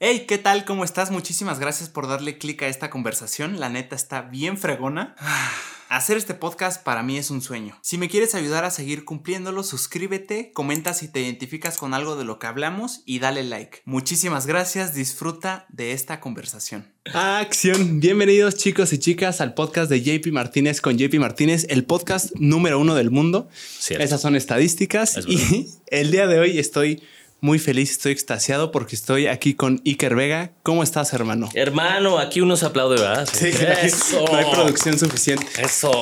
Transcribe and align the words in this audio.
Hey, 0.00 0.26
¿qué 0.28 0.38
tal? 0.38 0.64
¿Cómo 0.64 0.84
estás? 0.84 1.10
Muchísimas 1.10 1.58
gracias 1.58 1.88
por 1.88 2.06
darle 2.06 2.38
clic 2.38 2.62
a 2.62 2.68
esta 2.68 2.88
conversación. 2.88 3.58
La 3.58 3.68
neta 3.68 3.96
está 3.96 4.22
bien 4.22 4.56
fregona. 4.56 5.16
Hacer 5.88 6.16
este 6.16 6.34
podcast 6.34 6.84
para 6.84 7.02
mí 7.02 7.18
es 7.18 7.32
un 7.32 7.42
sueño. 7.42 7.76
Si 7.82 7.98
me 7.98 8.08
quieres 8.08 8.36
ayudar 8.36 8.64
a 8.64 8.70
seguir 8.70 9.04
cumpliéndolo, 9.04 9.64
suscríbete, 9.64 10.52
comenta 10.52 10.94
si 10.94 11.08
te 11.10 11.22
identificas 11.22 11.78
con 11.78 11.94
algo 11.94 12.14
de 12.14 12.24
lo 12.24 12.38
que 12.38 12.46
hablamos 12.46 13.02
y 13.06 13.18
dale 13.18 13.42
like. 13.42 13.80
Muchísimas 13.86 14.46
gracias, 14.46 14.94
disfruta 14.94 15.66
de 15.68 15.90
esta 15.90 16.20
conversación. 16.20 16.92
Acción. 17.12 17.98
Bienvenidos 17.98 18.54
chicos 18.54 18.92
y 18.92 18.98
chicas 18.98 19.40
al 19.40 19.54
podcast 19.54 19.90
de 19.90 20.00
JP 20.00 20.30
Martínez 20.30 20.80
con 20.80 20.96
JP 20.96 21.14
Martínez, 21.14 21.66
el 21.70 21.84
podcast 21.84 22.36
número 22.36 22.78
uno 22.78 22.94
del 22.94 23.10
mundo. 23.10 23.48
Esas 23.88 24.20
son 24.20 24.36
estadísticas 24.36 25.18
y 25.26 25.66
el 25.88 26.12
día 26.12 26.28
de 26.28 26.38
hoy 26.38 26.58
estoy 26.60 27.02
muy 27.40 27.58
feliz, 27.58 27.92
estoy 27.92 28.12
extasiado 28.12 28.72
porque 28.72 28.96
estoy 28.96 29.28
aquí 29.28 29.54
con 29.54 29.80
Iker 29.84 30.16
Vega. 30.16 30.52
¿Cómo 30.64 30.82
estás, 30.82 31.12
hermano? 31.12 31.48
Hermano, 31.54 32.18
aquí 32.18 32.40
uno 32.40 32.56
se 32.56 32.66
aplaude, 32.66 33.00
¿verdad? 33.00 33.28
Sí, 33.32 33.50
Eso. 33.82 34.24
no 34.30 34.36
hay 34.36 34.44
producción 34.50 34.98
suficiente. 34.98 35.46
Eso. 35.58 35.92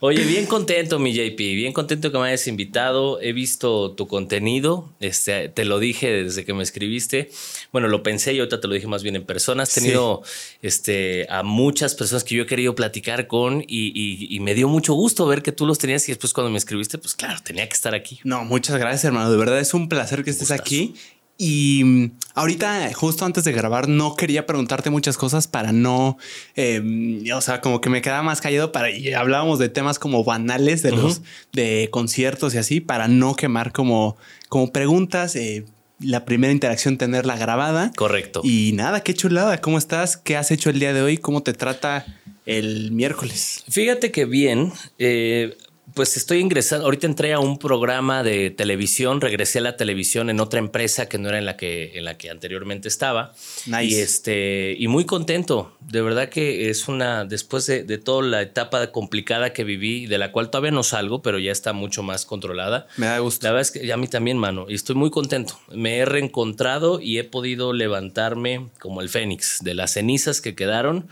Oye, 0.00 0.24
bien 0.24 0.46
contento, 0.46 0.98
mi 0.98 1.12
JP, 1.12 1.36
bien 1.36 1.72
contento 1.72 2.10
que 2.10 2.18
me 2.18 2.28
hayas 2.28 2.46
invitado. 2.46 3.20
He 3.20 3.32
visto 3.32 3.92
tu 3.92 4.08
contenido, 4.08 4.90
este, 5.00 5.48
te 5.50 5.64
lo 5.64 5.78
dije 5.78 6.10
desde 6.10 6.44
que 6.44 6.54
me 6.54 6.62
escribiste. 6.62 7.30
Bueno, 7.70 7.88
lo 7.88 8.02
pensé 8.02 8.32
y 8.32 8.38
ahorita 8.38 8.60
te 8.60 8.68
lo 8.68 8.74
dije 8.74 8.86
más 8.86 9.02
bien 9.02 9.16
en 9.16 9.24
persona. 9.24 9.64
Has 9.64 9.74
tenido 9.74 10.22
este, 10.62 11.26
a 11.28 11.42
muchas 11.42 11.94
personas 11.94 12.24
que 12.24 12.34
yo 12.34 12.44
he 12.44 12.46
querido 12.46 12.74
platicar 12.74 13.26
con 13.26 13.62
y, 13.66 14.38
me 14.42 14.54
dio 14.54 14.66
mucho 14.66 14.94
gusto 14.94 15.24
ver 15.26 15.42
que 15.42 15.52
tú 15.52 15.66
los 15.66 15.78
tenías 15.78 16.08
y 16.08 16.12
después 16.12 16.32
cuando 16.32 16.50
me 16.50 16.58
escribiste, 16.58 16.98
pues 16.98 17.14
claro, 17.14 17.38
tenía 17.44 17.68
que 17.68 17.74
estar 17.74 17.94
aquí. 17.94 18.18
No, 18.24 18.44
muchas 18.44 18.78
gracias, 18.78 19.04
hermano. 19.04 19.30
De 19.30 19.36
verdad 19.36 19.60
es 19.60 19.72
un 19.72 19.88
placer 19.88 20.21
que 20.24 20.30
estés 20.30 20.50
aquí. 20.50 20.94
Y 21.38 21.82
mm, 21.84 22.10
ahorita, 22.34 22.92
justo 22.94 23.24
antes 23.24 23.44
de 23.44 23.52
grabar, 23.52 23.88
no 23.88 24.14
quería 24.14 24.46
preguntarte 24.46 24.90
muchas 24.90 25.16
cosas 25.16 25.48
para 25.48 25.72
no, 25.72 26.16
em, 26.54 27.24
o 27.34 27.40
sea, 27.40 27.60
como 27.60 27.80
que 27.80 27.90
me 27.90 28.02
quedaba 28.02 28.22
más 28.22 28.40
callado 28.40 28.70
para 28.70 28.90
y 28.90 29.12
hablábamos 29.12 29.58
de 29.58 29.68
temas 29.68 29.98
como 29.98 30.24
banales 30.24 30.82
de 30.82 30.92
los 30.92 31.22
de 31.52 31.88
conciertos 31.90 32.54
y 32.54 32.58
así 32.58 32.80
para 32.80 33.08
no 33.08 33.34
quemar 33.34 33.72
como, 33.72 34.16
como 34.48 34.72
preguntas. 34.72 35.34
Eh, 35.36 35.64
la 35.98 36.24
primera 36.24 36.52
interacción 36.52 36.98
tenerla 36.98 37.36
grabada. 37.36 37.92
Correcto. 37.96 38.40
Y 38.44 38.72
nada, 38.74 39.02
qué 39.02 39.14
chulada. 39.14 39.60
¿Cómo 39.60 39.78
estás? 39.78 40.16
¿Qué 40.16 40.36
has 40.36 40.50
hecho 40.50 40.70
el 40.70 40.80
día 40.80 40.92
de 40.92 41.00
hoy? 41.00 41.16
¿Cómo 41.16 41.42
te 41.42 41.52
trata 41.52 42.06
el 42.44 42.90
miércoles? 42.92 43.64
Fíjate 43.68 44.10
que 44.10 44.24
bien. 44.24 44.72
Eh, 44.98 45.56
pues 45.94 46.16
estoy 46.16 46.38
ingresando, 46.38 46.84
ahorita 46.86 47.06
entré 47.06 47.32
a 47.32 47.38
un 47.38 47.58
programa 47.58 48.22
de 48.22 48.50
televisión, 48.50 49.20
regresé 49.20 49.58
a 49.58 49.62
la 49.62 49.76
televisión 49.76 50.30
en 50.30 50.40
otra 50.40 50.58
empresa 50.58 51.08
que 51.08 51.18
no 51.18 51.28
era 51.28 51.38
en 51.38 51.44
la 51.44 51.56
que, 51.56 51.98
en 51.98 52.04
la 52.04 52.16
que 52.16 52.30
anteriormente 52.30 52.88
estaba. 52.88 53.34
Y, 53.66 53.96
este, 53.96 54.74
y 54.78 54.88
muy 54.88 55.04
contento, 55.04 55.76
de 55.80 56.02
verdad 56.02 56.28
que 56.28 56.70
es 56.70 56.88
una, 56.88 57.24
después 57.24 57.66
de, 57.66 57.98
toda 57.98 58.22
la 58.22 58.42
etapa 58.42 58.90
complicada 58.90 59.52
que 59.52 59.64
viví, 59.64 60.06
de 60.06 60.18
la 60.18 60.32
cual 60.32 60.50
todavía 60.50 60.70
no 60.70 60.82
salgo, 60.82 61.22
pero 61.22 61.38
ya 61.38 61.52
está 61.52 61.72
mucho 61.72 62.02
más 62.02 62.24
controlada. 62.24 62.86
Me 62.96 63.06
da 63.06 63.18
gusto. 63.18 63.46
La 63.46 63.52
verdad 63.52 63.62
es 63.62 63.70
que 63.70 63.92
a 63.92 63.96
mí 63.96 64.08
también, 64.08 64.38
mano, 64.38 64.66
y 64.68 64.74
estoy 64.74 64.96
muy 64.96 65.10
contento. 65.10 65.58
Me 65.70 65.98
he 65.98 66.04
reencontrado 66.04 67.00
y 67.00 67.18
he 67.18 67.24
podido 67.24 67.72
levantarme 67.72 68.68
como 68.78 69.02
el 69.02 69.08
fénix 69.08 69.58
de 69.62 69.74
las 69.74 69.92
cenizas 69.92 70.40
que 70.40 70.54
quedaron, 70.54 71.08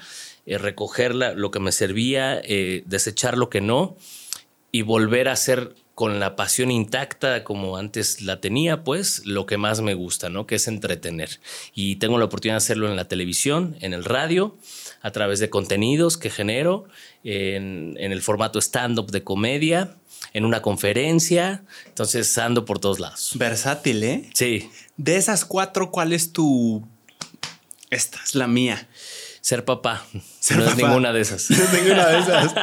eh, 0.46 0.58
recoger 0.58 1.14
lo 1.14 1.50
que 1.50 1.60
me 1.60 1.72
servía, 1.72 2.40
eh, 2.42 2.82
desechar 2.86 3.36
lo 3.36 3.50
que 3.50 3.60
no 3.60 3.96
y 4.72 4.82
volver 4.82 5.28
a 5.28 5.32
hacer 5.32 5.74
con 6.00 6.18
la 6.18 6.34
pasión 6.34 6.70
intacta 6.70 7.44
como 7.44 7.76
antes 7.76 8.22
la 8.22 8.40
tenía, 8.40 8.84
pues 8.84 9.26
lo 9.26 9.44
que 9.44 9.58
más 9.58 9.82
me 9.82 9.92
gusta, 9.92 10.30
¿no? 10.30 10.46
Que 10.46 10.54
es 10.54 10.66
entretener. 10.66 11.40
Y 11.74 11.96
tengo 11.96 12.18
la 12.18 12.24
oportunidad 12.24 12.54
de 12.54 12.64
hacerlo 12.64 12.88
en 12.88 12.96
la 12.96 13.06
televisión, 13.06 13.76
en 13.80 13.92
el 13.92 14.04
radio, 14.04 14.56
a 15.02 15.10
través 15.10 15.40
de 15.40 15.50
contenidos 15.50 16.16
que 16.16 16.30
genero, 16.30 16.86
en, 17.22 17.98
el 17.98 18.22
formato 18.22 18.58
stand-up 18.60 19.10
de 19.10 19.24
comedia, 19.24 19.96
en 20.32 20.46
una 20.46 20.62
conferencia. 20.62 21.64
Entonces 21.84 22.38
ando 22.38 22.64
por 22.64 22.78
todos 22.78 22.98
lados. 22.98 23.32
Versátil, 23.34 24.02
¿eh? 24.02 24.30
Sí. 24.32 24.70
De 24.96 25.16
esas 25.16 25.44
cuatro, 25.44 25.90
¿cuál 25.90 26.14
es 26.14 26.32
tu... 26.32 26.82
Esta 27.90 28.20
es 28.24 28.34
la 28.34 28.46
mía. 28.46 28.88
Ser 29.40 29.64
papá. 29.64 30.06
no 30.56 30.64
es 30.64 30.76
ninguna 30.76 31.12
de 31.12 31.20
esas. 31.20 31.50
ninguna 31.50 32.06
de 32.06 32.18
esas. 32.18 32.54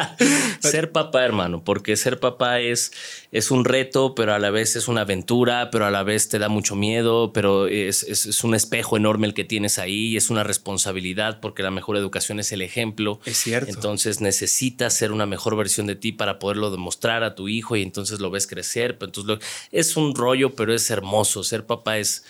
ser 0.59 0.91
papá, 0.91 1.23
hermano, 1.23 1.63
porque 1.63 1.95
ser 1.95 2.19
papá 2.19 2.59
es, 2.59 2.91
es 3.31 3.51
un 3.51 3.65
reto, 3.65 4.15
pero 4.15 4.33
a 4.33 4.39
la 4.39 4.49
vez 4.49 4.75
es 4.75 4.87
una 4.87 5.01
aventura, 5.01 5.69
pero 5.71 5.85
a 5.85 5.91
la 5.91 6.03
vez 6.03 6.27
te 6.27 6.39
da 6.39 6.49
mucho 6.49 6.75
miedo, 6.75 7.31
pero 7.33 7.67
es, 7.67 8.03
es, 8.03 8.43
un 8.43 8.55
espejo 8.55 8.97
enorme 8.97 9.27
el 9.27 9.33
que 9.33 9.43
tienes 9.43 9.77
ahí, 9.77 10.17
es 10.17 10.29
una 10.29 10.43
responsabilidad, 10.43 11.39
porque 11.39 11.61
la 11.63 11.71
mejor 11.71 11.97
educación 11.97 12.39
es 12.39 12.51
el 12.51 12.61
ejemplo. 12.61 13.19
Es 13.25 13.37
cierto. 13.37 13.71
Entonces 13.71 14.21
necesitas 14.21 14.93
ser 14.93 15.11
una 15.11 15.25
mejor 15.25 15.55
versión 15.55 15.87
de 15.87 15.95
ti 15.95 16.11
para 16.11 16.39
poderlo 16.39 16.71
demostrar 16.71 17.23
a 17.23 17.35
tu 17.35 17.47
hijo 17.47 17.75
y 17.75 17.83
entonces 17.83 18.19
lo 18.19 18.31
ves 18.31 18.47
crecer. 18.47 18.97
Pero 18.97 19.09
entonces 19.09 19.47
es 19.71 19.97
un 19.97 20.15
rollo, 20.15 20.55
pero 20.55 20.73
es 20.73 20.89
hermoso. 20.89 21.43
Ser 21.43 21.65
papá 21.65 21.99
es, 21.99 22.23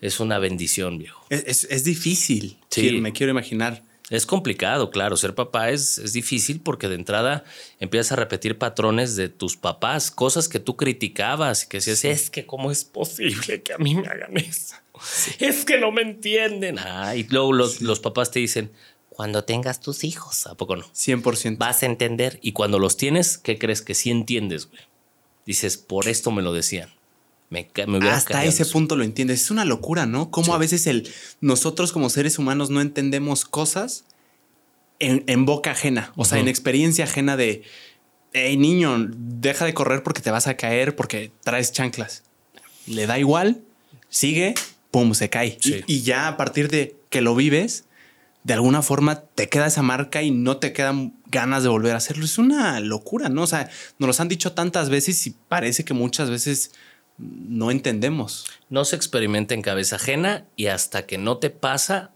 es 0.00 0.18
una 0.18 0.38
bendición, 0.38 0.98
viejo. 0.98 1.24
Es, 1.28 1.64
es 1.64 1.84
difícil. 1.84 2.58
Sí. 2.70 3.00
Me 3.00 3.12
quiero 3.12 3.30
imaginar. 3.30 3.82
Es 4.14 4.26
complicado, 4.26 4.90
claro. 4.90 5.16
Ser 5.16 5.34
papá 5.34 5.70
es, 5.70 5.98
es, 5.98 6.12
difícil 6.12 6.60
porque 6.60 6.88
de 6.88 6.94
entrada 6.94 7.44
empiezas 7.80 8.12
a 8.12 8.16
repetir 8.16 8.58
patrones 8.58 9.16
de 9.16 9.28
tus 9.28 9.56
papás, 9.56 10.10
cosas 10.10 10.48
que 10.48 10.60
tú 10.60 10.76
criticabas 10.76 11.66
que 11.66 11.78
decías, 11.78 12.04
es 12.04 12.30
que 12.30 12.46
cómo 12.46 12.70
es 12.70 12.84
posible 12.84 13.62
que 13.62 13.72
a 13.72 13.78
mí 13.78 13.94
me 13.94 14.06
hagan 14.06 14.36
eso. 14.36 14.76
Es 15.40 15.64
que 15.64 15.78
no 15.78 15.90
me 15.90 16.02
entienden. 16.02 16.78
Ah, 16.78 17.16
y 17.16 17.24
luego 17.24 17.52
los, 17.52 17.82
los 17.82 17.98
papás 17.98 18.30
te 18.30 18.38
dicen, 18.38 18.70
cuando 19.08 19.44
tengas 19.44 19.80
tus 19.80 20.04
hijos, 20.04 20.46
¿a 20.46 20.56
poco 20.56 20.76
no? 20.76 20.84
100%. 20.84 21.56
Vas 21.58 21.82
a 21.82 21.86
entender. 21.86 22.38
Y 22.42 22.52
cuando 22.52 22.78
los 22.78 22.96
tienes, 22.96 23.38
¿qué 23.38 23.58
crees 23.58 23.82
que 23.82 23.94
sí 23.94 24.10
entiendes, 24.10 24.68
güey? 24.68 24.82
Dices, 25.46 25.76
por 25.76 26.08
esto 26.08 26.30
me 26.30 26.42
lo 26.42 26.52
decían. 26.52 26.90
Me, 27.50 27.70
Hasta 28.10 28.44
ese 28.44 28.64
punto 28.66 28.96
lo 28.96 29.04
entiendes. 29.04 29.42
Es 29.42 29.50
una 29.50 29.64
locura, 29.64 30.06
¿no? 30.06 30.30
Cómo 30.30 30.54
a 30.54 30.58
veces 30.58 30.86
el, 30.86 31.08
nosotros 31.40 31.92
como 31.92 32.10
seres 32.10 32.38
humanos 32.38 32.70
no 32.70 32.80
entendemos 32.80 33.44
cosas 33.44 34.04
en, 34.98 35.44
boca 35.44 35.72
ajena, 35.72 36.12
o 36.16 36.24
sea, 36.24 36.38
en 36.38 36.48
experiencia 36.48 37.04
ajena 37.04 37.36
de, 37.36 37.62
hey 38.32 38.56
niño, 38.56 39.08
deja 39.10 39.64
de 39.64 39.74
correr 39.74 40.02
porque 40.02 40.22
te 40.22 40.30
vas 40.30 40.46
a 40.46 40.56
caer 40.56 40.96
porque 40.96 41.32
traes 41.42 41.72
chanclas. 41.72 42.22
Le 42.86 43.06
da 43.06 43.18
igual, 43.18 43.62
sigue, 44.08 44.54
pum, 44.90 45.14
se 45.14 45.30
cae. 45.30 45.58
Y, 45.86 46.02
ya 46.02 46.28
a 46.28 46.36
partir 46.36 46.68
de 46.68 46.96
que 47.10 47.20
lo 47.20 47.34
vives, 47.34 47.84
de 48.42 48.54
alguna 48.54 48.82
forma 48.82 49.20
te 49.20 49.48
queda 49.48 49.66
esa 49.66 49.82
marca 49.82 50.22
y 50.22 50.30
no 50.30 50.58
te 50.58 50.72
quedan 50.72 51.14
ganas 51.26 51.62
de 51.62 51.68
volver 51.68 51.94
a 51.94 51.98
hacerlo. 51.98 52.24
Es 52.24 52.38
una 52.38 52.80
locura, 52.80 53.28
¿no? 53.28 53.42
O 53.42 53.46
sea, 53.46 53.70
nos 53.98 54.16
lo 54.16 54.22
han 54.22 54.28
dicho 54.28 54.52
tantas 54.52 54.90
veces 54.90 55.26
y 55.26 55.34
parece 55.48 55.84
que 55.84 55.94
muchas 55.94 56.30
veces 56.30 56.72
no 57.18 57.70
entendemos. 57.70 58.46
No 58.70 58.84
se 58.84 58.96
experimenta 58.96 59.54
en 59.54 59.62
cabeza 59.62 59.96
ajena 59.96 60.46
y 60.56 60.66
hasta 60.66 61.06
que 61.06 61.18
no 61.18 61.38
te 61.38 61.50
pasa, 61.50 62.10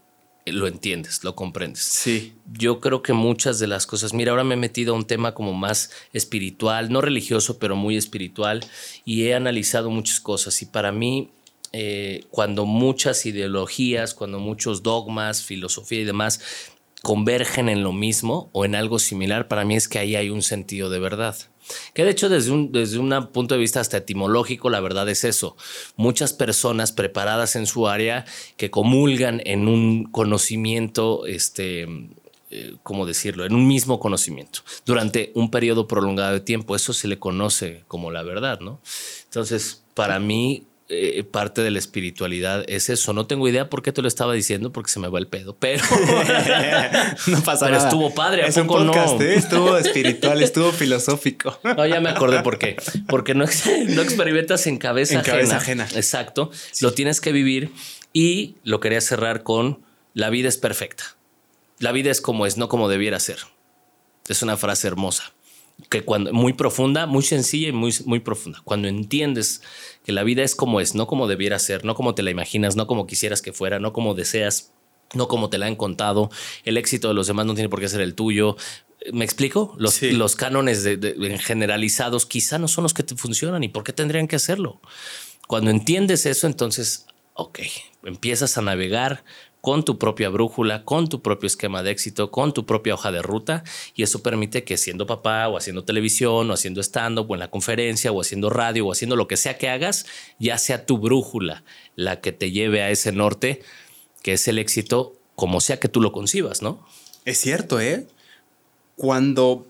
eh, 0.45 0.51
lo 0.51 0.67
entiendes, 0.67 1.23
lo 1.23 1.35
comprendes. 1.35 1.83
Sí. 1.83 2.33
Yo 2.51 2.79
creo 2.79 3.01
que 3.01 3.13
muchas 3.13 3.59
de 3.59 3.67
las 3.67 3.85
cosas, 3.85 4.13
mira, 4.13 4.31
ahora 4.31 4.43
me 4.43 4.55
he 4.55 4.57
metido 4.57 4.93
a 4.93 4.97
un 4.97 5.05
tema 5.05 5.33
como 5.33 5.53
más 5.53 5.91
espiritual, 6.13 6.91
no 6.91 7.01
religioso, 7.01 7.59
pero 7.59 7.75
muy 7.75 7.95
espiritual, 7.97 8.65
y 9.05 9.25
he 9.25 9.35
analizado 9.35 9.89
muchas 9.89 10.19
cosas. 10.19 10.61
Y 10.61 10.65
para 10.65 10.91
mí, 10.91 11.29
eh, 11.71 12.25
cuando 12.29 12.65
muchas 12.65 13.25
ideologías, 13.25 14.13
cuando 14.13 14.39
muchos 14.39 14.83
dogmas, 14.83 15.43
filosofía 15.43 16.01
y 16.01 16.05
demás 16.05 16.41
convergen 17.01 17.69
en 17.69 17.81
lo 17.81 17.93
mismo 17.93 18.49
o 18.51 18.65
en 18.65 18.75
algo 18.75 18.99
similar, 18.99 19.47
para 19.47 19.63
mí 19.63 19.75
es 19.77 19.87
que 19.87 19.99
ahí 19.99 20.17
hay 20.17 20.29
un 20.29 20.41
sentido 20.41 20.89
de 20.89 20.99
verdad. 20.99 21.37
Que 21.93 22.03
de 22.03 22.11
hecho 22.11 22.29
desde 22.29 22.51
un, 22.51 22.71
desde 22.71 22.99
un 22.99 23.09
punto 23.31 23.55
de 23.55 23.59
vista 23.59 23.79
hasta 23.79 23.97
etimológico, 23.97 24.69
la 24.69 24.79
verdad 24.79 25.07
es 25.09 25.23
eso. 25.23 25.55
Muchas 25.95 26.33
personas 26.33 26.91
preparadas 26.91 27.55
en 27.55 27.65
su 27.65 27.87
área 27.87 28.25
que 28.57 28.71
comulgan 28.71 29.41
en 29.45 29.67
un 29.67 30.05
conocimiento, 30.05 31.25
este, 31.25 31.87
eh, 32.51 32.75
¿cómo 32.83 33.05
decirlo? 33.05 33.45
En 33.45 33.53
un 33.53 33.67
mismo 33.67 33.99
conocimiento 33.99 34.61
durante 34.85 35.31
un 35.35 35.51
periodo 35.51 35.87
prolongado 35.87 36.33
de 36.33 36.39
tiempo. 36.39 36.75
Eso 36.75 36.93
se 36.93 37.07
le 37.07 37.19
conoce 37.19 37.83
como 37.87 38.11
la 38.11 38.23
verdad, 38.23 38.59
¿no? 38.59 38.79
Entonces, 39.25 39.83
para 39.93 40.19
mí, 40.19 40.63
eh, 40.91 41.23
parte 41.23 41.61
de 41.61 41.69
la 41.69 41.77
espiritualidad 41.77 42.63
es 42.67 42.89
eso. 42.89 43.13
No 43.13 43.27
tengo 43.27 43.47
idea 43.47 43.69
por 43.69 43.83
qué 43.83 43.91
te 43.91 44.01
lo 44.01 44.07
estaba 44.07 44.33
diciendo, 44.33 44.71
porque 44.71 44.89
se 44.89 44.99
me 44.99 45.07
va 45.07 45.19
el 45.19 45.27
pedo, 45.27 45.55
pero 45.55 45.83
no 47.27 47.43
pasa 47.43 47.67
pero 47.67 47.77
nada. 47.77 47.89
estuvo 47.89 48.15
padre. 48.15 48.47
es 48.47 48.57
un 48.57 48.65
podcast, 48.65 49.21
¿eh? 49.21 49.35
estuvo 49.35 49.77
espiritual, 49.77 50.41
estuvo 50.43 50.71
filosófico. 50.71 51.59
No, 51.63 51.85
ya 51.85 52.01
me 52.01 52.09
acordé 52.09 52.41
por 52.41 52.57
qué. 52.57 52.75
Porque 53.07 53.35
no, 53.35 53.45
no 53.45 54.01
experimentas 54.01 54.65
en 54.65 54.77
cabeza 54.77 55.13
en 55.13 55.19
ajena. 55.19 55.35
Cabeza 55.35 55.57
ajena. 55.57 55.87
Exacto. 55.93 56.49
Lo 56.81 56.91
tienes 56.93 57.21
que 57.21 57.31
vivir 57.31 57.71
y 58.11 58.55
lo 58.63 58.79
quería 58.79 59.01
cerrar 59.01 59.43
con 59.43 59.83
la 60.15 60.31
vida 60.31 60.49
es 60.49 60.57
perfecta. 60.57 61.03
La 61.77 61.91
vida 61.91 62.09
es 62.09 62.19
como 62.19 62.47
es, 62.47 62.57
no 62.57 62.67
como 62.67 62.89
debiera 62.89 63.19
ser. 63.19 63.37
Es 64.27 64.41
una 64.41 64.57
frase 64.57 64.87
hermosa. 64.87 65.33
Que 65.87 66.03
cuando 66.03 66.33
muy 66.33 66.53
profunda, 66.53 67.05
muy 67.05 67.23
sencilla 67.23 67.69
y 67.69 67.71
muy, 67.71 67.93
muy 68.05 68.19
profunda. 68.19 68.61
Cuando 68.65 68.87
entiendes 68.87 69.61
que 70.03 70.11
la 70.11 70.23
vida 70.23 70.43
es 70.43 70.55
como 70.55 70.81
es, 70.81 70.95
no 70.95 71.07
como 71.07 71.27
debiera 71.27 71.57
ser, 71.59 71.85
no 71.85 71.95
como 71.95 72.15
te 72.15 72.23
la 72.23 72.31
imaginas, 72.31 72.75
no 72.75 72.87
como 72.87 73.07
quisieras 73.07 73.41
que 73.41 73.53
fuera, 73.53 73.79
no 73.79 73.93
como 73.93 74.13
deseas, 74.13 74.73
no 75.13 75.27
como 75.27 75.49
te 75.49 75.57
la 75.57 75.67
han 75.67 75.75
contado, 75.75 76.29
el 76.65 76.77
éxito 76.77 77.07
de 77.07 77.13
los 77.13 77.27
demás 77.27 77.45
no 77.45 77.53
tiene 77.53 77.69
por 77.69 77.79
qué 77.79 77.87
ser 77.87 78.01
el 78.01 78.15
tuyo. 78.15 78.57
¿Me 79.13 79.23
explico? 79.23 79.75
Los, 79.77 80.01
los 80.01 80.35
cánones 80.35 80.85
generalizados 81.39 82.25
quizá 82.25 82.59
no 82.59 82.67
son 82.67 82.83
los 82.83 82.93
que 82.93 83.03
te 83.03 83.15
funcionan 83.15 83.63
y 83.63 83.69
por 83.69 83.83
qué 83.83 83.93
tendrían 83.93 84.27
que 84.27 84.35
hacerlo. 84.35 84.81
Cuando 85.47 85.71
entiendes 85.71 86.25
eso, 86.25 86.47
entonces, 86.47 87.07
ok, 87.33 87.59
empiezas 88.03 88.57
a 88.57 88.61
navegar 88.61 89.23
con 89.61 89.83
tu 89.83 89.97
propia 89.97 90.29
brújula, 90.29 90.83
con 90.85 91.09
tu 91.09 91.21
propio 91.21 91.47
esquema 91.47 91.83
de 91.83 91.91
éxito, 91.91 92.31
con 92.31 92.53
tu 92.53 92.65
propia 92.65 92.93
hoja 92.93 93.11
de 93.11 93.21
ruta 93.21 93.63
y 93.95 94.03
eso 94.03 94.23
permite 94.23 94.63
que 94.63 94.77
siendo 94.77 95.05
papá 95.05 95.47
o 95.47 95.57
haciendo 95.57 95.83
televisión 95.83 96.49
o 96.49 96.53
haciendo 96.53 96.81
stand-up 96.81 97.29
o 97.29 97.33
en 97.33 97.39
la 97.39 97.51
conferencia 97.51 98.11
o 98.11 98.21
haciendo 98.21 98.49
radio 98.49 98.87
o 98.87 98.91
haciendo 98.91 99.15
lo 99.15 99.27
que 99.27 99.37
sea 99.37 99.57
que 99.57 99.69
hagas, 99.69 100.05
ya 100.39 100.57
sea 100.57 100.85
tu 100.85 100.97
brújula 100.97 101.63
la 101.95 102.21
que 102.21 102.31
te 102.31 102.51
lleve 102.51 102.81
a 102.81 102.89
ese 102.89 103.11
norte 103.11 103.61
que 104.21 104.33
es 104.33 104.47
el 104.47 104.59
éxito 104.59 105.15
como 105.35 105.61
sea 105.61 105.79
que 105.79 105.87
tú 105.87 106.01
lo 106.01 106.11
concibas, 106.11 106.61
¿no? 106.61 106.85
Es 107.25 107.37
cierto, 107.39 107.79
¿eh? 107.79 108.07
Cuando 108.95 109.65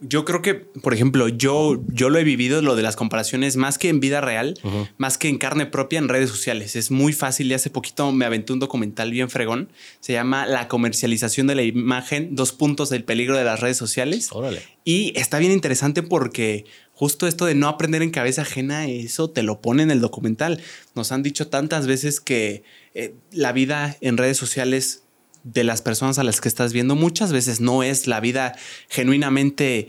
yo 0.00 0.24
creo 0.24 0.42
que, 0.42 0.54
por 0.54 0.94
ejemplo, 0.94 1.28
yo, 1.28 1.82
yo 1.88 2.10
lo 2.10 2.18
he 2.18 2.24
vivido, 2.24 2.62
lo 2.62 2.76
de 2.76 2.82
las 2.82 2.96
comparaciones, 2.96 3.56
más 3.56 3.78
que 3.78 3.88
en 3.88 4.00
vida 4.00 4.20
real, 4.20 4.58
más 4.96 5.18
que 5.18 5.28
en 5.28 5.38
carne 5.38 5.66
propia 5.66 5.98
en 5.98 6.08
redes 6.08 6.30
sociales. 6.30 6.76
Es 6.76 6.90
muy 6.90 7.12
fácil 7.12 7.50
y 7.50 7.54
hace 7.54 7.70
poquito 7.70 8.12
me 8.12 8.24
aventé 8.24 8.52
un 8.52 8.60
documental 8.60 9.10
bien 9.10 9.30
fregón. 9.30 9.70
Se 10.00 10.12
llama 10.12 10.46
La 10.46 10.68
comercialización 10.68 11.46
de 11.46 11.54
la 11.56 11.62
imagen, 11.62 12.36
dos 12.36 12.52
puntos 12.52 12.90
del 12.90 13.04
peligro 13.04 13.36
de 13.36 13.44
las 13.44 13.60
redes 13.60 13.76
sociales. 13.76 14.28
Órale. 14.32 14.62
Y 14.84 15.12
está 15.16 15.38
bien 15.38 15.52
interesante 15.52 16.02
porque 16.02 16.64
justo 16.92 17.26
esto 17.26 17.44
de 17.44 17.54
no 17.54 17.68
aprender 17.68 18.02
en 18.02 18.10
cabeza 18.10 18.42
ajena, 18.42 18.86
eso 18.86 19.30
te 19.30 19.42
lo 19.42 19.60
pone 19.60 19.82
en 19.82 19.90
el 19.90 20.00
documental. 20.00 20.62
Nos 20.94 21.12
han 21.12 21.22
dicho 21.22 21.48
tantas 21.48 21.86
veces 21.86 22.20
que 22.20 22.62
eh, 22.94 23.14
la 23.32 23.52
vida 23.52 23.96
en 24.00 24.16
redes 24.16 24.36
sociales 24.36 25.04
de 25.52 25.64
las 25.64 25.82
personas 25.82 26.18
a 26.18 26.24
las 26.24 26.40
que 26.40 26.48
estás 26.48 26.72
viendo 26.72 26.94
muchas 26.94 27.32
veces 27.32 27.60
no 27.60 27.82
es 27.82 28.06
la 28.06 28.20
vida 28.20 28.56
genuinamente 28.88 29.88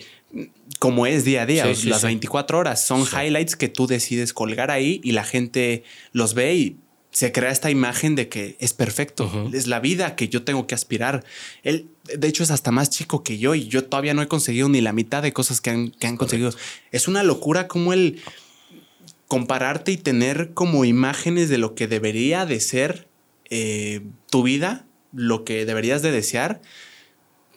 como 0.78 1.06
es 1.06 1.26
día 1.26 1.42
a 1.42 1.46
día, 1.46 1.66
las 1.66 2.04
24 2.04 2.60
horas. 2.60 2.86
Son 2.86 3.02
highlights 3.02 3.56
que 3.56 3.68
tú 3.68 3.88
decides 3.88 4.34
colgar 4.34 4.72
ahí 4.72 5.02
y 5.04 5.12
la 5.12 5.24
gente 5.24 5.84
los 6.14 6.34
ve 6.34 6.56
y 6.56 6.78
se 7.12 7.32
crea 7.32 7.52
esta 7.52 7.72
imagen 7.72 8.16
de 8.16 8.30
que 8.30 8.56
es 8.60 8.74
perfecto, 8.74 9.50
es 9.52 9.66
la 9.66 9.80
vida 9.80 10.16
que 10.16 10.30
yo 10.30 10.44
tengo 10.44 10.68
que 10.68 10.76
aspirar. 10.76 11.26
Él, 11.64 11.88
de 12.16 12.28
hecho, 12.28 12.44
es 12.44 12.52
hasta 12.52 12.72
más 12.72 12.92
chico 12.92 13.24
que 13.24 13.40
yo 13.40 13.56
y 13.56 13.68
yo 13.68 13.84
todavía 13.84 14.14
no 14.14 14.22
he 14.22 14.28
conseguido 14.28 14.70
ni 14.70 14.80
la 14.80 14.94
mitad 14.94 15.24
de 15.24 15.34
cosas 15.34 15.60
que 15.60 15.72
han, 15.72 15.90
que 15.90 16.06
han 16.06 16.18
conseguido. 16.18 16.54
Es 16.92 17.08
una 17.08 17.24
locura 17.24 17.68
como 17.68 17.94
el 17.94 18.22
compararte 19.28 19.92
y 19.92 19.98
tener 19.98 20.54
como 20.54 20.86
imágenes 20.86 21.50
de 21.50 21.58
lo 21.58 21.74
que 21.74 21.88
debería 21.88 22.46
de 22.46 22.60
ser 22.60 23.08
eh, 23.50 24.02
tu 24.30 24.44
vida 24.44 24.86
lo 25.14 25.44
que 25.44 25.66
deberías 25.66 26.02
de 26.02 26.12
desear, 26.12 26.62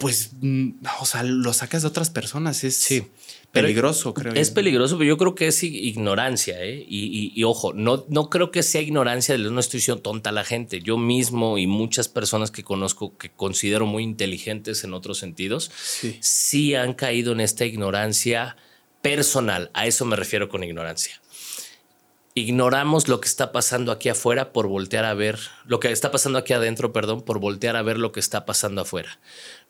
pues, 0.02 0.32
mm, 0.40 0.84
o 1.00 1.06
sea, 1.06 1.22
lo 1.22 1.52
sacas 1.52 1.82
de 1.82 1.88
otras 1.88 2.10
personas. 2.10 2.64
Es 2.64 2.76
sí, 2.76 3.06
peligroso, 3.52 4.14
creo. 4.14 4.34
Es 4.34 4.50
peligroso, 4.50 4.98
pero 4.98 5.08
yo 5.08 5.16
creo 5.16 5.36
que 5.36 5.46
es 5.46 5.62
ignorancia, 5.62 6.60
¿eh? 6.60 6.84
Y, 6.88 7.44
ojo, 7.44 7.72
no, 7.72 8.04
no 8.08 8.28
creo 8.28 8.50
que 8.50 8.64
sea 8.64 8.80
ignorancia, 8.80 9.38
no 9.38 9.60
estoy 9.60 9.78
diciendo 9.78 10.02
tonta 10.02 10.32
la 10.32 10.42
gente. 10.42 10.80
Yo 10.80 10.98
mismo 10.98 11.56
y 11.56 11.68
muchas 11.68 12.08
personas 12.08 12.50
que 12.50 12.64
conozco 12.64 13.16
que 13.16 13.30
considero 13.30 13.86
muy 13.86 14.02
inteligentes 14.02 14.82
en 14.82 14.92
otros 14.92 15.18
sentidos, 15.18 15.70
sí, 15.82 16.18
sí 16.20 16.74
han 16.74 16.94
caído 16.94 17.32
en 17.32 17.40
esta 17.40 17.64
ignorancia 17.64 18.56
personal. 19.02 19.70
A 19.72 19.86
eso 19.86 20.04
me 20.04 20.16
refiero 20.16 20.48
con 20.48 20.64
ignorancia 20.64 21.21
ignoramos 22.34 23.08
lo 23.08 23.20
que 23.20 23.28
está 23.28 23.52
pasando 23.52 23.92
aquí 23.92 24.08
afuera 24.08 24.52
por 24.52 24.66
voltear 24.66 25.04
a 25.04 25.14
ver, 25.14 25.38
lo 25.66 25.80
que 25.80 25.90
está 25.90 26.10
pasando 26.10 26.38
aquí 26.38 26.52
adentro, 26.52 26.92
perdón, 26.92 27.22
por 27.22 27.40
voltear 27.40 27.76
a 27.76 27.82
ver 27.82 27.98
lo 27.98 28.12
que 28.12 28.20
está 28.20 28.46
pasando 28.46 28.80
afuera. 28.80 29.18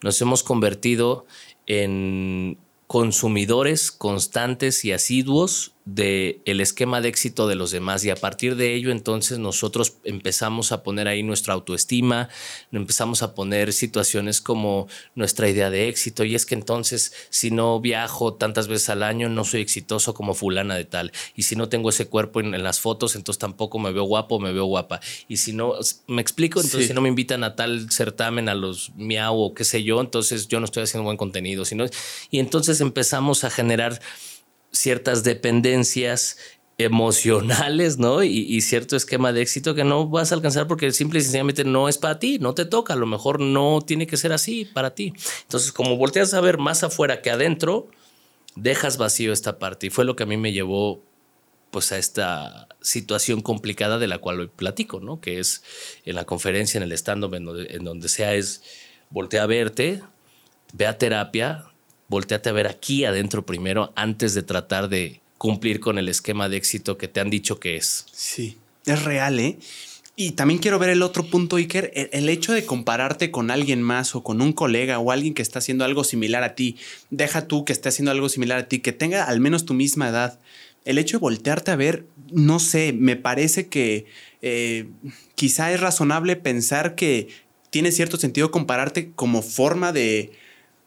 Nos 0.02 0.20
hemos 0.20 0.42
convertido 0.42 1.26
en 1.66 2.58
consumidores 2.86 3.90
constantes 3.90 4.84
y 4.84 4.92
asiduos 4.92 5.71
del 5.84 6.40
el 6.44 6.60
esquema 6.60 7.00
de 7.00 7.08
éxito 7.08 7.48
de 7.48 7.54
los 7.54 7.70
demás. 7.70 8.04
Y 8.04 8.10
a 8.10 8.16
partir 8.16 8.56
de 8.56 8.74
ello 8.74 8.90
entonces 8.90 9.38
nosotros 9.38 9.96
empezamos 10.04 10.72
a 10.72 10.82
poner 10.82 11.08
ahí 11.08 11.22
nuestra 11.22 11.54
autoestima, 11.54 12.28
empezamos 12.70 13.22
a 13.22 13.34
poner 13.34 13.72
situaciones 13.72 14.40
como 14.40 14.86
nuestra 15.14 15.48
idea 15.48 15.70
de 15.70 15.88
éxito. 15.88 16.24
Y 16.24 16.34
es 16.34 16.46
que 16.46 16.54
entonces 16.54 17.12
si 17.30 17.50
no 17.50 17.80
viajo 17.80 18.34
tantas 18.34 18.68
veces 18.68 18.90
al 18.90 19.02
año 19.02 19.28
no 19.28 19.44
soy 19.44 19.60
exitoso 19.60 20.14
como 20.14 20.34
fulana 20.34 20.76
de 20.76 20.84
tal. 20.84 21.12
Y 21.34 21.42
si 21.42 21.56
no 21.56 21.68
tengo 21.68 21.90
ese 21.90 22.06
cuerpo 22.06 22.40
en, 22.40 22.52
las 22.62 22.80
fotos 22.80 23.16
entonces 23.16 23.40
tampoco 23.40 23.78
me 23.78 23.92
veo 23.92 24.04
guapo 24.04 24.38
me 24.38 24.52
veo 24.52 24.66
guapa. 24.66 25.00
Y 25.26 25.38
si 25.38 25.52
no 25.52 25.74
me 26.06 26.22
explico 26.22 26.60
entonces 26.60 26.88
si 26.88 26.94
no 26.94 27.00
me 27.00 27.08
invitan 27.08 27.42
a 27.44 27.56
tal 27.56 27.90
certamen 27.90 28.48
a 28.48 28.54
los 28.54 28.92
miau 28.94 29.36
o 29.36 29.54
qué 29.54 29.64
sé 29.64 29.82
yo 29.82 30.00
entonces 30.00 30.48
yo 30.48 30.60
no 30.60 30.66
estoy 30.66 30.84
haciendo 30.84 31.04
buen 31.04 31.16
contenido 31.16 31.64
sino 31.64 31.86
y 32.30 32.38
entonces 32.38 32.80
empezamos 32.80 33.44
a 33.44 33.50
generar 33.50 34.00
ciertas 34.72 35.22
dependencias 35.22 36.38
emocionales, 36.78 37.98
¿no? 37.98 38.22
Y, 38.22 38.60
cierto 38.62 38.96
esquema 38.96 39.32
de 39.32 39.42
éxito 39.42 39.74
que 39.74 39.84
no 39.84 40.08
vas 40.08 40.32
a 40.32 40.34
alcanzar 40.34 40.66
porque 40.66 40.90
simple 40.92 41.20
y 41.20 41.22
sencillamente 41.22 41.64
no 41.64 41.88
es 41.88 41.98
para 41.98 42.18
ti, 42.18 42.38
no 42.38 42.54
te 42.54 42.64
toca, 42.64 42.94
a 42.94 42.96
lo 42.96 43.06
mejor 43.06 43.40
no 43.40 43.80
tiene 43.84 44.06
que 44.06 44.16
ser 44.16 44.32
así 44.32 44.64
para 44.64 44.94
ti. 44.94 45.12
Entonces, 45.42 45.72
como 45.72 45.96
volteas 45.96 46.34
a 46.34 46.40
ver 46.40 46.58
más 46.58 46.82
afuera 46.82 47.20
que 47.22 47.30
adentro, 47.30 47.88
dejas 48.56 48.96
vacío 48.96 49.32
esta 49.32 49.58
parte 49.58 49.86
y 49.86 49.90
fue 49.90 50.04
lo 50.04 50.16
que 50.16 50.24
a 50.24 50.26
mí 50.26 50.36
me 50.36 50.52
llevó 50.52 51.02
pues 51.70 51.90
a 51.92 51.98
esta 51.98 52.68
situación 52.82 53.40
complicada 53.40 53.98
de 53.98 54.06
la 54.06 54.18
cual 54.18 54.40
hoy 54.40 54.48
platico, 54.48 55.00
¿no? 55.00 55.20
Que 55.20 55.38
es 55.38 55.62
en 56.04 56.16
la 56.16 56.24
conferencia, 56.24 56.78
en 56.78 56.84
el 56.84 56.92
stand-up, 56.92 57.34
en 57.34 57.44
donde, 57.44 57.74
en 57.74 57.84
donde 57.84 58.08
sea, 58.08 58.34
es 58.34 58.62
voltea 59.08 59.44
a 59.44 59.46
verte, 59.46 60.02
ve 60.74 60.86
a 60.86 60.98
terapia, 60.98 61.71
volteate 62.12 62.50
a 62.50 62.52
ver 62.52 62.68
aquí 62.68 63.04
adentro 63.04 63.44
primero 63.44 63.92
antes 63.96 64.34
de 64.34 64.42
tratar 64.42 64.88
de 64.88 65.20
cumplir 65.38 65.80
con 65.80 65.98
el 65.98 66.08
esquema 66.08 66.48
de 66.48 66.58
éxito 66.58 66.98
que 66.98 67.08
te 67.08 67.20
han 67.20 67.30
dicho 67.30 67.58
que 67.58 67.76
es. 67.76 68.06
Sí, 68.12 68.58
es 68.86 69.02
real, 69.02 69.40
¿eh? 69.40 69.58
Y 70.14 70.32
también 70.32 70.60
quiero 70.60 70.78
ver 70.78 70.90
el 70.90 71.02
otro 71.02 71.24
punto, 71.24 71.56
Iker, 71.56 71.90
el 71.94 72.28
hecho 72.28 72.52
de 72.52 72.66
compararte 72.66 73.30
con 73.30 73.50
alguien 73.50 73.80
más 73.80 74.14
o 74.14 74.22
con 74.22 74.42
un 74.42 74.52
colega 74.52 74.98
o 74.98 75.10
alguien 75.10 75.32
que 75.32 75.40
está 75.40 75.58
haciendo 75.58 75.86
algo 75.86 76.04
similar 76.04 76.44
a 76.44 76.54
ti, 76.54 76.76
deja 77.08 77.48
tú 77.48 77.64
que 77.64 77.72
esté 77.72 77.88
haciendo 77.88 78.10
algo 78.10 78.28
similar 78.28 78.58
a 78.58 78.68
ti, 78.68 78.80
que 78.80 78.92
tenga 78.92 79.24
al 79.24 79.40
menos 79.40 79.64
tu 79.64 79.72
misma 79.72 80.10
edad. 80.10 80.38
El 80.84 80.98
hecho 80.98 81.16
de 81.16 81.22
voltearte 81.22 81.70
a 81.70 81.76
ver, 81.76 82.04
no 82.30 82.58
sé, 82.58 82.92
me 82.92 83.16
parece 83.16 83.68
que 83.68 84.04
eh, 84.42 84.90
quizá 85.34 85.72
es 85.72 85.80
razonable 85.80 86.36
pensar 86.36 86.94
que 86.94 87.28
tiene 87.70 87.90
cierto 87.90 88.18
sentido 88.18 88.50
compararte 88.50 89.12
como 89.12 89.40
forma 89.40 89.92
de, 89.92 90.30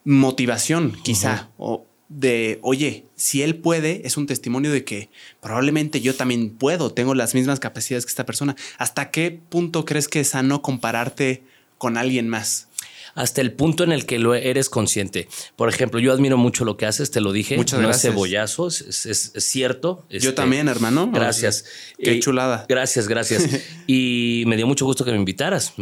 motivación, 0.06 0.96
quizá, 1.02 1.50
o 1.58 1.84
de, 2.08 2.60
oye, 2.62 3.06
si 3.16 3.42
él 3.42 3.56
puede, 3.56 4.06
es 4.06 4.16
un 4.16 4.26
testimonio 4.26 4.70
de 4.70 4.84
que 4.84 5.10
probablemente 5.40 6.00
yo 6.00 6.14
también 6.14 6.50
puedo, 6.50 6.92
tengo 6.92 7.14
las 7.14 7.34
mismas 7.34 7.58
capacidades 7.58 8.06
que 8.06 8.10
esta 8.10 8.24
persona. 8.24 8.54
¿Hasta 8.78 9.10
qué 9.10 9.38
punto 9.48 9.84
crees 9.84 10.06
que 10.06 10.20
es 10.20 10.28
sano 10.28 10.62
compararte 10.62 11.42
con 11.76 11.98
alguien 11.98 12.28
más? 12.28 12.68
Hasta 13.16 13.40
el 13.40 13.52
punto 13.52 13.82
en 13.82 13.92
el 13.92 14.06
que 14.06 14.18
lo 14.18 14.34
eres 14.34 14.68
consciente. 14.68 15.26
Por 15.56 15.70
ejemplo, 15.70 15.98
yo 15.98 16.12
admiro 16.12 16.36
mucho 16.36 16.64
lo 16.64 16.76
que 16.76 16.84
haces, 16.84 17.10
te 17.10 17.22
lo 17.22 17.32
dije. 17.32 17.56
Muchas 17.56 17.80
no 17.80 17.88
gracias. 17.88 18.04
es 18.04 18.10
cebollazo, 18.10 18.68
es, 18.68 19.32
cierto. 19.38 20.04
yo 20.10 20.16
este, 20.18 20.32
también, 20.32 20.68
hermano. 20.68 21.10
Gracias. 21.10 21.64
Qué 21.98 22.20
chulada. 22.20 22.66
Gracias, 22.68 23.08
gracias. 23.08 23.48
y 23.86 24.44
me 24.46 24.56
dio 24.56 24.66
mucho 24.66 24.84
gusto 24.84 25.04
que 25.04 25.12
me 25.12 25.16
invitaras. 25.16 25.72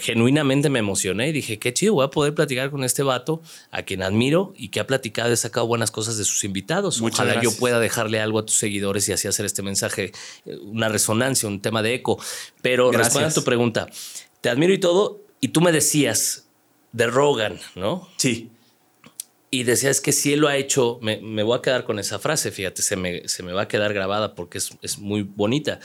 genuinamente 0.00 0.70
me 0.70 0.80
emocioné 0.80 1.28
y 1.28 1.32
dije, 1.32 1.60
qué 1.60 1.72
chido, 1.72 1.94
voy 1.94 2.04
a 2.04 2.10
poder 2.10 2.34
platicar 2.34 2.70
con 2.70 2.82
este 2.82 3.04
vato 3.04 3.42
a 3.70 3.82
quien 3.84 4.02
admiro 4.02 4.52
y 4.56 4.68
que 4.68 4.80
ha 4.80 4.86
platicado 4.86 5.32
y 5.32 5.36
sacado 5.36 5.68
buenas 5.68 5.92
cosas 5.92 6.16
de 6.16 6.24
sus 6.24 6.42
invitados. 6.42 7.00
Muchas 7.00 7.20
Ojalá 7.20 7.40
yo 7.40 7.52
pueda 7.52 7.78
dejarle 7.78 8.20
algo 8.20 8.40
a 8.40 8.44
tus 8.44 8.56
seguidores 8.56 9.08
y 9.08 9.12
así 9.12 9.28
hacer 9.28 9.46
este 9.46 9.62
mensaje, 9.62 10.10
eh, 10.46 10.56
una 10.62 10.88
resonancia, 10.88 11.48
un 11.48 11.60
tema 11.60 11.80
de 11.80 11.94
eco. 11.94 12.20
Pero 12.60 12.90
respondiendo 12.90 13.30
a 13.30 13.34
tu 13.34 13.44
pregunta, 13.44 13.86
te 14.40 14.48
admiro 14.48 14.72
y 14.72 14.78
todo, 14.78 15.20
y 15.40 15.48
tú 15.48 15.60
me 15.60 15.70
decías, 15.70 16.48
de 16.92 17.06
Rogan, 17.06 17.58
¿no? 17.74 18.08
Sí. 18.16 18.50
Y 19.54 19.64
decía, 19.64 19.90
es 19.90 20.00
que 20.00 20.12
si 20.12 20.32
él 20.32 20.40
lo 20.40 20.48
ha 20.48 20.56
hecho, 20.56 20.98
me, 21.02 21.42
voy 21.42 21.58
a 21.58 21.60
quedar 21.60 21.84
con 21.84 21.98
esa 21.98 22.18
frase, 22.18 22.50
fíjate, 22.50 22.80
se 22.80 22.96
me, 22.96 23.28
se 23.28 23.42
me 23.42 23.52
va 23.52 23.62
a 23.62 23.68
quedar 23.68 23.92
grabada 23.92 24.34
porque 24.34 24.56
es, 24.56 24.98
muy 24.98 25.22
bonita. 25.22 25.78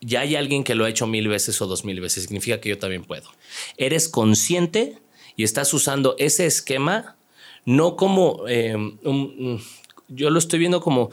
Ya 0.00 0.20
hay 0.20 0.34
alguien 0.34 0.64
que 0.64 0.74
lo 0.74 0.86
ha 0.86 0.88
hecho 0.88 1.06
mil 1.06 1.28
veces 1.28 1.60
o 1.60 1.66
dos 1.66 1.84
mil 1.84 2.00
veces, 2.00 2.22
significa 2.22 2.58
que 2.58 2.70
yo 2.70 2.78
también 2.78 3.04
puedo. 3.04 3.28
Eres 3.76 4.08
consciente 4.08 4.98
y 5.36 5.44
estás 5.44 5.74
usando 5.74 6.14
ese 6.18 6.46
esquema, 6.46 7.16
no 7.66 7.96
como, 7.96 8.44
eh, 8.48 8.76
yo 10.08 10.30
lo 10.30 10.38
estoy 10.38 10.58
viendo 10.58 10.80
como 10.80 11.10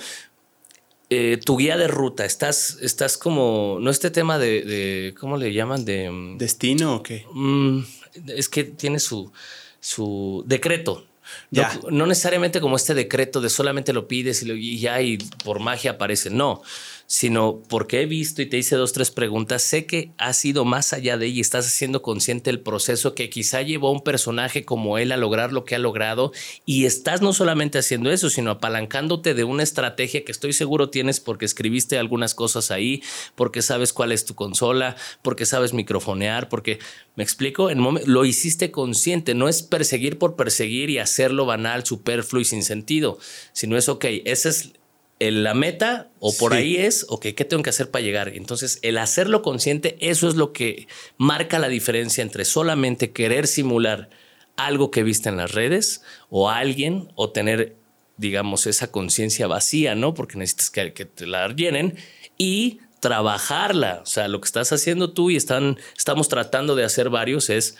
eh, 1.09 1.37
tu 1.43 1.57
guía 1.57 1.75
de 1.75 1.89
ruta, 1.89 2.23
estás, 2.23 2.77
estás 2.81 3.17
como, 3.17 3.77
no 3.81 3.89
este 3.89 4.09
tema 4.09 4.39
de, 4.39 5.13
¿cómo 5.19 5.35
le 5.35 5.51
llaman? 5.51 5.83
De... 5.83 6.35
¿Destino 6.37 6.95
o 6.95 7.03
qué? 7.03 7.25
Mm, 7.33 7.79
es 8.27 8.49
que 8.49 8.63
tiene 8.63 8.99
su, 8.99 9.31
su 9.79 10.43
decreto. 10.45 11.05
Ya. 11.51 11.79
No, 11.91 12.07
necesariamente 12.07 12.59
como 12.59 12.75
este 12.75 12.95
decreto 12.95 13.39
de 13.39 13.49
solamente 13.49 13.93
lo 13.93 14.07
pides 14.07 14.41
y, 14.41 14.45
lo, 14.45 14.55
y 14.55 14.79
ya 14.79 14.99
y 15.01 15.17
por 15.43 15.59
magia 15.59 15.91
aparece. 15.91 16.29
No 16.31 16.63
sino 17.11 17.63
porque 17.67 18.01
he 18.01 18.05
visto 18.05 18.43
y 18.43 18.45
te 18.45 18.59
hice 18.59 18.75
dos, 18.75 18.93
tres 18.93 19.09
preguntas, 19.09 19.63
sé 19.63 19.87
que 19.87 20.11
has 20.19 20.45
ido 20.45 20.63
más 20.63 20.93
allá 20.93 21.17
de 21.17 21.25
ella 21.25 21.37
y 21.37 21.41
estás 21.41 21.65
haciendo 21.65 22.03
consciente 22.03 22.51
el 22.51 22.59
proceso 22.59 23.15
que 23.15 23.31
quizá 23.31 23.63
llevó 23.63 23.87
a 23.87 23.93
un 23.93 24.03
personaje 24.03 24.63
como 24.63 24.99
él 24.99 25.11
a 25.11 25.17
lograr 25.17 25.51
lo 25.51 25.65
que 25.65 25.73
ha 25.73 25.79
logrado 25.79 26.31
y 26.67 26.85
estás 26.85 27.23
no 27.23 27.33
solamente 27.33 27.79
haciendo 27.79 28.11
eso, 28.11 28.29
sino 28.29 28.51
apalancándote 28.51 29.33
de 29.33 29.43
una 29.43 29.63
estrategia 29.63 30.23
que 30.23 30.31
estoy 30.31 30.53
seguro 30.53 30.91
tienes 30.91 31.19
porque 31.19 31.45
escribiste 31.45 31.97
algunas 31.97 32.35
cosas 32.35 32.69
ahí, 32.69 33.01
porque 33.33 33.63
sabes 33.63 33.91
cuál 33.91 34.11
es 34.11 34.25
tu 34.25 34.35
consola, 34.35 34.95
porque 35.23 35.47
sabes 35.47 35.73
microfonear, 35.73 36.47
porque 36.47 36.77
me 37.15 37.23
explico, 37.23 37.71
en 37.71 37.83
lo 38.05 38.23
hiciste 38.23 38.69
consciente, 38.69 39.33
no 39.33 39.49
es 39.49 39.63
perseguir 39.63 40.19
por 40.19 40.35
perseguir 40.35 40.91
y 40.91 40.99
hacerlo 40.99 41.47
banal, 41.47 41.87
superfluo 41.87 42.39
y 42.39 42.45
sin 42.45 42.61
sentido, 42.61 43.17
sino 43.51 43.77
es, 43.77 43.89
ok, 43.89 44.05
ese 44.25 44.49
es 44.49 44.73
la 45.19 45.53
meta 45.53 46.09
o 46.19 46.33
por 46.37 46.53
ahí 46.53 46.77
es, 46.77 47.05
o 47.09 47.19
¿qué 47.19 47.33
tengo 47.33 47.61
que 47.61 47.69
hacer 47.69 47.91
para 47.91 48.03
llegar? 48.03 48.29
Entonces, 48.29 48.79
el 48.83 48.97
hacerlo 48.97 49.41
consciente, 49.41 49.97
eso 49.99 50.29
es 50.29 50.35
lo 50.35 50.53
que 50.53 50.87
marca 51.17 51.59
la 51.59 51.67
diferencia 51.67 52.21
entre 52.21 52.45
solamente 52.45 53.11
querer 53.11 53.47
simular 53.47 54.09
algo 54.55 54.91
que 54.91 55.03
viste 55.03 55.27
en 55.27 55.37
las 55.37 55.51
redes 55.51 56.03
o 56.29 56.49
alguien 56.49 57.11
o 57.15 57.31
tener, 57.31 57.75
digamos, 58.15 58.65
esa 58.65 58.91
conciencia 58.91 59.47
vacía, 59.47 59.93
¿no? 59.93 60.13
Porque 60.13 60.37
necesitas 60.37 60.69
que, 60.69 60.93
que, 60.93 61.05
te 61.05 61.27
la 61.27 61.49
llenen 61.49 61.97
y 62.37 62.79
trabajarla. 63.01 63.99
O 64.03 64.05
sea, 64.05 64.29
lo 64.29 64.39
que 64.39 64.45
estás 64.45 64.71
haciendo 64.71 65.11
tú 65.11 65.29
y 65.31 65.35
están, 65.35 65.77
estamos 65.97 66.29
tratando 66.29 66.75
de 66.75 66.85
hacer 66.85 67.09
varios 67.09 67.49
es 67.49 67.75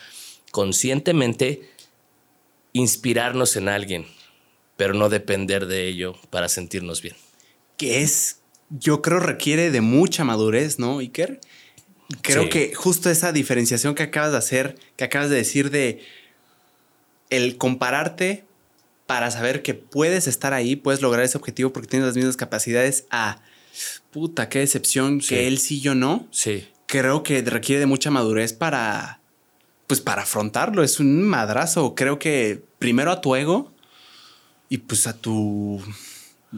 conscientemente 0.51 1.69
inspirarnos 2.73 3.55
en 3.55 3.69
alguien, 3.69 4.07
pero 4.75 4.93
no 4.93 5.07
depender 5.07 5.67
de 5.67 5.87
ello 5.87 6.15
para 6.29 6.49
sentirnos 6.49 7.01
bien 7.01 7.15
que 7.79 8.01
es, 8.01 8.41
yo 8.69 9.01
creo, 9.01 9.19
requiere 9.19 9.71
de 9.71 9.79
mucha 9.79 10.25
madurez, 10.25 10.77
¿no, 10.79 10.99
Iker? 10.99 11.39
Creo 12.21 12.49
que 12.49 12.75
justo 12.75 13.09
esa 13.09 13.31
diferenciación 13.31 13.95
que 13.95 14.03
acabas 14.03 14.33
de 14.33 14.37
hacer, 14.37 14.75
que 14.97 15.05
acabas 15.05 15.29
de 15.29 15.37
decir 15.37 15.71
de 15.71 16.03
el 17.29 17.57
compararte 17.57 18.43
para 19.07 19.31
saber 19.31 19.61
que 19.61 19.75
puedes 19.75 20.27
estar 20.27 20.53
ahí, 20.53 20.75
puedes 20.75 21.01
lograr 21.01 21.23
ese 21.23 21.37
objetivo 21.37 21.71
porque 21.71 21.87
tienes 21.87 22.07
las 22.07 22.17
mismas 22.17 22.35
capacidades 22.35 23.05
a 23.11 23.41
puta, 24.11 24.49
qué 24.49 24.59
decepción 24.59 25.21
que 25.21 25.47
él 25.47 25.57
sí, 25.59 25.79
yo 25.79 25.95
no. 25.95 26.27
Sí. 26.31 26.67
Creo 26.85 27.23
que 27.23 27.41
requiere 27.43 27.79
de 27.79 27.85
mucha 27.85 28.11
madurez 28.11 28.51
para 28.51 29.21
pues 29.87 30.01
para 30.01 30.23
afrontarlo, 30.23 30.83
es 30.83 30.99
un 30.99 31.23
madrazo. 31.23 31.95
Creo 31.95 32.19
que 32.19 32.61
primero 32.77 33.11
a 33.11 33.21
tu 33.21 33.35
ego 33.35 33.71
y 34.67 34.79
pues 34.79 35.07
a 35.07 35.13
tu 35.13 35.81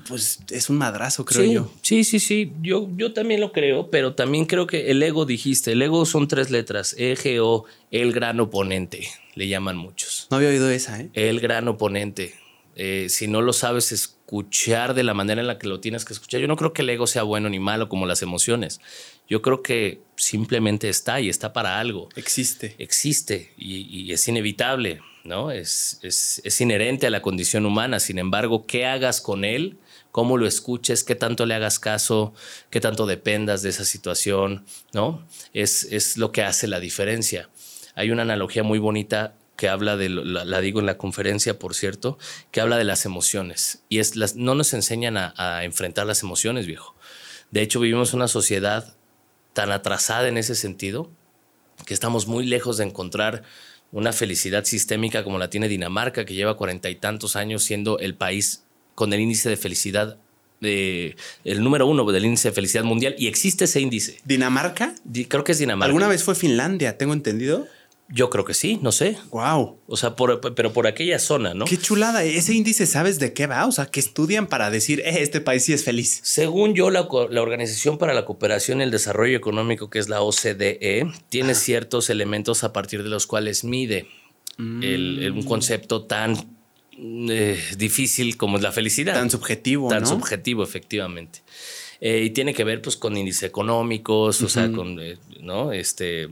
pues 0.07 0.39
es 0.49 0.69
un 0.69 0.77
madrazo, 0.77 1.25
creo 1.25 1.51
yo. 1.51 1.71
Sí, 1.81 2.03
sí, 2.03 2.19
sí, 2.19 2.53
yo, 2.61 2.89
yo 2.95 3.13
también 3.13 3.41
lo 3.41 3.51
creo, 3.51 3.89
pero 3.89 4.15
también 4.15 4.45
creo 4.45 4.65
que 4.67 4.89
el 4.89 5.03
ego 5.03 5.25
dijiste, 5.25 5.73
el 5.73 5.81
ego 5.81 6.05
son 6.05 6.27
tres 6.27 6.49
letras, 6.49 6.95
E-G-O, 6.97 7.65
el 7.91 8.13
gran 8.13 8.39
oponente, 8.39 9.07
le 9.35 9.47
llaman 9.47 9.75
muchos. 9.75 10.27
No 10.31 10.37
había 10.37 10.49
oído 10.49 10.69
esa, 10.69 11.01
¿eh? 11.01 11.09
El 11.13 11.39
gran 11.39 11.67
oponente. 11.67 12.35
Eh, 12.77 13.07
si 13.09 13.27
no 13.27 13.41
lo 13.41 13.51
sabes 13.51 13.91
escuchar 13.91 14.93
de 14.93 15.03
la 15.03 15.13
manera 15.13 15.41
en 15.41 15.47
la 15.47 15.59
que 15.59 15.67
lo 15.67 15.81
tienes 15.81 16.05
que 16.05 16.13
escuchar, 16.13 16.39
yo 16.39 16.47
no 16.47 16.55
creo 16.55 16.71
que 16.71 16.83
el 16.83 16.89
ego 16.89 17.05
sea 17.05 17.23
bueno 17.23 17.49
ni 17.49 17.59
malo 17.59 17.89
como 17.89 18.05
las 18.05 18.21
emociones. 18.21 18.79
Yo 19.27 19.41
creo 19.41 19.61
que 19.61 19.99
simplemente 20.15 20.87
está 20.87 21.19
y 21.19 21.27
está 21.27 21.51
para 21.51 21.79
algo. 21.79 22.07
Existe. 22.15 22.75
Existe 22.77 23.53
y, 23.57 23.81
y 23.89 24.13
es 24.13 24.25
inevitable. 24.27 25.01
¿No? 25.23 25.51
Es, 25.51 25.99
es, 26.01 26.61
inherente 26.61 27.07
a 27.07 27.09
la 27.09 27.21
condición 27.21 27.65
humana. 27.65 27.99
Sin 27.99 28.19
embargo, 28.19 28.65
¿qué 28.65 28.85
hagas 28.85 29.21
con 29.21 29.43
él? 29.45 29.77
¿Cómo 30.11 30.37
lo 30.37 30.47
escuches? 30.47 31.03
¿Qué 31.03 31.15
tanto 31.15 31.45
le 31.45 31.53
hagas 31.53 31.79
caso? 31.79 32.33
¿Qué 32.69 32.81
tanto 32.81 33.05
dependas 33.05 33.61
de 33.61 33.69
esa 33.69 33.85
situación? 33.85 34.65
¿No? 34.93 35.25
Es, 35.53 35.83
es 35.85 36.17
lo 36.17 36.31
que 36.31 36.43
hace 36.43 36.67
la 36.67 36.79
diferencia. 36.79 37.49
Hay 37.95 38.11
una 38.11 38.23
analogía 38.23 38.63
muy 38.63 38.79
bonita 38.79 39.35
que 39.55 39.69
habla 39.69 39.95
de, 39.95 40.09
la, 40.09 40.59
digo 40.61 40.79
en 40.79 40.87
la 40.87 40.97
conferencia, 40.97 41.59
por 41.59 41.75
cierto, 41.75 42.17
que 42.51 42.61
habla 42.61 42.77
de 42.77 42.83
las 42.83 43.05
emociones. 43.05 43.83
Y 43.89 43.99
es 43.99 44.15
las, 44.15 44.35
no 44.35 44.55
nos 44.55 44.73
enseñan 44.73 45.17
a, 45.17 45.33
a 45.37 45.63
enfrentar 45.65 46.07
las 46.07 46.23
emociones, 46.23 46.65
viejo. 46.65 46.95
De 47.51 47.61
hecho, 47.61 47.79
vivimos 47.79 48.13
una 48.13 48.27
sociedad 48.27 48.95
tan 49.53 49.71
atrasada 49.71 50.27
en 50.27 50.37
ese 50.37 50.55
sentido 50.55 51.11
que 51.85 51.93
estamos 51.93 52.27
muy 52.27 52.45
lejos 52.45 52.77
de 52.77 52.85
encontrar 52.85 53.43
una 53.91 54.13
felicidad 54.13 54.63
sistémica 54.63 55.23
como 55.23 55.37
la 55.37 55.49
tiene 55.49 55.67
Dinamarca, 55.67 56.25
que 56.25 56.33
lleva 56.33 56.57
cuarenta 56.57 56.89
y 56.89 56.95
tantos 56.95 57.35
años 57.35 57.63
siendo 57.63 57.99
el 57.99 58.15
país 58.15 58.63
con 58.95 59.13
el 59.13 59.19
índice 59.19 59.49
de 59.49 59.57
felicidad, 59.57 60.17
el 60.61 61.15
número 61.63 61.87
uno 61.87 62.09
del 62.11 62.25
índice 62.25 62.49
de 62.49 62.53
felicidad 62.53 62.83
mundial, 62.83 63.15
y 63.17 63.27
existe 63.27 63.65
ese 63.65 63.81
índice. 63.81 64.19
¿Dinamarca? 64.25 64.93
creo 65.27 65.43
que 65.43 65.51
es 65.51 65.59
Dinamarca. 65.59 65.87
¿Alguna 65.87 66.07
vez 66.07 66.23
fue 66.23 66.35
Finlandia, 66.35 66.97
tengo 66.97 67.13
entendido? 67.13 67.67
Yo 68.13 68.29
creo 68.29 68.43
que 68.43 68.53
sí, 68.53 68.77
no 68.81 68.91
sé. 68.91 69.17
Wow. 69.31 69.77
O 69.87 69.95
sea, 69.95 70.15
pero 70.15 70.73
por 70.73 70.85
aquella 70.85 71.17
zona, 71.17 71.53
¿no? 71.53 71.63
Qué 71.63 71.77
chulada. 71.77 72.23
Ese 72.23 72.53
índice, 72.53 72.85
¿sabes 72.85 73.19
de 73.19 73.33
qué 73.33 73.47
va? 73.47 73.65
O 73.65 73.71
sea, 73.71 73.85
¿qué 73.85 74.01
estudian 74.01 74.47
para 74.47 74.69
decir, 74.69 74.99
eh, 74.99 75.21
este 75.21 75.39
país 75.39 75.63
sí 75.63 75.71
es 75.71 75.85
feliz? 75.85 76.19
Según 76.23 76.73
yo, 76.73 76.89
la, 76.89 77.01
Organización 77.01 77.97
para 77.97 78.13
la 78.13 78.25
Cooperación 78.25 78.81
y 78.81 78.83
el 78.83 78.91
Desarrollo 78.91 79.37
Económico, 79.37 79.89
que 79.89 79.99
es 79.99 80.09
la 80.09 80.21
OCDE, 80.21 81.09
tiene 81.29 81.55
ciertos 81.55 82.09
elementos 82.09 82.65
a 82.65 82.73
partir 82.73 83.01
de 83.01 83.09
los 83.09 83.27
cuales 83.27 83.63
mide 83.63 84.07
un 84.59 85.39
mm. 85.39 85.45
concepto 85.45 86.03
tan 86.03 86.35
eh, 86.97 87.59
difícil 87.77 88.35
como 88.35 88.57
es 88.57 88.63
la 88.63 88.73
felicidad. 88.73 89.13
Tan 89.13 89.29
subjetivo. 89.29 89.87
Tan 89.87 90.05
subjetivo, 90.05 90.63
efectivamente. 90.63 91.39
Eh, 92.01 92.23
y 92.25 92.29
tiene 92.31 92.53
que 92.53 92.63
ver 92.65 92.81
pues 92.81 92.97
con 92.97 93.15
índices 93.15 93.43
económicos, 93.43 94.41
o 94.41 94.49
sea, 94.49 94.69
con, 94.71 94.99
¿no? 95.39 95.71
Este 95.71 96.27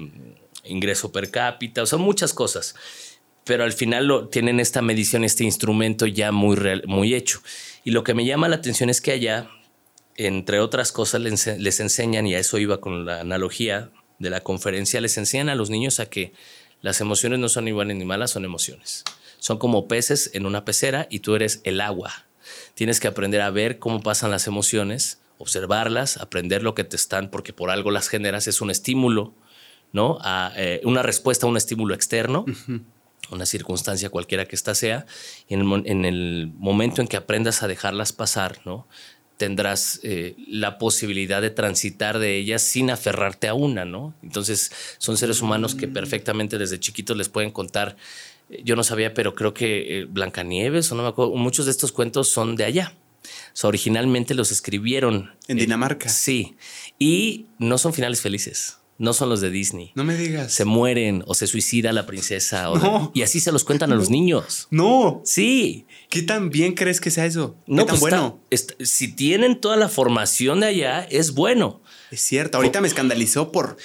ingreso 0.70 1.12
per 1.12 1.32
cápita, 1.32 1.84
o 1.84 1.86
sea, 1.86 1.98
muchas 1.98 2.34
cosas. 2.34 2.76
Pero 3.44 3.64
al 3.64 3.74
final 3.74 4.06
lo, 4.06 4.28
tienen 4.28 4.60
esta 4.60 4.82
medición, 4.82 5.24
este 5.24 5.44
instrumento 5.44 6.06
ya 6.06 6.32
muy, 6.32 6.58
muy 6.86 7.16
hecho. 7.16 7.42
Y 7.84 7.92
lo 7.92 8.04
que 8.04 8.14
me 8.14 8.26
llama 8.26 8.48
la 8.48 8.58
atención 8.58 8.90
es 8.90 9.02
que 9.02 9.12
allá, 9.12 9.50
entre 10.16 10.60
otras 10.60 10.92
cosas, 10.92 11.22
les, 11.22 11.48
les 11.58 11.80
enseñan, 11.80 12.28
y 12.28 12.36
a 12.36 12.40
eso 12.40 12.58
iba 12.58 12.80
con 12.80 13.06
la 13.06 13.22
analogía 13.22 13.92
de 14.20 14.30
la 14.30 14.42
conferencia, 14.42 15.02
les 15.02 15.18
enseñan 15.18 15.50
a 15.50 15.56
los 15.56 15.70
niños 15.70 16.00
a 16.00 16.08
que 16.08 16.34
las 16.82 17.02
emociones 17.02 17.40
no 17.40 17.50
son 17.50 17.74
buenas 17.74 17.98
ni 17.98 18.06
malas, 18.06 18.32
son 18.32 18.46
emociones. 18.46 19.04
Son 19.40 19.58
como 19.58 19.88
peces 19.88 20.32
en 20.34 20.46
una 20.46 20.66
pecera 20.66 21.08
y 21.10 21.20
tú 21.20 21.36
eres 21.36 21.62
el 21.64 21.82
agua. 21.82 22.26
Tienes 22.74 23.00
que 23.00 23.08
aprender 23.08 23.42
a 23.42 23.50
ver 23.50 23.80
cómo 23.80 24.02
pasan 24.02 24.32
las 24.32 24.48
emociones, 24.48 25.20
observarlas, 25.38 26.18
aprender 26.18 26.64
lo 26.64 26.76
que 26.76 26.84
te 26.84 26.96
están, 26.96 27.30
porque 27.30 27.54
por 27.54 27.70
algo 27.70 27.92
las 27.92 28.10
generas, 28.10 28.48
es 28.48 28.62
un 28.62 28.70
estímulo 28.70 29.34
¿no? 29.92 30.18
A 30.22 30.52
eh, 30.56 30.82
una 30.84 31.04
respuesta 31.04 31.46
a 31.46 31.50
un 31.50 31.58
estímulo 31.58 31.94
externo, 31.94 32.46
una 33.32 33.46
circunstancia 33.46 34.10
cualquiera 34.10 34.46
que 34.46 34.56
ésta 34.56 34.76
sea, 34.76 35.06
y 35.48 35.56
en 35.56 36.06
el, 36.06 36.52
momento 36.58 37.02
en 37.02 37.08
que 37.08 37.18
aprendas 37.18 37.64
a 37.64 37.68
dejarlas 37.68 38.14
pasar, 38.14 38.60
¿no? 38.66 38.88
tendrás 39.38 40.02
eh, 40.04 40.36
la 40.50 40.78
posibilidad 40.78 41.42
de 41.42 41.50
transitar 41.50 42.20
de 42.20 42.36
ellas 42.36 42.62
sin 42.62 42.90
aferrarte 42.90 43.48
a 43.48 43.54
una, 43.54 43.86
¿no? 43.86 44.14
Entonces, 44.22 44.70
son 44.98 45.16
seres 45.16 45.42
humanos 45.42 45.76
que 45.76 45.88
mm. 45.88 45.94
perfectamente 45.94 46.58
desde 46.58 46.78
chiquitos 46.78 47.16
les 47.16 47.30
pueden 47.30 47.50
contar. 47.50 47.96
Eh, 48.50 48.64
yo 48.66 48.76
no 48.76 48.84
sabía, 48.84 49.14
pero 49.14 49.36
creo 49.36 49.54
que 49.54 50.06
Blancanieves, 50.10 50.92
o 50.92 50.96
no 50.96 51.04
me 51.04 51.08
acuerdo, 51.08 51.36
muchos 51.36 51.68
de 51.68 51.72
estos 51.72 51.94
cuentos 51.94 52.28
son 52.28 52.58
de 52.58 52.66
allá. 52.66 52.98
originalmente 53.64 54.34
los 54.34 54.52
escribieron. 54.52 55.32
En 55.48 55.56
Dinamarca. 55.56 56.10
sí. 56.10 56.58
Y 57.00 57.46
no 57.60 57.78
son 57.78 57.94
finales 57.94 58.20
felices 58.20 58.79
no 59.00 59.14
son 59.14 59.30
los 59.30 59.40
de 59.40 59.50
Disney. 59.50 59.92
No 59.96 60.04
me 60.04 60.16
digas. 60.16 60.52
Se 60.54 60.66
mueren 60.66 61.24
o 61.26 61.34
se 61.34 61.48
suicida 61.48 61.94
la 61.94 62.06
princesa. 62.06 62.70
y 63.14 63.22
así 63.22 63.40
se 63.40 63.52
los 63.52 63.64
cuentan 63.64 63.92
a 63.94 63.96
los 63.96 64.10
niños. 64.12 64.68
No. 64.70 65.22
Sí. 65.26 65.88
¿Qué 66.10 66.22
tan 66.22 66.50
bien 66.50 66.74
crees 66.74 67.00
que 67.00 67.10
sea 67.10 67.26
eso? 67.26 67.56
No, 67.66 67.86
tan 67.86 67.98
pues 67.98 68.02
bueno? 68.02 68.44
si 68.52 69.08
tienen 69.08 69.60
toda 69.60 69.78
la 69.78 69.88
formación 69.88 70.60
de 70.60 70.68
allá, 70.68 71.08
es 71.10 71.34
bueno. 71.34 71.82
Es 72.12 72.20
cierto. 72.20 72.58
Ahorita 72.58 72.82
me 72.82 72.90
escandalizó 72.90 73.54
por, 73.54 73.78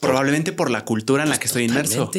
probablemente 0.00 0.52
por 0.52 0.70
la 0.70 0.84
cultura 0.84 1.22
en 1.22 1.30
la 1.30 1.38
que 1.40 1.46
estoy 1.46 1.64
inmerso. 1.64 2.10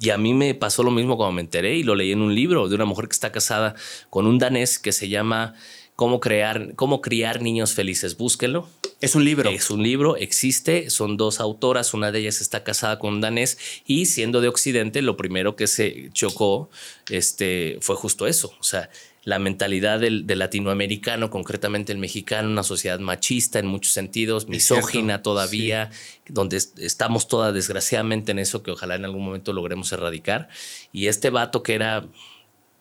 Y 0.00 0.10
a 0.10 0.18
mí 0.18 0.34
me 0.34 0.56
pasó 0.56 0.82
lo 0.82 0.90
mismo 0.90 1.16
cuando 1.16 1.34
me 1.34 1.42
enteré 1.42 1.76
y 1.76 1.84
lo 1.84 1.94
leí 1.94 2.10
en 2.10 2.20
un 2.20 2.34
libro 2.34 2.68
de 2.68 2.74
una 2.74 2.84
mujer 2.84 3.06
que 3.06 3.12
está 3.12 3.30
casada 3.30 3.76
con 4.10 4.26
un 4.26 4.40
danés 4.40 4.80
que 4.80 4.90
se 4.90 5.08
llama 5.08 5.54
Cómo 6.02 6.18
crear, 6.18 6.74
cómo 6.74 7.00
criar 7.00 7.42
niños 7.42 7.74
felices. 7.74 8.16
Búsquenlo. 8.16 8.68
Es 9.00 9.14
un 9.14 9.24
libro. 9.24 9.48
Es 9.50 9.70
un 9.70 9.84
libro, 9.84 10.16
existe, 10.16 10.90
son 10.90 11.16
dos 11.16 11.38
autoras, 11.38 11.94
una 11.94 12.10
de 12.10 12.18
ellas 12.18 12.40
está 12.40 12.64
casada 12.64 12.98
con 12.98 13.14
un 13.14 13.20
danés 13.20 13.56
y 13.86 14.06
siendo 14.06 14.40
de 14.40 14.48
Occidente, 14.48 15.00
lo 15.00 15.16
primero 15.16 15.54
que 15.54 15.68
se 15.68 16.10
chocó 16.12 16.70
este, 17.08 17.78
fue 17.82 17.94
justo 17.94 18.26
eso, 18.26 18.52
o 18.58 18.64
sea, 18.64 18.90
la 19.22 19.38
mentalidad 19.38 20.00
del, 20.00 20.26
latinoamericano, 20.26 21.30
concretamente 21.30 21.92
el 21.92 21.98
mexicano, 21.98 22.48
una 22.48 22.64
sociedad 22.64 22.98
machista 22.98 23.60
en 23.60 23.66
muchos 23.66 23.92
sentidos, 23.92 24.48
misógina 24.48 25.22
todavía, 25.22 25.90
donde 26.28 26.56
estamos 26.56 27.28
toda 27.28 27.52
desgraciadamente 27.52 28.32
en 28.32 28.40
eso 28.40 28.64
que 28.64 28.72
ojalá 28.72 28.96
en 28.96 29.04
algún 29.04 29.24
momento 29.24 29.52
logremos 29.52 29.92
erradicar. 29.92 30.48
Y 30.92 31.06
este 31.06 31.30
vato 31.30 31.62
que 31.62 31.74
era 31.74 32.08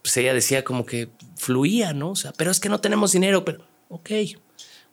pues 0.01 0.17
ella 0.17 0.34
decía 0.34 0.63
como 0.63 0.86
que 0.86 1.10
fluía, 1.36 1.93
¿no? 1.93 2.12
O 2.12 2.15
sea, 2.15 2.34
pero 2.34 2.51
es 2.51 2.60
que 2.60 2.70
no 2.70 2.81
tenemos 2.81 3.12
dinero, 3.12 3.46
pero, 3.46 3.65
ok, 3.89 4.10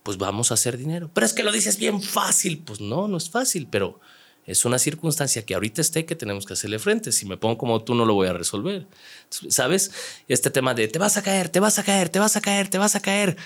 pues 0.02 0.16
vamos 0.16 0.50
a 0.50 0.54
hacer 0.54 0.78
dinero. 0.78 1.10
Pero 1.12 1.26
es 1.26 1.32
que 1.32 1.42
lo 1.42 1.52
dices 1.52 1.78
bien 1.78 2.00
fácil. 2.02 2.62
Pues 2.64 2.80
no, 2.80 3.08
no 3.08 3.16
es 3.16 3.28
fácil, 3.28 3.68
pero 3.70 4.00
es 4.46 4.64
una 4.64 4.78
circunstancia 4.78 5.44
que 5.44 5.54
ahorita 5.54 5.82
esté 5.82 6.06
que 6.06 6.16
tenemos 6.16 6.46
que 6.46 6.54
hacerle 6.54 6.78
frente. 6.78 7.12
Si 7.12 7.26
me 7.26 7.36
pongo 7.36 7.58
como 7.58 7.84
tú, 7.84 7.94
no 7.94 8.06
lo 8.06 8.14
voy 8.14 8.28
a 8.28 8.32
resolver. 8.32 8.86
¿Sabes? 9.28 9.90
Este 10.26 10.50
tema 10.50 10.72
de 10.72 10.88
te 10.88 10.98
vas 10.98 11.18
a 11.18 11.22
caer, 11.22 11.50
te 11.50 11.60
vas 11.60 11.78
a 11.78 11.82
caer, 11.82 12.08
te 12.08 12.18
vas 12.18 12.36
a 12.36 12.40
caer, 12.40 12.68
te 12.68 12.78
vas 12.78 12.94
a 12.94 13.00
caer. 13.00 13.36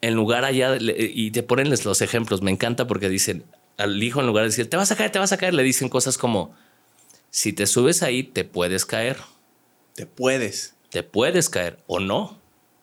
En 0.00 0.14
lugar 0.14 0.44
allá, 0.44 0.76
y 0.80 1.30
te 1.30 1.42
ponen 1.44 1.70
los 1.70 2.02
ejemplos, 2.02 2.42
me 2.42 2.50
encanta 2.50 2.86
porque 2.86 3.08
dicen 3.08 3.44
al 3.76 4.02
hijo, 4.02 4.20
en 4.20 4.26
lugar 4.26 4.42
de 4.42 4.50
decir 4.50 4.68
te 4.68 4.76
vas 4.76 4.90
a 4.90 4.96
caer, 4.96 5.10
te 5.10 5.18
vas 5.18 5.32
a 5.32 5.36
caer, 5.36 5.54
le 5.54 5.62
dicen 5.62 5.88
cosas 5.88 6.18
como 6.18 6.54
si 7.30 7.52
te 7.52 7.66
subes 7.66 8.02
ahí, 8.02 8.22
te 8.22 8.44
puedes 8.44 8.84
caer. 8.84 9.18
Te 9.94 10.06
puedes. 10.06 10.74
Te 10.90 11.02
puedes 11.02 11.48
caer 11.48 11.78
o 11.86 12.00
no. 12.00 12.40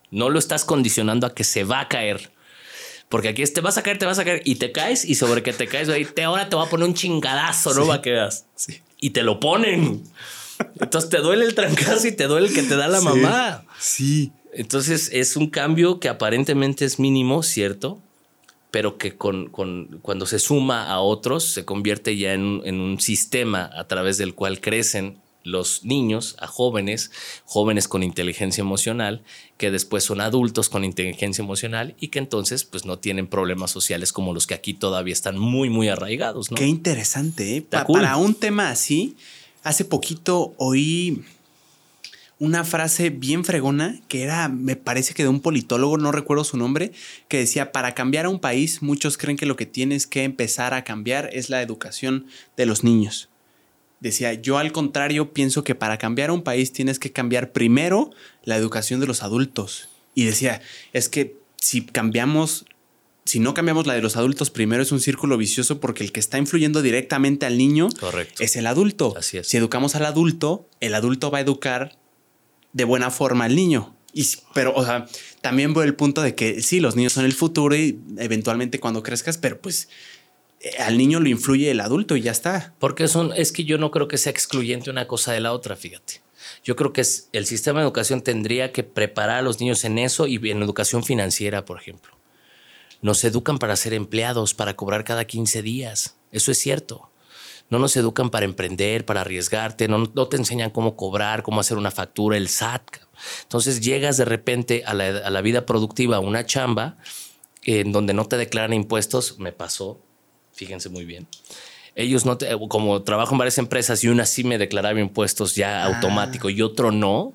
No 0.09 0.29
lo 0.29 0.39
estás 0.39 0.65
condicionando 0.65 1.27
a 1.27 1.33
que 1.33 1.43
se 1.43 1.63
va 1.63 1.81
a 1.81 1.87
caer. 1.87 2.31
Porque 3.09 3.27
aquí 3.27 3.41
es, 3.41 3.53
te 3.53 3.61
vas 3.61 3.77
a 3.77 3.83
caer, 3.83 3.97
te 3.97 4.05
vas 4.05 4.19
a 4.19 4.23
caer 4.23 4.41
y 4.45 4.55
te 4.55 4.71
caes 4.71 5.03
y 5.03 5.15
sobre 5.15 5.43
que 5.43 5.51
te 5.51 5.67
caes 5.67 5.89
ahí, 5.89 6.05
te, 6.05 6.23
ahora 6.23 6.47
te 6.47 6.55
va 6.55 6.63
a 6.63 6.69
poner 6.69 6.87
un 6.87 6.93
chingadazo, 6.93 7.73
¿no? 7.73 7.85
Va 7.85 7.95
a 7.95 8.01
quedar. 8.01 8.31
Sí. 8.55 8.81
Y 9.01 9.09
te 9.09 9.23
lo 9.23 9.39
ponen. 9.39 10.03
Entonces 10.79 11.09
te 11.09 11.17
duele 11.17 11.45
el 11.45 11.53
trancazo 11.53 12.07
y 12.07 12.13
te 12.13 12.27
duele 12.27 12.47
el 12.47 12.53
que 12.53 12.63
te 12.63 12.75
da 12.75 12.87
la 12.87 13.01
mamá. 13.01 13.65
Sí. 13.79 14.31
Entonces 14.53 15.09
es 15.11 15.35
un 15.35 15.49
cambio 15.49 15.99
que 15.99 16.07
aparentemente 16.07 16.85
es 16.85 16.99
mínimo, 16.99 17.43
¿cierto? 17.43 17.99
Pero 18.69 18.97
que 18.97 19.17
con, 19.17 19.49
con 19.49 19.99
cuando 20.01 20.25
se 20.25 20.39
suma 20.39 20.87
a 20.89 21.01
otros 21.01 21.43
se 21.43 21.65
convierte 21.65 22.15
ya 22.15 22.33
en, 22.33 22.61
en 22.63 22.79
un 22.79 23.01
sistema 23.01 23.69
a 23.75 23.87
través 23.87 24.17
del 24.17 24.35
cual 24.35 24.61
crecen 24.61 25.20
los 25.43 25.83
niños 25.83 26.35
a 26.39 26.47
jóvenes, 26.47 27.11
jóvenes 27.45 27.87
con 27.87 28.03
inteligencia 28.03 28.61
emocional, 28.61 29.23
que 29.57 29.71
después 29.71 30.03
son 30.03 30.21
adultos 30.21 30.69
con 30.69 30.83
inteligencia 30.83 31.41
emocional 31.41 31.95
y 31.99 32.09
que 32.09 32.19
entonces 32.19 32.63
pues 32.63 32.85
no 32.85 32.99
tienen 32.99 33.27
problemas 33.27 33.71
sociales 33.71 34.13
como 34.13 34.33
los 34.33 34.47
que 34.47 34.53
aquí 34.53 34.73
todavía 34.73 35.13
están 35.13 35.37
muy, 35.37 35.69
muy 35.69 35.89
arraigados. 35.89 36.49
Qué 36.49 36.67
interesante. 36.67 37.57
¿eh? 37.57 37.61
Para 37.61 38.17
un 38.17 38.35
tema 38.35 38.69
así, 38.69 39.15
hace 39.63 39.85
poquito 39.85 40.53
oí 40.57 41.23
una 42.39 42.63
frase 42.63 43.11
bien 43.11 43.45
fregona 43.45 44.01
que 44.07 44.23
era, 44.23 44.49
me 44.49 44.75
parece 44.75 45.13
que 45.13 45.21
de 45.21 45.29
un 45.29 45.41
politólogo, 45.41 45.99
no 45.99 46.11
recuerdo 46.11 46.43
su 46.43 46.57
nombre, 46.57 46.91
que 47.27 47.37
decía, 47.37 47.71
para 47.71 47.93
cambiar 47.93 48.25
a 48.25 48.29
un 48.29 48.39
país, 48.39 48.81
muchos 48.81 49.19
creen 49.19 49.37
que 49.37 49.45
lo 49.45 49.55
que 49.55 49.67
tienes 49.67 50.07
que 50.07 50.23
empezar 50.23 50.73
a 50.73 50.83
cambiar 50.83 51.29
es 51.33 51.51
la 51.51 51.61
educación 51.61 52.25
de 52.57 52.65
los 52.65 52.83
niños 52.83 53.30
decía, 54.01 54.33
yo 54.33 54.57
al 54.57 54.73
contrario 54.73 55.31
pienso 55.31 55.63
que 55.63 55.75
para 55.75 55.97
cambiar 55.97 56.31
un 56.31 56.41
país 56.41 56.73
tienes 56.73 56.99
que 56.99 57.13
cambiar 57.13 57.53
primero 57.53 58.11
la 58.43 58.57
educación 58.57 58.99
de 58.99 59.07
los 59.07 59.23
adultos. 59.23 59.87
Y 60.13 60.25
decía, 60.25 60.61
es 60.91 61.07
que 61.07 61.37
si 61.55 61.85
cambiamos, 61.85 62.65
si 63.23 63.39
no 63.39 63.53
cambiamos 63.53 63.87
la 63.87 63.93
de 63.93 64.01
los 64.01 64.17
adultos 64.17 64.49
primero 64.49 64.83
es 64.83 64.91
un 64.91 64.99
círculo 64.99 65.37
vicioso 65.37 65.79
porque 65.79 66.03
el 66.03 66.11
que 66.11 66.19
está 66.19 66.37
influyendo 66.37 66.81
directamente 66.81 67.45
al 67.45 67.57
niño 67.57 67.87
es 68.39 68.55
el 68.57 68.67
adulto. 68.67 69.13
Así 69.15 69.37
es. 69.37 69.47
Si 69.47 69.55
educamos 69.55 69.95
al 69.95 70.05
adulto, 70.05 70.67
el 70.81 70.95
adulto 70.95 71.31
va 71.31 71.37
a 71.37 71.41
educar 71.41 71.97
de 72.73 72.83
buena 72.83 73.11
forma 73.11 73.45
al 73.45 73.55
niño. 73.55 73.95
Y, 74.13 74.27
pero, 74.53 74.73
o 74.75 74.83
sea, 74.83 75.05
también 75.41 75.73
veo 75.73 75.83
el 75.83 75.95
punto 75.95 76.21
de 76.21 76.35
que 76.35 76.61
sí, 76.61 76.79
los 76.81 76.95
niños 76.95 77.13
son 77.13 77.23
el 77.23 77.33
futuro 77.33 77.75
y 77.75 77.97
eventualmente 78.17 78.79
cuando 78.79 79.03
crezcas, 79.03 79.37
pero 79.37 79.61
pues 79.61 79.87
al 80.79 80.97
niño 80.97 81.19
lo 81.19 81.29
influye 81.29 81.71
el 81.71 81.79
adulto 81.79 82.15
y 82.15 82.21
ya 82.21 82.31
está. 82.31 82.73
Porque 82.79 83.07
son, 83.07 83.33
es 83.35 83.51
que 83.51 83.63
yo 83.63 83.77
no 83.77 83.91
creo 83.91 84.07
que 84.07 84.17
sea 84.17 84.31
excluyente 84.31 84.89
una 84.89 85.07
cosa 85.07 85.33
de 85.33 85.39
la 85.39 85.53
otra, 85.53 85.75
fíjate. 85.75 86.21
Yo 86.63 86.75
creo 86.75 86.93
que 86.93 87.01
es, 87.01 87.29
el 87.33 87.45
sistema 87.45 87.79
de 87.79 87.85
educación 87.85 88.21
tendría 88.21 88.71
que 88.71 88.83
preparar 88.83 89.39
a 89.39 89.41
los 89.41 89.59
niños 89.59 89.83
en 89.85 89.97
eso 89.97 90.27
y 90.27 90.37
en 90.49 90.61
educación 90.61 91.03
financiera, 91.03 91.65
por 91.65 91.79
ejemplo. 91.79 92.11
Nos 93.01 93.23
educan 93.23 93.57
para 93.57 93.75
ser 93.75 93.93
empleados, 93.93 94.53
para 94.53 94.75
cobrar 94.75 95.03
cada 95.03 95.25
15 95.25 95.61
días. 95.63 96.17
Eso 96.31 96.51
es 96.51 96.59
cierto. 96.59 97.09
No 97.69 97.79
nos 97.79 97.95
educan 97.95 98.29
para 98.29 98.45
emprender, 98.45 99.05
para 99.05 99.21
arriesgarte, 99.21 99.87
no, 99.87 100.11
no 100.13 100.27
te 100.27 100.37
enseñan 100.37 100.71
cómo 100.71 100.95
cobrar, 100.95 101.41
cómo 101.41 101.61
hacer 101.61 101.77
una 101.77 101.89
factura, 101.89 102.37
el 102.37 102.49
SAT. 102.49 102.97
Entonces 103.43 103.79
llegas 103.79 104.17
de 104.17 104.25
repente 104.25 104.83
a 104.85 104.93
la, 104.93 105.05
a 105.05 105.29
la 105.29 105.41
vida 105.41 105.65
productiva, 105.65 106.17
a 106.17 106.19
una 106.19 106.45
chamba, 106.45 106.97
en 107.63 107.91
donde 107.91 108.13
no 108.13 108.25
te 108.25 108.37
declaran 108.37 108.73
impuestos, 108.73 109.39
me 109.39 109.51
pasó 109.51 110.01
fíjense 110.61 110.89
muy 110.89 111.05
bien. 111.05 111.25
Ellos 111.95 112.23
no, 112.23 112.37
te, 112.37 112.47
como 112.69 113.01
trabajo 113.01 113.33
en 113.33 113.39
varias 113.39 113.57
empresas 113.57 114.03
y 114.03 114.09
una 114.09 114.27
sí 114.27 114.43
me 114.43 114.59
declaraba 114.59 114.99
impuestos 114.99 115.55
ya 115.55 115.81
ah. 115.81 115.85
automático 115.87 116.51
y 116.51 116.61
otro 116.61 116.91
no, 116.91 117.33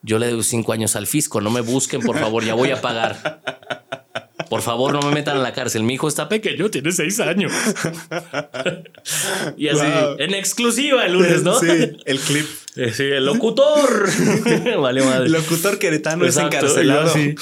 yo 0.00 0.18
le 0.18 0.30
doy 0.30 0.42
cinco 0.42 0.72
años 0.72 0.96
al 0.96 1.06
fisco, 1.06 1.42
no 1.42 1.50
me 1.50 1.60
busquen, 1.60 2.00
por 2.00 2.18
favor, 2.18 2.42
ya 2.42 2.54
voy 2.54 2.70
a 2.70 2.80
pagar. 2.80 3.42
Por 4.48 4.62
favor, 4.62 4.94
no 4.94 5.02
me 5.02 5.12
metan 5.12 5.36
a 5.36 5.40
la 5.40 5.52
cárcel. 5.52 5.82
Mi 5.82 5.94
hijo 5.94 6.08
está 6.08 6.26
pequeño, 6.28 6.70
tiene 6.70 6.90
seis 6.92 7.20
años. 7.20 7.52
y 9.58 9.68
así, 9.68 9.86
en 10.18 10.34
exclusiva 10.34 11.04
el 11.04 11.12
lunes, 11.12 11.42
¿no? 11.42 11.58
Sí, 11.60 11.66
el 12.04 12.18
clip. 12.20 12.46
Eh, 12.76 12.92
sí, 12.94 13.02
el 13.04 13.26
locutor. 13.26 14.08
vale, 14.80 15.02
madre. 15.02 15.26
El 15.26 15.32
locutor 15.32 15.78
queretano 15.78 16.24
es 16.24 16.36
encarcelado. 16.38 17.12
Sí. 17.12 17.34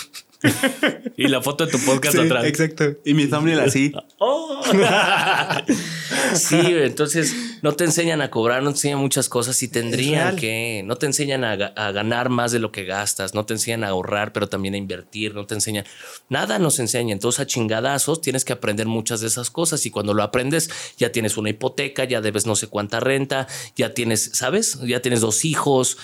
Y 1.17 1.29
la 1.29 1.41
foto 1.41 1.67
de 1.67 1.73
tu 1.73 1.79
podcast 1.79 2.19
atrás. 2.19 2.45
Exacto. 2.45 2.97
Y 3.05 3.15
mi 3.15 3.27
thumbnail 3.27 3.61
así. 3.61 3.93
Oh. 4.19 4.63
sí, 6.35 6.61
entonces 6.61 7.35
no 7.63 7.73
te 7.73 7.85
enseñan 7.85 8.23
a 8.23 8.31
cobrar, 8.31 8.63
no 8.63 8.71
te 8.71 8.77
enseñan 8.77 8.99
muchas 8.99 9.29
cosas 9.29 9.63
y 9.63 9.69
tendrían 9.69 10.37
que. 10.37 10.83
No 10.85 10.97
te 10.97 11.07
enseñan 11.07 11.45
a, 11.45 11.57
ganar 11.93 12.29
más 12.29 12.53
de 12.53 12.59
lo 12.59 12.73
que 12.73 12.85
gastas, 12.85 13.35
no 13.35 13.47
te 13.47 13.55
enseñan 13.55 13.85
a 13.85 13.89
ahorrar, 13.89 14.33
pero 14.33 14.49
también 14.49 14.75
a 14.75 14.79
invertir, 14.79 15.35
no 15.35 15.47
te 15.47 15.55
enseñan. 15.55 15.85
Nada 16.29 16.59
nos 16.59 16.79
enseña. 16.79 17.13
Entonces, 17.13 17.41
a 17.41 17.47
chingadazos 17.47 18.21
tienes 18.21 18.45
que 18.45 18.53
aprender 18.53 18.87
muchas 18.87 19.21
de 19.21 19.29
esas 19.29 19.51
cosas 19.51 19.85
y 19.87 19.91
cuando 19.91 20.15
lo 20.15 20.23
aprendes, 20.23 20.71
ya 20.97 21.13
tienes 21.13 21.37
una 21.37 21.51
hipoteca, 21.51 22.05
ya 22.05 22.21
debes 22.21 22.47
no 22.47 22.57
sé 22.57 22.67
cuánta 22.67 23.01
renta, 23.01 23.47
ya 23.77 23.95
tienes, 23.95 24.31
¿sabes? 24.35 24.81
Ya 24.83 25.01
tienes 25.01 25.21
dos 25.21 25.45
hijos 25.45 25.99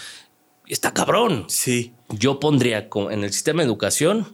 está 0.68 0.92
cabrón. 0.92 1.46
Sí. 1.48 1.94
Yo 2.11 2.40
pondría 2.40 2.88
en 3.11 3.25
el 3.25 3.33
sistema 3.33 3.62
de 3.62 3.66
educación 3.66 4.27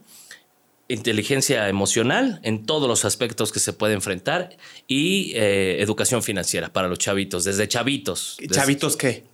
inteligencia 0.88 1.68
emocional 1.68 2.40
en 2.42 2.66
todos 2.66 2.88
los 2.88 3.04
aspectos 3.04 3.52
que 3.52 3.58
se 3.58 3.72
puede 3.72 3.94
enfrentar 3.94 4.56
y 4.86 5.32
eh, 5.34 5.80
educación 5.80 6.22
financiera 6.22 6.72
para 6.72 6.88
los 6.88 6.98
chavitos, 6.98 7.44
desde 7.44 7.66
chavitos. 7.68 8.36
¿Chavitos 8.50 8.96
qué? 8.96 9.24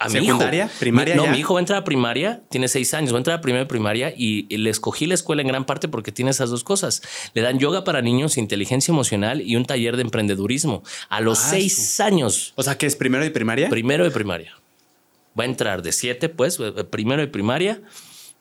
A 0.00 0.08
¿Secundaria? 0.08 0.70
¿Primaria? 0.78 1.16
no, 1.16 1.26
mi 1.26 1.38
hijo 1.38 1.54
va 1.54 1.60
a 1.60 1.62
entrar 1.62 1.80
a 1.80 1.84
primaria, 1.84 2.42
tiene 2.50 2.68
seis 2.68 2.94
años, 2.94 3.12
va 3.12 3.16
a 3.16 3.18
entrar 3.18 3.38
a 3.38 3.40
primera 3.40 3.66
primaria 3.66 4.14
y 4.16 4.44
le 4.56 4.70
escogí 4.70 5.06
la 5.06 5.14
escuela 5.14 5.42
en 5.42 5.48
gran 5.48 5.64
parte 5.64 5.88
porque 5.88 6.12
tiene 6.12 6.30
esas 6.30 6.50
dos 6.50 6.62
cosas. 6.62 7.02
Le 7.34 7.42
dan 7.42 7.58
yoga 7.58 7.82
para 7.82 8.00
niños, 8.00 8.36
inteligencia 8.38 8.92
emocional 8.92 9.40
y 9.40 9.56
un 9.56 9.64
taller 9.64 9.96
de 9.96 10.02
emprendedurismo 10.02 10.84
a 11.08 11.20
los 11.20 11.40
ah, 11.40 11.48
seis 11.50 11.98
años. 11.98 12.52
O 12.54 12.62
sea, 12.62 12.78
¿qué 12.78 12.86
es 12.86 12.94
primero 12.94 13.24
de 13.24 13.32
primaria? 13.32 13.68
Primero 13.68 14.04
de 14.04 14.12
primaria 14.12 14.54
va 15.38 15.44
a 15.44 15.46
entrar 15.46 15.82
de 15.82 15.92
siete, 15.92 16.28
pues, 16.28 16.58
eh, 16.60 16.84
primero 16.84 17.20
de 17.20 17.28
primaria, 17.28 17.82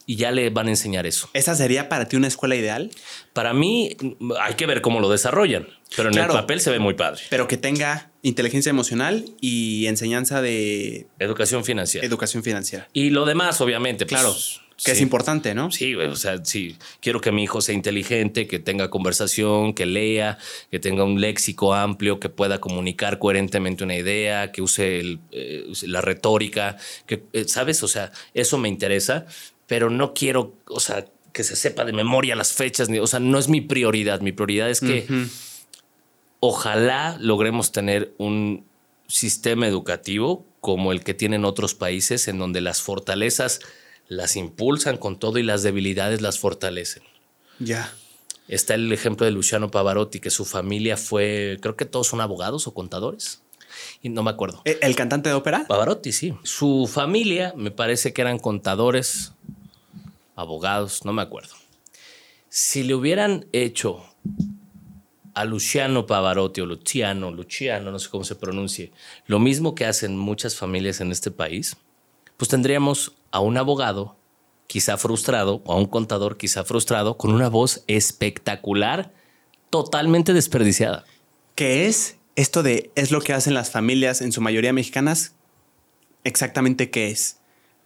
y 0.10 0.16
ya 0.16 0.32
le 0.32 0.50
van 0.50 0.68
a 0.68 0.70
enseñar 0.70 1.06
eso. 1.06 1.30
¿Esa 1.34 1.54
sería 1.54 1.90
para 1.90 2.08
ti 2.08 2.16
una 2.16 2.28
escuela 2.28 2.56
ideal? 2.56 2.90
Para 3.34 3.54
mí 3.54 3.96
hay 4.40 4.54
que 4.54 4.66
ver 4.66 4.82
cómo 4.82 5.02
lo 5.02 5.10
desarrollan, 5.10 5.68
pero 5.96 6.10
en 6.10 6.18
el 6.18 6.28
papel 6.28 6.62
se 6.62 6.72
ve 6.72 6.80
muy 6.80 6.94
padre. 6.94 7.22
Pero 7.30 7.48
que 7.48 7.58
tenga 7.58 8.10
inteligencia 8.22 8.70
emocional 8.70 9.26
y 9.42 9.86
enseñanza 9.88 10.42
de... 10.42 11.08
Educación 11.20 11.66
financiera. 11.66 12.08
Educación 12.08 12.42
financiera. 12.42 12.88
Y 12.94 13.10
lo 13.10 13.26
demás, 13.26 13.60
obviamente. 13.60 14.06
Pues, 14.06 14.62
Que 14.84 14.92
es 14.92 15.02
importante, 15.02 15.56
¿no? 15.56 15.72
Sí, 15.72 15.96
o 15.96 16.16
sea, 16.16 16.44
sí. 16.46 16.78
Quiero 17.00 17.20
que 17.20 17.32
mi 17.32 17.44
hijo 17.44 17.62
sea 17.62 17.74
inteligente, 17.74 18.46
que 18.46 18.60
tenga 18.60 18.92
conversación, 18.92 19.74
que 19.74 19.88
lea, 19.88 20.38
que 20.70 20.80
tenga 20.80 21.04
un 21.04 21.20
léxico 21.20 21.74
amplio, 21.74 22.20
que 22.20 22.30
pueda 22.30 22.62
comunicar 22.62 23.18
coherentemente 23.18 23.84
una 23.84 23.96
idea, 23.96 24.52
que 24.52 24.62
use 24.62 25.18
eh, 25.32 25.66
la 25.84 26.02
retórica, 26.02 26.78
que, 27.08 27.24
eh, 27.34 27.46
¿sabes? 27.48 27.82
O 27.82 27.88
sea, 27.88 28.12
eso 28.36 28.60
me 28.60 28.70
interesa, 28.70 29.26
pero 29.66 29.90
no 29.90 30.14
quiero, 30.14 30.54
o 30.68 30.80
sea, 30.80 31.06
que 31.34 31.44
se 31.44 31.56
sepa 31.56 31.84
de 31.84 31.94
memoria 31.94 32.36
las 32.36 32.54
fechas, 32.54 32.88
ni, 32.88 33.00
o 33.00 33.08
sea, 33.08 33.20
no 33.20 33.40
es 33.40 33.48
mi 33.48 33.62
prioridad. 33.62 34.22
Mi 34.22 34.32
prioridad 34.32 34.70
es 34.70 34.80
que 34.80 35.08
ojalá 36.40 37.18
logremos 37.20 37.72
tener 37.72 38.14
un 38.18 38.64
sistema 39.08 39.68
educativo 39.68 40.46
como 40.62 40.92
el 40.92 41.04
que 41.04 41.14
tienen 41.14 41.46
otros 41.46 41.74
países 41.74 42.28
en 42.28 42.38
donde 42.38 42.62
las 42.62 42.82
fortalezas 42.82 43.62
las 44.08 44.36
impulsan 44.36 44.98
con 44.98 45.20
todo 45.20 45.38
y 45.38 45.44
las 45.44 45.64
debilidades 45.64 46.22
las 46.22 46.40
fortalecen. 46.40 47.04
Ya. 47.60 47.94
Está 48.48 48.76
el 48.76 48.92
ejemplo 48.94 49.26
de 49.26 49.32
Luciano 49.32 49.70
Pavarotti, 49.70 50.20
que 50.20 50.30
su 50.30 50.46
familia 50.46 50.96
fue, 50.96 51.58
creo 51.62 51.76
que 51.76 51.86
todos 51.86 52.08
son 52.08 52.22
abogados 52.22 52.68
o 52.68 52.74
contadores. 52.74 53.42
Y 54.02 54.10
no 54.10 54.24
me 54.24 54.32
acuerdo. 54.32 54.62
¿El, 54.64 54.96
cantante 54.96 55.30
de 55.30 55.36
ópera? 55.36 55.66
Pavarotti, 55.68 56.12
sí. 56.12 56.34
Su 56.44 56.90
familia 56.92 57.54
me 57.56 57.72
parece 57.72 58.14
que 58.14 58.22
eran 58.22 58.40
contadores, 58.40 59.34
abogados, 60.36 61.04
no 61.04 61.14
me 61.14 61.22
acuerdo. 61.22 61.54
Si 62.50 62.84
le 62.84 62.96
hubieran 62.96 63.48
hecho 63.52 64.04
a 65.34 65.46
Luciano 65.46 66.08
Pavarotti 66.08 66.62
o 66.62 66.66
Luciano, 66.66 67.30
Luciano, 67.30 67.92
no 67.92 68.00
sé 68.00 68.10
cómo 68.10 68.24
se 68.24 68.36
pronuncie, 68.36 68.92
lo 69.28 69.40
mismo 69.40 69.76
que 69.76 69.86
hacen 69.86 70.18
muchas 70.18 70.56
familias 70.56 71.02
en 71.02 71.12
este 71.12 71.30
país, 71.30 71.78
pues 72.38 72.50
tendríamos 72.50 73.14
a 73.32 73.40
un 73.40 73.58
abogado 73.58 74.16
quizá 74.68 74.98
frustrado 74.98 75.62
o 75.66 75.74
a 75.74 75.78
un 75.78 75.86
contador 75.86 76.38
quizá 76.38 76.64
frustrado 76.64 77.18
con 77.18 77.34
una 77.34 77.50
voz 77.50 77.84
espectacular, 77.88 79.14
totalmente 79.70 80.34
desperdiciada. 80.34 81.06
¿Qué 81.56 81.88
es 81.88 82.18
esto 82.36 82.64
de 82.64 82.92
es 82.96 83.12
lo 83.12 83.22
que 83.22 83.34
hacen 83.34 83.54
las 83.54 83.72
familias 83.72 84.22
en 84.22 84.32
su 84.32 84.42
mayoría 84.42 84.74
mexicanas? 84.74 85.34
Exactamente 86.24 86.90
qué 86.92 87.10
es. 87.10 87.38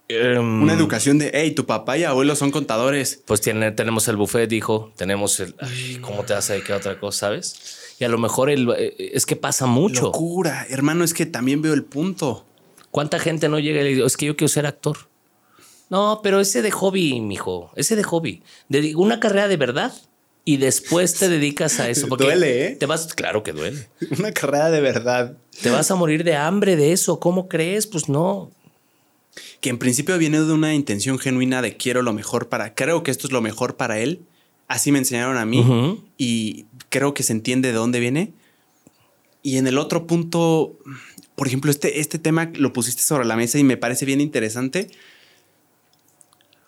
Em, 0.08 0.62
Una 0.62 0.74
educación 0.74 1.18
de, 1.18 1.30
hey, 1.32 1.52
tu 1.52 1.64
papá 1.64 1.96
y 1.96 2.04
abuelo 2.04 2.36
son 2.36 2.50
contadores. 2.50 3.22
Pues 3.24 3.40
tiene, 3.40 3.72
tenemos 3.72 4.08
el 4.08 4.16
buffet, 4.16 4.48
dijo, 4.48 4.92
tenemos 4.96 5.40
el... 5.40 5.54
ay, 5.60 5.98
¿Cómo 6.00 6.24
te 6.24 6.34
vas 6.34 6.50
a 6.50 6.54
dedicar 6.54 6.74
a 6.74 6.78
otra 6.78 7.00
cosa, 7.00 7.20
sabes? 7.20 7.94
Y 7.98 8.04
a 8.04 8.08
lo 8.08 8.18
mejor 8.18 8.50
el, 8.50 8.68
eh, 8.76 9.12
es 9.14 9.26
que 9.26 9.36
pasa 9.36 9.66
mucho. 9.66 10.02
Locura, 10.02 10.66
hermano, 10.68 11.04
es 11.04 11.14
que 11.14 11.24
también 11.24 11.62
veo 11.62 11.72
el 11.72 11.84
punto. 11.84 12.44
¿Cuánta 12.92 13.18
gente 13.18 13.48
no 13.48 13.58
llega 13.58 13.80
y 13.80 13.84
le 13.84 13.90
dice, 13.90 14.04
es 14.04 14.16
que 14.18 14.26
yo 14.26 14.36
quiero 14.36 14.50
ser 14.50 14.66
actor? 14.66 14.98
No, 15.88 16.20
pero 16.22 16.40
ese 16.40 16.60
de 16.60 16.70
hobby, 16.70 17.20
mijo, 17.20 17.72
ese 17.74 17.96
de 17.96 18.02
hobby. 18.02 18.42
De 18.68 18.94
una 18.94 19.18
carrera 19.18 19.48
de 19.48 19.56
verdad. 19.56 19.92
Y 20.44 20.58
después 20.58 21.14
te 21.14 21.28
dedicas 21.28 21.80
a 21.80 21.88
eso. 21.88 22.06
porque 22.06 22.24
Duele, 22.24 22.66
¿eh? 22.66 22.76
Te 22.76 22.86
vas, 22.86 23.14
claro 23.14 23.42
que 23.42 23.52
duele. 23.52 23.88
Una 24.18 24.32
carrera 24.32 24.70
de 24.70 24.80
verdad. 24.80 25.36
Te 25.62 25.70
vas 25.70 25.90
a 25.90 25.94
morir 25.94 26.24
de 26.24 26.34
hambre 26.34 26.76
de 26.76 26.92
eso. 26.92 27.20
¿Cómo 27.20 27.48
crees? 27.48 27.86
Pues 27.86 28.08
no. 28.08 28.50
Que 29.60 29.70
en 29.70 29.78
principio 29.78 30.18
viene 30.18 30.40
de 30.40 30.52
una 30.52 30.74
intención 30.74 31.18
genuina 31.18 31.62
de 31.62 31.76
quiero 31.76 32.02
lo 32.02 32.12
mejor 32.12 32.48
para, 32.48 32.74
creo 32.74 33.02
que 33.02 33.10
esto 33.10 33.26
es 33.26 33.32
lo 33.32 33.40
mejor 33.40 33.76
para 33.76 34.00
él. 34.00 34.20
Así 34.68 34.92
me 34.92 34.98
enseñaron 34.98 35.38
a 35.38 35.46
mí 35.46 36.02
y 36.18 36.66
creo 36.88 37.14
que 37.14 37.22
se 37.22 37.32
entiende 37.32 37.68
de 37.68 37.74
dónde 37.74 38.00
viene. 38.00 38.32
Y 39.42 39.56
en 39.58 39.66
el 39.66 39.78
otro 39.78 40.06
punto, 40.06 40.78
por 41.34 41.46
ejemplo, 41.48 41.70
este, 41.70 42.00
este 42.00 42.18
tema 42.18 42.50
lo 42.54 42.72
pusiste 42.72 43.02
sobre 43.02 43.24
la 43.24 43.36
mesa 43.36 43.58
y 43.58 43.64
me 43.64 43.76
parece 43.76 44.04
bien 44.04 44.20
interesante. 44.20 44.90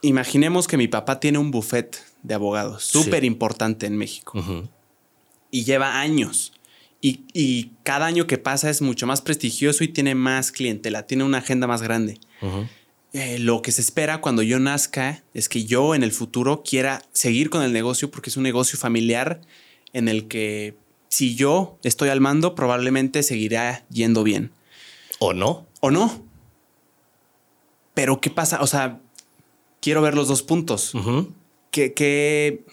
Imaginemos 0.02 0.66
que 0.66 0.76
mi 0.76 0.88
papá 0.88 1.18
tiene 1.20 1.38
un 1.38 1.50
buffet 1.50 1.96
de 2.22 2.34
abogados 2.34 2.84
Sí. 2.84 3.02
súper 3.02 3.24
importante 3.24 3.86
en 3.86 3.96
México 3.96 4.68
y 5.50 5.64
lleva 5.64 6.00
años. 6.00 6.52
Y, 7.00 7.20
y 7.34 7.72
cada 7.82 8.06
año 8.06 8.26
que 8.26 8.38
pasa 8.38 8.70
es 8.70 8.80
mucho 8.82 9.06
más 9.06 9.20
prestigioso 9.20 9.84
y 9.84 9.88
tiene 9.88 10.14
más 10.14 10.50
clientela, 10.52 11.06
tiene 11.06 11.24
una 11.24 11.38
agenda 11.38 11.66
más 11.66 11.82
grande. 11.82 12.18
Eh, 13.12 13.38
lo 13.38 13.62
que 13.62 13.70
se 13.72 13.80
espera 13.80 14.20
cuando 14.20 14.42
yo 14.42 14.58
nazca 14.58 15.22
es 15.34 15.48
que 15.48 15.64
yo 15.64 15.94
en 15.94 16.02
el 16.02 16.12
futuro 16.12 16.62
quiera 16.64 17.02
seguir 17.12 17.48
con 17.48 17.62
el 17.62 17.72
negocio 17.72 18.10
porque 18.10 18.28
es 18.30 18.36
un 18.36 18.42
negocio 18.42 18.78
familiar 18.78 19.40
en 19.92 20.08
el 20.08 20.26
que 20.28 20.76
si 21.14 21.36
yo 21.36 21.78
estoy 21.84 22.08
al 22.08 22.20
mando 22.20 22.56
probablemente 22.56 23.22
seguirá 23.22 23.86
yendo 23.88 24.24
bien. 24.24 24.50
¿O 25.20 25.32
no? 25.32 25.64
¿O 25.80 25.92
no? 25.92 26.26
Pero 27.94 28.20
¿qué 28.20 28.30
pasa? 28.30 28.60
O 28.62 28.66
sea, 28.66 29.00
quiero 29.80 30.02
ver 30.02 30.16
los 30.16 30.26
dos 30.26 30.42
puntos. 30.42 30.92
Que, 31.70 31.94
que 31.94 32.64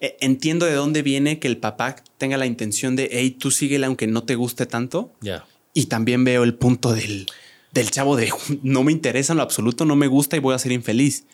eh, 0.00 0.18
entiendo 0.20 0.66
de 0.66 0.74
dónde 0.74 1.00
viene 1.00 1.38
que 1.38 1.48
el 1.48 1.56
papá 1.56 1.96
tenga 2.18 2.36
la 2.36 2.44
intención 2.44 2.94
de, 2.94 3.08
hey, 3.10 3.30
tú 3.30 3.50
síguela 3.50 3.86
aunque 3.86 4.06
no 4.06 4.24
te 4.24 4.34
guste 4.34 4.66
tanto. 4.66 5.10
Ya. 5.22 5.46
Y 5.72 5.86
también 5.86 6.24
veo 6.24 6.44
el 6.44 6.52
punto 6.52 6.92
del, 6.92 7.26
del 7.72 7.90
chavo 7.90 8.16
de 8.16 8.30
no 8.62 8.84
me 8.84 8.92
interesa 8.92 9.32
en 9.32 9.38
lo 9.38 9.44
absoluto, 9.44 9.86
no 9.86 9.96
me 9.96 10.08
gusta 10.08 10.36
y 10.36 10.40
voy 10.40 10.54
a 10.54 10.58
ser 10.58 10.72
infeliz. 10.72 11.24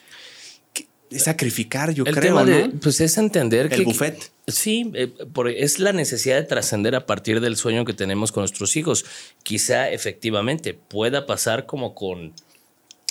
Es 1.11 1.25
sacrificar, 1.25 1.93
yo 1.93 2.05
El 2.05 2.15
creo, 2.15 2.25
tema 2.25 2.45
de, 2.45 2.69
¿no? 2.69 2.81
pues 2.81 3.01
es 3.01 3.17
entender 3.19 3.69
que... 3.69 3.77
El 3.77 3.85
buffet. 3.85 4.31
Sí, 4.47 4.91
eh, 4.95 5.09
por- 5.33 5.49
es 5.49 5.79
la 5.79 5.93
necesidad 5.93 6.37
de 6.37 6.43
trascender 6.43 6.95
a 6.95 7.07
partir 7.07 7.41
del 7.41 7.57
sueño 7.57 7.85
que 7.85 7.93
tenemos 7.95 8.31
con 8.33 8.43
nuestros 8.43 8.77
hijos. 8.77 9.05
Quizá 9.43 9.91
efectivamente 9.91 10.75
pueda 10.75 11.25
pasar 11.27 11.67
como 11.67 11.95
con 11.95 12.33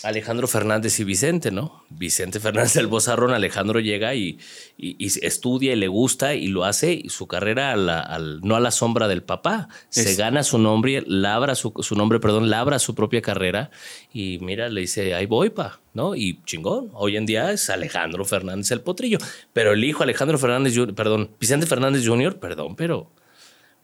Alejandro 0.03 0.47
Fernández 0.47 0.99
y 0.99 1.03
Vicente, 1.03 1.49
¿no? 1.49 1.83
Vicente 1.89 2.39
Fernández 2.39 2.73
del 2.75 2.85
Bozarrón, 2.85 3.33
Alejandro 3.33 3.79
llega 3.79 4.13
y, 4.13 4.37
y- 4.77 4.95
y 5.03 5.25
estudia 5.25 5.73
y 5.73 5.75
le 5.75 5.87
gusta 5.87 6.35
y 6.35 6.47
lo 6.49 6.65
hace 6.65 6.93
y 6.93 7.09
su 7.09 7.25
carrera 7.27 7.71
a 7.71 7.75
la- 7.75 7.99
al- 8.01 8.41
no 8.41 8.55
a 8.55 8.59
la 8.59 8.69
sombra 8.69 9.07
del 9.07 9.23
papá. 9.23 9.69
Se 9.89 10.13
gana 10.15 10.43
su 10.43 10.59
nombre, 10.59 11.03
labra 11.07 11.55
su, 11.55 11.73
su 11.79 11.95
nombre, 11.95 12.19
perdón, 12.19 12.49
labra 12.51 12.77
su 12.77 12.93
propia 12.93 13.21
carrera 13.23 13.71
y 14.13 14.37
mira, 14.39 14.69
le 14.69 14.81
dice, 14.81 15.15
ahí 15.15 15.25
voy, 15.25 15.49
pa, 15.49 15.79
¿no? 15.95 16.15
Y 16.15 16.41
chingón, 16.45 16.91
hoy 16.93 17.17
en 17.17 17.25
día 17.25 17.51
es 17.51 17.69
Alejandro 17.71 18.23
Fernández 18.23 18.69
el 18.69 18.81
potrillo, 18.81 19.17
pero 19.51 19.73
el 19.73 19.83
hijo 19.83 20.03
Alejandro 20.03 20.37
Fernández, 20.37 20.75
Jr., 20.75 20.93
perdón, 20.93 21.31
Vicente 21.39 21.65
Fernández 21.65 22.05
Jr., 22.07 22.37
perdón, 22.39 22.75
pero 22.75 23.11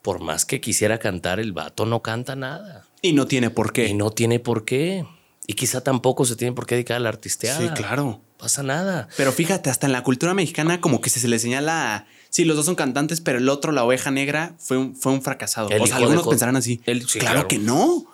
por 0.03 0.19
más 0.21 0.45
que 0.45 0.61
quisiera 0.61 0.99
cantar, 0.99 1.39
el 1.39 1.53
vato 1.53 1.87
no 1.87 2.03
canta 2.03 2.35
nada. 2.35 2.85
Y 3.01 3.13
no 3.13 3.25
tiene 3.25 3.49
por 3.49 3.73
qué. 3.73 3.87
Y 3.87 3.93
no 3.95 4.11
tiene 4.11 4.39
por 4.39 4.63
qué. 4.63 5.05
Y 5.47 5.53
quizá 5.55 5.81
tampoco 5.81 6.25
se 6.25 6.35
tiene 6.35 6.53
por 6.53 6.65
qué 6.65 6.75
dedicar 6.75 6.97
a 6.97 6.99
la 7.01 7.09
artisteada. 7.09 7.59
sí, 7.59 7.67
claro. 7.75 8.21
Pasa 8.37 8.63
nada. 8.63 9.07
Pero 9.17 9.31
fíjate, 9.31 9.69
hasta 9.69 9.87
en 9.87 9.93
la 9.93 10.03
cultura 10.03 10.33
mexicana 10.33 10.81
como 10.81 10.99
que 11.01 11.09
se, 11.09 11.19
se 11.19 11.27
le 11.27 11.39
señala, 11.39 12.07
sí, 12.29 12.43
los 12.45 12.55
dos 12.57 12.65
son 12.65 12.75
cantantes, 12.75 13.21
pero 13.21 13.37
el 13.39 13.47
otro, 13.49 13.71
la 13.71 13.83
oveja 13.85 14.11
negra, 14.11 14.55
fue 14.57 14.77
un, 14.77 14.95
fue 14.95 15.11
un 15.13 15.21
fracasado. 15.21 15.69
El 15.69 15.75
o 15.75 15.77
hijo 15.85 15.87
sea, 15.87 15.97
de 15.97 16.03
algunos 16.03 16.27
pensarán 16.27 16.55
así. 16.57 16.81
el- 16.85 17.07
sí, 17.07 17.19
claro, 17.19 17.35
claro. 17.35 17.47
que 17.47 17.57
no. 17.59 18.05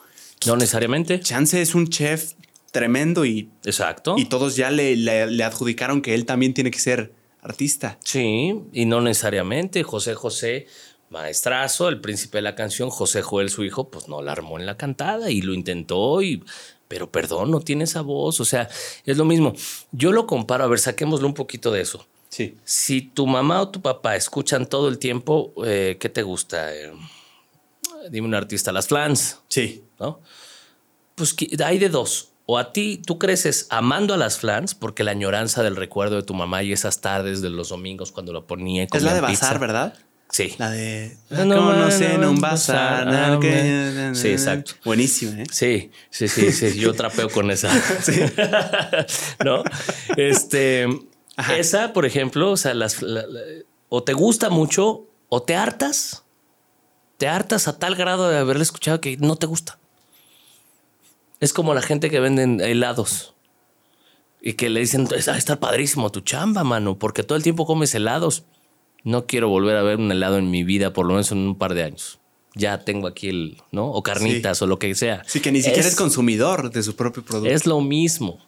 No 0.45 0.55
necesariamente. 0.55 1.19
Chance 1.19 1.61
es 1.61 1.73
un 1.75 1.89
chef 1.89 2.33
tremendo 2.71 3.25
y, 3.25 3.49
Exacto. 3.65 4.15
y 4.17 4.25
todos 4.25 4.55
ya 4.55 4.69
le, 4.71 4.95
le- 4.95 5.27
le 5.31 5.43
adjudicaron 5.43 6.01
que 6.01 6.13
él 6.15 6.25
también 6.25 6.53
tiene 6.53 6.69
que 6.71 6.79
ser 6.79 7.13
artista. 7.41 7.97
Sí, 8.03 8.53
y 8.71 8.85
no 8.85 9.01
necesariamente. 9.01 9.81
José 9.83 10.13
José, 10.13 10.67
maestrazo, 11.09 11.89
el 11.89 11.99
príncipe 12.01 12.37
de 12.37 12.41
la 12.43 12.55
canción, 12.55 12.89
José 12.89 13.21
Joel, 13.21 13.49
su 13.49 13.63
hijo, 13.63 13.89
pues 13.89 14.07
no 14.07 14.21
la 14.21 14.31
armó 14.31 14.59
en 14.59 14.65
la 14.65 14.77
cantada 14.77 15.31
y 15.31 15.41
lo 15.41 15.53
intentó 15.53 16.21
y... 16.21 16.43
Pero 16.89 17.09
perdón, 17.09 17.51
no 17.51 17.61
tiene 17.61 17.85
esa 17.85 18.01
voz. 18.01 18.41
O 18.41 18.45
sea, 18.45 18.67
es 19.05 19.15
lo 19.15 19.23
mismo. 19.23 19.53
Yo 19.93 20.11
lo 20.11 20.27
comparo, 20.27 20.65
a 20.65 20.67
ver, 20.67 20.79
saquémoslo 20.79 21.25
un 21.27 21.33
poquito 21.35 21.71
de 21.71 21.79
eso. 21.81 22.05
Sí. 22.27 22.57
Si 22.65 23.01
tu 23.01 23.25
mamá 23.27 23.61
o 23.61 23.69
tu 23.69 23.81
papá 23.81 24.15
escuchan 24.17 24.65
todo 24.67 24.89
el 24.89 24.97
tiempo, 24.99 25.53
eh, 25.65 25.95
¿qué 25.99 26.09
te 26.09 26.21
gusta? 26.23 26.75
Eh, 26.75 26.91
dime 28.11 28.27
un 28.27 28.35
artista, 28.35 28.71
las 28.71 28.87
flans, 28.87 29.39
Sí. 29.47 29.83
¿no? 29.99 30.19
Pues 31.15 31.33
que- 31.33 31.49
hay 31.63 31.77
de 31.79 31.89
dos. 31.89 32.29
O 32.45 32.57
a 32.57 32.73
ti, 32.73 32.99
tú 33.05 33.19
creces 33.19 33.67
amando 33.69 34.15
a 34.15 34.17
las 34.17 34.39
flans 34.39 34.73
porque 34.73 35.03
la 35.03 35.11
añoranza 35.11 35.61
del 35.61 35.75
recuerdo 35.75 36.15
de 36.15 36.23
tu 36.23 36.33
mamá 36.33 36.63
y 36.63 36.73
esas 36.73 36.99
tardes 37.01 37.41
de 37.41 37.49
los 37.51 37.69
domingos 37.69 38.11
cuando 38.11 38.33
lo 38.33 38.47
ponía 38.47 38.83
y 38.83 38.87
Es 38.91 39.03
la 39.03 39.13
de 39.13 39.21
bazar, 39.21 39.49
pizza. 39.49 39.57
¿verdad? 39.59 39.93
Sí. 40.31 40.55
La 40.59 40.69
de. 40.69 41.17
No, 41.29 41.45
No, 41.45 41.55
no, 41.55 41.73
no 41.75 41.91
sé, 41.91 42.17
no, 42.19 42.33
bazar, 42.35 43.05
bazar. 43.05 43.33
ah, 43.33 43.39
que- 43.41 44.11
Sí, 44.13 44.27
exacto. 44.29 44.73
Buenísima, 44.85 45.41
¿eh? 45.41 45.45
Sí, 45.51 45.91
sí, 46.11 46.27
sí, 46.27 46.51
sí. 46.51 46.79
Yo 46.79 46.93
trapeo 46.93 47.29
con 47.29 47.49
esa. 47.51 47.69
¿No? 49.43 49.63
Este. 50.17 50.87
Ajá. 51.35 51.57
Esa, 51.57 51.93
por 51.93 52.05
ejemplo, 52.05 52.51
o 52.51 52.57
sea, 52.57 52.73
las, 52.73 53.01
la- 53.01 53.25
la- 53.25 53.41
o 53.89 54.03
te 54.03 54.13
gusta 54.13 54.49
mucho 54.49 55.07
o 55.29 55.41
te 55.41 55.55
hartas. 55.55 56.23
Te 57.17 57.27
hartas 57.27 57.67
a 57.67 57.77
tal 57.79 57.95
grado 57.95 58.29
de 58.29 58.37
haberle 58.37 58.63
escuchado 58.63 59.01
que 59.01 59.17
no 59.17 59.35
te 59.35 59.45
gusta. 59.47 59.77
Es 61.39 61.53
como 61.53 61.73
la 61.73 61.81
gente 61.81 62.09
que 62.09 62.19
venden 62.19 62.61
helados 62.61 63.33
y 64.41 64.53
que 64.53 64.69
le 64.69 64.81
dicen, 64.81 65.07
"Es- 65.15 65.27
va 65.27 65.33
a 65.33 65.37
estar 65.37 65.59
padrísimo 65.59 66.11
tu 66.11 66.21
chamba, 66.21 66.63
mano, 66.63 66.97
porque 66.99 67.23
todo 67.23 67.35
el 67.37 67.43
tiempo 67.43 67.65
comes 67.65 67.93
helados. 67.95 68.43
No 69.03 69.25
quiero 69.25 69.49
volver 69.49 69.77
a 69.77 69.83
ver 69.83 69.97
un 69.97 70.11
helado 70.11 70.37
en 70.37 70.51
mi 70.51 70.63
vida, 70.63 70.93
por 70.93 71.05
lo 71.05 71.13
menos 71.13 71.31
en 71.31 71.39
un 71.39 71.57
par 71.57 71.73
de 71.73 71.83
años. 71.83 72.19
Ya 72.55 72.79
tengo 72.79 73.07
aquí 73.07 73.29
el, 73.29 73.57
¿no? 73.71 73.87
O 73.91 74.03
carnitas 74.03 74.61
o 74.61 74.67
lo 74.67 74.79
que 74.79 74.93
sea. 74.95 75.23
Sí, 75.25 75.39
que 75.39 75.51
ni 75.51 75.61
siquiera 75.61 75.81
es, 75.87 75.93
Es- 75.93 75.95
consumidor 75.95 76.71
de 76.71 76.83
su 76.83 76.95
propio 76.95 77.23
producto. 77.23 77.53
es 77.53 77.65
lo 77.65 77.79
mismo. 77.81 78.39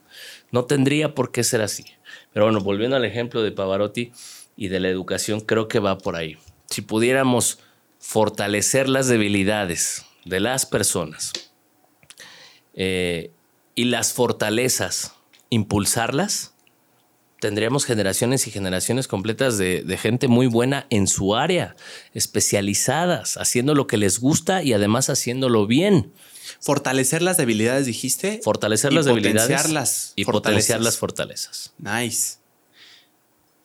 No 0.52 0.66
tendría 0.66 1.16
por 1.16 1.32
qué 1.32 1.44
ser 1.44 1.62
así. 1.62 1.86
Pero 2.34 2.46
bueno, 2.46 2.60
volviendo 2.60 2.96
al 2.98 3.06
ejemplo 3.06 3.42
de 3.44 3.52
Pavarotti 3.52 4.12
y 4.58 4.68
de 4.68 4.80
la 4.82 4.90
educación, 4.90 5.40
creo 5.40 5.68
que 5.68 5.80
va 5.80 5.98
por 5.98 6.16
ahí. 6.18 6.38
Si 6.70 6.82
pudiéramos 6.82 7.60
fortalecer 8.00 8.90
las 8.90 9.08
debilidades 9.08 10.06
de 10.26 10.40
las 10.40 10.66
personas 10.66 11.32
eh, 12.74 13.32
y 13.76 13.86
las 13.86 14.14
fortalezas, 14.14 15.14
impulsarlas, 15.50 16.51
tendríamos 17.42 17.84
generaciones 17.84 18.48
y 18.48 18.52
generaciones 18.52 19.10
completas 19.10 19.58
de, 19.58 19.84
de 19.84 19.98
gente 19.98 20.30
muy 20.30 20.48
buena 20.48 20.88
en 20.90 21.08
su 21.08 21.36
área, 21.36 21.76
especializadas, 22.14 23.36
haciendo 23.38 23.76
lo 23.76 23.88
que 23.88 23.98
les 23.98 24.20
gusta 24.20 24.64
y 24.64 24.72
además 24.72 25.10
haciéndolo 25.10 25.68
bien. 25.68 26.14
Fortalecer 26.62 27.22
las 27.22 27.38
debilidades, 27.38 27.86
dijiste. 27.86 28.40
Fortalecer 28.44 28.94
las 28.94 29.06
debilidades 29.06 29.50
y 30.16 30.24
fortalezas. 30.24 30.32
potenciar 30.54 30.82
las 30.82 30.98
fortalezas. 30.98 31.74
Nice. 31.80 32.38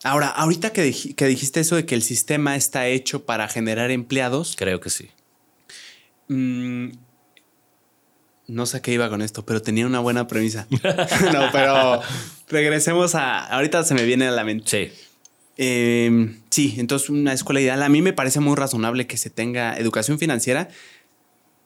Ahora, 0.03 0.27
ahorita 0.29 0.71
que, 0.73 0.85
dij- 0.91 1.15
que 1.15 1.25
dijiste 1.25 1.59
eso 1.59 1.75
de 1.75 1.85
que 1.85 1.95
el 1.95 2.01
sistema 2.03 2.55
está 2.55 2.87
hecho 2.87 3.25
para 3.25 3.47
generar 3.47 3.91
empleados, 3.91 4.55
Creo 4.57 4.79
que 4.79 4.89
sí. 4.89 5.09
mm, 6.27 6.89
no 8.47 8.65
sé 8.65 8.77
a 8.77 8.81
qué 8.81 8.93
iba 8.93 9.09
con 9.09 9.21
esto, 9.21 9.45
pero 9.45 9.61
tenía 9.61 9.85
una 9.85 9.99
buena 9.99 10.27
premisa. 10.27 10.67
no, 11.33 11.49
pero 11.51 12.01
regresemos 12.49 13.13
a. 13.15 13.45
Ahorita 13.45 13.83
se 13.83 13.93
me 13.93 14.05
viene 14.05 14.27
a 14.27 14.31
la 14.31 14.43
mente. 14.43 14.65
Sí. 14.65 15.03
Eh, 15.57 16.35
sí, 16.49 16.75
entonces 16.77 17.09
una 17.09 17.33
escuela 17.33 17.59
ideal. 17.59 17.83
A 17.83 17.89
mí 17.89 18.01
me 18.01 18.13
parece 18.13 18.39
muy 18.39 18.55
razonable 18.55 19.07
que 19.07 19.17
se 19.17 19.29
tenga 19.29 19.77
educación 19.77 20.17
financiera. 20.17 20.69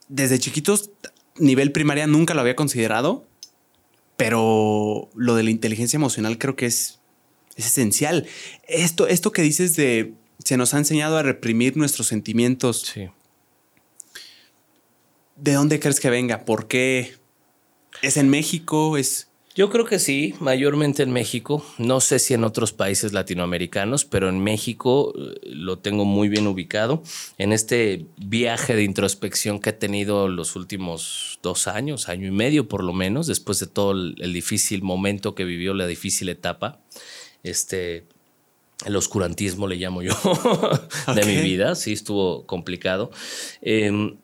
Desde 0.08 0.38
chiquitos, 0.38 0.90
nivel 1.36 1.72
primaria, 1.72 2.06
nunca 2.06 2.34
lo 2.34 2.40
había 2.40 2.56
considerado, 2.56 3.26
pero 4.16 5.08
lo 5.14 5.36
de 5.36 5.44
la 5.44 5.50
inteligencia 5.50 5.96
emocional 5.96 6.36
creo 6.36 6.56
que 6.56 6.66
es, 6.66 7.00
es 7.56 7.66
esencial. 7.66 8.26
Esto, 8.66 9.06
esto 9.06 9.30
que 9.30 9.42
dices 9.42 9.76
de 9.76 10.14
se 10.44 10.56
nos 10.56 10.74
ha 10.74 10.78
enseñado 10.78 11.16
a 11.16 11.22
reprimir 11.22 11.76
nuestros 11.76 12.08
sentimientos. 12.08 12.92
Sí. 12.92 13.08
¿De 15.42 15.54
dónde 15.54 15.80
crees 15.80 15.98
que 15.98 16.08
venga? 16.08 16.44
¿Por 16.44 16.68
qué? 16.68 17.14
¿Es 18.00 18.16
en 18.16 18.30
México? 18.30 18.96
¿Es 18.96 19.26
Yo 19.56 19.70
creo 19.70 19.84
que 19.84 19.98
sí, 19.98 20.36
mayormente 20.38 21.02
en 21.02 21.10
México. 21.10 21.66
No 21.78 21.98
sé 21.98 22.20
si 22.20 22.34
en 22.34 22.44
otros 22.44 22.72
países 22.72 23.12
latinoamericanos, 23.12 24.04
pero 24.04 24.28
en 24.28 24.38
México 24.38 25.12
eh, 25.18 25.40
lo 25.46 25.80
tengo 25.80 26.04
muy 26.04 26.28
bien 26.28 26.46
ubicado. 26.46 27.02
En 27.38 27.52
este 27.52 28.06
viaje 28.18 28.76
de 28.76 28.84
introspección 28.84 29.58
que 29.58 29.70
he 29.70 29.72
tenido 29.72 30.28
los 30.28 30.54
últimos 30.54 31.40
dos 31.42 31.66
años, 31.66 32.08
año 32.08 32.28
y 32.28 32.30
medio 32.30 32.68
por 32.68 32.84
lo 32.84 32.92
menos, 32.92 33.26
después 33.26 33.58
de 33.58 33.66
todo 33.66 33.90
el, 33.90 34.32
difícil 34.32 34.82
momento 34.82 35.34
que 35.34 35.42
vivió, 35.42 35.74
la 35.74 35.88
difícil 35.88 36.28
etapa, 36.28 36.78
este, 37.42 38.06
el 38.86 38.94
oscurantismo 38.94 39.66
le 39.66 39.74
llamo 39.74 40.02
yo 40.02 40.14
de 41.16 41.26
mi 41.26 41.38
vida, 41.38 41.74
sí 41.74 41.94
estuvo 41.94 42.46
complicado. 42.46 43.10
Eh, 43.60 44.14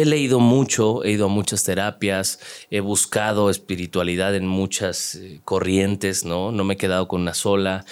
he 0.00 0.04
leído 0.04 0.40
mucho, 0.40 1.04
he 1.04 1.12
ido 1.12 1.26
a 1.26 1.28
muchas 1.28 1.64
terapias, 1.64 2.38
he 2.70 2.80
buscado 2.80 3.50
espiritualidad 3.50 4.34
en 4.34 4.46
muchas 4.46 5.14
eh, 5.14 5.40
corrientes, 5.44 6.24
¿no? 6.24 6.52
No 6.52 6.64
me 6.64 6.74
he 6.74 6.76
quedado 6.76 7.08
con 7.08 7.22
una 7.22 7.34
sola. 7.34 7.84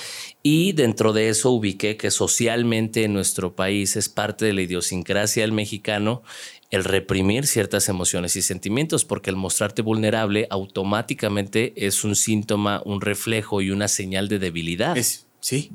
Y 0.43 0.73
dentro 0.73 1.13
de 1.13 1.29
eso 1.29 1.51
ubiqué 1.51 1.97
que 1.97 2.11
socialmente 2.11 3.05
en 3.05 3.13
nuestro 3.13 3.55
país 3.55 3.97
es 3.97 4.09
parte 4.09 4.45
de 4.45 4.53
la 4.53 4.63
idiosincrasia 4.63 5.43
del 5.43 5.53
mexicano 5.53 6.23
el 6.71 6.85
reprimir 6.85 7.47
ciertas 7.47 7.91
emociones 7.91 8.35
y 8.35 8.41
sentimientos, 8.41 9.05
porque 9.05 9.29
el 9.29 9.37
mostrarte 9.37 9.83
vulnerable 9.83 10.47
automáticamente 10.49 11.75
es 11.77 12.03
un 12.03 12.17
síntoma, 12.17 12.81
un 12.87 13.03
reflejo 13.03 13.61
y 13.61 13.71
una 13.71 13.89
señal 13.89 14.29
de 14.29 14.39
debilidad 14.39 14.97
es 14.97 15.27
sí? 15.43 15.73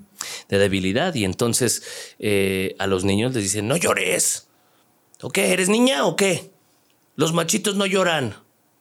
de 0.49 0.57
debilidad. 0.57 1.13
Y 1.13 1.23
entonces 1.23 1.83
eh, 2.17 2.75
a 2.79 2.87
los 2.87 3.03
niños 3.03 3.35
les 3.35 3.43
dicen, 3.43 3.67
no 3.67 3.77
llores. 3.77 4.46
¿O 5.21 5.29
qué? 5.29 5.51
¿Eres 5.53 5.69
niña 5.69 6.05
o 6.05 6.15
qué? 6.15 6.51
Los 7.15 7.33
machitos 7.33 7.75
no 7.75 7.85
lloran. 7.85 8.35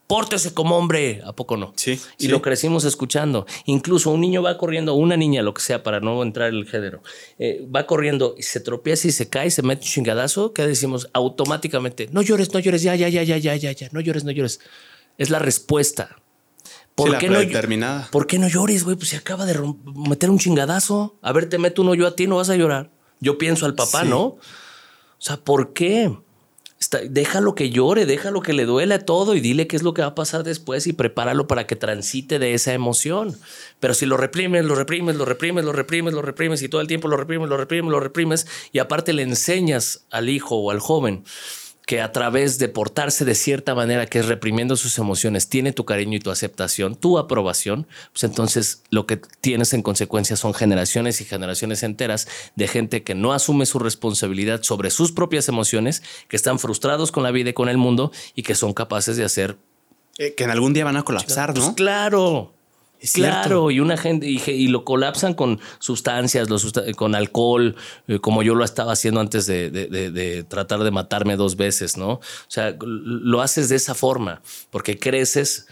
Pórtese 0.06 0.54
como 0.54 0.76
hombre. 0.76 1.20
¿A 1.24 1.32
poco 1.32 1.56
no? 1.56 1.72
Sí, 1.76 1.92
Y 2.18 2.24
sí. 2.26 2.28
lo 2.28 2.40
crecimos 2.42 2.84
escuchando. 2.84 3.44
Incluso 3.64 4.10
un 4.10 4.20
niño 4.20 4.40
va 4.42 4.56
corriendo, 4.56 4.94
una 4.94 5.16
niña, 5.16 5.42
lo 5.42 5.52
que 5.52 5.62
sea, 5.62 5.82
para 5.82 5.98
no 6.00 6.22
entrar 6.22 6.50
en 6.50 6.56
el 6.56 6.66
género, 6.68 7.02
eh, 7.40 7.66
va 7.74 7.86
corriendo 7.86 8.34
y 8.38 8.42
se 8.42 8.60
tropieza 8.60 9.08
y 9.08 9.12
se 9.12 9.28
cae, 9.28 9.50
se 9.50 9.62
mete 9.62 9.82
un 9.84 9.90
chingadazo. 9.90 10.52
¿Qué 10.52 10.64
decimos? 10.66 11.08
Automáticamente, 11.12 12.08
no 12.12 12.22
llores, 12.22 12.52
no 12.52 12.60
llores, 12.60 12.82
ya, 12.82 12.94
ya, 12.94 13.08
ya, 13.08 13.24
ya, 13.24 13.36
ya, 13.38 13.56
ya, 13.56 13.72
ya, 13.72 13.88
no 13.90 14.00
llores, 14.00 14.22
no 14.22 14.30
llores. 14.30 14.60
Es 15.18 15.30
la 15.30 15.40
respuesta. 15.40 16.16
Sí, 16.96 17.12
la 17.12 17.18
qué 17.18 17.28
no. 17.28 17.38
¿Por 18.12 18.26
qué 18.26 18.38
no 18.38 18.48
llores, 18.48 18.84
güey? 18.84 18.96
Pues 18.96 19.08
se 19.08 19.16
acaba 19.16 19.44
de 19.44 19.58
meter 20.08 20.30
un 20.30 20.38
chingadazo. 20.38 21.16
A 21.20 21.32
ver, 21.32 21.48
te 21.48 21.58
meto 21.58 21.82
uno 21.82 21.94
yo 21.94 22.06
a 22.06 22.14
ti, 22.14 22.26
no 22.26 22.36
vas 22.36 22.48
a 22.50 22.56
llorar. 22.56 22.90
Yo 23.20 23.38
pienso 23.38 23.66
al 23.66 23.74
papá, 23.74 24.02
Sí. 24.02 24.08
¿no? 24.08 24.20
O 24.22 24.38
sea, 25.18 25.36
¿por 25.38 25.72
qué? 25.72 26.16
Está- 26.78 27.00
déjalo 27.08 27.54
que 27.54 27.70
llore, 27.70 28.04
déjalo 28.04 28.42
que 28.42 28.52
le 28.52 28.66
duele 28.66 28.98
todo 28.98 29.34
y 29.34 29.40
dile 29.40 29.66
qué 29.66 29.76
es 29.76 29.82
lo 29.82 29.94
que 29.94 30.02
va 30.02 30.08
a 30.08 30.14
pasar 30.14 30.44
después 30.44 30.86
y 30.86 30.92
prepáralo 30.92 31.46
para 31.46 31.66
que 31.66 31.74
transite 31.74 32.38
de 32.38 32.52
esa 32.52 32.74
emoción. 32.74 33.34
Pero 33.80 33.94
si 33.94 34.04
lo 34.04 34.18
reprimes, 34.18 34.64
lo 34.66 34.74
reprimes, 34.74 35.16
lo 35.16 35.24
reprimes, 35.24 35.64
lo 35.64 35.72
reprimes, 35.72 36.12
lo 36.12 36.20
reprimes 36.20 36.62
y 36.62 36.68
todo 36.68 36.82
el 36.82 36.86
tiempo 36.86 37.08
lo 37.08 37.16
reprimes, 37.16 37.48
lo 37.48 37.56
reprimes, 37.56 37.90
lo 37.90 38.00
reprimes 38.00 38.46
y 38.72 38.78
aparte 38.78 39.14
le 39.14 39.22
enseñas 39.22 40.04
al 40.10 40.28
hijo 40.28 40.56
o 40.56 40.70
al 40.70 40.80
joven 40.80 41.24
que 41.86 42.00
a 42.00 42.10
través 42.10 42.58
de 42.58 42.68
portarse 42.68 43.24
de 43.24 43.36
cierta 43.36 43.76
manera, 43.76 44.06
que 44.06 44.18
es 44.18 44.26
reprimiendo 44.26 44.74
sus 44.74 44.98
emociones, 44.98 45.48
tiene 45.48 45.72
tu 45.72 45.84
cariño 45.84 46.16
y 46.16 46.20
tu 46.20 46.32
aceptación, 46.32 46.96
tu 46.96 47.16
aprobación, 47.16 47.86
pues 48.12 48.24
entonces 48.24 48.82
lo 48.90 49.06
que 49.06 49.20
tienes 49.40 49.72
en 49.72 49.82
consecuencia 49.82 50.34
son 50.34 50.52
generaciones 50.52 51.20
y 51.20 51.24
generaciones 51.24 51.84
enteras 51.84 52.26
de 52.56 52.66
gente 52.66 53.04
que 53.04 53.14
no 53.14 53.32
asume 53.32 53.66
su 53.66 53.78
responsabilidad 53.78 54.64
sobre 54.64 54.90
sus 54.90 55.12
propias 55.12 55.48
emociones, 55.48 56.02
que 56.26 56.34
están 56.34 56.58
frustrados 56.58 57.12
con 57.12 57.22
la 57.22 57.30
vida 57.30 57.50
y 57.50 57.54
con 57.54 57.68
el 57.68 57.78
mundo 57.78 58.10
y 58.34 58.42
que 58.42 58.56
son 58.56 58.74
capaces 58.74 59.16
de 59.16 59.24
hacer... 59.24 59.56
Eh, 60.18 60.34
que 60.34 60.42
en 60.42 60.50
algún 60.50 60.72
día 60.72 60.84
van 60.84 60.96
a 60.96 61.04
colapsar, 61.04 61.54
Pues 61.54 61.66
¿no? 61.66 61.74
claro. 61.76 62.55
Es 63.00 63.12
cierto. 63.12 63.32
Claro, 63.40 63.70
y 63.70 63.80
una 63.80 63.96
gente 63.96 64.26
y, 64.26 64.42
y 64.46 64.68
lo 64.68 64.84
colapsan 64.84 65.34
con 65.34 65.60
sustancias, 65.78 66.48
lo 66.48 66.56
con 66.96 67.14
alcohol, 67.14 67.76
eh, 68.08 68.18
como 68.20 68.42
yo 68.42 68.54
lo 68.54 68.64
estaba 68.64 68.92
haciendo 68.92 69.20
antes 69.20 69.46
de, 69.46 69.70
de- 69.70 69.86
de- 69.88 70.10
de 70.10 70.44
tratar 70.44 70.82
de 70.82 70.90
matarme 70.90 71.36
dos 71.36 71.56
veces, 71.56 71.96
¿no? 71.96 72.12
O 72.12 72.20
sea, 72.48 72.74
lo 72.80 73.42
haces 73.42 73.68
de 73.68 73.76
esa 73.76 73.94
forma, 73.94 74.40
porque 74.70 74.98
creces 74.98 75.66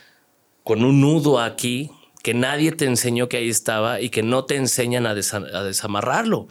con 0.63 0.85
un 0.85 1.01
nudo 1.01 1.41
aquí 1.41 1.91
que 2.23 2.35
nadie 2.35 2.73
te 2.73 2.85
enseñó 2.87 3.29
que 3.29 3.37
ahí 3.39 3.49
estaba 3.51 4.01
y 4.01 4.09
que 4.11 4.23
no 4.23 4.45
te 4.45 4.57
enseñan 4.57 5.07
a, 5.07 5.15
desa- 5.15 5.47
a 5.55 5.63
desamarrarlo. 5.63 6.49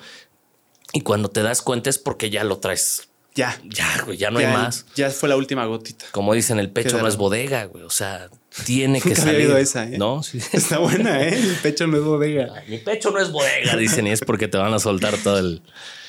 Y 0.92 1.02
cuando 1.02 1.30
te 1.30 1.42
das 1.42 1.62
cuenta 1.64 1.90
es 1.90 1.98
porque 1.98 2.30
ya 2.30 2.44
lo 2.44 2.58
traes. 2.60 3.10
Ya. 3.36 3.60
Ya, 3.64 4.04
güey, 4.06 4.18
ya 4.18 4.30
no 4.30 4.40
ya, 4.40 4.50
hay 4.50 4.54
más. 4.54 4.86
Ya 4.96 5.10
fue 5.10 5.28
la 5.30 5.36
última 5.36 5.66
gotita. 5.66 6.06
Como 6.12 6.34
dicen, 6.36 6.60
el 6.60 6.70
pecho 6.70 7.00
no 7.02 7.08
es 7.08 7.18
bodega, 7.18 7.66
güey. 7.66 7.84
O 7.84 7.90
sea, 7.90 8.30
tiene 8.66 9.02
que 9.02 9.10
Nunca 9.10 9.22
había 9.22 9.34
salir. 9.34 9.48
oído 9.48 9.58
esa, 9.58 9.86
¿eh? 9.86 9.98
No, 9.98 10.24
sí. 10.24 10.40
Está 10.54 10.78
buena, 10.80 11.22
¿eh? 11.24 11.38
El 11.38 11.56
pecho 11.58 11.88
no 11.88 11.98
es 11.98 12.04
bodega. 12.04 12.64
Mi 12.68 12.78
pecho 12.78 13.12
no 13.12 13.20
es 13.20 13.32
bodega, 13.32 13.76
dicen, 13.78 14.08
y 14.08 14.12
es 14.12 14.22
porque 14.22 14.48
te 14.48 14.58
van 14.58 14.74
a 14.74 14.80
soltar 14.80 15.18
todo 15.18 15.40
el 15.40 15.62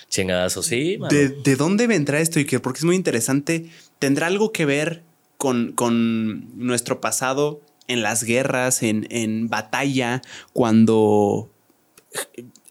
chingadazo. 0.08 0.62
Sí, 0.62 0.96
mano. 0.98 1.12
¿De, 1.14 1.28
de 1.28 1.56
dónde 1.56 1.86
vendrá 1.86 2.20
esto, 2.20 2.38
Iker? 2.38 2.60
Porque 2.62 2.78
es 2.78 2.84
muy 2.84 2.96
interesante. 2.96 3.70
¿Tendrá 3.98 4.26
algo 4.28 4.52
que 4.52 4.64
ver 4.64 5.02
con, 5.36 5.72
con 5.72 6.56
nuestro 6.58 7.00
pasado 7.00 7.60
en 7.88 8.02
las 8.02 8.22
guerras, 8.24 8.82
en, 8.82 9.06
en 9.10 9.48
batalla, 9.48 10.22
cuando 10.52 11.50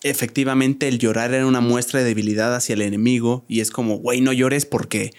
efectivamente 0.04 0.88
el 0.88 1.00
llorar 1.00 1.34
era 1.34 1.46
una 1.46 1.62
muestra 1.62 2.00
de 2.00 2.06
debilidad 2.06 2.56
hacia 2.56 2.74
el 2.74 2.82
enemigo 2.82 3.46
y 3.48 3.60
es 3.62 3.72
como, 3.72 3.98
güey, 3.98 4.22
no 4.22 4.34
llores 4.34 4.66
porque 4.66 5.14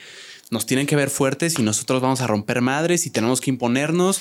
nos 0.50 0.66
tienen 0.66 0.86
que 0.86 0.96
ver 0.96 1.10
fuertes 1.10 1.58
y 1.58 1.62
nosotros 1.62 2.00
vamos 2.02 2.20
a 2.20 2.26
romper 2.26 2.60
madres 2.60 3.06
y 3.06 3.10
tenemos 3.10 3.40
que 3.40 3.50
imponernos? 3.50 4.20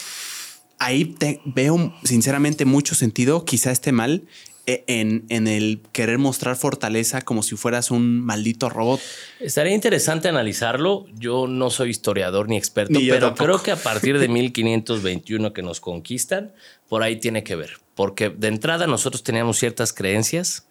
Ahí 0.80 1.06
te 1.06 1.40
veo 1.46 1.94
sinceramente 2.04 2.66
mucho 2.66 2.96
sentido, 2.96 3.46
quizá 3.46 3.72
esté 3.72 3.92
mal, 3.92 4.24
e- 4.66 4.84
en, 4.88 5.26
en 5.30 5.48
el 5.48 5.82
querer 5.92 6.18
mostrar 6.18 6.56
fortaleza 6.56 7.22
como 7.22 7.44
si 7.44 7.56
fueras 7.56 7.92
un 7.92 8.20
maldito 8.22 8.70
robot. 8.70 9.00
Estaría 9.40 9.74
interesante 9.74 10.28
analizarlo. 10.30 11.06
Yo 11.16 11.48
no 11.48 11.70
soy 11.70 11.90
historiador 11.92 12.50
ni 12.50 12.58
experto, 12.58 13.00
Ni 13.00 13.08
pero 13.08 13.28
tampoco. 13.28 13.44
creo 13.46 13.64
que 13.64 13.72
a 13.72 13.76
partir 13.82 14.20
de 14.20 14.28
1521 14.30 15.54
que 15.54 15.62
nos 15.62 15.80
conquistan, 15.80 16.54
por 16.90 17.04
ahí 17.04 17.18
tiene 17.18 17.44
que 17.44 17.56
ver. 17.56 17.78
Porque 17.96 18.30
de 18.30 18.48
entrada 18.48 18.88
nosotros 18.88 19.24
teníamos 19.24 19.58
ciertas 19.60 19.94
creencias, 19.94 20.66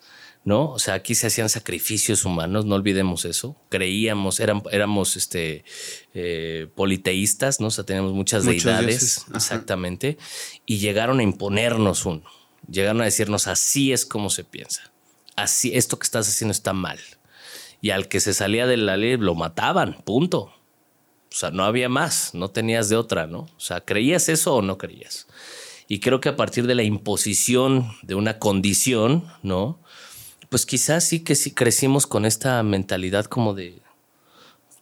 ¿no? 0.44 0.70
O 0.70 0.78
sea, 0.78 0.94
aquí 0.94 1.14
se 1.14 1.28
hacían 1.28 1.48
sacrificios 1.48 2.24
humanos, 2.24 2.64
no 2.64 2.74
olvidemos 2.74 3.24
eso. 3.24 3.56
Creíamos, 3.68 4.40
eran, 4.40 4.62
éramos 4.70 5.16
este, 5.16 5.64
eh, 6.14 6.68
politeístas, 6.74 7.60
¿no? 7.60 7.68
O 7.68 7.70
sea, 7.70 7.84
teníamos 7.84 8.12
muchas 8.12 8.44
Muchos 8.44 8.64
deidades, 8.64 9.26
exactamente, 9.34 10.18
y 10.66 10.78
llegaron 10.78 11.20
a 11.20 11.22
imponernos 11.22 12.06
uno. 12.06 12.22
Llegaron 12.70 13.00
a 13.00 13.04
decirnos, 13.04 13.48
así 13.48 13.92
es 13.92 14.06
como 14.06 14.30
se 14.30 14.44
piensa. 14.44 14.92
Así, 15.36 15.72
esto 15.74 15.98
que 15.98 16.04
estás 16.04 16.28
haciendo 16.28 16.52
está 16.52 16.72
mal 16.72 16.98
y 17.82 17.90
al 17.90 18.08
que 18.08 18.20
se 18.20 18.32
salía 18.32 18.66
de 18.66 18.78
la 18.78 18.96
ley 18.96 19.18
lo 19.18 19.34
mataban, 19.34 20.02
punto. 20.04 20.38
O 21.32 21.34
sea, 21.34 21.50
no 21.50 21.64
había 21.64 21.88
más, 21.88 22.32
no 22.32 22.48
tenías 22.48 22.88
de 22.88 22.96
otra, 22.96 23.26
¿no? 23.26 23.40
O 23.40 23.60
sea, 23.60 23.80
¿creías 23.80 24.28
eso 24.28 24.54
o 24.54 24.62
no 24.62 24.78
creías? 24.78 25.26
Y 25.88 25.98
creo 25.98 26.20
que 26.20 26.28
a 26.28 26.36
partir 26.36 26.66
de 26.66 26.76
la 26.76 26.84
imposición 26.84 27.92
de 28.02 28.14
una 28.14 28.38
condición, 28.38 29.26
¿no? 29.42 29.81
Pues 30.52 30.66
quizás 30.66 31.04
sí 31.04 31.20
que 31.20 31.34
sí 31.34 31.52
crecimos 31.52 32.06
con 32.06 32.26
esta 32.26 32.62
mentalidad 32.62 33.24
como 33.24 33.54
de, 33.54 33.78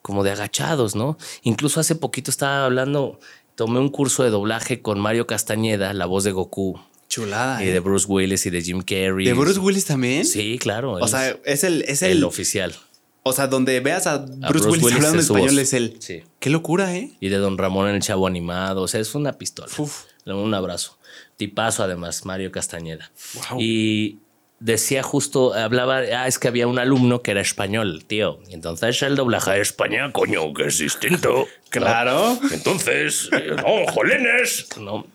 como 0.02 0.24
de 0.24 0.32
agachados, 0.32 0.96
¿no? 0.96 1.16
Incluso 1.44 1.78
hace 1.78 1.94
poquito 1.94 2.32
estaba 2.32 2.64
hablando, 2.64 3.20
tomé 3.54 3.78
un 3.78 3.88
curso 3.88 4.24
de 4.24 4.30
doblaje 4.30 4.82
con 4.82 4.98
Mario 4.98 5.28
Castañeda, 5.28 5.92
la 5.92 6.06
voz 6.06 6.24
de 6.24 6.32
Goku, 6.32 6.80
Chulada. 7.08 7.62
y 7.62 7.66
de 7.66 7.76
¿eh? 7.76 7.78
Bruce 7.78 8.06
Willis 8.08 8.46
y 8.46 8.50
de 8.50 8.62
Jim 8.62 8.82
Carrey. 8.82 9.26
¿De 9.26 9.32
Bruce 9.32 9.60
Willis 9.60 9.84
también? 9.84 10.24
Sí, 10.24 10.58
claro. 10.58 10.94
O 10.94 11.06
sea, 11.06 11.38
es 11.44 11.62
el, 11.62 11.82
es 11.82 12.02
el 12.02 12.18
el, 12.18 12.24
oficial. 12.24 12.74
O 13.22 13.32
sea, 13.32 13.46
donde 13.46 13.78
veas 13.78 14.08
a 14.08 14.18
Bruce, 14.18 14.48
Bruce 14.48 14.68
Willis, 14.70 14.84
Willis 14.86 14.96
hablando 14.96 15.22
su 15.22 15.32
español 15.34 15.50
voz. 15.50 15.58
es 15.60 15.72
él. 15.72 15.96
Sí. 16.00 16.24
Qué 16.40 16.50
locura, 16.50 16.96
¿eh? 16.96 17.12
y 17.20 17.28
de 17.28 17.36
Don 17.36 17.56
Ramón 17.58 17.88
en 17.88 17.94
el 17.94 18.02
Chavo 18.02 18.26
Animado. 18.26 18.82
O 18.82 18.88
sea, 18.88 18.98
es 18.98 19.14
una 19.14 19.38
pistola. 19.38 19.72
Uf. 19.78 20.06
Un 20.26 20.52
abrazo. 20.52 20.98
Tipazo, 21.36 21.84
además, 21.84 22.24
Mario 22.24 22.50
Castañeda. 22.50 23.12
Wow. 23.50 23.60
Y 23.60 24.18
decía 24.60 25.02
justo, 25.02 25.54
hablaba, 25.54 25.96
ah, 25.98 26.28
es 26.28 26.38
que 26.38 26.46
había 26.46 26.66
un 26.66 26.78
alumno 26.78 27.22
que 27.22 27.32
era 27.32 27.40
español, 27.40 28.04
tío. 28.06 28.38
Y 28.48 28.54
entonces 28.54 29.02
el 29.02 29.16
doblaje 29.16 29.52
de 29.52 29.60
España, 29.60 30.12
coño, 30.12 30.52
que 30.54 30.66
es 30.66 30.78
distinto. 30.78 31.48
Claro. 31.70 32.36
¿no? 32.42 32.52
Entonces, 32.52 33.28
eh, 33.30 33.52
no, 33.56 33.92
jolines. 33.92 34.66
No. 34.80 35.06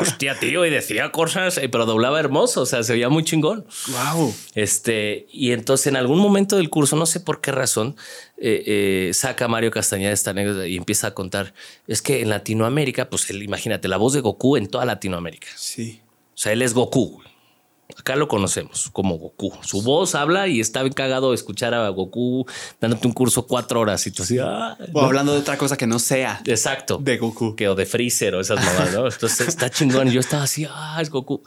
hostia, 0.00 0.38
tío, 0.38 0.64
y 0.64 0.70
decía 0.70 1.10
cosas, 1.10 1.58
eh, 1.58 1.68
pero 1.68 1.86
doblaba 1.86 2.20
hermoso, 2.20 2.62
o 2.62 2.66
sea, 2.66 2.84
se 2.84 2.92
veía 2.92 3.08
muy 3.08 3.24
chingón. 3.24 3.66
Wow. 3.88 4.32
Este, 4.54 5.26
y 5.32 5.50
entonces 5.50 5.88
en 5.88 5.96
algún 5.96 6.20
momento 6.20 6.54
del 6.54 6.70
curso, 6.70 6.94
no 6.94 7.04
sé 7.04 7.18
por 7.18 7.40
qué 7.40 7.50
razón, 7.50 7.96
eh, 8.36 8.62
eh, 9.08 9.10
saca 9.12 9.48
Mario 9.48 9.72
Castañeda 9.72 10.12
esta 10.12 10.30
anécdota 10.30 10.68
y 10.68 10.76
empieza 10.76 11.08
a 11.08 11.14
contar. 11.14 11.52
Es 11.88 12.00
que 12.00 12.20
en 12.22 12.28
Latinoamérica, 12.28 13.10
pues 13.10 13.28
imagínate, 13.28 13.88
la 13.88 13.96
voz 13.96 14.12
de 14.12 14.20
Goku 14.20 14.56
en 14.56 14.68
toda 14.68 14.84
Latinoamérica. 14.84 15.48
Sí. 15.56 16.00
O 16.32 16.38
sea, 16.38 16.52
él 16.52 16.62
es 16.62 16.74
Goku. 16.74 17.20
Acá 17.96 18.16
lo 18.16 18.28
conocemos 18.28 18.90
como 18.92 19.16
Goku. 19.16 19.52
Su 19.62 19.82
voz 19.82 20.14
habla 20.14 20.46
y 20.46 20.60
está 20.60 20.82
bien 20.82 20.92
cagado 20.92 21.32
escuchar 21.32 21.72
a 21.72 21.88
Goku 21.88 22.46
dándote 22.80 23.06
un 23.06 23.14
curso 23.14 23.46
cuatro 23.46 23.80
horas 23.80 24.06
y 24.06 24.10
tú 24.10 24.22
así. 24.22 24.38
Ah, 24.38 24.76
o 24.92 25.00
hablando 25.00 25.32
de 25.32 25.38
otra 25.38 25.56
cosa 25.56 25.76
que 25.76 25.86
no 25.86 25.98
sea. 25.98 26.42
Exacto. 26.44 26.98
De 26.98 27.16
Goku. 27.16 27.56
Que 27.56 27.68
o 27.68 27.74
de 27.74 27.86
Freezer 27.86 28.34
o 28.34 28.40
esas 28.40 28.62
mamás, 28.62 28.92
¿no? 28.92 29.06
Entonces 29.06 29.48
está 29.48 29.70
chingón. 29.70 30.08
Y 30.08 30.12
yo 30.12 30.20
estaba 30.20 30.42
así, 30.42 30.66
ah, 30.68 30.98
es 31.00 31.08
Goku. 31.08 31.42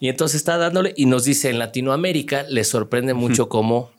Y 0.00 0.08
entonces 0.08 0.36
está 0.36 0.56
dándole 0.56 0.94
y 0.96 1.06
nos 1.06 1.24
dice 1.24 1.48
en 1.48 1.60
Latinoamérica 1.60 2.42
le 2.48 2.64
sorprende 2.64 3.14
mucho 3.14 3.48
cómo, 3.48 3.92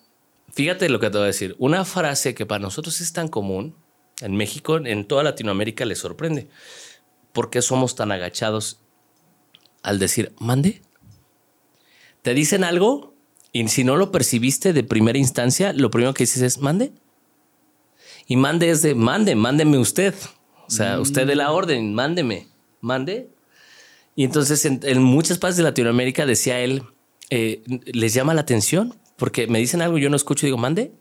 fíjate 0.51 0.89
lo 0.89 0.99
que 0.99 1.09
te 1.09 1.17
voy 1.17 1.23
a 1.23 1.27
decir, 1.27 1.55
una 1.59 1.85
frase 1.85 2.35
que 2.35 2.45
para 2.45 2.59
nosotros 2.59 2.99
es 2.99 3.13
tan 3.13 3.29
común, 3.29 3.75
en 4.19 4.35
México, 4.35 4.77
en 4.77 5.07
toda 5.07 5.23
Latinoamérica 5.23 5.85
le 5.85 5.95
sorprende. 5.95 6.49
¿Por 7.31 7.49
qué 7.49 7.61
somos 7.61 7.95
tan 7.95 8.11
agachados 8.11 8.79
al 9.81 9.97
decir, 9.97 10.33
mande? 10.39 10.81
Te 12.23 12.33
dicen 12.33 12.63
algo 12.63 13.13
y 13.51 13.67
si 13.67 13.83
no 13.83 13.95
lo 13.95 14.11
percibiste 14.11 14.73
de 14.73 14.83
primera 14.83 15.19
instancia, 15.19 15.73
lo 15.73 15.91
primero 15.91 16.15
que 16.15 16.23
dices 16.23 16.41
es 16.41 16.57
mande. 16.57 16.91
Y 18.25 18.37
mande 18.37 18.71
es 18.71 18.81
de 18.81 18.95
mande, 18.95 19.35
mándeme 19.35 19.77
usted. 19.77 20.15
O 20.67 20.71
sea, 20.71 20.99
usted 20.99 21.27
de 21.27 21.35
la 21.35 21.49
mm. 21.49 21.53
orden, 21.53 21.93
mándeme, 21.93 22.47
mande. 22.81 23.29
Y 24.15 24.23
entonces 24.23 24.65
en, 24.65 25.03
muchas 25.03 25.37
partes 25.37 25.57
de 25.57 25.63
Latinoamérica 25.63 26.25
decía 26.25 26.59
él, 26.59 26.83
eh, 27.29 27.61
les 27.85 28.13
llama 28.13 28.33
la 28.33 28.41
atención 28.41 28.95
porque 29.17 29.47
me 29.47 29.59
dicen 29.59 29.81
algo, 29.81 29.97
yo 29.97 30.09
no 30.09 30.15
escucho 30.15 30.45
y 30.45 30.47
digo, 30.47 30.57
mande. 30.57 30.91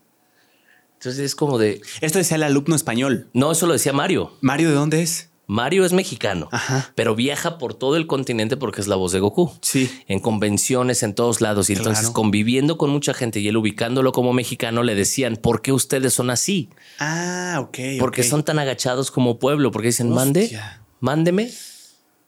Entonces 0.95 1.21
es 1.21 1.35
como 1.35 1.59
de... 1.59 1.81
Esto 2.01 2.19
decía 2.19 2.37
el 2.37 2.43
alumno 2.43 2.77
español. 2.77 3.29
No, 3.33 3.53
eso 3.53 3.67
lo 3.67 3.73
decía 3.73 3.93
Mario. 3.93 4.37
¿Mario 4.41 4.69
de 4.69 4.75
dónde 4.75 5.03
es? 5.03 5.31
Mario 5.47 5.85
es 5.85 5.93
mexicano, 5.93 6.49
pero 6.95 7.15
viaja 7.15 7.59
por 7.59 7.75
todo 7.75 7.97
el 7.97 8.07
continente 8.07 8.57
porque 8.57 8.81
es 8.81 8.87
la 8.87 8.97
voz 8.97 9.13
de 9.13 9.21
Goku. 9.21 9.53
Sí. 9.61 9.91
En 10.07 10.21
convenciones, 10.21 11.03
en 11.03 11.15
todos 11.15 11.41
lados. 11.41 11.69
Y 11.69 11.75
entonces, 11.75 12.11
conviviendo 12.11 12.79
con 12.79 12.91
mucha 12.91 13.13
gente 13.13 13.41
y 13.41 13.49
él 13.49 13.57
ubicándolo 13.57 14.13
como 14.13 14.33
mexicano, 14.33 14.83
le 14.83 14.95
decían, 14.95 15.37
¿por 15.37 15.61
qué 15.61 15.73
ustedes 15.73 16.15
son 16.15 16.31
así? 16.31 16.71
Ah, 16.99 17.59
ok. 17.61 17.79
Porque 17.99 18.23
son 18.23 18.45
tan 18.45 18.59
agachados 18.59 19.11
como 19.11 19.39
pueblo, 19.39 19.73
porque 19.73 19.89
dicen, 19.89 20.11
mande, 20.11 20.59
mándeme. 21.01 21.51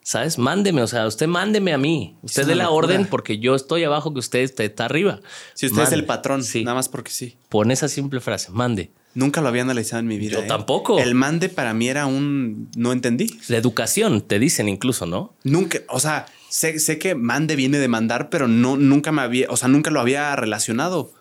¿Sabes? 0.03 0.37
Mándeme, 0.37 0.83
o 0.83 0.87
sea, 0.87 1.07
usted 1.07 1.27
mándeme 1.27 1.73
a 1.73 1.79
mí. 1.79 2.19
Usted 2.21 2.47
dé 2.47 2.55
la 2.55 2.69
orden 2.69 3.07
porque 3.07 3.39
yo 3.39 3.55
estoy 3.55 3.85
abajo 3.85 4.13
que 4.13 4.19
usted 4.19 4.41
está 4.61 4.85
arriba. 4.85 5.21
Si 5.55 5.65
usted 5.65 5.83
es 5.83 5.93
el 5.93 6.05
patrón, 6.05 6.45
sí. 6.45 6.63
nada 6.63 6.75
más 6.75 6.91
porque 6.91 7.11
sí. 7.11 7.39
Pon 7.49 7.71
esa 7.71 7.89
simple 7.89 8.21
frase, 8.21 8.51
mande. 8.51 8.93
Nunca 9.15 9.41
lo 9.41 9.49
había 9.49 9.63
analizado 9.63 10.01
en 10.01 10.07
mi 10.07 10.19
vida. 10.19 10.33
Yo 10.33 10.41
¿eh? 10.41 10.47
tampoco. 10.47 10.99
El 10.99 11.15
mande 11.15 11.49
para 11.49 11.73
mí 11.73 11.89
era 11.89 12.07
un. 12.07 12.69
No 12.77 12.93
entendí. 12.93 13.39
La 13.49 13.57
educación, 13.57 14.23
te 14.23 14.39
dicen 14.39 14.69
incluso, 14.69 15.07
¿no? 15.07 15.35
Nunca. 15.45 15.79
O 15.89 16.01
sea, 16.01 16.27
sé, 16.49 16.79
sé 16.81 16.99
que 16.99 17.15
mande 17.15 17.55
viene 17.57 17.79
de 17.79 17.89
mandar, 17.89 18.29
pero 18.29 18.49
no, 18.49 18.77
nunca 18.77 19.13
me 19.13 19.23
había. 19.23 19.47
O 19.51 19.57
sea, 19.57 19.69
nunca 19.69 19.91
lo 19.91 20.01
había 20.01 20.35
relacionado. 20.35 21.13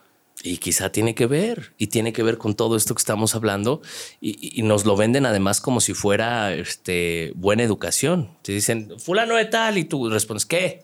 Y 0.41 0.57
quizá 0.57 0.91
tiene 0.91 1.15
que 1.15 1.27
ver, 1.27 1.73
y 1.77 1.87
tiene 1.87 2.11
que 2.11 2.23
ver 2.23 2.37
con 2.37 2.55
todo 2.55 2.75
esto 2.75 2.95
que 2.95 2.99
estamos 2.99 3.33
hablando, 3.35 3.81
y, 4.19 4.61
nos 4.63 4.83
lo 4.83 4.97
venden 4.97 5.25
además 5.25 5.61
como 5.61 5.79
si 5.79 5.93
fuera 5.93 6.53
este, 6.53 7.31
buena 7.35 7.63
educación. 7.63 8.31
Te 8.41 8.51
dicen, 8.51 8.91
fulano 8.97 9.35
de 9.35 9.45
tal, 9.45 9.77
y 9.77 9.85
tú 9.85 10.09
respondes, 10.09 10.45
¿qué? 10.45 10.83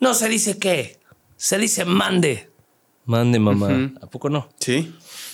No 0.00 0.14
se 0.14 0.28
dice 0.28 0.58
qué, 0.58 0.98
se 1.36 1.58
dice 1.58 1.84
mande. 1.84 2.50
Mande, 3.04 3.38
mamá. 3.38 3.92
¿A 4.00 4.06
poco 4.06 4.30
no? 4.30 4.48
Sí. 4.58 4.92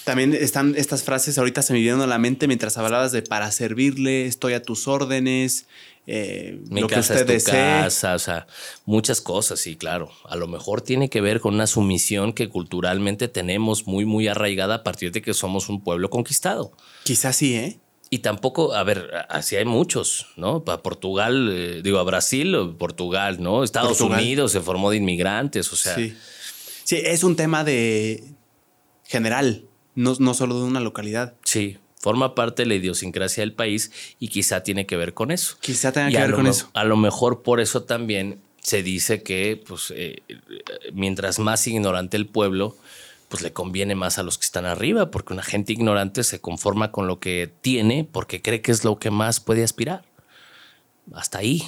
También 0.08 0.32
están 0.32 0.74
estas 0.74 1.02
frases 1.02 1.36
ahorita 1.36 1.60
se 1.60 1.74
me 1.74 1.80
vinieron 1.80 2.00
a 2.00 2.06
la 2.06 2.16
mente 2.16 2.46
mientras 2.46 2.78
hablabas 2.78 3.12
de 3.12 3.20
para 3.20 3.52
servirle, 3.52 4.24
estoy 4.24 4.54
a 4.54 4.62
tus 4.62 4.88
órdenes, 4.88 5.66
eh, 6.06 6.58
Mi 6.70 6.82
casa 6.86 7.20
es 7.20 7.44
tu 7.44 7.50
casa, 7.50 8.14
o 8.14 8.18
sea, 8.18 8.46
muchas 8.86 9.20
cosas, 9.20 9.60
sí, 9.60 9.76
claro. 9.76 10.10
A 10.24 10.36
lo 10.36 10.46
mejor 10.48 10.80
tiene 10.80 11.10
que 11.10 11.20
ver 11.20 11.40
con 11.40 11.52
una 11.52 11.66
sumisión 11.66 12.32
que 12.32 12.48
culturalmente 12.48 13.28
tenemos 13.28 13.86
muy, 13.86 14.06
muy 14.06 14.28
arraigada 14.28 14.76
a 14.76 14.82
partir 14.82 15.12
de 15.12 15.20
que 15.20 15.34
somos 15.34 15.68
un 15.68 15.84
pueblo 15.84 16.08
conquistado. 16.08 16.72
Quizás 17.04 17.36
sí, 17.36 17.56
¿eh? 17.56 17.78
Y 18.08 18.20
tampoco, 18.20 18.72
a 18.72 18.84
ver, 18.84 19.10
así 19.28 19.56
hay 19.56 19.66
muchos, 19.66 20.28
¿no? 20.36 20.64
Para 20.64 20.82
Portugal, 20.82 21.50
eh, 21.52 21.82
digo, 21.82 21.98
a 21.98 22.02
Brasil, 22.04 22.56
Portugal, 22.78 23.42
¿no? 23.42 23.62
Estados 23.62 24.00
Unidos 24.00 24.52
se 24.52 24.62
formó 24.62 24.88
de 24.88 24.96
inmigrantes, 24.96 25.70
o 25.70 25.76
sea. 25.76 25.96
Sí. 25.96 26.16
sí, 26.84 26.96
es 27.04 27.22
un 27.24 27.36
tema 27.36 27.62
de 27.62 28.24
general 29.04 29.67
no, 29.98 30.14
no 30.20 30.32
solo 30.32 30.60
de 30.60 30.64
una 30.64 30.78
localidad. 30.78 31.34
Sí, 31.42 31.76
forma 32.00 32.36
parte 32.36 32.62
de 32.62 32.68
la 32.68 32.76
idiosincrasia 32.76 33.42
del 33.42 33.52
país 33.52 33.90
y 34.20 34.28
quizá 34.28 34.62
tiene 34.62 34.86
que 34.86 34.96
ver 34.96 35.12
con 35.12 35.32
eso. 35.32 35.56
Quizá 35.60 35.90
tenga 35.90 36.08
que 36.08 36.18
ver 36.18 36.34
con 36.34 36.46
eso. 36.46 36.70
A 36.72 36.84
lo 36.84 36.96
mejor 36.96 37.42
por 37.42 37.58
eso 37.58 37.82
también 37.82 38.40
se 38.62 38.84
dice 38.84 39.24
que 39.24 39.60
pues, 39.66 39.92
eh, 39.96 40.22
mientras 40.92 41.40
más 41.40 41.66
ignorante 41.66 42.16
el 42.16 42.28
pueblo, 42.28 42.76
pues 43.28 43.42
le 43.42 43.52
conviene 43.52 43.96
más 43.96 44.18
a 44.18 44.22
los 44.22 44.38
que 44.38 44.44
están 44.44 44.66
arriba, 44.66 45.10
porque 45.10 45.32
una 45.32 45.42
gente 45.42 45.72
ignorante 45.72 46.22
se 46.22 46.40
conforma 46.40 46.92
con 46.92 47.08
lo 47.08 47.18
que 47.18 47.52
tiene 47.60 48.08
porque 48.10 48.40
cree 48.40 48.62
que 48.62 48.70
es 48.70 48.84
lo 48.84 49.00
que 49.00 49.10
más 49.10 49.40
puede 49.40 49.64
aspirar. 49.64 50.04
Hasta 51.12 51.38
ahí 51.38 51.64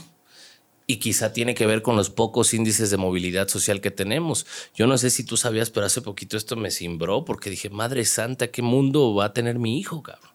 y 0.90 0.96
quizá 0.96 1.32
tiene 1.32 1.54
que 1.54 1.66
ver 1.66 1.82
con 1.82 1.94
los 1.94 2.10
pocos 2.10 2.52
índices 2.52 2.90
de 2.90 2.96
movilidad 2.96 3.46
social 3.46 3.80
que 3.80 3.92
tenemos. 3.92 4.44
Yo 4.74 4.88
no 4.88 4.98
sé 4.98 5.10
si 5.10 5.22
tú 5.22 5.36
sabías, 5.36 5.70
pero 5.70 5.86
hace 5.86 6.02
poquito 6.02 6.36
esto 6.36 6.56
me 6.56 6.72
cimbró 6.72 7.24
porque 7.24 7.48
dije, 7.48 7.70
Madre 7.70 8.04
Santa, 8.04 8.48
¿qué 8.48 8.60
mundo 8.60 9.14
va 9.14 9.26
a 9.26 9.32
tener 9.32 9.60
mi 9.60 9.78
hijo, 9.78 10.02
cabrón? 10.02 10.32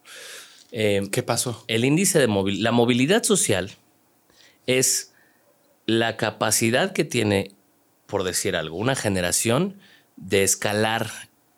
Eh, 0.71 1.09
¿Qué 1.11 1.23
pasó? 1.23 1.65
El 1.67 1.83
índice 1.83 2.19
de 2.19 2.27
movilidad, 2.27 2.63
la 2.63 2.71
movilidad 2.71 3.23
social 3.23 3.71
es 4.65 5.11
la 5.87 6.15
capacidad 6.15 6.93
que 6.93 7.03
tiene, 7.03 7.51
por 8.05 8.23
decir 8.23 8.55
algo, 8.55 8.77
una 8.77 8.95
generación 8.95 9.77
de 10.15 10.43
escalar 10.43 11.11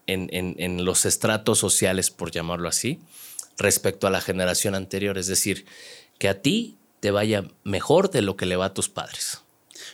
en, 0.08 0.28
en 0.32 0.86
los 0.86 1.06
estratos 1.06 1.60
sociales, 1.60 2.10
por 2.10 2.32
llamarlo 2.32 2.68
así, 2.68 3.00
respecto 3.60 4.08
a 4.08 4.10
la 4.10 4.22
generación 4.22 4.74
anterior. 4.74 5.20
Es 5.20 5.28
decir, 5.28 5.68
que 6.18 6.30
a 6.30 6.42
ti 6.42 6.78
te 7.00 7.12
vaya 7.12 7.46
mejor 7.64 8.10
de 8.12 8.22
lo 8.22 8.36
que 8.36 8.46
le 8.46 8.56
va 8.56 8.66
a 8.66 8.74
tus 8.74 8.90
padres. 8.90 9.44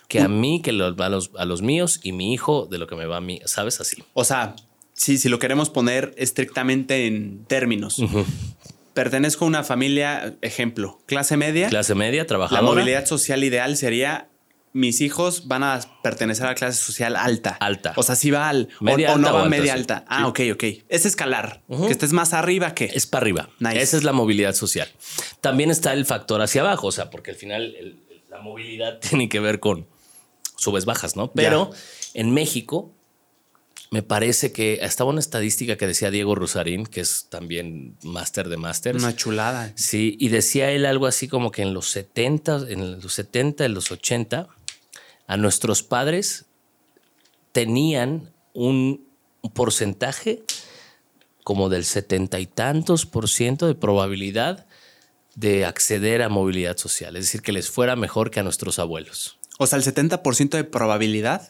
Que 0.07 0.21
a 0.21 0.27
mí, 0.27 0.61
que 0.61 0.71
va 0.71 1.05
a 1.07 1.09
los, 1.09 1.31
a 1.37 1.45
los 1.45 1.61
míos 1.61 1.99
y 2.03 2.11
mi 2.11 2.33
hijo 2.33 2.67
de 2.69 2.77
lo 2.77 2.87
que 2.87 2.95
me 2.95 3.05
va 3.05 3.17
a 3.17 3.21
mí, 3.21 3.41
¿sabes? 3.45 3.81
Así. 3.81 4.03
O 4.13 4.23
sea, 4.23 4.55
sí, 4.93 5.17
si 5.17 5.29
lo 5.29 5.39
queremos 5.39 5.69
poner 5.69 6.13
estrictamente 6.17 7.07
en 7.07 7.45
términos. 7.45 8.01
Pertenezco 8.93 9.45
a 9.45 9.47
una 9.47 9.63
familia, 9.63 10.35
ejemplo, 10.41 10.99
clase 11.07 11.35
media. 11.35 11.69
Clase 11.69 11.95
media, 11.95 12.27
trabajadora. 12.27 12.61
La 12.61 12.69
movilidad 12.69 13.05
social 13.05 13.43
ideal 13.43 13.75
sería 13.75 14.29
mis 14.73 15.01
hijos 15.01 15.47
van 15.47 15.63
a 15.63 15.79
pertenecer 16.01 16.45
a 16.45 16.49
la 16.49 16.55
clase 16.55 16.83
social 16.83 17.15
alta. 17.15 17.51
Alta. 17.59 17.93
O 17.95 18.03
sea, 18.03 18.15
si 18.15 18.31
va 18.31 18.49
al 18.49 18.69
media 18.81 19.13
o, 19.13 19.17
no 19.17 19.31
va 19.31 19.45
media 19.45 19.73
alta. 19.73 20.03
Ah, 20.07 20.27
ok, 20.27 20.39
ok. 20.53 20.63
Es 20.89 21.05
escalar. 21.05 21.61
Que 21.69 21.91
estés 21.91 22.11
más 22.11 22.33
arriba 22.33 22.73
que. 22.73 22.85
Es 22.85 23.05
para 23.05 23.23
arriba. 23.23 23.49
Esa 23.73 23.97
es 23.97 24.03
la 24.03 24.13
movilidad 24.13 24.53
social. 24.55 24.89
También 25.41 25.69
está 25.71 25.93
el 25.93 26.05
factor 26.05 26.41
hacia 26.41 26.61
abajo, 26.61 26.87
o 26.87 26.91
sea, 26.91 27.09
porque 27.09 27.31
al 27.31 27.37
final 27.37 28.01
la 28.29 28.41
movilidad 28.41 28.99
tiene 29.09 29.29
que 29.29 29.39
ver 29.39 29.59
con 29.59 29.87
subes 30.57 30.85
bajas, 30.85 31.15
¿no? 31.15 31.31
Pero 31.31 31.71
en 32.13 32.33
México 32.33 32.93
me 33.91 34.01
parece 34.01 34.51
que 34.51 34.79
estaba 34.81 35.11
una 35.11 35.19
estadística 35.19 35.77
que 35.77 35.85
decía 35.85 36.09
Diego 36.09 36.33
Rosarín, 36.33 36.87
que 36.87 36.99
es 37.01 37.27
también 37.29 37.95
máster 38.01 38.49
de 38.49 38.57
máster. 38.57 38.95
Una 38.95 39.15
chulada. 39.15 39.71
Sí, 39.75 40.17
y 40.19 40.29
decía 40.29 40.71
él 40.71 40.87
algo 40.87 41.05
así 41.05 41.27
como 41.27 41.51
que 41.51 41.61
en 41.61 41.75
los 41.75 41.91
70, 41.91 42.69
en 42.69 42.99
los 42.99 43.13
70, 43.13 43.65
en 43.65 43.75
los 43.75 43.91
80, 43.91 44.47
a 45.33 45.37
nuestros 45.37 45.81
padres 45.81 46.45
tenían 47.53 48.31
un, 48.53 49.11
porcentaje 49.55 50.43
como 51.43 51.69
del 51.69 51.85
setenta 51.85 52.39
y 52.39 52.45
tantos 52.45 53.07
por 53.07 53.27
ciento 53.27 53.65
de 53.65 53.73
probabilidad 53.73 54.67
de 55.33 55.65
acceder 55.65 56.21
a 56.21 56.29
movilidad 56.29 56.77
social, 56.77 57.15
es 57.15 57.25
decir, 57.25 57.41
que 57.41 57.51
les 57.51 57.67
fuera 57.67 57.95
mejor 57.95 58.29
que 58.29 58.39
a 58.41 58.43
nuestros 58.43 58.77
abuelos. 58.77 59.39
O 59.57 59.65
sea, 59.65 59.79
el 59.79 59.83
70% 59.83 60.49
de 60.51 60.63
probabilidad 60.63 61.49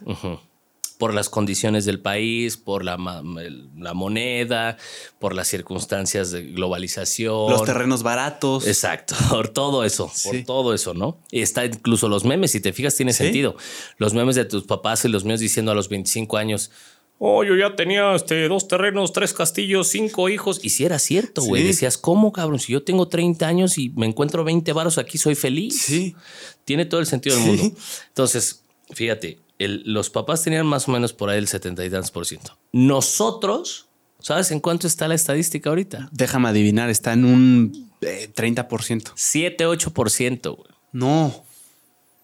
por 1.04 1.14
las 1.14 1.28
condiciones 1.28 1.84
del 1.84 2.00
país, 2.00 2.56
por 2.56 2.86
la, 2.86 2.96
la, 2.96 3.94
moneda, 3.94 4.78
por 5.20 5.36
las 5.36 5.50
circunstancias 5.50 6.32
de 6.32 6.44
globalización. 6.44 7.52
Los 7.52 7.66
terrenos 7.66 8.04
baratos. 8.04 8.66
Exacto, 8.66 9.14
por 9.30 9.50
todo 9.50 9.84
eso, 9.84 10.10
por 10.24 10.46
todo 10.46 10.74
eso, 10.74 10.94
¿no? 10.94 11.20
Y 11.30 11.42
está 11.42 11.66
incluso 11.66 12.08
los 12.08 12.24
memes, 12.24 12.52
si 12.52 12.62
te 12.62 12.72
fijas, 12.72 12.96
tiene 12.96 13.12
sentido. 13.12 13.58
Los 13.98 14.14
memes 14.14 14.38
de 14.38 14.46
tus 14.46 14.64
papás 14.64 15.04
y 15.04 15.10
los 15.10 15.26
míos 15.26 15.42
diciendo 15.42 15.74
a 15.74 15.76
los 15.76 15.90
25 15.90 16.38
años, 16.38 16.72
oh, 17.20 17.44
yo 17.44 17.58
ya 17.58 17.76
tenía 17.76 18.16
este, 18.16 18.48
dos 18.48 18.70
terrenos, 18.70 19.12
tres 19.12 19.34
castillos, 19.34 19.90
cinco 19.90 20.30
hijos. 20.30 20.62
Y 20.64 20.70
si 20.70 20.86
era 20.86 21.00
cierto, 21.00 21.42
güey. 21.42 21.64
Decías, 21.64 21.98
¿cómo, 21.98 22.32
cabrón? 22.32 22.60
Si 22.60 22.72
yo 22.72 22.82
tengo 22.82 23.10
30 23.10 23.46
años 23.46 23.78
y 23.78 23.90
me 23.90 24.06
encuentro 24.06 24.46
20 24.46 24.72
varos 24.72 24.98
aquí, 24.98 25.18
soy 25.18 25.36
feliz. 25.36 25.82
Sí. 25.82 26.16
Tiene 26.64 26.86
todo 26.86 27.02
el 27.02 27.08
sentido 27.08 27.36
del 27.36 27.46
mundo. 27.46 27.76
Entonces, 28.08 28.64
fíjate, 28.94 29.43
los 29.60 30.10
papás 30.10 30.44
tenían 30.44 30.66
más 30.66 30.88
o 30.88 30.92
menos 30.92 31.14
por 31.14 31.30
ahí 31.30 31.38
el 31.38 31.48
70 31.48 31.86
y 31.86 31.90
tantos 31.90 32.12
por 32.12 32.26
ciento. 32.26 32.58
Nosotros, 32.72 33.88
¿sabes 34.20 34.52
en 34.52 34.60
cuánto 34.60 34.88
está 34.88 35.08
la 35.08 35.16
estadística 35.16 35.70
ahorita? 35.70 36.10
Déjame 36.12 36.50
adivinar, 36.50 36.90
está 36.90 37.14
en 37.14 37.26
un 37.26 37.92
30%. 38.02 39.12
7, 39.16 39.66
8%, 39.66 40.56
güey. 40.56 40.70
No, 40.92 41.44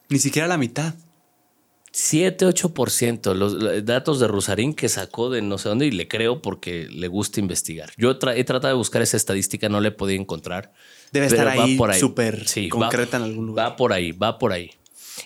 ni 0.10 0.20
siquiera 0.20 0.48
la 0.48 0.58
mitad. 0.58 0.96
7, 1.92 2.46
8%. 2.46 3.34
Los 3.34 3.86
datos 3.86 4.20
de 4.20 4.28
Rusarín 4.28 4.74
que 4.74 4.90
sacó 4.90 5.30
de 5.30 5.42
no 5.42 5.58
sé 5.58 5.70
dónde 5.70 5.88
y 5.88 5.92
le 5.92 6.08
creo 6.08 6.42
porque 6.42 6.88
le 6.90 7.08
gusta 7.08 7.40
investigar. 7.40 7.92
Yo 7.98 8.12
he 8.12 8.44
tratado 8.44 8.68
de 8.68 8.78
buscar 8.78 9.02
esa 9.02 9.18
estadística, 9.18 9.70
no 9.70 9.82
le 9.82 9.92
podido 9.92 10.22
encontrar. 10.22 10.72
Debe 11.12 11.26
estar 11.26 11.48
ahí 11.48 11.80
súper 12.00 12.46
concreta 12.70 13.18
en 13.18 13.24
algún 13.24 13.48
lugar. 13.48 13.72
Va 13.72 13.76
por 13.76 13.94
ahí, 13.94 14.12
va 14.12 14.38
por 14.38 14.54
ahí. 14.54 14.72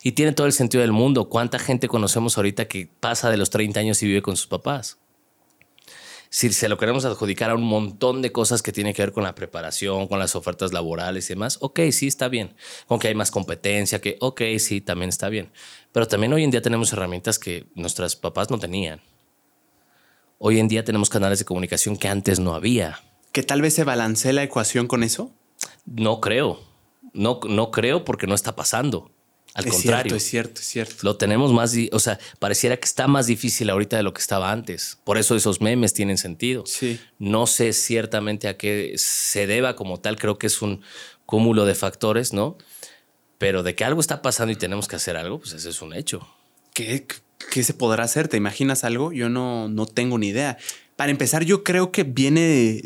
Y 0.02 0.14
tiene 0.14 0.32
todo 0.32 0.48
el 0.48 0.54
sentido 0.54 0.82
del 0.82 0.92
mundo. 0.92 1.30
¿Cuánta 1.30 1.60
gente 1.60 1.88
conocemos 1.88 2.38
ahorita 2.38 2.68
que 2.68 2.90
pasa 3.00 3.30
de 3.30 3.38
los 3.38 3.50
30 3.50 3.80
años 3.80 4.02
y 4.02 4.08
vive 4.08 4.22
con 4.22 4.36
sus 4.36 4.48
papás? 4.48 4.98
si 6.34 6.52
se 6.52 6.68
lo 6.68 6.80
queremos 6.80 7.06
adjudicar 7.06 7.52
a 7.52 7.56
un 7.56 7.62
montón 7.62 8.24
de 8.24 8.32
cosas 8.32 8.64
que 8.64 8.72
tienen 8.72 8.96
que 8.96 9.04
ver 9.04 9.12
con 9.12 9.24
la 9.24 9.36
preparación, 9.36 10.08
con 10.08 10.18
las 10.18 10.36
ofertas 10.36 10.74
laborales 10.74 11.30
y 11.30 11.36
demás, 11.36 11.60
ok, 11.62 11.82
sí 11.92 12.08
está 12.08 12.28
bien. 12.28 12.56
Con 12.88 12.98
que 12.98 13.08
hay 13.08 13.14
más 13.14 13.30
competencia, 13.30 14.02
que 14.02 14.18
ok, 14.20 14.42
sí, 14.58 14.82
también 14.82 15.10
está 15.10 15.30
bien. 15.30 15.52
Pero 15.92 16.08
también 16.08 16.34
hoy 16.34 16.44
en 16.44 16.50
día 16.50 16.64
tenemos 16.64 16.92
herramientas 16.92 17.38
que 17.38 17.68
nuestros 17.76 18.16
papás 18.16 18.50
no 18.50 18.58
tenían. 18.58 19.00
Hoy 20.40 20.58
en 20.58 20.68
día 20.68 20.84
tenemos 20.84 21.12
canales 21.12 21.38
de 21.38 21.46
comunicación 21.46 21.98
que 21.98 22.08
antes 22.08 22.40
no 22.40 22.56
había. 22.56 23.00
¿Que 23.32 23.44
tal 23.44 23.62
vez 23.62 23.76
se 23.76 23.84
balancee 23.84 24.34
la 24.34 24.42
ecuación 24.42 24.88
con 24.88 25.04
eso? 25.04 25.30
No 25.86 26.20
creo. 26.20 26.60
No, 27.14 27.42
no 27.48 27.70
creo 27.70 28.06
porque 28.06 28.26
no 28.26 28.34
está 28.34 28.56
pasando. 28.56 29.12
Al 29.54 29.66
contrario. 29.68 30.16
es 30.16 30.24
cierto, 30.24 30.62
es 30.62 30.68
cierto. 30.68 30.96
Lo 31.04 31.16
tenemos 31.16 31.54
más, 31.54 31.76
o 31.92 32.00
sea, 32.00 32.20
pareciera 32.40 32.78
que 32.78 32.86
está 32.86 33.08
más 33.08 33.28
difícil 33.28 33.70
ahorita 33.70 33.98
de 33.98 34.04
lo 34.04 34.14
que 34.14 34.22
estaba 34.22 34.52
antes. 34.52 34.98
Por 35.04 35.18
eso 35.18 35.36
esos 35.36 35.62
memes 35.62 35.94
tienen 35.94 36.18
sentido. 36.18 36.66
Sí. 36.66 37.00
No 37.20 37.46
sé 37.46 37.74
ciertamente 37.74 38.48
a 38.48 38.58
qué 38.58 38.94
se 38.98 39.46
deba 39.46 39.76
como 39.76 40.00
tal, 40.00 40.18
creo 40.18 40.40
que 40.40 40.48
es 40.48 40.62
un 40.62 40.82
cúmulo 41.26 41.66
de 41.66 41.76
factores, 41.76 42.34
¿no? 42.34 42.58
Pero 43.38 43.62
de 43.62 43.76
que 43.76 43.86
algo 43.86 44.02
está 44.02 44.22
pasando 44.22 44.52
y 44.52 44.56
tenemos 44.56 44.88
que 44.88 44.96
hacer 44.96 45.18
algo, 45.18 45.40
pues 45.40 45.54
ese 45.54 45.70
es 45.70 45.82
un 45.82 45.94
hecho. 45.94 46.28
¿Qué, 46.74 47.06
qué 47.52 47.64
se 47.64 47.74
podrá 47.76 48.04
hacer? 48.04 48.28
¿Te 48.28 48.38
imaginas 48.38 48.84
algo? 48.84 49.12
Yo 49.12 49.30
no, 49.30 49.70
no 49.70 49.86
tengo 49.86 50.18
ni 50.18 50.30
idea. 50.30 50.58
Para 51.04 51.12
empezar, 51.12 51.44
yo 51.44 51.66
creo 51.66 51.92
que 51.92 52.04
viene, 52.04 52.82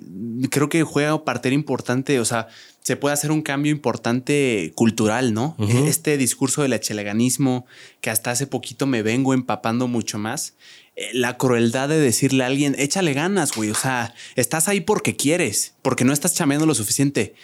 creo 0.49 0.69
que 0.69 0.81
juega 0.81 1.23
parte 1.23 1.53
importante, 1.53 2.19
o 2.19 2.25
sea, 2.25 2.47
se 2.81 2.95
puede 2.95 3.13
hacer 3.13 3.29
un 3.29 3.43
cambio 3.43 3.71
importante 3.71 4.71
cultural, 4.73 5.35
¿no? 5.35 5.55
Este 5.85 6.17
discurso 6.17 6.63
del 6.63 6.73
echeleganismo, 6.73 7.67
que 8.01 8.09
hasta 8.09 8.31
hace 8.31 8.47
poquito 8.47 8.87
me 8.87 9.03
vengo 9.03 9.35
empapando 9.35 9.87
mucho 9.87 10.17
más. 10.17 10.55
Eh, 10.95 11.11
la 11.13 11.37
crueldad 11.37 11.89
de 11.89 11.99
decirle 11.99 12.43
a 12.43 12.47
alguien, 12.47 12.73
échale 12.79 13.13
ganas, 13.13 13.51
güey. 13.55 13.69
O 13.69 13.75
sea, 13.75 14.15
estás 14.35 14.67
ahí 14.67 14.81
porque 14.81 15.15
quieres, 15.15 15.75
porque 15.83 16.03
no 16.03 16.11
estás 16.11 16.33
chameando 16.33 16.65
lo 16.65 16.73
suficiente. 16.73 17.35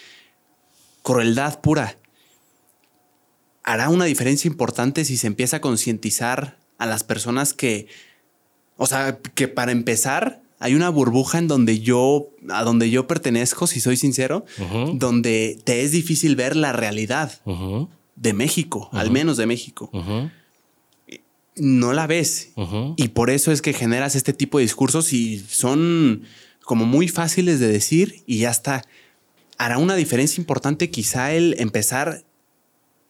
Crueldad 1.03 1.61
pura. 1.61 1.99
Hará 3.61 3.89
una 3.89 4.05
diferencia 4.05 4.47
importante 4.47 5.05
si 5.05 5.17
se 5.17 5.27
empieza 5.27 5.57
a 5.57 5.61
concientizar 5.61 6.57
a 6.79 6.87
las 6.87 7.03
personas 7.03 7.53
que, 7.53 7.85
o 8.75 8.87
sea, 8.87 9.19
que 9.35 9.47
para 9.47 9.71
empezar, 9.71 10.41
hay 10.63 10.75
una 10.75 10.87
burbuja 10.87 11.39
en 11.39 11.49
donde 11.49 11.81
yo, 11.81 12.29
a 12.49 12.63
donde 12.63 12.89
yo 12.89 13.05
pertenezco, 13.05 13.67
si 13.67 13.81
soy 13.81 13.97
sincero, 13.97 14.45
donde 14.93 15.59
te 15.65 15.83
es 15.83 15.91
difícil 15.91 16.37
ver 16.37 16.55
la 16.55 16.71
realidad 16.71 17.41
de 18.15 18.33
México, 18.33 18.87
al 18.93 19.11
menos 19.11 19.35
de 19.35 19.45
México. 19.45 19.91
No 21.57 21.91
la 21.91 22.07
ves. 22.07 22.53
Y 22.95 23.09
por 23.09 23.29
eso 23.29 23.51
es 23.51 23.61
que 23.61 23.73
generas 23.73 24.15
este 24.15 24.31
tipo 24.31 24.57
de 24.57 24.63
discursos 24.63 25.11
y 25.11 25.39
son 25.39 26.23
como 26.63 26.85
muy 26.85 27.09
fáciles 27.09 27.59
de 27.59 27.67
decir 27.67 28.23
y 28.25 28.39
ya 28.39 28.49
está. 28.49 28.83
Hará 29.57 29.77
una 29.79 29.95
diferencia 29.95 30.39
importante 30.39 30.89
quizá 30.89 31.33
el 31.33 31.57
empezar 31.59 32.23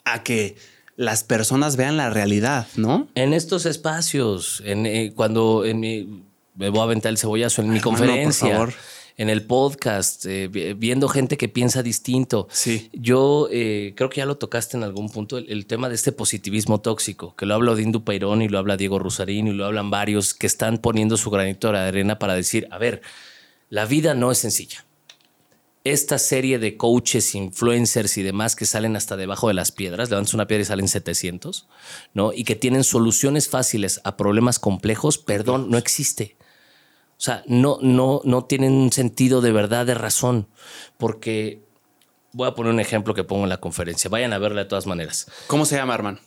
a 0.05 0.23
que 0.23 0.55
las 0.95 1.23
personas 1.23 1.75
vean 1.75 1.97
la 1.97 2.09
realidad, 2.09 2.67
¿no? 2.77 3.07
En 3.13 3.33
estos 3.33 3.67
espacios, 3.67 4.63
en, 4.65 4.87
eh, 4.87 5.13
cuando 5.15 5.65
en 5.65 5.79
mi 5.79 6.23
me 6.55 6.69
voy 6.69 6.79
a 6.81 6.83
aventar 6.83 7.11
el 7.11 7.17
cebollazo 7.17 7.61
en 7.61 7.69
mi 7.69 7.79
conferencia. 7.79 8.67
En 9.15 9.29
el 9.29 9.45
podcast, 9.45 10.25
eh, 10.25 10.47
viendo 10.75 11.07
gente 11.07 11.37
que 11.37 11.47
piensa 11.47 11.83
distinto. 11.83 12.47
Sí. 12.51 12.89
Yo 12.93 13.47
eh, 13.51 13.93
creo 13.95 14.09
que 14.09 14.17
ya 14.17 14.25
lo 14.25 14.37
tocaste 14.37 14.75
en 14.75 14.81
algún 14.81 15.07
punto, 15.09 15.37
el, 15.37 15.67
tema 15.67 15.87
de 15.87 15.93
este 15.93 16.11
positivismo 16.11 16.81
tóxico, 16.81 17.35
que 17.35 17.45
lo 17.45 17.53
habla 17.53 17.73
Odín 17.73 17.91
Peirón 17.91 18.41
y 18.41 18.49
lo 18.49 18.57
habla 18.57 18.75
Diego 18.75 18.97
Rusarín 18.97 19.45
y 19.45 19.51
lo 19.51 19.67
hablan 19.67 19.91
varios 19.91 20.33
que 20.33 20.47
están 20.47 20.79
poniendo 20.79 21.15
su 21.15 21.29
granito 21.29 21.71
de 21.71 21.77
arena 21.77 22.17
para 22.17 22.33
decir, 22.33 22.67
a 22.71 22.79
ver, 22.79 23.03
la 23.69 23.85
vida 23.85 24.15
no 24.15 24.31
es 24.31 24.39
sencilla 24.39 24.83
esta 25.83 26.17
serie 26.17 26.59
de 26.59 26.77
coaches, 26.77 27.35
influencers 27.35 28.17
y 28.17 28.23
demás 28.23 28.55
que 28.55 28.65
salen 28.65 28.95
hasta 28.95 29.17
debajo 29.17 29.49
de 29.49 29.53
las 29.53 29.71
piedras, 29.71 30.09
levantas 30.09 30.33
una 30.33 30.47
piedra 30.47 30.61
y 30.61 30.65
salen 30.65 30.87
700, 30.87 31.67
¿no? 32.13 32.31
Y 32.31 32.45
que 32.45 32.55
tienen 32.55 32.85
soluciones 32.85 33.49
fáciles 33.49 33.99
a 34.05 34.15
problemas 34.15 34.59
complejos, 34.59 35.17
perdón, 35.17 35.69
no 35.69 35.77
existe. 35.77 36.37
O 37.23 37.25
sea, 37.25 37.41
no, 37.47 37.77
no, 37.81 38.19
no 38.25 38.43
tienen 38.43 38.73
un 38.73 38.91
sentido 38.91 39.39
de 39.39 39.53
verdad, 39.53 39.85
de 39.85 39.93
razón, 39.93 40.49
porque 40.97 41.63
voy 42.33 42.49
a 42.49 42.53
poner 42.53 42.73
un 42.73 42.81
ejemplo 42.81 43.13
que 43.13 43.23
pongo 43.23 43.43
en 43.43 43.49
la 43.49 43.61
conferencia. 43.61 44.09
Vayan 44.09 44.33
a 44.33 44.39
verla 44.39 44.63
de 44.63 44.67
todas 44.67 44.87
maneras. 44.87 45.27
¿Cómo 45.47 45.65
se 45.65 45.77
llama, 45.77 45.95
hermano? 45.95 46.19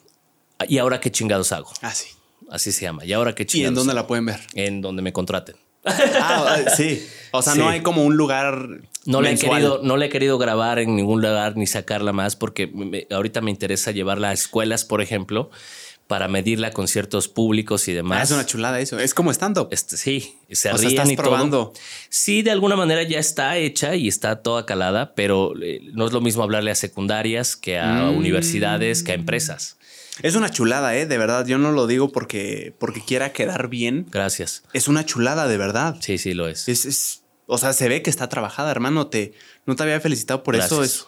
¿Y 0.67 0.79
ahora 0.79 0.99
qué 0.99 1.13
chingados 1.13 1.53
hago? 1.53 1.71
Ah, 1.83 1.93
sí. 1.93 2.09
Así 2.49 2.73
se 2.73 2.87
llama. 2.87 3.05
¿Y 3.05 3.13
ahora 3.13 3.35
qué 3.35 3.45
chingados? 3.45 3.67
¿Y 3.67 3.69
en 3.69 3.75
dónde 3.75 3.93
la 3.93 4.07
pueden 4.07 4.25
ver? 4.25 4.41
En 4.55 4.81
donde 4.81 5.03
me 5.03 5.13
contraten. 5.13 5.57
Ah, 5.85 6.63
sí. 6.75 7.07
O 7.31 7.43
sea, 7.43 7.55
no 7.57 7.69
hay 7.69 7.83
como 7.83 8.03
un 8.03 8.17
lugar. 8.17 8.67
No 9.05 9.21
le, 9.21 9.33
he 9.33 9.37
querido, 9.37 9.81
no 9.83 9.99
le 9.99 10.07
he 10.07 10.09
querido 10.09 10.39
grabar 10.39 10.79
en 10.79 10.97
ningún 10.97 11.21
lugar 11.21 11.59
ni 11.59 11.67
sacarla 11.67 12.15
más 12.15 12.37
porque 12.37 12.73
ahorita 13.11 13.43
me 13.43 13.51
interesa 13.51 13.91
llevarla 13.91 14.31
a 14.31 14.33
escuelas, 14.33 14.87
por 14.87 15.03
ejemplo, 15.03 15.51
para 16.07 16.29
medirla 16.29 16.71
con 16.71 16.89
ciertos 16.89 17.29
públicos 17.29 17.89
y 17.89 17.93
demás. 17.93 18.21
Ah, 18.21 18.23
es 18.23 18.31
una 18.31 18.47
chulada 18.47 18.81
eso. 18.81 18.99
Es 18.99 19.15
como 19.15 19.31
estando. 19.31 19.69
Este, 19.73 19.97
sí, 19.97 20.39
se 20.51 20.71
o 20.71 20.77
ríen 20.77 21.11
y 21.11 21.17
probando. 21.17 21.73
Sí, 22.09 22.43
de 22.43 22.53
alguna 22.53 22.77
manera 22.77 23.03
ya 23.03 23.19
está 23.19 23.57
hecha 23.57 23.97
y 23.97 24.09
está 24.09 24.43
toda 24.43 24.67
calada, 24.67 25.15
pero 25.15 25.53
eh, 25.61 25.81
no 25.93 26.07
es 26.07 26.13
lo 26.13 26.21
mismo 26.21 26.43
hablarle 26.43 26.71
a 26.71 26.75
secundarias 26.75 27.57
que 27.57 27.79
a 27.79 28.11
mm. 28.11 28.17
universidades, 28.17 29.03
que 29.03 29.13
a 29.13 29.15
empresas. 29.15 29.79
Es 30.23 30.35
una 30.35 30.51
chulada, 30.51 30.97
¿eh? 30.97 31.07
De 31.07 31.19
verdad, 31.19 31.47
yo 31.47 31.59
no 31.59 31.73
lo 31.73 31.87
digo 31.87 32.11
porque, 32.11 32.75
porque 32.79 33.03
quiera 33.05 33.33
quedar 33.33 33.69
bien. 33.69 34.07
Gracias. 34.11 34.63
Es 34.73 34.89
una 34.89 35.05
chulada, 35.05 35.47
de 35.47 35.59
verdad. 35.59 35.97
Sí, 36.01 36.19
sí, 36.19 36.33
lo 36.33 36.49
es. 36.49 36.69
Es, 36.69 37.23
o 37.47 37.59
sea, 37.59 37.73
se 37.73 37.89
ve 37.89 38.01
que 38.03 38.11
está 38.11 38.29
trabajada, 38.29 38.71
hermano. 38.71 39.09
Te, 39.09 39.35
no 39.67 39.77
te 39.77 39.83
había 39.83 40.01
felicitado 40.01 40.43
por 40.43 40.57
eso. 40.57 40.83
Es, 40.83 41.07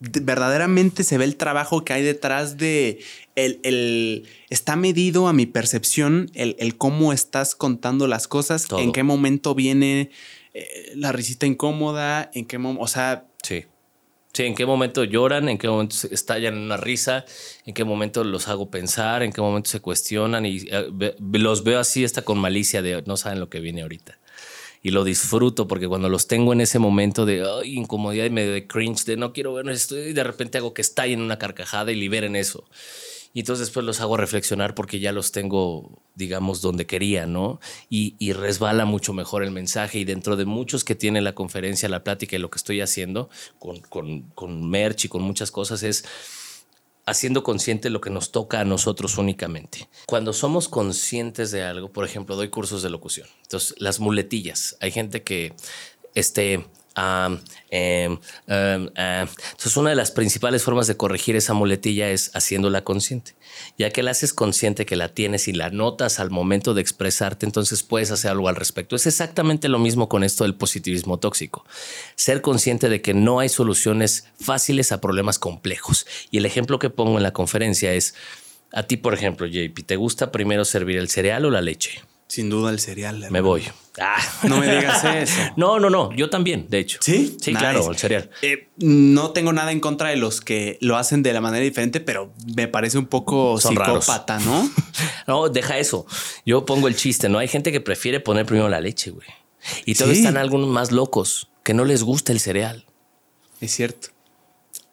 verdaderamente 0.00 1.04
se 1.04 1.18
ve 1.18 1.24
el 1.24 1.36
trabajo 1.36 1.84
que 1.84 1.92
hay 1.92 2.02
detrás 2.02 2.56
de 2.56 3.00
el, 3.36 4.26
está 4.48 4.74
medido 4.74 5.28
a 5.28 5.32
mi 5.32 5.46
percepción 5.46 6.30
el, 6.34 6.76
cómo 6.76 7.12
estás 7.12 7.54
contando 7.54 8.06
las 8.06 8.26
cosas, 8.26 8.66
en 8.78 8.92
qué 8.92 9.02
momento 9.02 9.54
viene 9.54 10.10
eh, 10.54 10.92
la 10.96 11.12
risita 11.12 11.46
incómoda, 11.46 12.30
en 12.34 12.46
qué 12.46 12.58
momento, 12.58 12.82
o 12.82 12.88
sea, 12.88 13.26
sí. 13.42 13.64
Sí, 14.32 14.44
en 14.44 14.54
qué 14.54 14.64
momento 14.64 15.02
lloran, 15.02 15.48
en 15.48 15.58
qué 15.58 15.68
momento 15.68 15.96
estallan 16.08 16.54
en 16.54 16.60
una 16.60 16.76
risa, 16.76 17.24
en 17.66 17.74
qué 17.74 17.82
momento 17.82 18.22
los 18.22 18.46
hago 18.46 18.70
pensar, 18.70 19.24
en 19.24 19.32
qué 19.32 19.40
momento 19.40 19.68
se 19.70 19.80
cuestionan 19.80 20.46
y 20.46 20.62
eh, 20.70 21.16
los 21.32 21.64
veo 21.64 21.80
así 21.80 22.04
hasta 22.04 22.22
con 22.22 22.38
malicia 22.38 22.80
de 22.80 23.02
no 23.06 23.16
saben 23.16 23.40
lo 23.40 23.50
que 23.50 23.58
viene 23.58 23.82
ahorita. 23.82 24.20
Y 24.82 24.90
lo 24.90 25.04
disfruto 25.04 25.68
porque 25.68 25.88
cuando 25.88 26.08
los 26.08 26.26
tengo 26.26 26.52
en 26.52 26.60
ese 26.60 26.78
momento 26.78 27.26
de 27.26 27.44
incomodidad 27.64 28.24
y 28.24 28.30
medio 28.30 28.52
de 28.52 28.66
cringe, 28.66 29.04
de 29.04 29.16
no 29.16 29.32
quiero 29.32 29.52
ver 29.52 29.66
y 29.66 30.12
de 30.12 30.24
repente 30.24 30.58
hago 30.58 30.72
que 30.72 30.80
estallen 30.80 31.18
en 31.18 31.24
una 31.24 31.38
carcajada 31.38 31.92
y 31.92 31.96
liberen 31.96 32.34
eso. 32.34 32.64
Y 33.32 33.40
entonces 33.40 33.68
después 33.68 33.86
los 33.86 34.00
hago 34.00 34.16
reflexionar 34.16 34.74
porque 34.74 34.98
ya 34.98 35.12
los 35.12 35.30
tengo, 35.30 36.02
digamos, 36.16 36.62
donde 36.62 36.86
quería, 36.86 37.26
¿no? 37.26 37.60
Y, 37.88 38.32
resbala 38.32 38.84
mucho 38.86 39.12
mejor 39.12 39.44
el 39.44 39.52
mensaje. 39.52 40.00
Y 40.00 40.04
dentro 40.04 40.34
de 40.36 40.46
muchos 40.46 40.82
que 40.82 40.96
tiene 40.96 41.20
la 41.20 41.34
conferencia, 41.34 41.88
la 41.88 42.02
plática 42.02 42.34
y 42.34 42.40
lo 42.40 42.50
que 42.50 42.56
estoy 42.56 42.80
haciendo 42.80 43.30
con, 43.60 43.78
con, 43.80 44.22
con 44.34 44.68
merch 44.68 45.04
y 45.04 45.08
con 45.08 45.22
muchas 45.22 45.52
cosas 45.52 45.84
es 45.84 46.04
haciendo 47.06 47.42
consciente 47.42 47.90
lo 47.90 48.00
que 48.00 48.10
nos 48.10 48.32
toca 48.32 48.60
a 48.60 48.64
nosotros 48.64 49.18
únicamente. 49.18 49.88
Cuando 50.06 50.32
somos 50.32 50.68
conscientes 50.68 51.50
de 51.50 51.62
algo, 51.62 51.92
por 51.92 52.04
ejemplo, 52.04 52.36
doy 52.36 52.48
cursos 52.48 52.82
de 52.82 52.90
locución. 52.90 53.28
Entonces, 53.42 53.74
las 53.78 54.00
muletillas. 54.00 54.76
Hay 54.80 54.90
gente 54.90 55.22
que 55.22 55.54
este, 56.14 56.66
Um. 56.96 57.38
Entonces, 57.70 59.76
una 59.76 59.90
de 59.90 59.96
las 59.96 60.10
principales 60.10 60.64
formas 60.64 60.88
de 60.88 60.96
corregir 60.96 61.36
esa 61.36 61.54
muletilla 61.54 62.10
es 62.10 62.30
haciéndola 62.34 62.82
consciente. 62.82 63.36
Ya 63.78 63.90
que 63.90 64.02
la 64.02 64.10
haces 64.10 64.34
consciente 64.34 64.86
que 64.86 64.96
la 64.96 65.08
tienes 65.08 65.48
y 65.48 65.52
la 65.52 65.70
notas 65.70 66.18
al 66.18 66.30
momento 66.30 66.74
de 66.74 66.82
expresarte, 66.82 67.46
entonces 67.46 67.82
puedes 67.82 68.10
hacer 68.10 68.32
algo 68.32 68.48
al 68.48 68.56
respecto. 68.56 68.96
Es 68.96 69.06
exactamente 69.06 69.68
lo 69.68 69.78
mismo 69.78 70.08
con 70.08 70.24
esto 70.24 70.44
del 70.44 70.56
positivismo 70.56 71.18
tóxico. 71.18 71.64
Ser 72.16 72.42
consciente 72.42 72.88
de 72.88 73.02
que 73.02 73.14
no 73.14 73.40
hay 73.40 73.48
soluciones 73.48 74.26
fáciles 74.40 74.92
a 74.92 75.00
problemas 75.00 75.38
complejos. 75.38 76.06
Y 76.30 76.38
el 76.38 76.46
ejemplo 76.46 76.78
que 76.78 76.90
pongo 76.90 77.18
en 77.18 77.22
la 77.22 77.32
conferencia 77.32 77.92
es, 77.92 78.14
a 78.72 78.82
ti, 78.82 78.96
por 78.96 79.14
ejemplo, 79.14 79.46
JP, 79.46 79.86
¿te 79.86 79.96
gusta 79.96 80.32
primero 80.32 80.64
servir 80.64 80.98
el 80.98 81.08
cereal 81.08 81.44
o 81.44 81.50
la 81.50 81.60
leche? 81.60 82.02
Sin 82.30 82.48
duda 82.48 82.70
el 82.70 82.78
cereal. 82.78 83.26
Me 83.28 83.40
voy. 83.40 83.64
Ah. 84.00 84.22
No 84.44 84.58
me 84.58 84.72
digas 84.72 85.02
eso. 85.04 85.40
no, 85.56 85.80
no, 85.80 85.90
no. 85.90 86.12
Yo 86.12 86.30
también, 86.30 86.68
de 86.68 86.78
hecho. 86.78 87.00
Sí, 87.02 87.36
sí, 87.40 87.52
claro, 87.52 87.90
el 87.90 87.98
cereal. 87.98 88.30
Eh, 88.42 88.68
no 88.76 89.32
tengo 89.32 89.52
nada 89.52 89.72
en 89.72 89.80
contra 89.80 90.10
de 90.10 90.16
los 90.16 90.40
que 90.40 90.78
lo 90.80 90.96
hacen 90.96 91.24
de 91.24 91.32
la 91.32 91.40
manera 91.40 91.64
diferente, 91.64 91.98
pero 91.98 92.32
me 92.54 92.68
parece 92.68 92.98
un 92.98 93.06
poco 93.06 93.58
psicópata, 93.58 94.38
¿no? 94.38 94.70
no, 95.26 95.48
deja 95.48 95.78
eso. 95.78 96.06
Yo 96.46 96.64
pongo 96.64 96.86
el 96.86 96.94
chiste, 96.94 97.28
¿no? 97.28 97.40
Hay 97.40 97.48
gente 97.48 97.72
que 97.72 97.80
prefiere 97.80 98.20
poner 98.20 98.46
primero 98.46 98.68
la 98.68 98.80
leche, 98.80 99.10
güey. 99.10 99.26
Y 99.84 99.94
todavía 99.94 100.18
están 100.18 100.36
algunos 100.36 100.68
más 100.68 100.92
locos 100.92 101.50
que 101.64 101.74
no 101.74 101.84
les 101.84 102.04
gusta 102.04 102.30
el 102.30 102.38
cereal. 102.38 102.86
Es 103.60 103.72
cierto. 103.72 104.10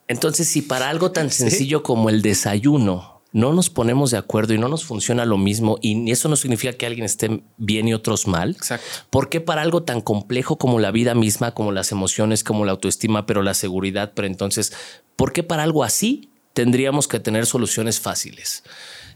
Entonces, 0.08 0.50
si 0.50 0.64
para 0.64 0.90
algo 0.90 1.12
tan 1.12 1.30
sencillo 1.32 1.84
como 1.84 2.10
el 2.10 2.24
desayuno 2.24 3.17
no 3.38 3.54
nos 3.54 3.70
ponemos 3.70 4.10
de 4.10 4.18
acuerdo 4.18 4.56
y 4.56 4.58
no 4.58 4.68
nos 4.68 4.84
funciona 4.84 5.24
lo 5.24 5.38
mismo 5.38 5.78
y 5.80 6.10
eso 6.10 6.28
no 6.28 6.36
significa 6.36 6.74
que 6.74 6.88
alguien 6.88 7.06
esté 7.06 7.44
bien 7.58 7.88
y 7.88 7.94
otros 7.94 8.26
mal. 8.26 8.50
Exacto. 8.50 8.88
¿Por 9.12 9.30
qué 9.30 9.42
para 9.42 9.62
algo 9.62 9.84
tan 9.84 10.02
complejo 10.02 10.58
como 10.58 10.80
la 10.80 10.90
vida 10.90 11.14
misma, 11.14 11.54
como 11.54 11.72
las 11.72 11.92
emociones, 11.92 12.44
como 12.44 12.66
la 12.66 12.72
autoestima, 12.72 13.28
pero 13.28 13.44
la 13.44 13.54
seguridad, 13.54 14.14
pero 14.16 14.28
entonces, 14.28 14.74
¿por 15.16 15.34
qué 15.34 15.44
para 15.44 15.62
algo 15.62 15.84
así 15.84 16.32
tendríamos 16.54 17.08
que 17.08 17.20
tener 17.20 17.46
soluciones 17.46 18.00
fáciles? 18.00 18.64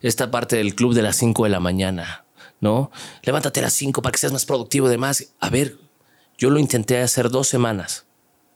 Esta 0.04 0.30
parte 0.30 0.56
del 0.56 0.76
club 0.76 0.94
de 0.94 1.02
las 1.02 1.16
5 1.16 1.46
de 1.46 1.50
la 1.50 1.60
mañana, 1.60 2.26
¿no? 2.60 2.92
Levántate 3.24 3.62
a 3.62 3.64
las 3.64 3.74
5 3.74 4.04
para 4.04 4.12
que 4.12 4.20
seas 4.20 4.34
más 4.34 4.46
productivo 4.46 4.86
y 4.86 4.92
demás. 4.92 5.34
A 5.40 5.50
ver, 5.50 5.80
yo 6.38 6.52
lo 6.52 6.60
intenté 6.60 7.02
hacer 7.02 7.32
dos 7.32 7.48
semanas. 7.48 8.06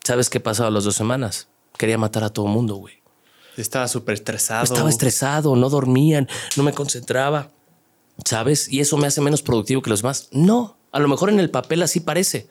¿Sabes 0.04 0.30
qué 0.30 0.40
pasaba 0.40 0.70
las 0.70 0.84
dos 0.84 0.96
semanas? 0.96 1.48
Quería 1.76 1.98
matar 1.98 2.24
a 2.24 2.30
todo 2.30 2.46
mundo, 2.46 2.76
güey. 2.76 3.05
Estaba 3.58 3.88
súper 3.88 4.16
estresado. 4.16 4.64
Estaba 4.64 4.90
estresado, 4.90 5.56
no 5.56 5.70
dormían, 5.70 6.28
no 6.58 6.64
me 6.64 6.74
concentraba, 6.74 7.52
¿sabes? 8.24 8.72
Y 8.72 8.80
eso 8.82 8.98
me 8.98 9.08
hace 9.08 9.22
menos 9.22 9.42
productivo 9.42 9.82
que 9.82 9.90
los 9.90 10.02
demás. 10.02 10.30
No, 10.32 10.78
a 10.92 11.00
lo 11.00 11.08
mejor 11.08 11.30
en 11.30 11.40
el 11.40 11.50
papel 11.50 11.84
así 11.84 12.00
parece. 12.00 12.48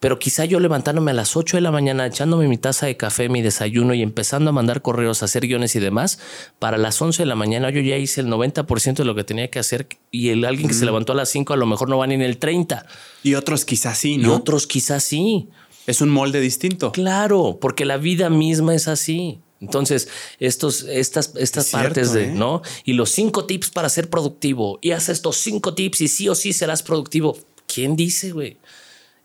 Pero 0.00 0.20
quizá 0.20 0.44
yo 0.44 0.60
levantándome 0.60 1.10
a 1.10 1.14
las 1.14 1.36
8 1.36 1.56
de 1.56 1.60
la 1.60 1.72
mañana, 1.72 2.06
echándome 2.06 2.46
mi 2.46 2.56
taza 2.56 2.86
de 2.86 2.96
café, 2.96 3.28
mi 3.28 3.42
desayuno 3.42 3.94
y 3.94 4.02
empezando 4.02 4.50
a 4.50 4.52
mandar 4.52 4.80
correos, 4.80 5.22
a 5.22 5.24
hacer 5.24 5.46
guiones 5.46 5.74
y 5.74 5.80
demás, 5.80 6.20
para 6.60 6.78
las 6.78 7.02
11 7.02 7.22
de 7.22 7.26
la 7.26 7.34
mañana 7.34 7.70
yo 7.70 7.80
ya 7.80 7.96
hice 7.96 8.20
el 8.20 8.28
90% 8.28 8.94
de 8.94 9.04
lo 9.04 9.16
que 9.16 9.24
tenía 9.24 9.50
que 9.50 9.58
hacer 9.58 9.88
y 10.12 10.28
el 10.28 10.44
alguien 10.44 10.68
que 10.68 10.74
se 10.74 10.84
levantó 10.84 11.14
a 11.14 11.16
las 11.16 11.30
5 11.30 11.52
a 11.52 11.56
lo 11.56 11.66
mejor 11.66 11.88
no 11.88 11.98
va 11.98 12.06
ni 12.06 12.14
en 12.14 12.22
el 12.22 12.38
30. 12.38 12.86
Y 13.24 13.34
otros 13.34 13.64
quizás 13.64 13.98
sí, 13.98 14.18
¿no? 14.18 14.28
Y 14.28 14.30
otros 14.30 14.68
quizás 14.68 15.02
sí. 15.02 15.48
Es 15.88 16.00
un 16.00 16.10
molde 16.10 16.40
distinto. 16.40 16.92
Claro, 16.92 17.58
porque 17.60 17.84
la 17.84 17.96
vida 17.96 18.30
misma 18.30 18.74
es 18.74 18.86
así. 18.86 19.40
Entonces, 19.60 20.08
estos, 20.38 20.84
estas, 20.84 21.32
estas 21.36 21.70
partes 21.70 22.12
de, 22.12 22.24
¿eh? 22.24 22.32
¿no? 22.32 22.62
Y 22.84 22.92
los 22.92 23.10
cinco 23.10 23.44
tips 23.44 23.70
para 23.70 23.88
ser 23.88 24.08
productivo. 24.08 24.78
Y 24.80 24.92
haz 24.92 25.08
estos 25.08 25.36
cinco 25.36 25.74
tips 25.74 26.00
y 26.02 26.08
sí 26.08 26.28
o 26.28 26.34
sí 26.34 26.52
serás 26.52 26.82
productivo. 26.82 27.36
¿Quién 27.66 27.96
dice, 27.96 28.30
güey? 28.30 28.56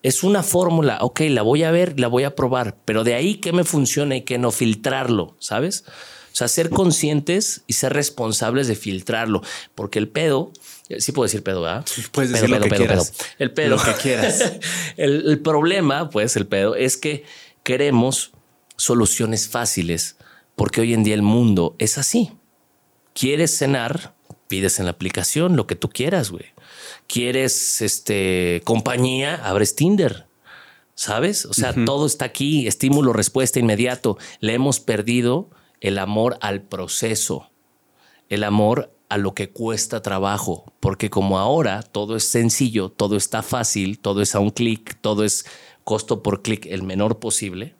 Es 0.02 0.24
una 0.24 0.44
fórmula. 0.44 0.98
Ok, 1.02 1.22
la 1.30 1.44
voy 1.44 1.64
a 1.64 1.72
ver, 1.72 2.00
la 2.00 2.08
voy 2.08 2.24
a 2.24 2.36
probar. 2.36 2.76
Pero 2.84 3.04
de 3.04 3.14
ahí 3.14 3.36
que 3.36 3.54
me 3.54 3.64
funcione 3.64 4.18
y 4.18 4.22
que 4.22 4.38
no 4.38 4.52
filtrarlo, 4.52 5.36
¿sabes? 5.40 5.86
O 6.34 6.36
sea, 6.36 6.48
ser 6.48 6.72
conscientes 6.72 7.62
y 7.68 7.74
ser 7.74 7.94
responsables 7.94 8.68
de 8.68 8.76
filtrarlo. 8.76 9.44
Porque 9.76 10.00
el 10.00 10.08
pedo, 10.10 10.52
sí 10.98 11.12
puedo 11.12 11.26
decir 11.26 11.44
pedo, 11.44 11.62
¿verdad? 11.62 11.86
Puedes 12.12 12.32
decir 12.32 12.50
lo 12.50 12.60
que 12.60 12.70
quieras. 12.72 13.14
El 13.38 13.52
pedo. 13.52 13.78
Lo 13.78 13.84
que 13.84 13.94
quieras. 13.94 14.54
el 14.98 15.40
problema, 15.42 16.10
pues, 16.10 16.36
el 16.36 16.48
pedo, 16.48 16.76
es 16.76 16.98
que 16.98 17.24
queremos 17.62 18.32
soluciones 18.78 19.48
fáciles 19.48 20.18
porque 20.56 20.82
hoy 20.82 20.94
en 20.94 21.04
día 21.04 21.16
el 21.16 21.22
mundo 21.22 21.76
es 21.80 21.98
así. 21.98 22.32
¿Quieres 23.14 23.58
cenar? 23.58 24.16
Pides 24.48 24.80
en 24.80 24.86
la 24.86 24.92
aplicación 24.92 25.56
lo 25.56 25.68
que 25.68 25.76
tú 25.76 25.90
quieras, 25.90 26.32
güey. 26.32 26.46
¿Quieres 27.08 27.82
este, 27.82 28.62
compañía? 28.66 29.36
Abres 29.44 29.76
Tinder. 29.76 30.28
¿Sabes? 30.96 31.46
O 31.46 31.54
sea, 31.54 31.74
todo 31.86 32.06
está 32.06 32.26
aquí, 32.26 32.68
estímulo, 32.68 33.14
respuesta 33.14 33.60
inmediato. 33.60 34.18
Le 34.40 34.54
hemos 34.54 34.80
perdido 34.80 35.50
el 35.82 35.98
amor 35.98 36.38
al 36.40 36.62
proceso, 36.62 37.50
el 38.30 38.44
amor 38.44 38.96
a 39.10 39.18
lo 39.18 39.34
que 39.34 39.50
cuesta 39.50 40.02
trabajo, 40.02 40.72
porque 40.80 41.10
como 41.10 41.38
ahora 41.38 41.84
todo 41.84 42.16
es 42.16 42.24
sencillo, 42.24 42.90
todo 42.90 43.16
está 43.16 43.44
fácil, 43.44 44.00
todo 44.00 44.22
es 44.22 44.34
a 44.34 44.40
un 44.40 44.50
clic, 44.50 44.98
todo 45.02 45.24
es 45.24 45.46
costo 45.84 46.24
por 46.24 46.42
clic 46.42 46.66
el 46.66 46.84
menor 46.84 47.20
posible, 47.20 47.76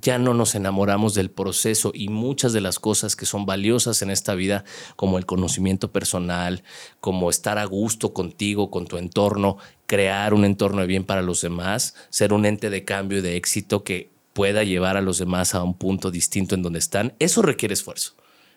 ya 0.00 0.18
no 0.18 0.34
nos 0.34 0.54
enamoramos 0.54 1.14
del 1.14 1.30
proceso 1.30 1.90
y 1.94 2.08
muchas 2.08 2.52
de 2.52 2.60
las 2.60 2.78
cosas 2.78 3.16
que 3.16 3.26
son 3.26 3.46
valiosas 3.46 4.02
en 4.02 4.10
esta 4.10 4.34
vida, 4.34 4.64
como 4.94 5.18
el 5.18 5.26
conocimiento 5.26 5.90
personal, 5.90 6.62
como 7.00 7.30
estar 7.30 7.58
a 7.58 7.64
gusto 7.64 8.12
contigo, 8.12 8.70
con 8.70 8.86
tu 8.86 8.98
entorno, 8.98 9.56
crear 9.86 10.34
un 10.34 10.44
entorno 10.44 10.82
de 10.82 10.86
bien 10.86 11.04
para 11.04 11.22
los 11.22 11.40
demás, 11.40 11.94
ser 12.10 12.32
un 12.32 12.44
ente 12.44 12.70
de 12.70 12.84
cambio 12.84 13.18
y 13.18 13.22
de 13.22 13.36
éxito 13.36 13.84
que 13.84 14.10
pueda 14.32 14.64
llevar 14.64 14.98
a 14.98 15.02
los 15.02 15.18
demás 15.18 15.54
a 15.54 15.62
un 15.62 15.74
punto 15.74 16.10
distinto 16.10 16.54
en 16.54 16.62
donde 16.62 16.78
están, 16.78 17.14
eso 17.18 17.40
requiere 17.40 17.72
esfuerzo. 17.72 18.14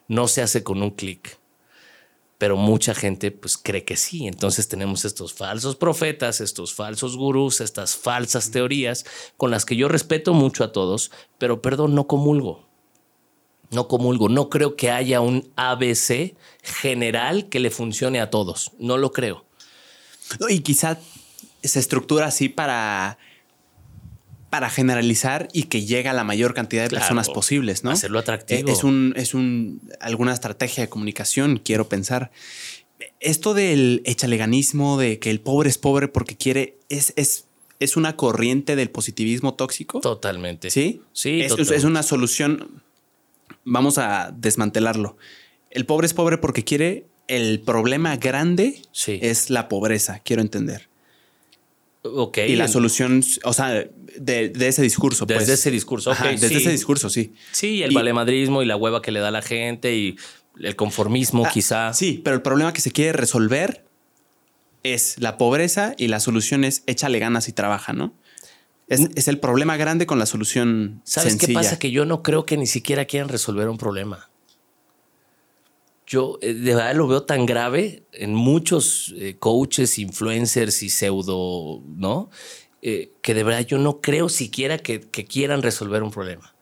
No 0.09 0.27
se 0.27 0.41
hace 0.41 0.63
con 0.63 0.83
un 0.83 0.91
clic 0.91 1.38
pero 2.39 2.55
mucha 2.55 2.95
gente 2.95 3.31
pues 3.31 3.57
cree 3.57 3.83
que 3.83 3.97
sí. 3.97 4.25
Entonces 4.25 4.67
tenemos 4.67 5.05
estos 5.05 5.33
falsos 5.33 5.75
profetas, 5.75 6.41
estos 6.41 6.73
falsos 6.73 7.17
gurús, 7.17 7.61
estas 7.61 7.95
falsas 7.95 8.49
teorías 8.49 9.05
con 9.37 9.51
las 9.51 9.65
que 9.65 9.75
yo 9.75 9.87
respeto 9.89 10.33
mucho 10.33 10.63
a 10.63 10.71
todos, 10.71 11.11
pero 11.37 11.61
perdón, 11.61 11.93
no 11.93 12.07
comulgo. 12.07 12.67
No 13.71 13.87
comulgo, 13.87 14.29
no 14.29 14.49
creo 14.49 14.75
que 14.75 14.89
haya 14.89 15.21
un 15.21 15.51
ABC 15.55 16.35
general 16.63 17.49
que 17.49 17.59
le 17.59 17.69
funcione 17.69 18.19
a 18.19 18.31
todos, 18.31 18.71
no 18.79 18.97
lo 18.97 19.11
creo. 19.11 19.45
Y 20.47 20.61
quizá 20.61 20.97
se 21.61 21.79
estructura 21.79 22.27
así 22.27 22.49
para 22.49 23.19
para 24.49 24.69
generalizar 24.69 25.47
y 25.53 25.63
que 25.63 25.85
llegue 25.85 26.09
a 26.09 26.13
la 26.13 26.23
mayor 26.23 26.53
cantidad 26.53 26.83
de 26.83 26.89
personas 26.89 27.29
posibles, 27.29 27.83
¿no? 27.83 27.91
Hacerlo 27.91 28.19
atractivo. 28.19 28.69
Es 28.69 28.83
un, 28.83 29.13
es 29.15 29.33
un, 29.33 29.81
alguna 29.99 30.33
estrategia 30.33 30.83
de 30.83 30.89
comunicación, 30.89 31.61
quiero 31.63 31.87
pensar. 31.87 32.31
Esto 33.19 33.53
del 33.53 34.01
echaleganismo, 34.05 34.97
de 34.97 35.19
que 35.19 35.29
el 35.29 35.39
pobre 35.39 35.69
es 35.69 35.77
pobre 35.77 36.07
porque 36.07 36.35
quiere, 36.35 36.77
es, 36.89 37.13
es, 37.15 37.45
es 37.79 37.95
una 37.95 38.15
corriente 38.15 38.75
del 38.75 38.89
positivismo 38.89 39.53
tóxico. 39.53 40.01
Totalmente. 40.01 40.71
Sí. 40.71 41.01
Sí. 41.13 41.41
Es, 41.41 41.57
es 41.57 41.83
una 41.83 42.01
solución. 42.01 42.81
Vamos 43.65 43.97
a 43.99 44.33
desmantelarlo. 44.35 45.17
El 45.69 45.85
pobre 45.85 46.07
es 46.07 46.13
pobre 46.13 46.37
porque 46.37 46.63
quiere. 46.63 47.05
El 47.27 47.59
problema 47.59 48.17
grande 48.17 48.81
sí. 48.91 49.19
es 49.21 49.51
la 49.51 49.69
pobreza, 49.69 50.19
quiero 50.25 50.41
entender. 50.41 50.88
Ok. 52.01 52.39
Y 52.47 52.55
la 52.55 52.67
solución, 52.67 53.23
o 53.43 53.53
sea, 53.53 53.85
de, 54.17 54.53
ese 54.59 54.81
discurso. 54.81 55.25
Desde 55.25 55.45
pues. 55.45 55.49
ese 55.49 55.71
discurso, 55.71 56.11
desde 56.11 56.55
ese 56.55 56.71
discurso, 56.71 57.09
sí. 57.09 57.33
Sí, 57.51 57.83
el 57.83 57.93
valemadrismo 57.93 58.61
y 58.61 58.65
la 58.65 58.75
hueva 58.75 59.01
que 59.01 59.11
le 59.11 59.19
da 59.19 59.31
la 59.31 59.41
gente 59.41 59.95
y 59.95 60.15
el 60.59 60.75
conformismo, 60.75 61.45
ah, 61.45 61.51
quizá. 61.51 61.93
Sí, 61.93 62.21
pero 62.23 62.35
el 62.35 62.41
problema 62.41 62.73
que 62.73 62.81
se 62.81 62.91
quiere 62.91 63.13
resolver 63.13 63.85
es 64.83 65.17
la 65.19 65.37
pobreza 65.37 65.93
y 65.97 66.07
la 66.07 66.19
solución 66.19 66.63
es 66.63 66.83
échale 66.87 67.19
ganas 67.19 67.49
y 67.49 67.51
trabaja, 67.51 67.91
¿no? 67.91 68.13
Es, 68.87 69.01
es 69.15 69.27
el 69.27 69.39
problema 69.39 69.77
grande 69.77 70.05
con 70.05 70.19
la 70.19 70.25
solución. 70.25 71.01
¿Sabes 71.03 71.35
qué 71.35 71.53
pasa? 71.53 71.77
Que 71.77 71.91
yo 71.91 72.05
no 72.05 72.23
creo 72.23 72.45
que 72.45 72.57
ni 72.57 72.65
siquiera 72.65 73.05
quieran 73.05 73.29
resolver 73.29 73.69
un 73.69 73.77
problema 73.77 74.28
yo 76.09 76.39
eh, 76.41 76.55
de 76.55 76.73
verdad 76.73 76.95
lo 76.95 77.07
veo 77.07 77.23
tan 77.23 77.45
grave 77.45 78.03
en 78.11 78.33
muchos 78.33 79.13
eh, 79.15 79.37
coaches, 79.37 79.99
influencers 79.99 80.81
y 80.81 80.89
pseudo, 80.89 81.83
¿no? 81.85 82.31
Eh, 82.81 83.13
que 83.21 83.35
de 83.35 83.43
verdad 83.43 83.61
yo 83.61 83.77
no 83.77 84.01
creo 84.01 84.27
siquiera 84.27 84.79
que, 84.79 85.01
quieran 85.01 85.61
resolver 85.61 86.01
un 86.01 86.09
problema. 86.09 86.55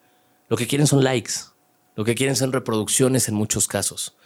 Lo 0.50 0.58
que 0.58 0.68
quieren 0.68 0.86
son 0.86 1.02
likes, 1.02 1.32
lo 1.96 2.04
que 2.04 2.14
quieren 2.14 2.36
son 2.36 2.52
reproducciones 2.52 3.30
en 3.30 3.36
muchos 3.36 3.70
casos. 3.70 4.18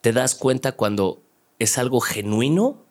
Te 0.00 0.12
das 0.12 0.34
cuenta 0.34 0.72
cuando 0.72 1.22
es 1.60 1.78
algo 1.78 2.00
genuino, 2.00 2.84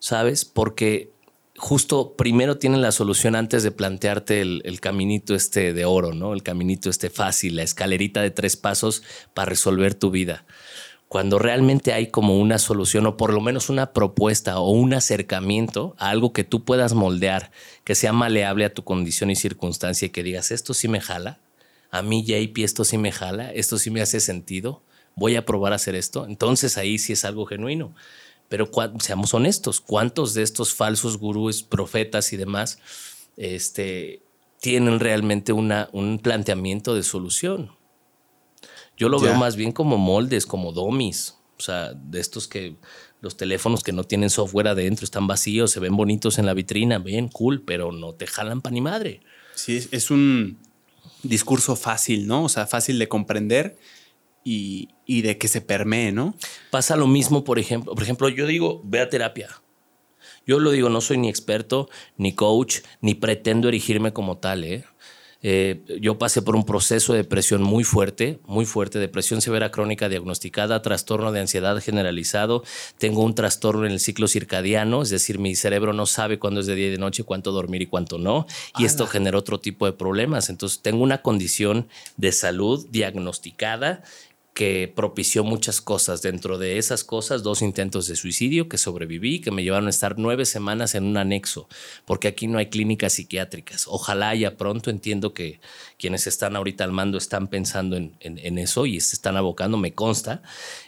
¿sabes? 0.00 0.44
Porque 0.44 1.12
justo 1.56 2.14
primero 2.16 2.58
tienen 2.58 2.82
la 2.82 2.92
solución 2.92 3.36
antes 3.36 3.62
de 3.62 3.70
plantearte 3.70 4.40
el, 4.40 4.80
caminito 4.80 5.34
este 5.34 5.72
de 5.72 5.84
oro, 5.84 6.12
¿no? 6.12 6.32
El 6.32 6.42
caminito 6.42 6.90
este 6.90 7.10
fácil, 7.10 7.56
la 7.56 7.62
escalerita 7.62 8.22
de 8.22 8.30
tres 8.30 8.56
pasos 8.56 9.02
para 9.34 9.50
resolver 9.50 9.94
tu 9.94 10.10
vida 10.10 10.44
cuando 11.14 11.38
realmente 11.38 11.92
hay 11.92 12.08
como 12.08 12.40
una 12.40 12.58
solución 12.58 13.06
o 13.06 13.16
por 13.16 13.32
lo 13.32 13.40
menos 13.40 13.70
una 13.70 13.92
propuesta 13.92 14.58
o 14.58 14.70
un 14.70 14.94
acercamiento 14.94 15.94
a 15.96 16.10
algo 16.10 16.32
que 16.32 16.42
tú 16.42 16.64
puedas 16.64 16.92
moldear, 16.94 17.52
que 17.84 17.94
sea 17.94 18.12
maleable 18.12 18.64
a 18.64 18.74
tu 18.74 18.82
condición 18.82 19.30
y 19.30 19.36
circunstancia 19.36 20.06
y 20.06 20.10
que 20.10 20.24
digas, 20.24 20.50
esto 20.50 20.74
sí 20.74 20.88
me 20.88 21.00
jala, 21.00 21.38
a 21.92 22.02
mí 22.02 22.24
JP 22.24 22.58
esto 22.64 22.84
sí 22.84 22.98
me 22.98 23.12
jala, 23.12 23.52
esto 23.52 23.78
sí 23.78 23.92
me 23.92 24.00
hace 24.00 24.18
sentido, 24.18 24.82
voy 25.14 25.36
a 25.36 25.46
probar 25.46 25.72
a 25.72 25.76
hacer 25.76 25.94
esto, 25.94 26.26
entonces 26.26 26.76
ahí 26.78 26.98
sí 26.98 27.12
es 27.12 27.24
algo 27.24 27.46
genuino. 27.46 27.94
Pero 28.48 28.70
seamos 29.00 29.34
honestos, 29.34 29.80
¿cuántos 29.80 30.34
de 30.34 30.42
estos 30.42 30.74
falsos 30.74 31.18
gurús, 31.18 31.62
profetas 31.62 32.32
y 32.32 32.36
demás 32.36 32.78
este, 33.36 34.22
tienen 34.60 35.00
realmente 35.00 35.52
una, 35.52 35.88
un 35.92 36.18
planteamiento 36.18 36.94
de 36.94 37.02
solución? 37.02 37.72
Yo 38.96 39.08
lo 39.08 39.18
veo 39.18 39.34
más 39.34 39.56
bien 39.56 39.72
como 39.72 39.96
moldes, 39.96 40.46
como 40.46 40.72
domis. 40.72 41.36
O 41.58 41.62
sea, 41.62 41.94
de 41.94 42.20
estos 42.20 42.46
que 42.46 42.76
los 43.20 43.36
teléfonos 43.36 43.82
que 43.82 43.92
no 43.92 44.04
tienen 44.04 44.30
software 44.30 44.68
adentro 44.68 45.04
están 45.04 45.26
vacíos, 45.26 45.70
se 45.70 45.80
ven 45.80 45.96
bonitos 45.96 46.38
en 46.38 46.46
la 46.46 46.54
vitrina, 46.54 46.98
bien 46.98 47.28
cool, 47.28 47.62
pero 47.62 47.90
no 47.90 48.12
te 48.12 48.26
jalan 48.26 48.60
pa' 48.60 48.70
ni 48.70 48.80
madre. 48.80 49.20
Sí, 49.54 49.88
es 49.90 50.10
un 50.10 50.58
discurso 51.22 51.74
fácil, 51.74 52.26
¿no? 52.26 52.44
O 52.44 52.48
sea, 52.48 52.66
fácil 52.66 52.98
de 52.98 53.08
comprender 53.08 53.76
y, 54.44 54.90
y, 55.06 55.22
de 55.22 55.38
que 55.38 55.48
se 55.48 55.62
permee, 55.62 56.12
¿no? 56.12 56.34
Pasa 56.70 56.96
lo 56.96 57.06
mismo, 57.06 57.42
por 57.42 57.58
ejemplo. 57.58 57.94
Por 57.94 58.02
ejemplo, 58.02 58.28
yo 58.28 58.46
digo, 58.46 58.82
ve 58.84 59.00
a 59.00 59.08
terapia. 59.08 59.48
Yo 60.46 60.60
lo 60.60 60.70
digo, 60.70 60.90
no 60.90 61.00
soy 61.00 61.16
ni 61.16 61.28
experto, 61.28 61.88
ni 62.18 62.34
coach, 62.34 62.80
ni 63.00 63.14
pretendo 63.14 63.68
erigirme 63.68 64.12
como 64.12 64.36
tal, 64.36 64.64
¿eh? 64.64 64.84
Eh, 65.46 65.84
yo 66.00 66.16
pasé 66.16 66.40
por 66.40 66.56
un 66.56 66.64
proceso 66.64 67.12
de 67.12 67.18
depresión 67.18 67.62
muy 67.62 67.84
fuerte, 67.84 68.40
muy 68.46 68.64
fuerte, 68.64 68.98
depresión 68.98 69.42
severa 69.42 69.70
crónica 69.70 70.08
diagnosticada, 70.08 70.80
trastorno 70.80 71.32
de 71.32 71.40
ansiedad 71.40 71.78
generalizado, 71.82 72.64
tengo 72.96 73.22
un 73.22 73.34
trastorno 73.34 73.84
en 73.84 73.92
el 73.92 74.00
ciclo 74.00 74.26
circadiano, 74.26 75.02
es 75.02 75.10
decir, 75.10 75.38
mi 75.38 75.54
cerebro 75.54 75.92
no 75.92 76.06
sabe 76.06 76.38
cuándo 76.38 76.60
es 76.60 76.66
de 76.66 76.74
día 76.74 76.86
y 76.86 76.92
de 76.92 76.96
noche, 76.96 77.24
cuánto 77.24 77.52
dormir 77.52 77.82
y 77.82 77.86
cuánto 77.86 78.16
no, 78.16 78.46
y 78.78 78.86
esto 78.86 79.06
genera 79.06 79.36
otro 79.36 79.60
tipo 79.60 79.84
de 79.84 79.92
problemas. 79.92 80.48
Entonces, 80.48 80.80
tengo 80.80 81.02
una 81.02 81.20
condición 81.20 81.88
de 82.16 82.32
salud 82.32 82.86
diagnosticada 82.90 84.02
que 84.54 84.90
propició 84.94 85.42
muchas 85.42 85.80
cosas. 85.80 86.22
Dentro 86.22 86.58
de 86.58 86.78
esas 86.78 87.02
cosas, 87.02 87.42
dos 87.42 87.60
intentos 87.60 88.06
de 88.06 88.14
suicidio 88.14 88.68
que 88.68 88.78
sobreviví, 88.78 89.40
que 89.40 89.50
me 89.50 89.64
llevaron 89.64 89.88
a 89.88 89.90
estar 89.90 90.14
nueve 90.16 90.46
semanas 90.46 90.94
en 90.94 91.04
un 91.04 91.16
anexo, 91.16 91.68
porque 92.04 92.28
aquí 92.28 92.46
no 92.46 92.58
hay 92.58 92.66
clínicas 92.66 93.14
psiquiátricas. 93.14 93.86
Ojalá 93.88 94.28
haya 94.28 94.56
pronto, 94.56 94.90
entiendo 94.90 95.34
que 95.34 95.60
quienes 95.98 96.28
están 96.28 96.54
ahorita 96.54 96.84
al 96.84 96.92
mando 96.92 97.18
están 97.18 97.48
pensando 97.48 97.96
en, 97.96 98.14
eso 98.58 98.86
y 98.86 99.00
se 99.00 99.16
están 99.16 99.36
abocando, 99.36 99.76
me 99.76 99.92
consta, 99.92 100.40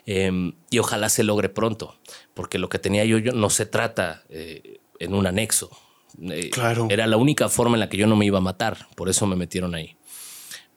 em, 0.06 0.52
y 0.70 0.78
ojalá 0.78 1.08
se 1.08 1.24
logre 1.24 1.48
pronto, 1.48 1.98
porque 2.34 2.60
lo 2.60 2.68
que 2.68 2.78
tenía 2.78 3.04
yo, 3.04 3.18
yo 3.18 3.32
no 3.32 3.50
se 3.50 3.66
trata 3.66 4.22
eh, 4.28 4.78
en 5.00 5.12
un 5.12 5.26
anexo. 5.26 5.76
Eh, 6.22 6.50
claro. 6.50 6.86
Era 6.88 7.08
la 7.08 7.16
única 7.16 7.48
forma 7.48 7.74
en 7.74 7.80
la 7.80 7.88
que 7.88 7.96
yo 7.96 8.06
no 8.06 8.14
me 8.14 8.26
iba 8.26 8.38
a 8.38 8.42
matar, 8.42 8.86
por 8.94 9.08
eso 9.08 9.26
me 9.26 9.34
metieron 9.34 9.74
ahí. 9.74 9.96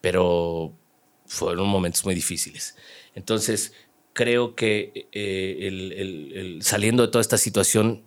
Pero 0.02 0.79
fueron 1.30 1.68
momentos 1.68 2.04
muy 2.04 2.16
difíciles. 2.16 2.76
Entonces, 3.16 3.72
creo 4.14 4.56
que 4.56 5.08
eh, 5.14 6.60
saliendo 6.62 7.06
de 7.06 7.12
toda 7.12 7.22
esta 7.22 7.38
situación, 7.38 8.04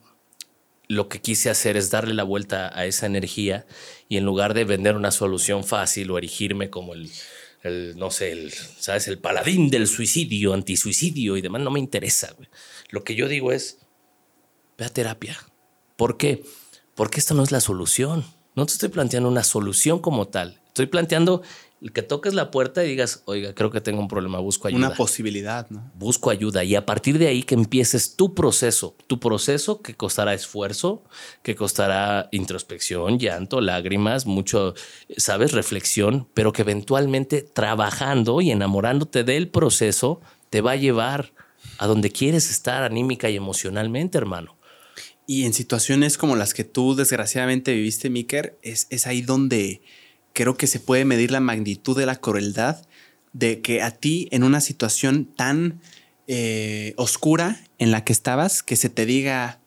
lo 0.88 1.08
que 1.08 1.22
quise 1.22 1.48
hacer 1.48 1.76
es 1.76 1.90
darle 1.90 2.12
la 2.12 2.24
vuelta 2.24 2.76
a 2.78 2.84
esa 2.84 3.06
energía 3.06 3.64
y 4.08 4.18
en 4.18 4.24
lugar 4.24 4.52
de 4.52 4.64
vender 4.64 4.96
una 4.96 5.10
solución 5.10 5.64
fácil 5.64 6.10
o 6.10 6.18
erigirme 6.18 6.68
como 6.68 6.94
el, 6.94 7.10
no 7.96 8.10
sé, 8.10 8.32
el, 8.32 8.52
¿sabes? 8.52 9.08
El 9.08 9.18
paladín 9.18 9.70
del 9.70 9.86
suicidio, 9.86 10.52
antisuicidio 10.52 11.36
y 11.36 11.40
demás, 11.40 11.62
no 11.62 11.70
me 11.70 11.78
interesa. 11.78 12.36
Lo 12.90 13.04
que 13.04 13.14
yo 13.14 13.28
digo 13.28 13.52
es, 13.52 13.78
ve 14.76 14.84
a 14.84 14.88
terapia. 14.90 15.38
¿Por 15.96 16.18
qué? 16.18 16.42
Porque 16.94 17.20
esto 17.20 17.34
no 17.34 17.44
es 17.44 17.52
la 17.52 17.60
solución. 17.60 18.24
No 18.54 18.66
te 18.66 18.72
estoy 18.72 18.88
planteando 18.90 19.28
una 19.28 19.44
solución 19.44 20.00
como 20.00 20.28
tal. 20.28 20.60
Estoy 20.66 20.86
planteando 20.86 21.42
que 21.90 22.02
toques 22.02 22.34
la 22.34 22.50
puerta 22.50 22.84
y 22.84 22.88
digas, 22.88 23.22
oiga, 23.24 23.54
creo 23.54 23.70
que 23.70 23.80
tengo 23.80 24.00
un 24.00 24.08
problema, 24.08 24.38
busco 24.38 24.68
ayuda. 24.68 24.86
Una 24.86 24.94
posibilidad, 24.94 25.68
¿no? 25.70 25.90
Busco 25.94 26.30
ayuda 26.30 26.62
y 26.62 26.76
a 26.76 26.86
partir 26.86 27.18
de 27.18 27.26
ahí 27.26 27.42
que 27.42 27.54
empieces 27.54 28.14
tu 28.14 28.34
proceso, 28.34 28.94
tu 29.08 29.18
proceso 29.18 29.82
que 29.82 29.94
costará 29.94 30.32
esfuerzo, 30.34 31.02
que 31.42 31.56
costará 31.56 32.28
introspección, 32.30 33.18
llanto, 33.18 33.60
lágrimas, 33.60 34.26
mucho, 34.26 34.74
sabes, 35.16 35.52
reflexión, 35.52 36.28
pero 36.34 36.52
que 36.52 36.62
eventualmente 36.62 37.42
trabajando 37.42 38.40
y 38.40 38.52
enamorándote 38.52 39.24
del 39.24 39.48
proceso 39.48 40.20
te 40.50 40.60
va 40.60 40.72
a 40.72 40.76
llevar 40.76 41.32
a 41.78 41.86
donde 41.86 42.12
quieres 42.12 42.50
estar 42.50 42.84
anímica 42.84 43.28
y 43.28 43.36
emocionalmente, 43.36 44.18
hermano. 44.18 44.56
Y 45.26 45.44
en 45.44 45.52
situaciones 45.52 46.18
como 46.18 46.36
las 46.36 46.52
que 46.52 46.64
tú 46.64 46.94
desgraciadamente 46.94 47.72
viviste, 47.72 48.10
Miker, 48.10 48.58
es, 48.62 48.86
es 48.90 49.06
ahí 49.06 49.22
donde 49.22 49.82
creo 50.32 50.56
que 50.56 50.66
se 50.66 50.80
puede 50.80 51.04
medir 51.04 51.30
la 51.30 51.40
magnitud 51.40 51.96
de 51.96 52.06
la 52.06 52.16
crueldad 52.16 52.86
de 53.32 53.60
que 53.60 53.82
a 53.82 53.90
ti 53.90 54.28
en 54.30 54.42
una 54.44 54.60
situación 54.60 55.24
tan 55.24 55.80
eh, 56.26 56.94
oscura 56.96 57.60
en 57.78 57.90
la 57.90 58.04
que 58.04 58.12
estabas, 58.12 58.62
que 58.62 58.76
se 58.76 58.88
te 58.88 59.06
diga, 59.06 59.60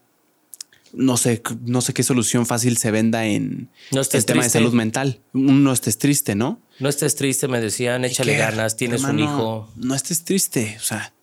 no 0.94 1.18
sé, 1.18 1.42
no 1.66 1.82
sé 1.82 1.94
qué 1.94 2.04
solución 2.04 2.46
fácil 2.46 2.78
se 2.78 2.92
venda 2.92 3.26
en 3.26 3.70
el 3.92 4.26
tema 4.26 4.44
de 4.44 4.50
salud 4.50 4.74
mental. 4.74 5.22
No 5.34 5.72
estés 5.74 5.98
triste, 5.98 6.36
¿no? 6.36 6.62
No 6.80 6.90
estés 6.90 7.16
triste, 7.16 7.48
me 7.48 7.60
decían, 7.60 8.06
échale 8.06 8.38
ganas, 8.38 8.76
tienes 8.76 9.04
un 9.04 9.20
hijo. 9.20 9.70
No 9.76 9.96
estés 9.96 10.24
triste, 10.24 10.76
o 10.80 10.84
sea, 10.84 11.14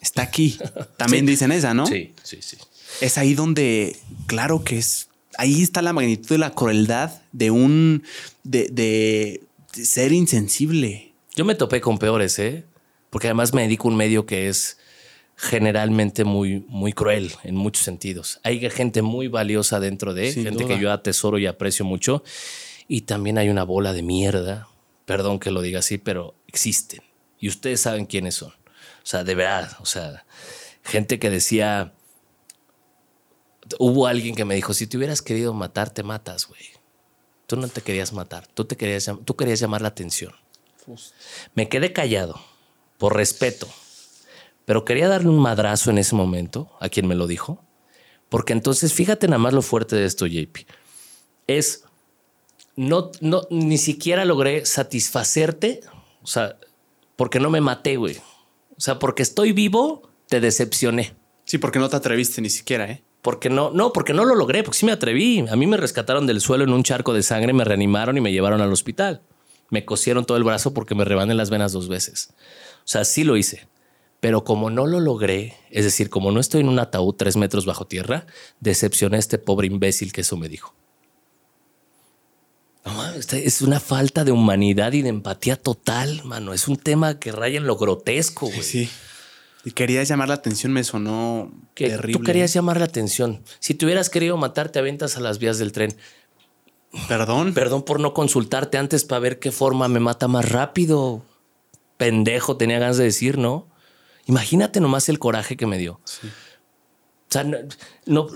está 0.00 0.22
aquí. 0.22 0.58
También 0.96 1.26
dicen 1.26 1.52
esa, 1.52 1.74
¿no? 1.74 1.86
Sí, 1.86 2.14
sí, 2.22 2.38
sí. 2.40 2.56
Es 3.00 3.18
ahí 3.18 3.34
donde, 3.34 3.96
claro 4.26 4.64
que 4.64 4.78
es 4.78 5.07
ahí 5.38 5.62
está 5.62 5.80
la 5.80 5.94
magnitud 5.94 6.28
de 6.28 6.38
la 6.38 6.50
crueldad 6.50 7.22
de 7.32 7.50
un, 7.50 8.02
de, 8.42 9.40
ser 9.72 10.12
insensible. 10.12 11.12
Yo 11.34 11.46
me 11.46 11.54
topé 11.54 11.80
con 11.80 11.98
peores, 11.98 12.38
¿eh? 12.38 12.64
Porque 13.08 13.28
además 13.28 13.54
me 13.54 13.62
dedico 13.62 13.88
a 13.88 13.92
un 13.92 13.96
medio 13.96 14.26
que 14.26 14.48
es 14.48 14.78
generalmente 15.36 16.24
muy, 16.24 16.64
muy 16.68 16.92
cruel 16.92 17.32
en 17.44 17.54
muchos 17.54 17.84
sentidos. 17.84 18.40
Hay 18.42 18.68
gente 18.70 19.00
muy 19.00 19.28
valiosa 19.28 19.80
dentro 19.80 20.12
de, 20.12 20.32
gente 20.32 20.66
que 20.66 20.78
yo 20.78 20.92
atesoro 20.92 21.38
y 21.38 21.46
aprecio 21.46 21.84
mucho. 21.84 22.22
Y 22.88 23.02
también 23.02 23.38
hay 23.38 23.48
una 23.48 23.62
bola 23.62 23.92
de 23.92 24.02
mierda, 24.02 24.68
perdón 25.04 25.38
que 25.38 25.52
lo 25.52 25.62
diga 25.62 25.78
así, 25.78 25.98
pero 25.98 26.34
existen. 26.48 27.02
Y 27.38 27.48
ustedes 27.48 27.80
saben 27.80 28.06
quiénes 28.06 28.34
son. 28.34 28.50
O 28.50 29.06
sea, 29.10 29.22
de 29.22 29.36
verdad, 29.36 29.76
o 29.80 29.86
sea, 29.86 30.24
gente 30.82 31.20
que 31.20 31.30
decía, 31.30 31.94
hubo 33.78 34.06
alguien 34.06 34.34
que 34.34 34.44
me 34.44 34.54
dijo, 34.54 34.74
si 34.74 34.86
te 34.86 34.96
hubieras 34.96 35.22
querido 35.22 35.52
matar, 35.54 35.90
te 35.90 36.02
matas, 36.02 36.46
güey. 36.46 36.60
Tú 37.46 37.56
no 37.56 37.68
te 37.68 37.80
querías 37.80 38.12
matar, 38.12 38.46
tú, 38.46 38.64
te 38.64 38.76
querías, 38.76 39.10
tú 39.24 39.36
querías 39.36 39.60
llamar 39.60 39.82
la 39.82 39.88
atención. 39.88 40.32
Me 41.54 41.68
quedé 41.68 41.92
callado, 41.92 42.40
por 42.98 43.16
respeto, 43.16 43.68
pero 44.64 44.84
quería 44.84 45.08
darle 45.08 45.28
un 45.28 45.38
madrazo 45.38 45.90
en 45.90 45.98
ese 45.98 46.14
momento 46.14 46.70
a 46.80 46.88
quien 46.88 47.06
me 47.06 47.14
lo 47.14 47.26
dijo, 47.26 47.62
porque 48.28 48.52
entonces 48.52 48.92
fíjate 48.92 49.26
nada 49.28 49.38
más 49.38 49.54
lo 49.54 49.62
fuerte 49.62 49.96
de 49.96 50.04
esto, 50.04 50.26
JP. 50.26 50.66
Es, 51.46 51.84
no, 52.76 53.10
no, 53.20 53.46
ni 53.50 53.78
siquiera 53.78 54.24
logré 54.24 54.66
satisfacerte, 54.66 55.80
o 56.22 56.26
sea, 56.26 56.58
porque 57.16 57.40
no 57.40 57.50
me 57.50 57.60
maté, 57.60 57.96
güey. 57.96 58.18
O 58.76 58.80
sea, 58.80 58.98
porque 58.98 59.22
estoy 59.22 59.52
vivo, 59.52 60.08
te 60.28 60.40
decepcioné. 60.40 61.16
Sí, 61.44 61.58
porque 61.58 61.78
no 61.78 61.88
te 61.88 61.96
atreviste 61.96 62.40
ni 62.42 62.50
siquiera, 62.50 62.90
¿eh? 62.90 63.02
Porque 63.22 63.50
no, 63.50 63.70
no, 63.70 63.92
porque 63.92 64.12
no 64.12 64.24
lo 64.24 64.34
logré, 64.34 64.62
porque 64.62 64.78
sí 64.78 64.86
me 64.86 64.92
atreví. 64.92 65.44
A 65.50 65.56
mí 65.56 65.66
me 65.66 65.76
rescataron 65.76 66.26
del 66.26 66.40
suelo 66.40 66.64
en 66.64 66.72
un 66.72 66.84
charco 66.84 67.12
de 67.12 67.22
sangre, 67.22 67.52
me 67.52 67.64
reanimaron 67.64 68.16
y 68.16 68.20
me 68.20 68.32
llevaron 68.32 68.60
al 68.60 68.72
hospital. 68.72 69.22
Me 69.70 69.84
cosieron 69.84 70.24
todo 70.24 70.38
el 70.38 70.44
brazo 70.44 70.72
porque 70.72 70.94
me 70.94 71.04
rebané 71.04 71.34
las 71.34 71.50
venas 71.50 71.72
dos 71.72 71.88
veces. 71.88 72.30
O 72.78 72.88
sea, 72.90 73.04
sí 73.04 73.24
lo 73.24 73.36
hice. 73.36 73.68
Pero 74.20 74.42
como 74.44 74.70
no 74.70 74.86
lo 74.86 74.98
logré, 74.98 75.56
es 75.70 75.84
decir, 75.84 76.10
como 76.10 76.32
no 76.32 76.40
estoy 76.40 76.62
en 76.62 76.68
un 76.68 76.78
ataúd 76.78 77.14
tres 77.14 77.36
metros 77.36 77.66
bajo 77.66 77.86
tierra, 77.86 78.26
decepcioné 78.60 79.16
a 79.16 79.20
este 79.20 79.38
pobre 79.38 79.66
imbécil 79.66 80.12
que 80.12 80.22
eso 80.22 80.36
me 80.36 80.48
dijo. 80.48 80.74
No, 82.84 83.04
es 83.12 83.62
una 83.62 83.80
falta 83.80 84.24
de 84.24 84.32
humanidad 84.32 84.92
y 84.92 85.02
de 85.02 85.10
empatía 85.10 85.56
total, 85.56 86.22
mano. 86.24 86.54
Es 86.54 86.68
un 86.68 86.76
tema 86.76 87.18
que 87.18 87.32
raya 87.32 87.58
en 87.58 87.66
lo 87.66 87.76
grotesco, 87.76 88.46
güey. 88.46 88.62
Sí. 88.62 88.88
Y 89.64 89.72
querías 89.72 90.08
llamar 90.08 90.28
la 90.28 90.34
atención, 90.34 90.72
me 90.72 90.84
sonó 90.84 91.52
terrible. 91.74 92.18
Tú 92.18 92.24
querías 92.24 92.52
llamar 92.52 92.78
la 92.78 92.84
atención. 92.84 93.42
Si 93.58 93.74
te 93.74 93.84
hubieras 93.84 94.08
querido 94.08 94.36
matar, 94.36 94.70
te 94.70 94.78
aventas 94.78 95.16
a 95.16 95.20
las 95.20 95.38
vías 95.38 95.58
del 95.58 95.72
tren. 95.72 95.96
Perdón. 97.08 97.52
Perdón 97.54 97.82
por 97.82 98.00
no 98.00 98.14
consultarte 98.14 98.78
antes 98.78 99.04
para 99.04 99.20
ver 99.20 99.38
qué 99.38 99.52
forma 99.52 99.88
me 99.88 100.00
mata 100.00 100.28
más 100.28 100.48
rápido. 100.48 101.24
Pendejo, 101.96 102.56
tenía 102.56 102.78
ganas 102.78 102.96
de 102.96 103.04
decir, 103.04 103.36
¿no? 103.38 103.68
Imagínate 104.26 104.80
nomás 104.80 105.08
el 105.08 105.18
coraje 105.18 105.56
que 105.56 105.66
me 105.66 105.78
dio. 105.78 106.00
Sí. 106.04 106.28
O 106.28 107.30
sea, 107.30 107.44
no, 108.06 108.26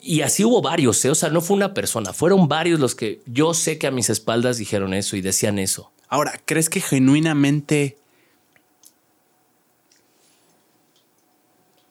y 0.00 0.22
así 0.22 0.44
hubo 0.44 0.62
varios, 0.62 1.04
¿eh? 1.04 1.10
o 1.10 1.14
sea, 1.14 1.28
no 1.28 1.42
fue 1.42 1.58
una 1.58 1.74
persona, 1.74 2.14
fueron 2.14 2.48
varios 2.48 2.80
los 2.80 2.94
que 2.94 3.20
yo 3.26 3.52
sé 3.52 3.76
que 3.76 3.86
a 3.86 3.90
mis 3.90 4.08
espaldas 4.08 4.56
dijeron 4.56 4.94
eso 4.94 5.14
y 5.16 5.20
decían 5.20 5.58
eso. 5.58 5.92
Ahora, 6.08 6.40
¿crees 6.46 6.70
que 6.70 6.80
genuinamente 6.80 7.98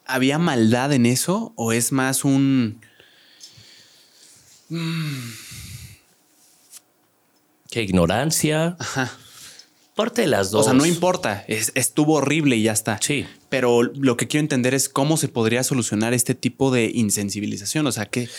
¿había 0.10 0.38
maldad 0.38 0.92
en 0.94 1.06
eso 1.06 1.54
o 1.56 1.72
es 1.72 1.92
más 1.92 2.24
un... 2.26 2.82
¿Qué 7.70 7.84
ignorancia? 7.84 8.76
Ajá. 8.80 9.12
Parte 9.96 10.22
de 10.22 10.28
las 10.28 10.50
dos. 10.52 10.62
O 10.62 10.64
sea, 10.70 10.74
no 10.74 10.86
importa, 10.86 11.44
es- 11.48 11.72
estuvo 11.76 12.14
horrible 12.16 12.56
y 12.56 12.64
ya 12.64 12.72
está. 12.72 13.00
Sí. 13.02 13.26
Pero 13.50 13.84
lo 13.84 14.18
que 14.18 14.28
quiero 14.28 14.42
entender 14.44 14.74
es 14.74 14.90
cómo 14.90 15.18
se 15.18 15.28
podría 15.28 15.64
solucionar 15.64 16.14
este 16.14 16.36
tipo 16.36 16.72
de 16.72 16.90
insensibilización. 16.94 17.86
O 17.86 17.92
sea, 17.92 18.06
que 18.06 18.30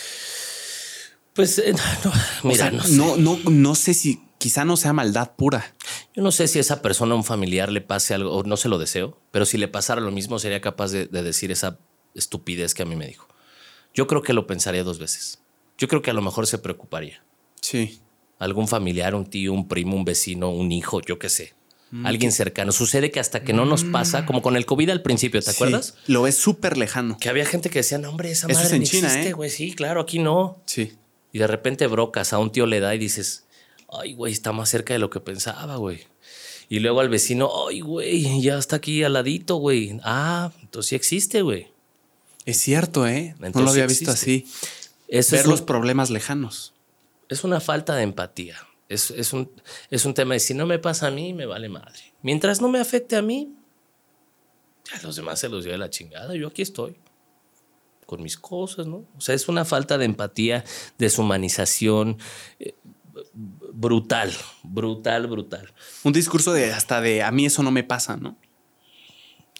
Pues, 1.33 1.59
eh, 1.59 1.73
no, 2.03 2.11
o 2.43 2.47
mira, 2.47 2.69
sea, 2.69 2.71
no, 2.71 2.83
sé. 2.83 2.91
no, 2.93 3.17
no, 3.17 3.37
no 3.49 3.75
sé 3.75 3.93
si 3.93 4.21
quizá 4.37 4.65
no 4.65 4.75
sea 4.75 4.91
maldad 4.91 5.31
pura. 5.37 5.73
Yo 6.15 6.21
no 6.21 6.31
sé 6.31 6.47
si 6.47 6.57
a 6.57 6.61
esa 6.61 6.81
persona, 6.81 7.13
a 7.13 7.17
un 7.17 7.23
familiar, 7.23 7.71
le 7.71 7.81
pase 7.81 8.13
algo, 8.13 8.33
o 8.33 8.43
no 8.43 8.57
se 8.57 8.69
lo 8.69 8.77
deseo, 8.77 9.17
pero 9.31 9.45
si 9.45 9.57
le 9.57 9.67
pasara 9.67 10.01
lo 10.01 10.11
mismo, 10.11 10.39
sería 10.39 10.59
capaz 10.59 10.91
de, 10.91 11.05
de 11.05 11.23
decir 11.23 11.51
esa 11.51 11.79
estupidez 12.15 12.73
que 12.73 12.83
a 12.83 12.85
mí 12.85 12.95
me 12.95 13.07
dijo. 13.07 13.27
Yo 13.93 14.07
creo 14.07 14.21
que 14.21 14.33
lo 14.33 14.47
pensaría 14.47 14.83
dos 14.83 14.99
veces. 14.99 15.39
Yo 15.77 15.87
creo 15.87 16.01
que 16.01 16.11
a 16.11 16.13
lo 16.13 16.21
mejor 16.21 16.47
se 16.47 16.57
preocuparía. 16.57 17.23
Sí. 17.61 17.99
Algún 18.39 18.67
familiar, 18.67 19.15
un 19.15 19.25
tío, 19.25 19.53
un 19.53 19.67
primo, 19.67 19.95
un 19.95 20.05
vecino, 20.05 20.49
un 20.49 20.71
hijo, 20.71 21.01
yo 21.01 21.19
qué 21.19 21.29
sé. 21.29 21.53
Alguien 22.05 22.31
cercano. 22.31 22.71
Sucede 22.71 23.11
que 23.11 23.19
hasta 23.19 23.43
que 23.43 23.51
no 23.51 23.65
nos 23.65 23.83
pasa, 23.83 24.25
como 24.25 24.41
con 24.41 24.55
el 24.55 24.65
COVID 24.65 24.89
al 24.91 25.01
principio, 25.01 25.41
¿te 25.41 25.51
acuerdas? 25.51 25.95
Sí, 26.05 26.13
lo 26.13 26.21
ves 26.21 26.37
súper 26.37 26.77
lejano. 26.77 27.17
Que 27.19 27.27
había 27.27 27.45
gente 27.45 27.69
que 27.69 27.79
decía, 27.79 27.97
no, 27.97 28.09
hombre, 28.09 28.31
esa 28.31 28.47
Eso 28.47 28.61
madre 28.61 28.67
es 28.67 28.73
en 28.73 28.83
China, 28.83 29.07
existe, 29.07 29.29
¿eh? 29.29 29.33
güey. 29.33 29.49
Sí, 29.49 29.73
claro, 29.73 29.99
aquí 29.99 30.19
no. 30.19 30.61
Sí. 30.65 30.93
Y 31.33 31.39
de 31.39 31.47
repente 31.47 31.87
brocas, 31.87 32.31
a 32.31 32.37
un 32.37 32.49
tío 32.49 32.65
le 32.65 32.79
da 32.79 32.95
y 32.95 32.97
dices, 32.97 33.45
ay, 33.91 34.13
güey, 34.13 34.33
está 34.33 34.51
más 34.51 34.69
cerca 34.69 34.93
de 34.93 34.99
lo 34.99 35.09
que 35.09 35.19
pensaba, 35.19 35.75
güey. 35.77 36.01
Y 36.69 36.79
luego 36.79 37.01
al 37.01 37.09
vecino, 37.09 37.49
ay, 37.67 37.81
güey, 37.81 38.41
ya 38.41 38.57
está 38.57 38.77
aquí 38.77 39.03
al 39.03 39.13
ladito, 39.13 39.55
güey. 39.57 39.99
Ah, 40.03 40.51
entonces 40.61 40.89
sí 40.89 40.95
existe, 40.95 41.41
güey. 41.41 41.67
Es 42.45 42.57
cierto, 42.57 43.05
¿eh? 43.07 43.35
no 43.39 43.49
lo 43.61 43.69
había 43.71 43.83
existe. 43.83 44.05
visto 44.05 44.11
así. 44.11 44.47
Eso 45.07 45.31
Ver 45.35 45.41
es, 45.41 45.47
los 45.47 45.59
un- 45.61 45.65
problemas 45.65 46.09
lejanos. 46.09 46.73
es 47.29 47.43
una 47.43 47.59
falta 47.59 47.95
de 47.95 48.03
empatía. 48.03 48.55
Es, 48.89 49.11
es 49.11 49.31
un, 49.33 49.49
es 49.89 50.05
un 50.05 50.13
tema 50.13 50.33
de 50.33 50.39
si 50.39 50.53
no 50.53 50.65
me 50.65 50.79
pasa 50.79 51.07
a 51.07 51.11
mí, 51.11 51.33
me 51.33 51.45
vale 51.45 51.69
madre. 51.69 52.13
Mientras 52.21 52.61
no 52.61 52.67
me 52.69 52.79
afecte 52.79 53.15
a 53.15 53.21
mí, 53.21 53.53
ya 54.91 55.01
los 55.03 55.15
demás 55.15 55.39
se 55.39 55.49
los 55.49 55.63
lleva 55.63 55.77
la 55.77 55.89
chingada. 55.89 56.35
Yo 56.35 56.47
aquí 56.47 56.61
estoy 56.61 56.97
con 58.05 58.21
mis 58.21 58.37
cosas, 58.37 58.87
¿no? 58.87 59.05
O 59.17 59.21
sea, 59.21 59.35
es 59.35 59.47
una 59.47 59.63
falta 59.63 59.97
de 59.97 60.03
empatía, 60.05 60.65
deshumanización 60.97 62.17
eh, 62.59 62.73
brutal, 63.73 64.31
brutal, 64.63 65.27
brutal. 65.27 65.73
Un 66.03 66.13
discurso 66.13 66.53
de 66.53 66.71
hasta 66.71 67.01
de 67.01 67.23
a 67.23 67.31
mí 67.31 67.45
eso 67.45 67.63
no 67.63 67.71
me 67.71 67.83
pasa, 67.83 68.17
¿no? 68.17 68.37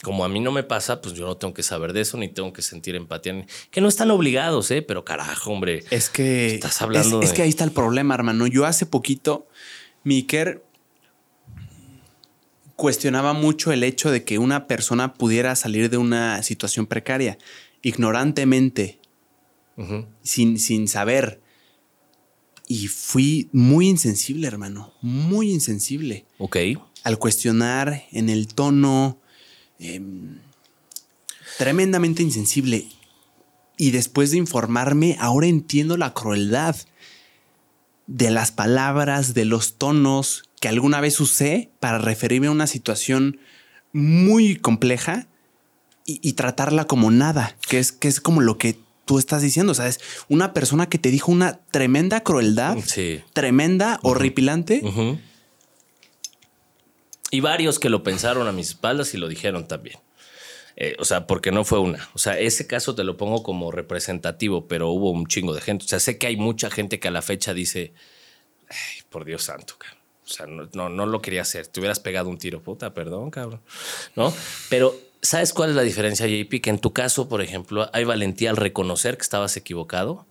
Como 0.02 0.26
a 0.26 0.30
mí 0.30 0.40
no 0.40 0.52
me 0.52 0.64
pasa, 0.64 1.00
pues 1.00 1.14
yo 1.14 1.28
no 1.28 1.38
tengo 1.38 1.54
que 1.54 1.62
saber 1.62 1.94
de 1.94 2.02
eso, 2.02 2.18
ni 2.18 2.28
tengo 2.28 2.54
que 2.54 2.64
sentir 2.64 2.96
empatía. 2.96 3.46
Que 3.70 3.82
no 3.82 3.88
están 3.88 4.10
obligados, 4.10 4.72
¿eh? 4.72 4.82
Pero 4.82 5.06
carajo, 5.06 5.52
hombre. 5.52 5.84
Es 5.92 6.10
que. 6.10 6.56
Estás 6.56 6.82
hablando 6.82 7.22
es, 7.22 7.34
que 7.34 7.44
ahí 7.44 7.50
está 7.50 7.64
el 7.64 7.72
problema, 7.72 8.16
hermano. 8.16 8.48
Yo 8.48 8.66
hace 8.66 8.88
poquito, 8.88 9.48
mi 10.04 10.18
Iker 10.18 10.64
cuestionaba 12.76 13.34
mucho 13.34 13.72
el 13.72 13.84
hecho 13.84 14.10
de 14.10 14.24
que 14.24 14.40
una 14.40 14.66
persona 14.66 15.14
pudiera 15.14 15.56
salir 15.56 15.92
de 15.92 15.98
una 15.98 16.42
situación 16.42 16.88
precaria 16.88 17.38
ignorantemente, 17.84 19.00
sin, 20.24 20.58
sin 20.58 20.88
saber. 20.88 21.41
Y 22.72 22.88
fui 22.88 23.50
muy 23.52 23.90
insensible, 23.90 24.48
hermano. 24.48 24.94
Muy 25.02 25.52
insensible. 25.52 26.26
Ok. 26.38 26.56
Al 27.04 27.20
cuestionar 27.20 28.06
en 28.14 28.30
el 28.30 28.48
tono. 28.48 29.20
em, 29.78 30.40
tremendamente 31.58 32.24
insensible. 32.24 32.88
Y 33.76 33.92
después 33.92 34.32
de 34.32 34.38
informarme, 34.38 35.18
ahora 35.20 35.48
entiendo 35.48 35.98
la 35.98 36.14
crueldad 36.14 36.78
de 38.08 38.32
las 38.32 38.54
palabras, 38.54 39.34
de 39.34 39.44
los 39.44 39.74
tonos 39.74 40.44
que 40.62 40.70
alguna 40.70 41.02
vez 41.02 41.20
usé 41.20 41.72
para 41.82 41.98
referirme 41.98 42.48
a 42.48 42.52
una 42.52 42.68
situación 42.68 43.38
muy 43.92 44.56
compleja 44.56 45.28
y, 46.06 46.22
y 46.24 46.34
tratarla 46.34 46.86
como 46.86 47.12
nada, 47.12 47.58
que 47.68 47.80
es, 47.80 47.92
que 47.92 48.08
es 48.08 48.22
como 48.22 48.40
lo 48.40 48.58
que 48.58 48.80
tú 49.12 49.20
estás 49.20 49.42
diciendo. 49.42 49.74
O 49.74 49.76
sea, 49.76 49.88
es 49.88 50.00
una 50.30 50.54
persona 50.54 50.88
que 50.88 50.98
te 50.98 51.12
dijo 51.12 51.34
una 51.34 51.60
tremenda 51.70 52.22
crueldad, 52.24 52.78
Sí. 52.86 53.22
tremenda, 53.34 54.00
horripilante. 54.04 54.82
Y 57.30 57.42
varios 57.42 57.78
que 57.78 57.90
lo 57.90 58.04
pensaron 58.04 58.48
a 58.48 58.54
mis 58.54 58.70
espaldas 58.70 59.14
y 59.14 59.18
lo 59.18 59.28
dijeron 59.28 59.68
también. 59.68 59.98
Eh, 60.78 60.96
o 60.98 61.04
sea, 61.04 61.28
porque 61.28 61.52
no 61.52 61.66
fue 61.66 61.80
una. 61.80 62.10
O 62.14 62.20
sea, 62.20 62.40
ese 62.40 62.68
caso 62.68 62.96
te 62.96 63.04
lo 63.04 63.18
pongo 63.18 63.44
como 63.44 63.70
representativo, 63.70 64.70
pero 64.70 64.90
hubo 64.92 65.12
un 65.12 65.28
chingo 65.28 65.54
de 65.54 65.60
gente. 65.60 65.84
O 65.84 65.88
sea, 65.90 66.00
sé 66.00 66.18
que 66.18 66.28
hay 66.28 66.38
mucha 66.38 66.70
gente 66.70 67.02
que 67.02 67.10
a 67.10 67.12
la 67.12 67.22
fecha 67.22 67.54
dice, 67.54 67.94
"Ay, 68.70 69.02
por 69.10 69.26
Dios 69.26 69.44
santo, 69.44 69.76
cabrón. 69.78 70.00
O 70.26 70.34
sea, 70.34 70.46
no, 70.46 70.70
no, 70.74 70.88
no 70.88 71.06
lo 71.06 71.22
quería 71.22 71.42
hacer. 71.42 71.68
Te 71.68 71.82
hubieras 71.82 72.00
pegado 72.00 72.30
un 72.30 72.38
tiro, 72.38 72.62
puta, 72.62 72.94
perdón, 72.94 73.30
cabrón. 73.30 73.60
¿No? 74.16 74.34
Pero, 74.70 74.96
¿sabes 75.22 75.54
cuál 75.54 75.70
es 75.72 75.76
la 75.76 75.82
diferencia, 75.84 76.28
JP? 76.28 76.62
Que 76.62 76.70
en 76.70 76.80
tu 76.80 76.94
caso, 76.94 77.28
por 77.30 77.42
ejemplo, 77.42 77.90
hay 77.94 78.04
valentía 78.04 78.50
al 78.50 78.58
reconocer 78.58 79.18
que 79.18 79.24
estabas 79.24 79.56
equivocado 79.58 80.26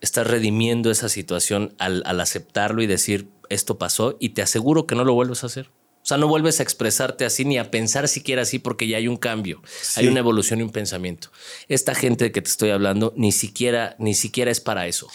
estás 0.00 0.26
redimiendo 0.26 0.90
esa 0.90 1.10
situación 1.10 1.74
al, 1.78 2.02
al 2.06 2.20
aceptarlo 2.20 2.80
y 2.82 2.86
decir 2.86 3.28
esto 3.50 3.76
pasó 3.76 4.16
y 4.18 4.30
te 4.30 4.40
aseguro 4.40 4.86
que 4.86 4.94
no 4.94 5.04
lo 5.04 5.12
vuelves 5.12 5.42
a 5.42 5.46
hacer. 5.48 5.68
O 6.02 6.06
sea, 6.06 6.16
no 6.16 6.26
vuelves 6.26 6.58
a 6.58 6.62
expresarte 6.62 7.26
así 7.26 7.44
ni 7.44 7.58
a 7.58 7.70
pensar 7.70 8.08
siquiera 8.08 8.40
así 8.42 8.58
porque 8.58 8.88
ya 8.88 8.96
hay 8.96 9.06
un 9.08 9.18
cambio, 9.18 9.60
hay 9.96 10.06
una 10.08 10.20
evolución 10.20 10.60
y 10.60 10.62
un 10.62 10.70
pensamiento. 10.70 11.30
Esta 11.68 11.94
gente 11.94 12.24
de 12.24 12.32
que 12.32 12.40
te 12.40 12.48
estoy 12.48 12.70
hablando 12.70 13.12
ni 13.16 13.30
siquiera 13.32 13.94
ni 13.98 14.14
siquiera 14.14 14.50
es 14.50 14.60
para 14.60 14.86
eso. 14.86 15.08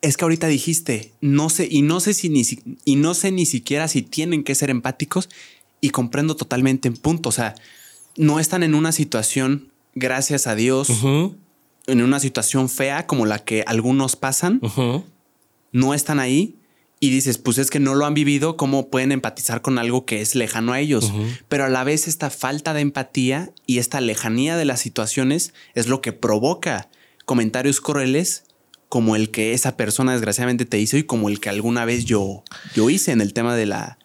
Es 0.00 0.16
que 0.16 0.24
ahorita 0.24 0.48
dijiste, 0.48 1.12
no 1.20 1.48
sé, 1.48 1.68
y 1.70 1.82
no 1.82 2.00
sé 2.00 2.12
si 2.12 2.28
ni 2.28 2.42
si- 2.42 2.60
y 2.84 2.96
no 2.96 3.14
sé 3.14 3.30
ni 3.30 3.46
siquiera 3.46 3.86
si 3.86 4.02
tienen 4.02 4.42
que 4.42 4.56
ser 4.56 4.70
empáticos, 4.70 5.28
y 5.80 5.90
comprendo 5.90 6.34
totalmente 6.34 6.88
en 6.88 6.96
punto. 6.96 7.28
O 7.28 7.32
sea, 7.32 7.54
no 8.16 8.40
están 8.40 8.62
en 8.62 8.74
una 8.74 8.92
situación, 8.92 9.70
gracias 9.94 10.46
a 10.46 10.54
Dios, 10.54 10.88
en 11.86 12.02
una 12.02 12.20
situación 12.20 12.68
fea 12.68 13.06
como 13.06 13.26
la 13.26 13.38
que 13.38 13.64
algunos 13.66 14.16
pasan, 14.16 14.60
no 15.72 15.94
están 15.94 16.20
ahí. 16.20 16.56
Y 17.00 17.10
dices, 17.10 17.36
pues 17.36 17.58
es 17.58 17.68
que 17.68 17.80
no 17.80 17.96
lo 17.96 18.06
han 18.06 18.14
vivido, 18.14 18.56
¿cómo 18.56 18.86
pueden 18.86 19.10
empatizar 19.10 19.60
con 19.60 19.76
algo 19.80 20.06
que 20.06 20.20
es 20.20 20.36
lejano 20.36 20.72
a 20.72 20.78
ellos? 20.78 21.12
Pero 21.48 21.64
a 21.64 21.68
la 21.68 21.82
vez 21.82 22.06
esta 22.06 22.30
falta 22.30 22.74
de 22.74 22.80
empatía 22.80 23.50
y 23.66 23.78
esta 23.78 24.00
lejanía 24.00 24.56
de 24.56 24.64
las 24.64 24.78
situaciones 24.78 25.52
es 25.74 25.88
lo 25.88 26.00
que 26.00 26.12
provoca 26.12 26.88
comentarios 27.24 27.80
crueles 27.80 28.44
como 28.88 29.16
el 29.16 29.30
que 29.30 29.52
esa 29.52 29.76
persona 29.76 30.12
desgraciadamente 30.12 30.64
te 30.64 30.78
hizo 30.78 30.96
y 30.96 31.02
como 31.02 31.28
el 31.28 31.40
que 31.40 31.48
alguna 31.48 31.84
vez 31.84 32.04
yo, 32.04 32.44
yo 32.74 32.88
hice 32.88 33.10
en 33.10 33.20
el 33.20 33.32
tema 33.32 33.56
de 33.56 33.66
la 33.66 33.98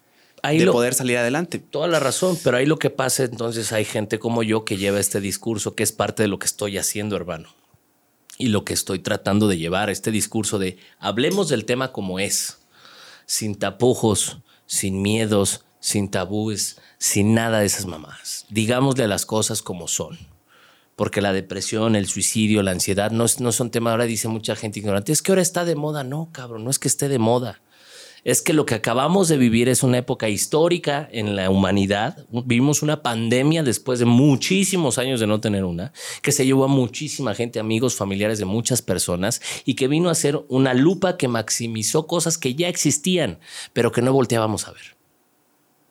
Ahí 0.43 0.59
de 0.59 0.65
lo- 0.65 0.71
poder 0.73 0.93
salir 0.93 1.17
adelante. 1.17 1.59
Toda 1.59 1.87
la 1.87 1.99
razón, 1.99 2.37
pero 2.43 2.57
ahí 2.57 2.65
lo 2.65 2.77
que 2.77 2.89
pasa 2.89 3.23
entonces 3.23 3.71
hay 3.71 3.85
gente 3.85 4.19
como 4.19 4.43
yo 4.43 4.65
que 4.65 4.77
lleva 4.77 4.99
este 4.99 5.19
discurso 5.19 5.75
que 5.75 5.83
es 5.83 5.91
parte 5.91 6.23
de 6.23 6.27
lo 6.29 6.39
que 6.39 6.45
estoy 6.45 6.77
haciendo, 6.77 7.15
hermano. 7.15 7.49
Y 8.37 8.49
lo 8.49 8.63
que 8.63 8.73
estoy 8.73 8.99
tratando 8.99 9.47
de 9.47 9.57
llevar, 9.57 9.89
este 9.89 10.11
discurso 10.11 10.59
de 10.59 10.77
hablemos 10.99 11.49
del 11.49 11.65
tema 11.65 11.91
como 11.91 12.19
es, 12.19 12.59
sin 13.25 13.55
tapujos, 13.55 14.37
sin 14.67 15.01
miedos, 15.01 15.65
sin 15.79 16.09
tabúes, 16.09 16.79
sin 16.99 17.33
nada 17.33 17.59
de 17.61 17.65
esas 17.65 17.85
mamás. 17.87 18.45
Digámosle 18.49 19.07
las 19.07 19.25
cosas 19.25 19.61
como 19.63 19.87
son. 19.87 20.19
Porque 20.95 21.21
la 21.21 21.31
depresión, 21.33 21.95
el 21.95 22.07
suicidio, 22.07 22.63
la 22.63 22.71
ansiedad 22.71 23.11
no, 23.11 23.25
no 23.39 23.51
son 23.51 23.69
temas. 23.69 23.91
Ahora 23.91 24.05
dice 24.05 24.27
mucha 24.27 24.55
gente 24.55 24.79
ignorante, 24.79 25.11
es 25.11 25.21
que 25.21 25.31
ahora 25.31 25.41
está 25.43 25.63
de 25.65 25.75
moda. 25.75 26.03
No, 26.03 26.29
cabrón, 26.31 26.63
no 26.63 26.71
es 26.71 26.79
que 26.79 26.87
esté 26.87 27.07
de 27.07 27.19
moda 27.19 27.61
es 28.23 28.41
que 28.41 28.53
lo 28.53 28.65
que 28.65 28.75
acabamos 28.75 29.27
de 29.29 29.37
vivir 29.37 29.69
es 29.69 29.83
una 29.83 29.99
época 29.99 30.27
histórica 30.29 31.07
en 31.11 31.35
la 31.35 31.49
humanidad. 31.49 32.25
Vivimos 32.31 32.81
una 32.81 33.01
pandemia 33.01 33.63
después 33.63 33.99
de 33.99 34.05
muchísimos 34.05 34.97
años 34.97 35.19
de 35.19 35.27
no 35.27 35.39
tener 35.39 35.63
una, 35.63 35.93
que 36.21 36.31
se 36.31 36.45
llevó 36.45 36.65
a 36.65 36.67
muchísima 36.67 37.33
gente, 37.35 37.59
amigos, 37.59 37.95
familiares 37.95 38.39
de 38.39 38.45
muchas 38.45 38.81
personas 38.81 39.41
y 39.65 39.75
que 39.75 39.87
vino 39.87 40.09
a 40.09 40.15
ser 40.15 40.39
una 40.49 40.73
lupa 40.73 41.17
que 41.17 41.27
maximizó 41.27 42.05
cosas 42.07 42.37
que 42.37 42.55
ya 42.55 42.67
existían, 42.67 43.39
pero 43.73 43.91
que 43.91 44.01
no 44.01 44.11
volteábamos 44.13 44.67
a 44.67 44.71
ver. 44.71 44.97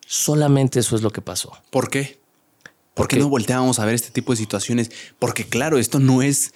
Solamente 0.07 0.81
eso 0.81 0.95
es 0.97 1.03
lo 1.03 1.11
que 1.11 1.21
pasó. 1.23 1.53
¿Por 1.71 1.91
qué? 1.91 2.21
¿Por 2.95 3.09
qué 3.09 3.17
Porque- 3.17 3.19
no 3.19 3.29
volteábamos 3.29 3.79
a 3.79 3.85
ver 3.85 3.95
este 3.95 4.11
tipo 4.11 4.33
de 4.33 4.37
situaciones? 4.39 4.91
Porque 5.19 5.45
claro, 5.45 5.79
esto 5.79 5.99
no 5.99 6.23
es... 6.23 6.55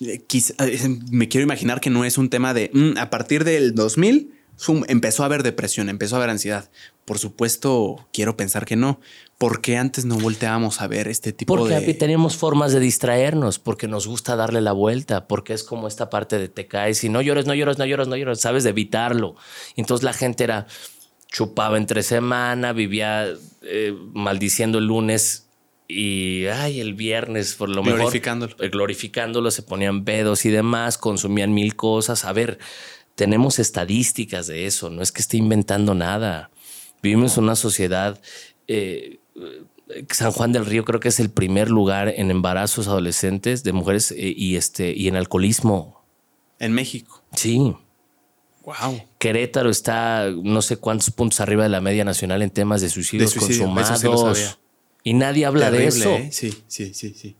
eh, 0.00 0.22
quizá- 0.26 0.54
eh, 0.66 0.98
me 1.10 1.28
quiero 1.28 1.44
imaginar 1.44 1.80
que 1.80 1.90
no 1.90 2.04
es 2.04 2.18
un 2.18 2.28
tema 2.30 2.54
de... 2.54 2.70
mm, 2.72 2.98
a 2.98 3.10
partir 3.10 3.44
del 3.44 3.74
2000 3.74 4.32
sum, 4.58 4.84
empezó 4.88 5.22
a 5.22 5.26
haber 5.26 5.42
depresión, 5.42 5.88
empezó 5.88 6.16
a 6.16 6.18
haber 6.18 6.30
ansiedad. 6.30 6.68
Por 7.04 7.18
supuesto, 7.18 8.06
quiero 8.12 8.36
pensar 8.36 8.66
que 8.66 8.76
no. 8.76 9.00
¿Por 9.38 9.60
qué 9.60 9.76
antes 9.76 10.04
no 10.04 10.18
volteábamos 10.18 10.80
a 10.82 10.88
ver 10.88 11.06
este 11.06 11.32
tipo 11.32 11.54
Porque 11.56 11.78
de... 11.78 11.94
tenemos 11.94 12.36
formas 12.36 12.72
de 12.72 12.80
distraernos, 12.80 13.60
porque 13.60 13.86
nos 13.86 14.08
gusta 14.08 14.34
darle 14.34 14.60
la 14.60 14.72
vuelta, 14.72 15.28
porque 15.28 15.54
es 15.54 15.62
como 15.62 15.86
esta 15.86 16.10
parte 16.10 16.38
de 16.38 16.48
te 16.48 16.66
caes 16.66 17.04
y 17.04 17.08
no 17.08 17.22
llores, 17.22 17.46
no 17.46 17.54
llores, 17.54 17.78
no 17.78 17.86
llores, 17.86 18.08
no 18.08 18.16
llores, 18.16 18.40
sabes 18.40 18.64
de 18.64 18.70
evitarlo. 18.70 19.36
Entonces 19.76 20.02
la 20.04 20.12
gente 20.12 20.42
era 20.44 20.66
chupaba 21.28 21.76
entre 21.78 22.02
semana, 22.02 22.72
vivía 22.72 23.26
eh, 23.62 23.94
maldiciendo 24.12 24.78
el 24.78 24.86
lunes 24.86 25.44
Y, 25.90 26.44
ay, 26.46 26.80
el 26.80 26.92
viernes, 26.92 27.54
por 27.54 27.70
lo 27.70 27.82
Glorificándolo. 27.82 28.52
mejor. 28.56 28.70
Glorificándolo, 28.70 29.50
se 29.50 29.62
ponían 29.62 30.04
pedos 30.04 30.44
y 30.44 30.50
demás, 30.50 30.98
consumían 30.98 31.54
mil 31.54 31.76
cosas. 31.76 32.26
A 32.26 32.32
ver, 32.34 32.58
tenemos 33.18 33.58
estadísticas 33.58 34.46
de 34.46 34.66
eso, 34.66 34.90
no 34.90 35.02
es 35.02 35.10
que 35.10 35.20
esté 35.20 35.36
inventando 35.38 35.92
nada. 35.92 36.50
Vivimos 37.02 37.36
en 37.36 37.44
una 37.44 37.56
sociedad. 37.56 38.20
eh, 38.68 39.18
San 40.10 40.30
Juan 40.32 40.52
del 40.52 40.66
Río 40.66 40.84
creo 40.84 41.00
que 41.00 41.08
es 41.08 41.18
el 41.18 41.28
primer 41.30 41.68
lugar 41.68 42.12
en 42.16 42.30
embarazos 42.30 42.86
adolescentes 42.86 43.64
de 43.64 43.72
mujeres 43.72 44.12
eh, 44.12 44.32
y, 44.36 44.54
este, 44.56 44.92
y 44.92 45.08
en 45.08 45.16
alcoholismo. 45.16 46.04
En 46.60 46.72
México. 46.72 47.22
Sí. 47.34 47.74
Wow. 48.64 49.02
Querétaro 49.18 49.70
está 49.70 50.30
no 50.30 50.62
sé 50.62 50.76
cuántos 50.76 51.10
puntos 51.10 51.40
arriba 51.40 51.64
de 51.64 51.70
la 51.70 51.80
media 51.80 52.04
nacional 52.04 52.42
en 52.42 52.50
temas 52.50 52.80
de 52.82 52.88
suicidios 52.90 53.32
De 53.34 53.40
suicidio, 53.40 53.64
eso 53.80 53.96
sí 53.96 54.04
lo 54.04 54.10
consumados. 54.12 54.58
y 55.02 55.14
nadie 55.14 55.44
habla 55.44 55.70
de 55.72 55.86
eso. 55.86 56.10
¿eh? 56.14 56.28
Sí, 56.30 56.52
sí, 56.68 56.92
sí, 56.94 57.14
sí. 57.16 57.34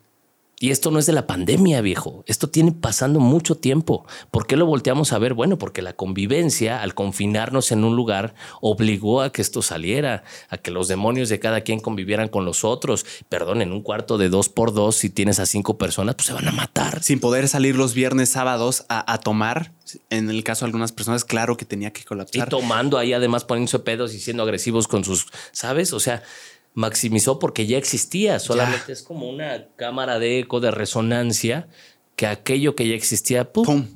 Y 0.61 0.71
esto 0.71 0.91
no 0.91 0.99
es 0.99 1.07
de 1.07 1.13
la 1.13 1.27
pandemia, 1.27 1.81
viejo. 1.83 2.25
Esto 2.27 2.49
tiene 2.49 2.73
pasando 2.73 3.21
mucho 3.21 3.57
tiempo. 3.57 4.07
¿Por 4.33 4.47
qué 4.47 4.57
lo 4.57 4.67
volteamos 4.67 5.13
a 5.13 5.19
ver? 5.19 5.35
Bueno, 5.35 5.57
porque 5.57 5.83
la 5.83 5.93
convivencia, 5.93 6.83
al 6.83 6.95
confinarnos 6.95 7.71
en 7.71 7.85
un 7.85 7.95
lugar, 7.95 8.35
obligó 8.61 9.23
a 9.23 9.31
que 9.31 9.41
esto 9.41 9.63
saliera, 9.63 10.25
a 10.49 10.59
que 10.59 10.73
los 10.73 10.89
demonios 10.89 11.29
de 11.29 11.39
cada 11.39 11.61
quien 11.61 11.79
convivieran 11.79 12.29
con 12.29 12.45
los 12.45 12.65
otros. 12.65 13.07
Perdón, 13.29 13.63
en 13.63 13.73
un 13.73 13.83
cuarto 13.83 14.19
de 14.19 14.29
dos 14.31 14.49
por 14.49 14.73
dos, 14.75 14.97
si 14.97 15.11
tienes 15.11 15.39
a 15.39 15.47
cinco 15.47 15.79
personas, 15.79 16.17
pues 16.17 16.27
se 16.27 16.33
van 16.33 16.49
a 16.49 16.53
matar. 16.53 17.05
Sin 17.05 17.21
poder 17.21 17.47
salir 17.47 17.77
los 17.77 17.95
viernes, 17.95 18.31
sábados 18.31 18.85
a, 18.89 19.13
a 19.13 19.19
tomar. 19.19 19.73
En 20.11 20.29
el 20.29 20.43
caso 20.45 20.65
de 20.65 20.71
algunas 20.71 20.93
personas, 20.93 21.25
claro 21.25 21.57
que 21.57 21.65
tenía 21.65 21.93
que 21.93 22.01
Y 22.01 22.05
colapsar. 22.05 22.49
tomando 22.49 22.99
ahí, 22.99 23.13
además 23.13 23.45
poniéndose 23.45 23.79
pedos 23.79 24.13
y 24.13 24.19
siendo 24.21 24.43
agresivos 24.43 24.89
con 24.89 25.05
sus, 25.05 25.29
¿sabes? 25.53 25.93
O 25.93 26.01
sea, 26.01 26.23
maximizó 26.75 27.39
porque 27.39 27.67
ya 27.67 27.79
existía. 27.79 28.39
Solamente 28.39 28.93
es 28.93 29.03
como 29.03 29.29
una 29.29 29.67
cámara 29.77 30.19
de 30.19 30.41
eco, 30.41 30.61
de 30.61 30.71
resonancia, 30.71 31.69
que 32.17 32.27
aquello 32.27 32.75
que 32.75 32.89
ya 32.89 32.95
existía, 32.95 33.53
¡pum! 33.53 33.65
¡Pum! 33.65 33.87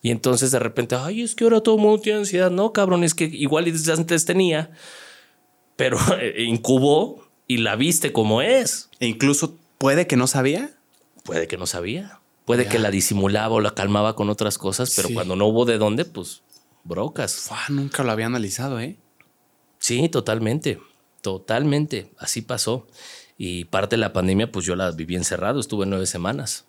Y 0.00 0.10
entonces 0.10 0.52
de 0.52 0.58
repente, 0.60 0.94
ay, 0.94 1.22
es 1.22 1.34
que 1.34 1.44
ahora 1.44 1.60
todo 1.60 1.74
el 1.76 1.80
mundo 1.82 2.00
tiene 2.00 2.20
ansiedad. 2.20 2.50
No, 2.50 2.72
cabrón, 2.72 3.02
es 3.04 3.14
que 3.14 3.24
igual 3.24 3.64
desde 3.64 3.92
antes 3.92 4.24
tenía, 4.24 4.70
pero 5.76 5.98
incubó 6.38 7.26
y 7.48 7.58
la 7.58 7.74
viste 7.76 8.12
como 8.12 8.40
es. 8.42 8.90
E 9.00 9.06
incluso 9.06 9.56
puede 9.78 10.06
que 10.06 10.16
no 10.16 10.26
sabía. 10.26 10.70
Puede 11.24 11.48
que 11.48 11.56
no 11.56 11.66
sabía. 11.66 12.20
Puede 12.44 12.64
Ya. 12.64 12.70
que 12.70 12.78
la 12.78 12.90
disimulaba 12.90 13.54
o 13.56 13.60
la 13.60 13.74
calmaba 13.74 14.14
con 14.14 14.30
otras 14.30 14.56
cosas, 14.56 14.92
pero 14.96 15.08
Sí. 15.08 15.14
cuando 15.14 15.36
no 15.36 15.46
hubo 15.46 15.64
de 15.64 15.78
dónde, 15.78 16.04
pues 16.04 16.42
brocas. 16.84 17.50
Nunca 17.68 18.02
lo 18.04 18.12
había 18.12 18.26
analizado, 18.26 18.80
¿eh? 18.80 18.96
Sí, 19.78 20.08
totalmente. 20.08 20.78
Totalmente. 21.22 22.10
Así 22.18 22.42
pasó. 22.42 22.86
Y 23.36 23.64
parte 23.66 23.96
de 23.96 24.00
la 24.00 24.12
pandemia, 24.12 24.50
pues 24.50 24.66
yo 24.66 24.74
la 24.76 24.90
viví 24.90 25.14
encerrado. 25.16 25.60
Estuve 25.60 25.86
nueve 25.86 26.06
semanas. 26.06 26.64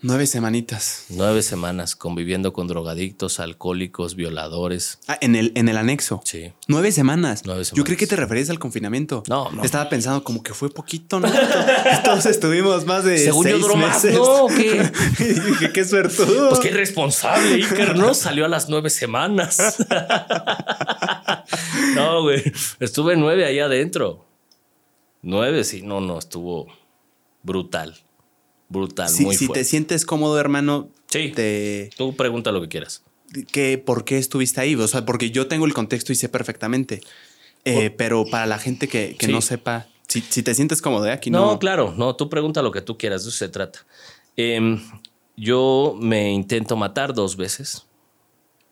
Nueve 0.00 0.28
semanitas. 0.28 1.06
Nueve 1.08 1.42
semanas 1.42 1.96
conviviendo 1.96 2.52
con 2.52 2.68
drogadictos, 2.68 3.40
alcohólicos, 3.40 4.14
violadores. 4.14 5.00
Ah, 5.08 5.18
en 5.20 5.34
el, 5.34 5.50
en 5.56 5.68
el 5.68 5.76
anexo. 5.76 6.20
Sí. 6.24 6.52
Nueve 6.68 6.92
semanas. 6.92 7.42
Nueve 7.44 7.64
Yo 7.64 7.82
creí 7.82 7.82
semanas. 7.82 7.98
que 7.98 8.06
te 8.06 8.14
referías 8.14 8.48
al 8.48 8.60
confinamiento. 8.60 9.24
No, 9.28 9.50
no. 9.50 9.64
Estaba 9.64 9.88
pensando 9.90 10.22
como 10.22 10.40
que 10.44 10.54
fue 10.54 10.70
poquito, 10.70 11.18
¿no? 11.18 11.28
Todos 12.04 12.26
estuvimos 12.26 12.86
más 12.86 13.02
de 13.02 13.18
Según 13.18 13.44
yo 13.46 13.50
seis 13.50 13.60
duró 13.62 13.74
más, 13.74 14.04
meses. 14.04 14.14
¿no? 14.16 14.44
¿O 14.44 14.46
qué? 14.46 14.88
dije, 15.18 15.72
qué 15.72 15.84
suertudo. 15.84 16.50
Pues 16.50 16.60
qué 16.60 16.68
irresponsable, 16.68 17.54
Iker, 17.54 17.96
¿no? 17.96 18.14
Salió 18.14 18.44
a 18.44 18.48
las 18.48 18.68
nueve 18.68 18.90
semanas. 18.90 19.78
no, 21.94 22.22
güey. 22.22 22.42
Estuve 22.80 23.16
nueve 23.16 23.44
allá 23.44 23.66
adentro. 23.66 24.24
Nueve, 25.22 25.64
sí. 25.64 25.82
No, 25.82 26.00
no, 26.00 26.18
estuvo 26.18 26.66
brutal. 27.42 27.96
Brutal, 28.68 29.08
Si, 29.08 29.24
muy 29.24 29.34
si 29.34 29.46
fuerte. 29.46 29.60
te 29.60 29.64
sientes 29.64 30.04
cómodo, 30.04 30.38
hermano, 30.38 30.90
Sí. 31.10 31.32
te, 31.34 31.90
Tú 31.96 32.14
pregunta 32.16 32.52
lo 32.52 32.60
que 32.60 32.68
quieras. 32.68 33.02
que, 33.50 33.78
¿por 33.78 34.04
qué 34.04 34.18
estuviste 34.18 34.60
ahí? 34.60 34.74
O 34.74 34.86
sea, 34.88 35.04
porque 35.06 35.30
yo 35.30 35.48
tengo 35.48 35.64
el 35.66 35.72
contexto 35.74 36.12
y 36.12 36.16
sé 36.16 36.28
perfectamente. 36.28 37.00
Eh, 37.64 37.90
pero 37.90 38.24
para 38.30 38.46
la 38.46 38.58
gente 38.58 38.88
que, 38.88 39.16
que 39.18 39.26
Sí. 39.26 39.32
no 39.32 39.40
sepa, 39.40 39.86
si, 40.06 40.20
si 40.22 40.42
te 40.42 40.54
sientes 40.54 40.80
cómodo, 40.82 41.06
¿eh? 41.06 41.12
aquí 41.12 41.30
No, 41.30 41.52
no. 41.52 41.58
claro, 41.58 41.94
no, 41.96 42.14
tú 42.16 42.28
pregunta 42.30 42.62
lo 42.62 42.70
que 42.72 42.80
tú 42.82 42.96
quieras, 42.98 43.24
de 43.24 43.30
eso 43.30 43.38
se 43.38 43.48
trata. 43.48 43.80
Em, 44.36 44.80
yo 45.36 45.96
me 46.00 46.30
intento 46.32 46.76
matar 46.76 47.12
dos 47.14 47.36
veces. 47.36 47.86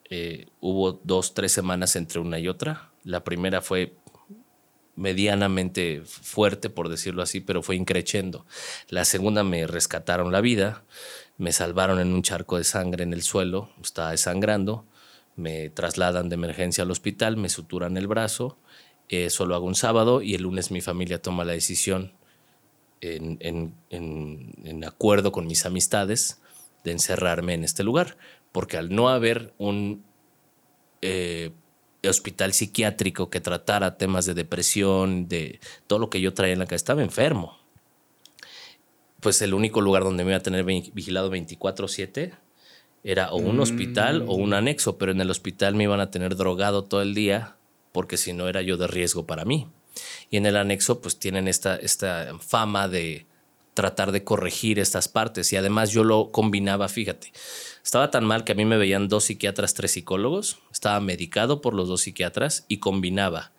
Eh, 0.09 0.47
hubo 0.61 0.93
dos, 1.05 1.35
tres 1.35 1.53
semanas 1.53 1.97
entre 1.97 2.21
una 2.21 2.39
y 2.39 2.49
otra. 2.49 2.91
La 3.07 3.23
primera 3.23 3.63
fue 3.63 3.95
medianamente 4.97 6.03
fuerte, 6.05 6.71
por 6.71 6.89
decirlo 6.89 7.23
así, 7.23 7.41
pero 7.41 7.63
fue 7.63 7.77
increchendo. 7.77 8.45
La 8.89 9.05
segunda 9.05 9.45
me 9.45 9.69
rescataron 9.69 10.33
la 10.33 10.41
vida, 10.41 10.83
me 11.39 11.53
salvaron 11.53 12.01
en 12.01 12.13
un 12.13 12.23
charco 12.23 12.59
de 12.59 12.65
sangre 12.65 13.05
en 13.05 13.13
el 13.13 13.23
suelo, 13.23 13.71
estaba 13.81 14.11
desangrando, 14.11 14.85
me 15.37 15.71
trasladan 15.71 16.29
de 16.29 16.35
emergencia 16.35 16.83
al 16.83 16.91
hospital, 16.91 17.37
me 17.37 17.49
suturan 17.49 17.97
el 17.97 18.09
brazo, 18.09 18.59
eso 19.09 19.47
lo 19.47 19.55
hago 19.55 19.67
un 19.67 19.77
sábado 19.77 20.21
y 20.21 20.35
el 20.35 20.43
lunes 20.43 20.73
mi 20.73 20.81
familia 20.81 21.23
toma 21.23 21.45
la 21.45 21.53
decisión 21.53 22.13
en 23.01 23.73
acuerdo 24.85 25.31
con 25.31 25.47
mis 25.47 25.65
amistades 25.65 26.41
de 26.83 26.91
encerrarme 26.91 27.55
en 27.55 27.63
este 27.63 27.85
lugar, 27.85 28.17
porque 28.51 28.79
al 28.79 28.93
no 28.93 29.11
haber 29.11 29.55
un 29.59 30.03
eh, 31.03 31.53
hospital 32.09 32.53
psiquiátrico 32.53 33.31
que 33.31 33.41
tratara 33.41 33.97
temas 33.99 34.27
de 34.27 34.35
depresión, 34.35 35.29
de 35.29 35.61
todo 35.87 35.99
lo 35.99 36.11
que 36.11 36.21
yo 36.21 36.35
traía 36.35 36.53
en 36.53 36.59
la 36.59 36.67
cabeza, 36.67 36.77
estaba 36.77 37.03
enfermo. 37.03 37.59
Pues 39.21 39.41
el 39.43 39.55
único 39.55 39.81
lugar 39.81 40.05
donde 40.05 40.25
me 40.25 40.31
iba 40.31 40.39
a 40.39 40.43
tener 40.43 40.65
vi- 40.65 40.91
vigilado 40.95 41.31
24/7 41.31 42.33
era 43.03 43.31
o 43.33 43.37
un 43.37 43.61
hospital 43.61 44.23
o 44.27 44.35
un 44.35 44.53
anexo, 44.53 44.99
pero 44.99 45.13
en 45.13 45.21
el 45.21 45.31
hospital 45.31 45.75
me 45.75 45.85
iban 45.85 46.01
a 46.01 46.11
tener 46.11 46.37
drogado 46.37 46.85
todo 46.85 47.03
el 47.03 47.15
día 47.15 47.57
porque 47.93 48.17
si 48.17 48.33
no 48.33 48.49
era 48.49 48.63
yo 48.63 48.77
de 48.77 48.87
riesgo 48.89 49.27
para 49.27 49.45
mí. 49.45 49.69
Y 50.31 50.37
en 50.37 50.47
el 50.47 50.57
anexo 50.57 51.01
pues 51.01 51.19
tienen 51.19 51.49
esta, 51.49 51.77
esta 51.77 52.37
fama 52.41 52.89
de 52.89 53.27
tratar 53.75 54.11
de 54.13 54.25
corregir 54.25 54.79
estas 54.79 55.09
partes 55.09 55.53
y 55.53 55.57
además 55.57 55.91
yo 55.91 56.03
lo 56.05 56.31
combinaba, 56.31 56.89
fíjate, 56.89 57.33
estaba 57.87 58.11
tan 58.11 58.25
mal 58.25 58.43
que 58.43 58.51
a 58.51 58.55
mí 58.57 58.65
me 58.65 58.77
veían 58.77 59.07
dos 59.07 59.25
psiquiatras, 59.27 59.75
tres 59.75 59.93
psicólogos, 59.93 60.59
estaba 60.73 60.99
medicado 60.99 61.61
por 61.61 61.73
los 61.73 61.87
dos 61.87 62.01
psiquiatras 62.01 62.65
y 62.67 62.79
combinaba 62.79 63.53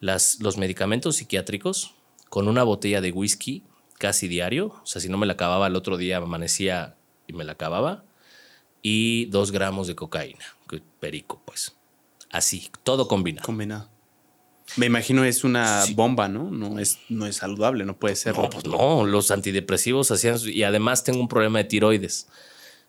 las, 0.00 0.40
los 0.40 0.56
medicamentos 0.56 1.16
psiquiátricos 1.16 1.92
con 2.30 2.48
una 2.48 2.62
botella 2.62 3.02
de 3.02 3.12
whisky 3.12 3.62
casi 3.98 4.26
diario, 4.26 4.68
o 4.82 4.86
sea, 4.86 5.02
si 5.02 5.10
no 5.10 5.18
me 5.18 5.26
la 5.26 5.34
acababa 5.34 5.66
el 5.66 5.76
otro 5.76 5.98
día 5.98 6.16
amanecía 6.16 6.94
y 7.26 7.34
me 7.34 7.44
la 7.44 7.52
acababa, 7.52 8.04
y 8.80 9.26
dos 9.26 9.50
gramos 9.52 9.86
de 9.86 9.94
cocaína, 9.96 10.44
perico 10.98 11.42
pues, 11.44 11.76
así, 12.30 12.70
todo 12.84 13.06
combinado. 13.06 13.44
Combinado. 13.44 13.90
Me 14.76 14.86
imagino 14.86 15.24
es 15.24 15.44
una 15.44 15.82
Sí. 15.82 15.92
bomba, 15.94 16.28
¿no? 16.28 16.50
No 16.50 16.78
es, 16.78 17.00
no 17.10 17.26
es 17.26 17.36
saludable, 17.36 17.84
no 17.84 17.98
puede 17.98 18.16
ser. 18.16 18.34
No, 18.34 18.48
pues 18.48 18.64
no, 18.64 19.04
los 19.04 19.30
antidepresivos 19.30 20.10
hacían, 20.10 20.38
y 20.44 20.62
además 20.62 21.04
tengo 21.04 21.20
un 21.20 21.28
problema 21.28 21.58
de 21.58 21.64
tiroides. 21.64 22.28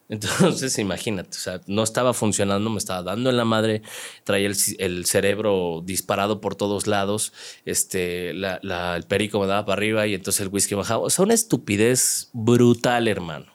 Entonces, 0.10 0.78
imagínate, 0.80 1.38
o 1.38 1.39
sea, 1.39 1.62
no 1.68 1.84
estaba 1.84 2.14
funcionando, 2.14 2.70
me 2.70 2.80
estaba 2.80 3.03
dando 3.03 3.30
en 3.30 3.38
la 3.38 3.45
madre, 3.45 3.84
traía 4.24 4.47
el, 4.47 5.05
cerebro 5.05 5.82
disparado 5.86 6.41
por 6.41 6.55
todos 6.55 6.88
lados, 6.88 7.32
este, 7.66 8.32
el 8.32 9.03
perico 9.07 9.39
me 9.39 9.47
daba 9.47 9.66
para 9.66 9.80
arriba 9.80 10.07
y 10.07 10.16
entonces 10.16 10.41
el 10.41 10.49
whisky 10.49 10.76
bajaba. 10.76 11.03
O 11.03 11.10
sea, 11.10 11.24
una 11.24 11.36
estupidez 11.36 12.30
brutal, 12.34 13.07
hermano. 13.07 13.45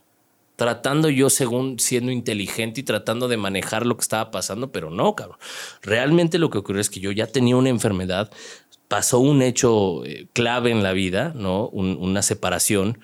Tratando 0.57 1.11
yo 1.11 1.31
según 1.31 1.81
siendo 1.81 2.13
inteligente 2.13 2.81
y 2.81 2.85
tratando 2.85 3.27
de 3.27 3.37
manejar 3.37 3.85
lo 3.85 3.97
que 3.97 4.03
estaba 4.03 4.31
pasando, 4.31 4.71
pero 4.71 4.89
no, 4.89 5.17
cabrón. 5.17 5.39
Realmente 5.83 6.39
lo 6.39 6.49
que 6.49 6.59
ocurrió 6.59 6.81
es 6.81 6.91
que 6.91 7.01
yo 7.01 7.11
ya 7.11 7.27
tenía 7.27 7.57
una 7.57 7.71
enfermedad, 7.71 8.31
pasó 8.87 9.19
un 9.19 9.43
hecho 9.43 10.05
eh, 10.05 10.29
clave 10.33 10.71
en 10.71 10.85
la 10.85 10.93
vida, 10.93 11.33
¿no? 11.35 11.67
Un- 11.71 11.97
una 12.01 12.23
separación 12.23 13.01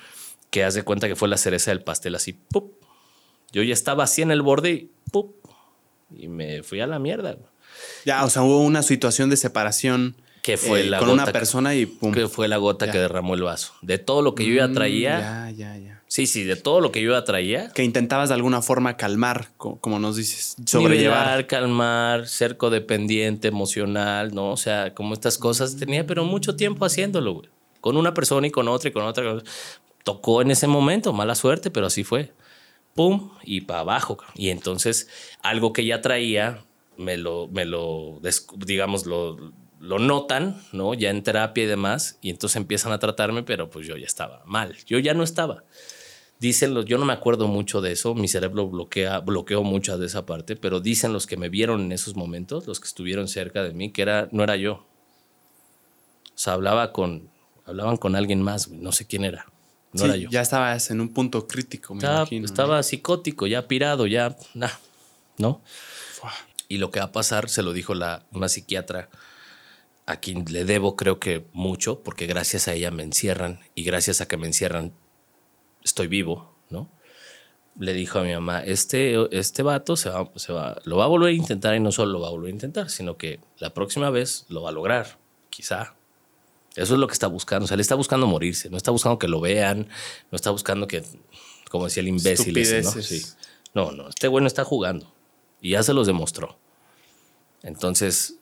que 0.50 0.62
hace 0.62 0.84
cuenta 0.84 1.08
que 1.08 1.16
fue 1.16 1.26
la 1.26 1.36
cereza 1.36 1.72
del 1.72 1.82
pastel, 1.82 2.14
así, 2.14 2.32
¡pup! 2.34 2.79
Yo 3.52 3.62
ya 3.62 3.72
estaba 3.74 4.04
así 4.04 4.22
en 4.22 4.30
el 4.30 4.42
borde 4.42 4.70
y 4.70 4.90
¡pup! 5.10 5.34
Y 6.16 6.28
me 6.28 6.62
fui 6.62 6.80
a 6.80 6.86
la 6.86 6.98
mierda. 6.98 7.36
Ya, 8.04 8.24
o 8.24 8.30
sea, 8.30 8.42
hubo 8.42 8.60
una 8.60 8.82
situación 8.82 9.30
de 9.30 9.36
separación 9.36 10.16
Que 10.42 10.56
fue 10.56 10.82
eh, 10.82 10.84
la 10.84 10.98
con 10.98 11.08
gota 11.08 11.14
una 11.22 11.26
que- 11.26 11.32
persona 11.32 11.74
y 11.74 11.86
pum. 11.86 12.12
Que 12.12 12.28
fue 12.28 12.48
la 12.48 12.56
gota 12.56 12.86
Ya. 12.86 12.92
que 12.92 12.98
derramó 12.98 13.34
el 13.34 13.42
vaso. 13.42 13.72
De 13.82 13.98
todo 13.98 14.22
lo 14.22 14.34
que 14.34 14.44
yo 14.46 14.54
ya 14.54 14.66
Mm. 14.68 14.74
Ya, 14.74 15.50
ya, 15.56 15.76
ya. 15.78 16.02
Sí, 16.08 16.26
sí, 16.26 16.42
de 16.42 16.56
todo 16.56 16.80
lo 16.80 16.90
que 16.90 17.00
yo 17.02 17.12
ya 17.12 17.22
traía. 17.22 17.68
Que 17.72 17.84
intentabas 17.84 18.30
de 18.30 18.34
alguna 18.34 18.62
forma 18.62 18.96
calmar, 18.96 19.50
co- 19.56 19.76
como 19.80 20.00
nos 20.00 20.16
dices, 20.16 20.56
Sobrellevar, 20.66 21.46
calmar, 21.46 22.26
ser 22.26 22.56
codependiente, 22.56 23.46
emocional, 23.48 24.34
¿no? 24.34 24.50
O 24.50 24.56
sea, 24.56 24.92
como 24.94 25.14
estas 25.14 25.38
cosas 25.38 25.76
tenía, 25.76 26.06
pero 26.06 26.24
mucho 26.24 26.56
tiempo 26.56 26.84
haciéndolo, 26.84 27.34
güey. 27.34 27.48
Con 27.80 27.96
una 27.96 28.12
persona 28.12 28.48
y 28.48 28.50
con 28.50 28.66
otra 28.66 28.90
y 28.90 28.92
con 28.92 29.04
otra. 29.04 29.40
Tocó 30.02 30.42
en 30.42 30.50
ese 30.50 30.66
momento, 30.66 31.12
mala 31.12 31.34
suerte, 31.36 31.70
pero 31.70 31.86
así 31.86 32.02
fue. 32.02 32.32
Pum, 32.94 33.30
y 33.42 33.62
para 33.62 33.80
abajo. 33.80 34.18
Y 34.34 34.50
entonces, 34.50 35.08
algo 35.42 35.72
que 35.72 35.84
ya 35.84 36.00
traía, 36.00 36.64
me 36.96 37.16
lo, 37.16 37.48
me 37.48 37.64
lo, 37.64 38.20
digamos, 38.56 39.06
lo 39.06 39.36
lo 39.80 39.98
notan, 39.98 40.60
¿no? 40.72 40.92
Ya 40.94 41.10
en 41.10 41.22
terapia 41.22 41.64
y 41.64 41.66
demás, 41.66 42.18
y 42.20 42.30
entonces 42.30 42.56
empiezan 42.56 42.92
a 42.92 42.98
tratarme, 42.98 43.42
pero 43.42 43.70
pues 43.70 43.86
yo 43.86 43.96
ya 43.96 44.06
estaba 44.06 44.42
mal, 44.44 44.76
yo 44.86 44.98
ya 44.98 45.14
no 45.14 45.22
estaba. 45.22 45.64
Dicen 46.38 46.74
los, 46.74 46.84
yo 46.84 46.98
no 46.98 47.06
me 47.06 47.12
acuerdo 47.14 47.48
mucho 47.48 47.80
de 47.80 47.92
eso, 47.92 48.14
mi 48.14 48.28
cerebro 48.28 48.68
bloquea, 48.68 49.20
bloqueó 49.20 49.62
mucha 49.62 49.96
de 49.96 50.06
esa 50.06 50.26
parte, 50.26 50.54
pero 50.54 50.80
dicen 50.80 51.12
los 51.12 51.26
que 51.26 51.36
me 51.36 51.48
vieron 51.48 51.80
en 51.80 51.92
esos 51.92 52.14
momentos, 52.14 52.66
los 52.66 52.78
que 52.78 52.88
estuvieron 52.88 53.26
cerca 53.26 53.62
de 53.62 53.72
mí, 53.72 53.90
que 53.90 54.02
era, 54.02 54.28
no 54.32 54.42
era 54.44 54.56
yo. 54.56 54.86
O 56.34 56.38
sea, 56.42 56.54
hablaba 56.54 56.92
con, 56.92 57.30
hablaban 57.64 57.96
con 57.96 58.16
alguien 58.16 58.42
más, 58.42 58.68
no 58.68 58.92
sé 58.92 59.06
quién 59.06 59.24
era. 59.24 59.46
No 59.92 60.04
era 60.04 60.16
yo. 60.16 60.28
Ya 60.30 60.40
estabas 60.40 60.90
en 60.90 61.00
un 61.00 61.12
punto 61.12 61.46
crítico, 61.46 61.94
me 61.94 61.98
estaba, 61.98 62.20
imagino. 62.20 62.46
Estaba 62.46 62.82
psicótico, 62.82 63.46
ya 63.46 63.66
pirado, 63.66 64.06
ya, 64.06 64.36
nah, 64.54 64.70
¿no? 65.38 65.62
Y 66.68 66.78
lo 66.78 66.90
que 66.90 67.00
va 67.00 67.06
a 67.06 67.12
pasar, 67.12 67.48
se 67.48 67.62
lo 67.62 67.72
dijo 67.72 67.94
la, 67.94 68.24
una 68.30 68.48
psiquiatra 68.48 69.08
a 70.06 70.16
quien 70.16 70.44
le 70.48 70.64
debo 70.64 70.96
creo 70.96 71.18
que 71.18 71.46
mucho, 71.52 72.00
porque 72.00 72.26
gracias 72.26 72.68
a 72.68 72.74
ella 72.74 72.90
me 72.90 73.02
encierran 73.02 73.60
y 73.74 73.84
gracias 73.84 74.20
a 74.20 74.26
que 74.26 74.36
me 74.36 74.46
encierran 74.46 74.92
estoy 75.84 76.08
vivo, 76.08 76.54
¿no? 76.68 76.90
Le 77.78 77.94
dijo 77.94 78.18
a 78.18 78.22
mi 78.22 78.32
mamá, 78.32 78.60
este, 78.60 79.16
este 79.30 79.62
vato 79.62 79.96
se 79.96 80.10
va, 80.10 80.30
se 80.36 80.52
va, 80.52 80.80
lo 80.84 80.96
va 80.96 81.04
a 81.04 81.08
volver 81.08 81.30
a 81.30 81.32
intentar 81.32 81.74
y 81.74 81.80
no 81.80 81.92
solo 81.92 82.12
lo 82.12 82.20
va 82.20 82.28
a 82.28 82.32
volver 82.32 82.48
a 82.48 82.54
intentar, 82.54 82.90
sino 82.90 83.16
que 83.16 83.40
la 83.58 83.72
próxima 83.72 84.10
vez 84.10 84.46
lo 84.48 84.62
va 84.62 84.70
a 84.70 84.72
lograr, 84.72 85.18
quizá. 85.48 85.94
Eso 86.76 86.94
es 86.94 87.00
lo 87.00 87.06
que 87.06 87.12
está 87.12 87.26
buscando. 87.26 87.64
O 87.64 87.68
sea, 87.68 87.76
le 87.76 87.82
está 87.82 87.94
buscando 87.94 88.26
morirse. 88.26 88.70
No 88.70 88.76
está 88.76 88.90
buscando 88.90 89.18
que 89.18 89.28
lo 89.28 89.40
vean. 89.40 89.88
No 90.30 90.36
está 90.36 90.50
buscando 90.50 90.86
que, 90.86 91.02
como 91.68 91.86
decía 91.86 92.02
el 92.02 92.08
imbécil 92.08 92.56
ese, 92.56 92.82
¿no? 92.82 92.90
Sí. 92.92 93.22
No, 93.74 93.92
no. 93.92 94.08
Este 94.08 94.28
bueno 94.28 94.46
está 94.46 94.64
jugando. 94.64 95.12
Y 95.60 95.70
ya 95.70 95.82
se 95.82 95.92
los 95.92 96.06
demostró. 96.06 96.58
Entonces, 97.62 98.36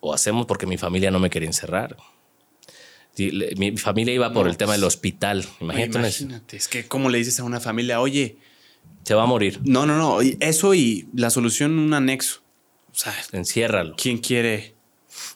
o 0.00 0.12
hacemos 0.12 0.46
porque 0.46 0.66
mi 0.66 0.76
familia 0.76 1.10
no 1.10 1.18
me 1.18 1.30
quería 1.30 1.48
encerrar. 1.48 1.96
Mi 3.56 3.76
familia 3.76 4.14
iba 4.14 4.32
por 4.32 4.48
el 4.48 4.56
tema 4.56 4.72
del 4.72 4.84
hospital. 4.84 5.46
Imagínate. 5.60 5.98
Imagínate. 5.98 6.56
Es 6.56 6.68
que, 6.68 6.86
¿cómo 6.86 7.08
le 7.08 7.18
dices 7.18 7.38
a 7.40 7.44
una 7.44 7.60
familia, 7.60 8.00
oye, 8.00 8.38
se 9.04 9.14
va 9.14 9.24
a 9.24 9.26
morir? 9.26 9.60
No, 9.64 9.86
no, 9.86 9.96
no. 9.96 10.20
Eso 10.40 10.74
y 10.74 11.08
la 11.14 11.30
solución, 11.30 11.78
un 11.78 11.92
anexo. 11.94 12.40
O 12.90 12.94
sea, 12.94 13.14
enciérralo. 13.32 13.94
¿Quién 13.96 14.18
quiere? 14.18 14.74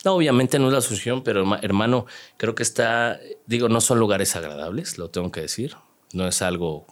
No, 0.05 0.15
obviamente 0.15 0.59
no 0.59 0.69
es 0.69 0.75
la 0.75 0.81
solución, 0.81 1.23
pero 1.23 1.57
hermano, 1.63 2.07
creo 2.37 2.55
que 2.55 2.63
está, 2.63 3.19
digo, 3.47 3.69
no 3.69 3.81
son 3.81 3.99
lugares 3.99 4.37
agradables, 4.37 4.99
lo 4.99 5.11
tengo 5.11 5.31
que 5.31 5.41
decir. 5.41 5.77
No 6.13 6.29
es 6.29 6.43
algo 6.43 6.87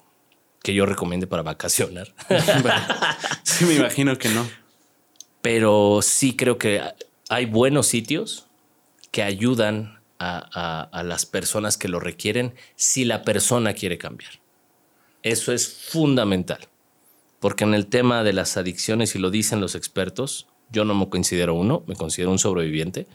que 0.62 0.74
yo 0.74 0.86
recomiende 0.86 1.26
para 1.26 1.42
vacacionar. 1.42 2.14
sí, 3.42 3.64
me 3.64 3.74
imagino 3.74 4.18
que 4.18 4.28
no. 4.30 4.48
Pero 5.40 6.00
sí 6.02 6.36
creo 6.36 6.58
que 6.58 6.82
hay 7.28 7.46
buenos 7.46 7.86
sitios 7.86 8.46
que 9.10 9.22
ayudan 9.22 10.00
a, 10.18 10.88
a, 10.92 11.02
las 11.02 11.26
personas 11.26 11.76
que 11.76 11.88
lo 11.88 11.98
requieren 11.98 12.54
si 12.76 13.04
la 13.04 13.22
persona 13.22 13.74
quiere 13.74 13.98
cambiar. 13.98 14.40
Eso 15.22 15.52
es 15.52 15.68
fundamental. 15.68 16.68
Porque 17.40 17.64
en 17.64 17.74
el 17.74 17.88
tema 17.88 18.22
de 18.22 18.32
las 18.32 18.56
adicciones, 18.56 19.16
y 19.16 19.18
lo 19.18 19.30
dicen 19.30 19.60
los 19.60 19.74
expertos, 19.74 20.46
yo 20.72 20.84
no 20.84 20.94
me 20.94 21.08
considero 21.08 21.54
uno, 21.54 21.84
me 21.86 21.94
considero 21.94 22.30
un 22.30 22.38
sobreviviente, 22.38 23.06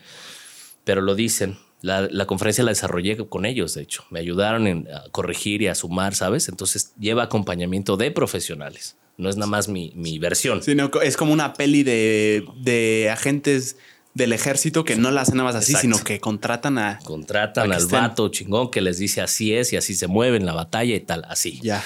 pero 0.83 1.01
lo 1.01 1.15
dicen. 1.15 1.57
La, 1.81 2.25
conferencia 2.25 2.63
la 2.63 2.71
desarrollé 2.71 3.17
con 3.29 3.45
ellos, 3.45 3.75
de 3.75 3.83
hecho. 3.83 4.03
Me 4.09 4.19
ayudaron 4.19 4.87
a 4.87 5.09
corregir 5.11 5.61
y 5.61 5.67
a 5.67 5.75
sumar, 5.75 6.15
¿sabes? 6.15 6.49
Entonces 6.49 6.93
lleva 6.99 7.23
acompañamiento 7.23 7.97
de 7.97 8.09
profesionales. 8.09 8.97
No 9.15 9.29
es 9.29 9.37
nada 9.37 9.47
más 9.47 9.67
mi, 9.67 9.93
mi 9.95 10.17
versión. 10.17 10.63
Sino 10.63 10.89
es 11.03 11.17
como 11.17 11.33
una 11.33 11.53
peli 11.53 11.83
de, 11.83 12.45
de 12.63 13.09
agentes 13.11 13.77
del 14.17 14.33
ejército 14.33 14.83
que 14.83 14.95
no 14.95 15.11
la 15.11 15.21
hacen 15.21 15.37
nada 15.37 15.51
más 15.51 15.55
así, 15.55 15.75
sino 15.75 16.03
que 16.03 16.19
contratan 16.19 16.79
a. 16.79 16.99
Contratan 17.03 17.71
al 17.71 17.85
vato 17.85 18.29
chingón 18.29 18.71
que 18.71 18.81
les 18.81 18.97
dice 18.97 19.21
así 19.21 19.53
es 19.53 19.71
y 19.73 19.77
así 19.77 19.93
se 19.93 20.07
mueve 20.07 20.37
en 20.37 20.45
la 20.45 20.53
batalla 20.53 20.95
y 20.95 20.99
tal, 20.99 21.23
así. 21.29 21.59
Ya. 21.61 21.83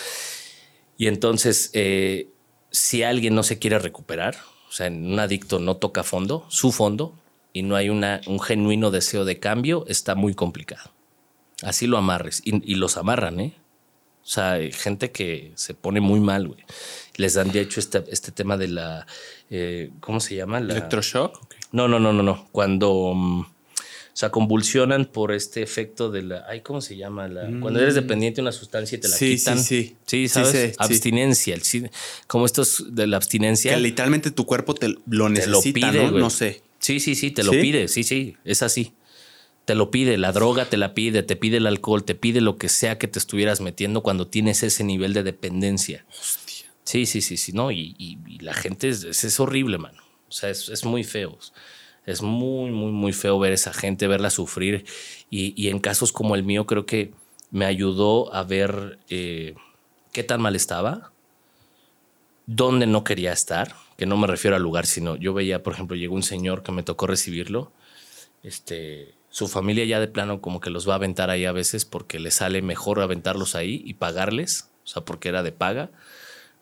Y 0.97 1.07
entonces, 1.07 1.69
eh, 1.73 2.29
si 2.71 3.03
alguien 3.03 3.35
no 3.35 3.43
se 3.43 3.59
quiere 3.59 3.79
recuperar, 3.79 4.37
o 4.71 4.73
sea, 4.73 4.87
un 4.87 5.19
adicto 5.19 5.59
no 5.59 5.75
toca 5.75 6.01
fondo, 6.01 6.45
su 6.47 6.71
fondo, 6.71 7.13
y 7.51 7.61
no 7.61 7.75
hay 7.75 7.89
una, 7.89 8.21
un 8.25 8.39
genuino 8.39 8.89
deseo 8.89 9.25
de 9.25 9.37
cambio, 9.37 9.83
está 9.89 10.15
muy 10.15 10.33
complicado. 10.33 10.91
Así 11.61 11.87
lo 11.87 11.97
amarres. 11.97 12.41
Y, 12.45 12.75
los 12.75 12.95
amarran, 12.95 13.41
¿eh? 13.41 13.53
O 14.23 14.25
sea, 14.25 14.53
hay 14.53 14.71
gente 14.71 15.11
que 15.11 15.51
se 15.55 15.73
pone 15.73 15.99
muy 15.99 16.21
mal, 16.21 16.47
güey. 16.47 16.63
Les 17.17 17.33
dan, 17.33 17.51
de 17.51 17.59
hecho, 17.59 17.81
este, 17.81 18.05
este 18.07 18.31
tema 18.31 18.55
de 18.55 18.69
la. 18.69 19.05
Eh, 19.49 19.91
¿Cómo 19.99 20.21
se 20.21 20.37
llama? 20.37 20.61
La, 20.61 20.71
¿Electroshock? 20.71 21.37
No, 21.73 21.89
no, 21.89 21.99
no, 21.99 22.13
no, 22.13 22.23
no. 22.23 22.47
Cuando. 22.53 23.11
Mm, 23.13 23.45
sea, 24.21 24.29
convulsionan 24.29 25.05
por 25.05 25.31
este 25.31 25.63
efecto 25.63 26.11
de 26.11 26.21
la. 26.21 26.45
Ay, 26.47 26.61
¿cómo 26.61 26.79
se 26.79 26.95
llama? 26.95 27.27
La, 27.27 27.49
Cuando 27.59 27.79
eres 27.79 27.95
mm. 27.95 27.97
dependiente 27.97 28.35
de 28.37 28.41
una 28.43 28.51
sustancia 28.51 28.97
y 28.97 29.01
te 29.01 29.07
la 29.07 29.17
quitan. 29.17 29.57
Sí, 29.57 29.63
sí. 29.63 29.95
Sí, 30.05 30.27
¿sabes? 30.27 30.75
abstinencia. 30.77 31.55
El, 31.55 31.89
como 32.27 32.45
estos 32.45 32.93
de 32.93 33.07
la 33.07 33.17
abstinencia. 33.17 33.73
Que 33.73 33.81
literalmente 33.81 34.29
tu 34.29 34.45
cuerpo 34.45 34.75
te 34.75 34.95
lo 35.07 35.29
necesita, 35.29 35.91
¿no? 35.91 36.11
No 36.11 36.29
sé. 36.29 36.61
Sí, 36.77 36.99
sí, 36.99 37.15
sí, 37.15 37.31
te 37.31 37.43
lo 37.43 37.51
pide. 37.51 37.87
Sí, 37.87 38.03
sí, 38.03 38.37
es 38.45 38.61
así. 38.61 38.93
Te 39.65 39.75
lo 39.75 39.91
pide, 39.91 40.17
la 40.17 40.31
droga 40.31 40.65
te 40.65 40.77
la 40.77 40.93
pide, 40.93 41.23
te 41.23 41.35
pide 41.35 41.57
el 41.57 41.67
alcohol, 41.67 42.03
te 42.03 42.15
pide 42.15 42.41
lo 42.41 42.57
que 42.57 42.69
sea 42.69 42.97
que 42.97 43.07
te 43.07 43.19
estuvieras 43.19 43.61
metiendo 43.61 44.03
cuando 44.03 44.27
tienes 44.27 44.63
ese 44.63 44.83
nivel 44.83 45.13
de 45.13 45.23
dependencia. 45.23 46.05
Hostia. 46.09 46.67
Sí, 46.83 47.05
sí, 47.05 47.21
sí, 47.21 47.37
sí, 47.37 47.53
no. 47.53 47.71
Y, 47.71 48.17
la 48.41 48.53
gente 48.53 48.89
es, 48.89 49.03
es, 49.03 49.39
horrible, 49.39 49.77
mano. 49.77 50.01
O 50.27 50.31
sea, 50.31 50.49
es, 50.49 50.69
es 50.69 50.83
muy 50.83 51.03
feo. 51.03 51.37
Es 52.05 52.21
muy, 52.21 52.71
muy, 52.71 52.91
muy 52.91 53.13
feo 53.13 53.39
ver 53.39 53.53
esa 53.53 53.73
gente, 53.73 54.07
verla 54.07 54.29
sufrir. 54.29 54.85
Y, 55.29 55.69
en 55.69 55.79
casos 55.79 56.11
como 56.11 56.35
el 56.35 56.43
mío, 56.43 56.65
creo 56.65 56.85
que 56.85 57.11
me 57.51 57.65
ayudó 57.65 58.33
a 58.33 58.43
ver 58.43 58.99
eh, 59.09 59.55
qué 60.11 60.23
tan 60.23 60.41
mal 60.41 60.55
estaba, 60.55 61.11
dónde 62.47 62.87
no 62.87 63.03
quería 63.03 63.31
estar, 63.31 63.75
que 63.97 64.05
no 64.05 64.17
me 64.17 64.27
refiero 64.27 64.55
al 64.55 64.63
lugar, 64.63 64.85
sino 64.85 65.15
yo 65.15 65.33
veía, 65.33 65.63
por 65.63 65.73
ejemplo, 65.73 65.95
llegó 65.95 66.15
un 66.15 66.23
señor 66.23 66.63
que 66.63 66.71
me 66.71 66.83
tocó 66.83 67.07
recibirlo. 67.07 67.71
Este, 68.43 69.13
su 69.29 69.47
familia 69.47 69.85
ya 69.85 69.99
de 69.99 70.07
plano 70.07 70.41
como 70.41 70.59
que 70.59 70.71
los 70.71 70.87
va 70.89 70.93
a 70.93 70.95
aventar 70.95 71.29
ahí 71.29 71.45
a 71.45 71.51
veces 71.51 71.85
porque 71.85 72.19
le 72.19 72.31
sale 72.31 72.61
mejor 72.61 72.99
aventarlos 72.99 73.55
ahí 73.55 73.81
y 73.85 73.93
pagarles, 73.93 74.69
o 74.83 74.87
sea, 74.87 75.05
porque 75.05 75.29
era 75.29 75.43
de 75.43 75.51
paga 75.51 75.91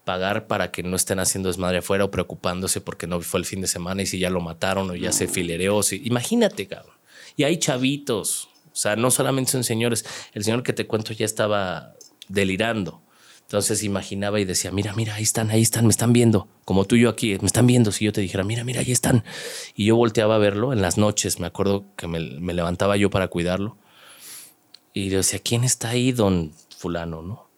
pagar 0.10 0.48
para 0.48 0.72
que 0.72 0.82
no 0.82 0.96
estén 0.96 1.20
haciendo 1.20 1.50
desmadre 1.50 1.78
afuera 1.78 2.04
o 2.04 2.10
preocupándose 2.10 2.82
porque 2.82 3.06
no 3.06 3.22
fue 3.22 3.42
el 3.42 3.46
fin 3.46 3.62
de 3.62 3.68
semana 3.68 4.02
y 4.02 4.08
si 4.08 4.18
ya 4.18 4.32
lo 4.32 4.42
mataron 4.42 4.90
o 4.90 4.96
ya 4.96 5.12
se 5.12 5.28
filereó. 5.28 5.82
Imagínate, 6.04 6.68
cabrón. 6.68 6.96
Y 7.38 7.44
hay 7.44 7.58
chavitos, 7.58 8.50
o 8.74 8.76
sea, 8.76 8.96
no 8.96 9.12
solamente 9.12 9.52
son 9.52 9.64
señores. 9.64 10.04
El 10.34 10.44
señor 10.44 10.64
que 10.64 10.74
te 10.74 10.88
cuento 10.88 11.14
ya 11.14 11.26
estaba 11.26 11.94
delirando. 12.28 13.04
Entonces 13.42 13.84
imaginaba 13.84 14.40
y 14.40 14.46
decía, 14.46 14.72
mira, 14.72 14.94
mira, 14.94 15.14
ahí 15.14 15.22
están, 15.22 15.52
ahí 15.52 15.62
están, 15.62 15.86
me 15.86 15.92
están 15.92 16.12
viendo. 16.12 16.48
Como 16.66 16.86
tú 16.86 16.96
y 16.96 17.02
yo 17.02 17.10
aquí, 17.10 17.38
me 17.40 17.46
están 17.46 17.68
viendo. 17.68 17.92
Si 17.92 18.04
yo 18.04 18.12
te 18.12 18.22
dijera, 18.22 18.44
mira, 18.44 18.64
mira, 18.64 18.80
ahí 18.80 18.92
están. 18.92 19.24
Y 19.76 19.86
yo 19.86 19.96
volteaba 19.96 20.34
a 20.34 20.40
verlo 20.40 20.74
en 20.74 20.82
las 20.82 20.98
noches. 20.98 21.40
Me 21.40 21.46
acuerdo 21.46 21.86
que 21.96 22.08
me, 22.08 22.20
me 22.20 22.56
levantaba 22.56 22.98
yo 22.98 23.12
para 23.12 23.28
cuidarlo. 23.28 23.78
Y 24.92 25.10
decía, 25.10 25.38
¿quién 25.38 25.64
está 25.64 25.90
ahí, 25.90 26.12
don 26.12 26.52
fulano, 26.80 27.22
no? 27.22 27.49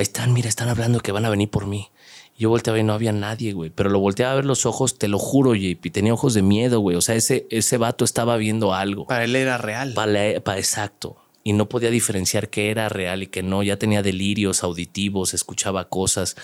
Ahí 0.00 0.04
están, 0.04 0.32
mira, 0.32 0.48
están 0.48 0.70
hablando 0.70 1.00
que 1.00 1.12
van 1.12 1.26
a 1.26 1.28
venir 1.28 1.50
por 1.50 1.66
mí. 1.66 1.90
Yo 2.38 2.48
volteaba 2.48 2.78
y 2.78 2.82
no 2.82 2.94
había 2.94 3.12
nadie, 3.12 3.52
güey. 3.52 3.68
Pero 3.68 3.90
lo 3.90 3.98
volteaba 3.98 4.32
a 4.32 4.36
ver 4.36 4.46
los 4.46 4.64
ojos, 4.64 4.96
te 4.96 5.08
lo 5.08 5.18
juro, 5.18 5.54
JP. 5.54 5.92
Tenía 5.92 6.14
ojos 6.14 6.32
de 6.32 6.40
miedo, 6.40 6.80
güey. 6.80 6.96
O 6.96 7.02
sea, 7.02 7.16
ese, 7.16 7.46
ese 7.50 7.76
vato 7.76 8.06
estaba 8.06 8.38
viendo 8.38 8.72
algo. 8.72 9.06
Para 9.06 9.24
él 9.24 9.36
era 9.36 9.58
real. 9.58 9.92
Para, 9.92 10.40
para 10.40 10.56
exacto. 10.56 11.18
Y 11.44 11.52
no 11.52 11.68
podía 11.68 11.90
diferenciar 11.90 12.48
qué 12.48 12.70
era 12.70 12.88
real 12.88 13.24
y 13.24 13.26
qué 13.26 13.42
no. 13.42 13.62
Ya 13.62 13.76
tenía 13.76 14.02
delirios 14.02 14.64
auditivos, 14.64 15.34
escuchaba 15.34 15.90
cosas. 15.90 16.34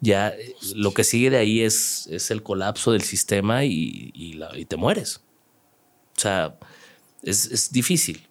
Ya 0.00 0.32
lo 0.74 0.94
que 0.94 1.04
sigue 1.04 1.28
de 1.28 1.36
ahí 1.36 1.60
es, 1.60 2.06
es 2.10 2.30
el 2.30 2.42
colapso 2.42 2.92
del 2.92 3.02
sistema 3.02 3.66
y, 3.66 4.10
y, 4.14 4.40
y 4.54 4.64
te 4.64 4.76
mueres. 4.78 5.20
O 6.16 6.20
sea, 6.22 6.54
es, 7.22 7.44
es 7.44 7.72
difícil 7.72 8.26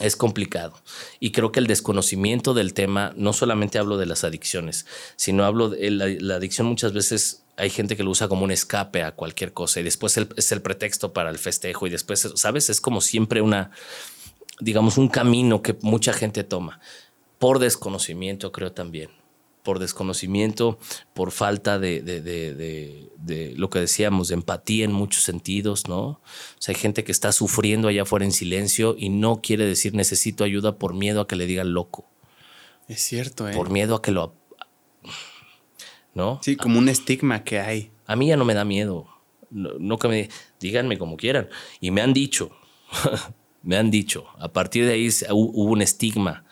es 0.00 0.16
complicado. 0.16 0.74
Y 1.20 1.32
creo 1.32 1.52
que 1.52 1.60
el 1.60 1.66
desconocimiento 1.66 2.54
del 2.54 2.74
tema, 2.74 3.12
no 3.16 3.32
solamente 3.32 3.78
hablo 3.78 3.96
de 3.96 4.06
las 4.06 4.24
adicciones, 4.24 4.86
sino 5.16 5.44
hablo 5.44 5.70
de 5.70 5.90
la, 5.90 6.34
adicción 6.34 6.66
muchas 6.66 6.92
veces 6.92 7.42
hay 7.56 7.70
gente 7.70 7.96
que 7.96 8.02
lo 8.02 8.10
usa 8.10 8.28
como 8.28 8.44
un 8.44 8.50
escape 8.50 9.02
a 9.02 9.12
cualquier 9.12 9.54
cosa 9.54 9.80
y 9.80 9.82
después 9.82 10.18
es 10.36 10.52
el 10.52 10.60
pretexto 10.60 11.14
para 11.14 11.30
el 11.30 11.38
festejo 11.38 11.86
y 11.86 11.90
después, 11.90 12.28
¿sabes? 12.34 12.68
Es 12.68 12.82
como 12.82 13.00
siempre 13.00 13.40
una, 13.40 13.70
digamos, 14.60 14.98
un 14.98 15.08
camino 15.08 15.62
que 15.62 15.76
mucha 15.80 16.12
gente 16.12 16.44
toma 16.44 16.80
por 17.38 17.58
desconocimiento, 17.58 18.52
creo 18.52 18.72
también 18.72 19.10
por 19.66 19.80
desconocimiento, 19.80 20.78
por 21.12 21.32
falta 21.32 21.80
de, 21.80 22.00
de, 22.00 23.54
lo 23.56 23.68
que 23.68 23.80
decíamos, 23.80 24.28
de 24.28 24.34
empatía 24.34 24.84
en 24.84 24.92
muchos 24.92 25.24
sentidos, 25.24 25.88
¿no? 25.88 26.04
O 26.06 26.20
sea, 26.60 26.72
hay 26.72 26.80
gente 26.80 27.02
que 27.02 27.10
está 27.10 27.32
sufriendo 27.32 27.88
allá 27.88 28.02
afuera 28.02 28.24
en 28.24 28.30
silencio 28.30 28.94
y 28.96 29.08
no 29.08 29.40
quiere 29.42 29.66
decir 29.66 29.92
necesito 29.92 30.44
ayuda 30.44 30.78
por 30.78 30.94
miedo 30.94 31.20
a 31.20 31.26
que 31.26 31.34
le 31.34 31.46
digan 31.46 31.72
loco. 31.72 32.08
Es 32.86 33.02
cierto, 33.02 33.48
¿eh? 33.48 33.54
Por 33.54 33.70
miedo 33.70 33.96
a 33.96 34.02
que 34.02 34.12
lo... 34.12 34.36
¿No? 36.14 36.38
Sí, 36.44 36.54
como 36.54 36.78
un 36.78 36.88
estigma 36.88 37.42
que 37.42 37.58
hay. 37.58 37.90
A 38.06 38.14
mí 38.14 38.28
ya 38.28 38.36
no 38.36 38.44
me 38.44 38.54
da 38.54 38.64
miedo. 38.64 39.08
No, 39.50 39.70
no 39.80 39.98
que 39.98 40.06
me... 40.06 40.28
Díganme 40.60 40.96
como 40.96 41.16
quieran. 41.16 41.48
Y 41.80 41.90
me 41.90 42.02
han 42.02 42.12
dicho, 42.12 42.52
me 43.64 43.76
han 43.76 43.90
dicho. 43.90 44.26
A 44.38 44.52
partir 44.52 44.86
de 44.86 44.92
ahí 44.92 45.08
hubo 45.32 45.72
un 45.72 45.82
estigma. 45.82 46.44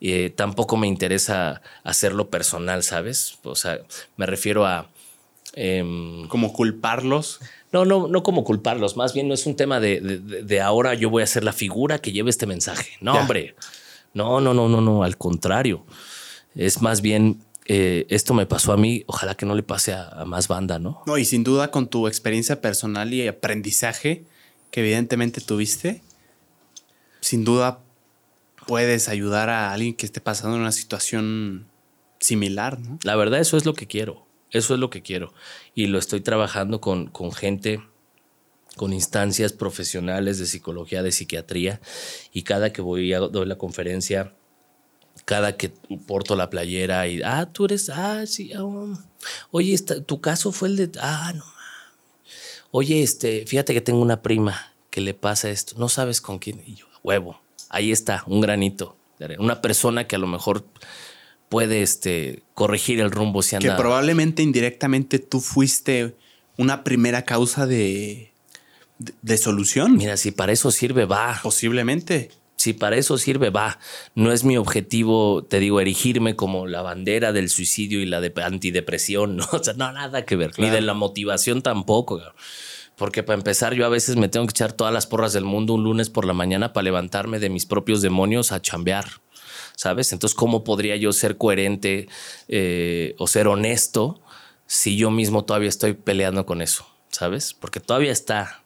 Eh, 0.00 0.30
tampoco 0.34 0.76
me 0.76 0.86
interesa 0.86 1.62
hacerlo 1.84 2.30
personal, 2.30 2.82
¿sabes? 2.82 3.38
O 3.42 3.54
sea, 3.54 3.78
me 4.16 4.26
refiero 4.26 4.66
a... 4.66 4.88
Em, 5.54 6.28
como 6.28 6.52
culparlos. 6.52 7.40
No, 7.72 7.84
no, 7.84 8.06
no 8.08 8.22
como 8.22 8.44
culparlos. 8.44 8.96
Más 8.96 9.12
bien 9.14 9.28
no 9.28 9.34
es 9.34 9.46
un 9.46 9.56
tema 9.56 9.80
de, 9.80 10.60
ahora 10.62 10.94
yo 10.94 11.10
voy 11.10 11.22
a 11.22 11.26
ser 11.26 11.44
la 11.44 11.52
figura 11.52 11.98
que 11.98 12.12
lleve 12.12 12.30
este 12.30 12.46
mensaje. 12.46 12.90
No, 13.00 13.14
hombre. 13.14 13.56
No, 14.14 14.40
no, 14.40 14.54
no, 14.54 14.68
no, 14.68 14.80
no. 14.80 15.02
Al 15.02 15.16
contrario. 15.16 15.84
Es 16.54 16.82
más 16.82 17.00
bien 17.00 17.40
eh, 17.72 18.06
esto 18.08 18.34
me 18.34 18.46
pasó 18.46 18.72
a 18.72 18.76
mí, 18.76 19.04
ojalá 19.06 19.36
que 19.36 19.46
no 19.46 19.54
le 19.54 19.62
pase 19.62 19.92
a, 19.92 20.24
más 20.26 20.48
banda, 20.48 20.80
¿no? 20.80 21.02
No, 21.06 21.18
y 21.18 21.24
sin 21.24 21.44
duda 21.44 21.70
con 21.70 21.86
tu 21.86 22.08
experiencia 22.08 22.60
personal 22.60 23.14
y 23.14 23.28
aprendizaje 23.28 24.24
que 24.72 24.80
evidentemente 24.80 25.40
tuviste, 25.40 26.02
sin 27.20 27.44
duda 27.44 27.78
puedes 28.70 29.08
ayudar 29.08 29.50
a 29.50 29.72
alguien 29.72 29.94
que 29.94 30.06
esté 30.06 30.20
pasando 30.20 30.56
una 30.56 30.70
situación 30.70 31.66
similar, 32.20 32.78
¿no? 32.78 33.00
La 33.02 33.16
verdad, 33.16 33.40
eso 33.40 33.56
es 33.56 33.66
lo 33.66 33.74
que 33.74 33.88
quiero. 33.88 34.28
Eso 34.52 34.74
es 34.74 34.78
lo 34.78 34.90
que 34.90 35.02
quiero. 35.02 35.34
Y 35.74 35.88
lo 35.88 35.98
estoy 35.98 36.20
trabajando 36.20 36.80
con, 36.80 37.08
con 37.08 37.32
gente, 37.32 37.82
con 38.76 38.92
instancias 38.92 39.52
profesionales 39.52 40.38
de 40.38 40.46
psicología, 40.46 41.02
de 41.02 41.10
psiquiatría. 41.10 41.80
Y 42.32 42.42
cada 42.42 42.72
que 42.72 42.80
voy 42.80 43.12
a 43.12 43.18
doy 43.18 43.44
la 43.44 43.58
conferencia, 43.58 44.36
cada 45.24 45.56
que 45.56 45.70
porto 46.06 46.36
la 46.36 46.48
playera 46.48 47.08
y, 47.08 47.22
ah, 47.24 47.50
tú 47.52 47.64
eres, 47.64 47.90
ah, 47.90 48.24
sí, 48.24 48.52
ah, 48.54 48.62
oye, 49.50 49.76
tu 50.06 50.20
caso 50.20 50.52
fue 50.52 50.68
el 50.68 50.76
de, 50.76 50.92
ah, 51.00 51.32
no, 51.34 51.44
oye, 52.70 53.02
este, 53.02 53.44
fíjate 53.48 53.74
que 53.74 53.80
tengo 53.80 54.00
una 54.00 54.22
prima 54.22 54.72
que 54.90 55.00
le 55.00 55.12
pasa 55.12 55.50
esto, 55.50 55.74
no 55.76 55.88
sabes 55.88 56.20
con 56.20 56.38
quién, 56.38 56.62
y 56.64 56.76
yo, 56.76 56.86
huevo, 57.02 57.40
ahí 57.70 57.90
está, 57.90 58.22
un 58.26 58.40
granito, 58.40 58.96
una 59.38 59.62
persona 59.62 60.06
que 60.06 60.16
a 60.16 60.18
lo 60.18 60.26
mejor 60.26 60.66
puede, 61.48 61.82
este, 61.82 62.42
corregir 62.54 63.00
el 63.00 63.10
rumbo 63.10 63.42
si 63.42 63.56
anda. 63.56 63.70
Que 63.70 63.80
probablemente 63.80 64.42
indirectamente 64.42 65.18
tú 65.18 65.40
fuiste 65.40 66.14
una 66.56 66.84
primera 66.84 67.24
causa 67.24 67.66
de, 67.66 68.32
de 68.98 69.38
solución. 69.38 69.96
Mira, 69.96 70.16
si 70.16 70.30
para 70.30 70.52
eso 70.52 70.70
sirve, 70.70 71.06
va. 71.06 71.40
Posiblemente 71.42 72.30
si 72.60 72.74
para 72.74 72.96
eso 72.96 73.16
sirve, 73.16 73.48
va. 73.48 73.78
No 74.14 74.32
es 74.32 74.44
mi 74.44 74.58
objetivo, 74.58 75.44
te 75.44 75.60
digo, 75.60 75.80
erigirme 75.80 76.36
como 76.36 76.66
la 76.66 76.82
bandera 76.82 77.32
del 77.32 77.48
suicidio 77.48 78.02
y 78.02 78.06
la 78.06 78.20
de 78.20 78.34
antidepresión, 78.42 79.36
¿no? 79.38 79.48
O 79.50 79.64
sea, 79.64 79.72
no, 79.72 79.90
nada 79.92 80.26
que 80.26 80.36
ver. 80.36 80.52
Ni 80.58 80.68
de 80.68 80.82
la 80.82 80.92
motivación 80.92 81.62
tampoco. 81.62 82.20
Porque 83.00 83.22
para 83.22 83.38
empezar, 83.38 83.72
yo 83.72 83.86
a 83.86 83.88
veces 83.88 84.16
me 84.16 84.28
tengo 84.28 84.46
que 84.46 84.50
echar 84.50 84.74
todas 84.74 84.92
las 84.92 85.06
porras 85.06 85.32
del 85.32 85.46
mundo 85.46 85.72
un 85.72 85.84
lunes 85.84 86.10
por 86.10 86.26
la 86.26 86.34
mañana 86.34 86.74
para 86.74 86.84
levantarme 86.84 87.38
de 87.38 87.48
mis 87.48 87.64
propios 87.64 88.02
demonios 88.02 88.52
a 88.52 88.60
chambear. 88.60 89.06
¿Sabes? 89.74 90.12
Entonces, 90.12 90.36
¿cómo 90.36 90.64
podría 90.64 90.96
yo 90.96 91.10
ser 91.14 91.38
coherente 91.38 92.08
eh, 92.48 93.14
o 93.16 93.26
ser 93.26 93.48
honesto 93.48 94.20
si 94.66 94.98
yo 94.98 95.10
mismo 95.10 95.46
todavía 95.46 95.70
estoy 95.70 95.94
peleando 95.94 96.44
con 96.44 96.60
eso? 96.60 96.86
¿Sabes? 97.08 97.54
Porque 97.54 97.80
todavía 97.80 98.12
está. 98.12 98.64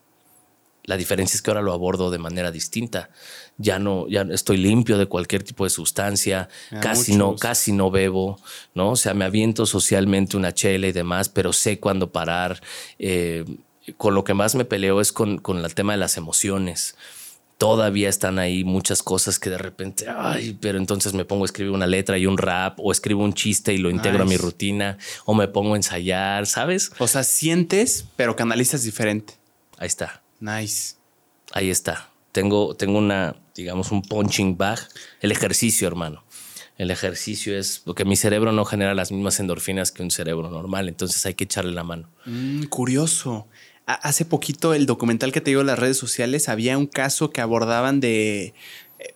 La 0.83 0.97
diferencia 0.97 1.37
es 1.37 1.41
que 1.41 1.51
ahora 1.51 1.61
lo 1.61 1.71
abordo 1.71 2.11
de 2.11 2.17
manera 2.17 2.51
distinta 2.51 3.11
ya 3.57 3.79
no, 3.79 4.05
ya 4.09 4.23
estoy 4.31 4.57
limpio 4.57 4.97
de 4.97 5.05
cualquier 5.05 5.43
tipo 5.43 5.63
de 5.63 5.69
sustancia, 5.69 6.49
casi 6.81 7.15
no, 7.15 7.37
casi 7.37 7.71
no 7.71 7.89
bebo, 7.89 8.37
¿no? 8.73 8.91
O 8.91 8.95
sea, 8.97 9.13
me 9.13 9.23
aviento 9.23 9.65
socialmente 9.65 10.35
una 10.35 10.53
chela 10.53 10.87
y 10.87 10.91
demás, 10.91 11.29
pero 11.29 11.53
sé 11.53 11.79
cuándo 11.79 12.11
parar. 12.11 12.61
Eh, 12.99 13.45
con 13.97 14.15
lo 14.15 14.23
que 14.23 14.33
más 14.33 14.55
me 14.55 14.65
peleo 14.65 15.01
es 15.01 15.11
con, 15.11 15.37
con 15.37 15.63
el 15.63 15.75
tema 15.75 15.93
de 15.93 15.99
las 15.99 16.17
emociones 16.17 16.95
todavía 17.57 18.09
están 18.09 18.39
ahí 18.39 18.63
muchas 18.63 19.01
cosas 19.01 19.39
que 19.39 19.49
de 19.49 19.57
repente, 19.57 20.07
ay, 20.09 20.57
pero 20.59 20.77
entonces 20.77 21.13
me 21.13 21.25
pongo 21.25 21.43
a 21.43 21.45
escribir 21.45 21.71
una 21.71 21.87
letra 21.87 22.17
y 22.17 22.25
un 22.25 22.37
rap 22.37 22.79
o 22.79 22.91
escribo 22.91 23.23
un 23.23 23.33
chiste 23.33 23.73
y 23.73 23.77
lo 23.77 23.89
integro 23.89 24.23
a 24.23 24.25
mi 24.25 24.37
rutina 24.37 24.97
o 25.25 25.33
me 25.33 25.47
pongo 25.47 25.73
a 25.73 25.77
ensayar, 25.77 26.47
¿sabes? 26.47 26.91
O 26.99 27.07
sea, 27.07 27.23
sientes, 27.23 28.05
pero 28.15 28.35
canalizas 28.35 28.83
diferente. 28.83 29.35
Ahí 29.77 29.87
está. 29.87 30.21
Nice. 30.39 30.95
Ahí 31.53 31.69
está. 31.69 32.09
Tengo, 32.31 32.75
tengo 32.75 32.97
una, 32.97 33.35
digamos, 33.55 33.91
un 33.91 34.01
punching 34.01 34.57
bag. 34.57 34.79
El 35.21 35.31
ejercicio, 35.31 35.87
hermano. 35.87 36.23
El 36.77 36.91
ejercicio 36.91 37.57
es 37.57 37.79
porque 37.79 38.03
mi 38.03 38.17
cerebro 38.17 38.51
no 38.51 38.65
genera 38.65 38.93
las 38.93 39.09
mismas 39.09 39.39
endorfinas 39.39 39.93
que 39.93 40.03
un 40.03 40.11
cerebro 40.11 40.49
normal, 40.49 40.89
entonces 40.89 41.25
hay 41.25 41.33
que 41.33 41.45
echarle 41.45 41.71
la 41.71 41.85
mano. 41.85 42.09
Mm, 42.25 42.63
curioso. 42.65 43.47
Hace 43.85 44.25
poquito 44.25 44.73
el 44.73 44.85
documental 44.85 45.31
que 45.31 45.41
te 45.41 45.51
digo 45.51 45.61
en 45.61 45.67
las 45.67 45.79
redes 45.79 45.97
sociales 45.97 46.49
había 46.49 46.77
un 46.77 46.87
caso 46.87 47.29
que 47.29 47.41
abordaban 47.41 47.99
de 47.99 48.53
eh, 48.99 49.13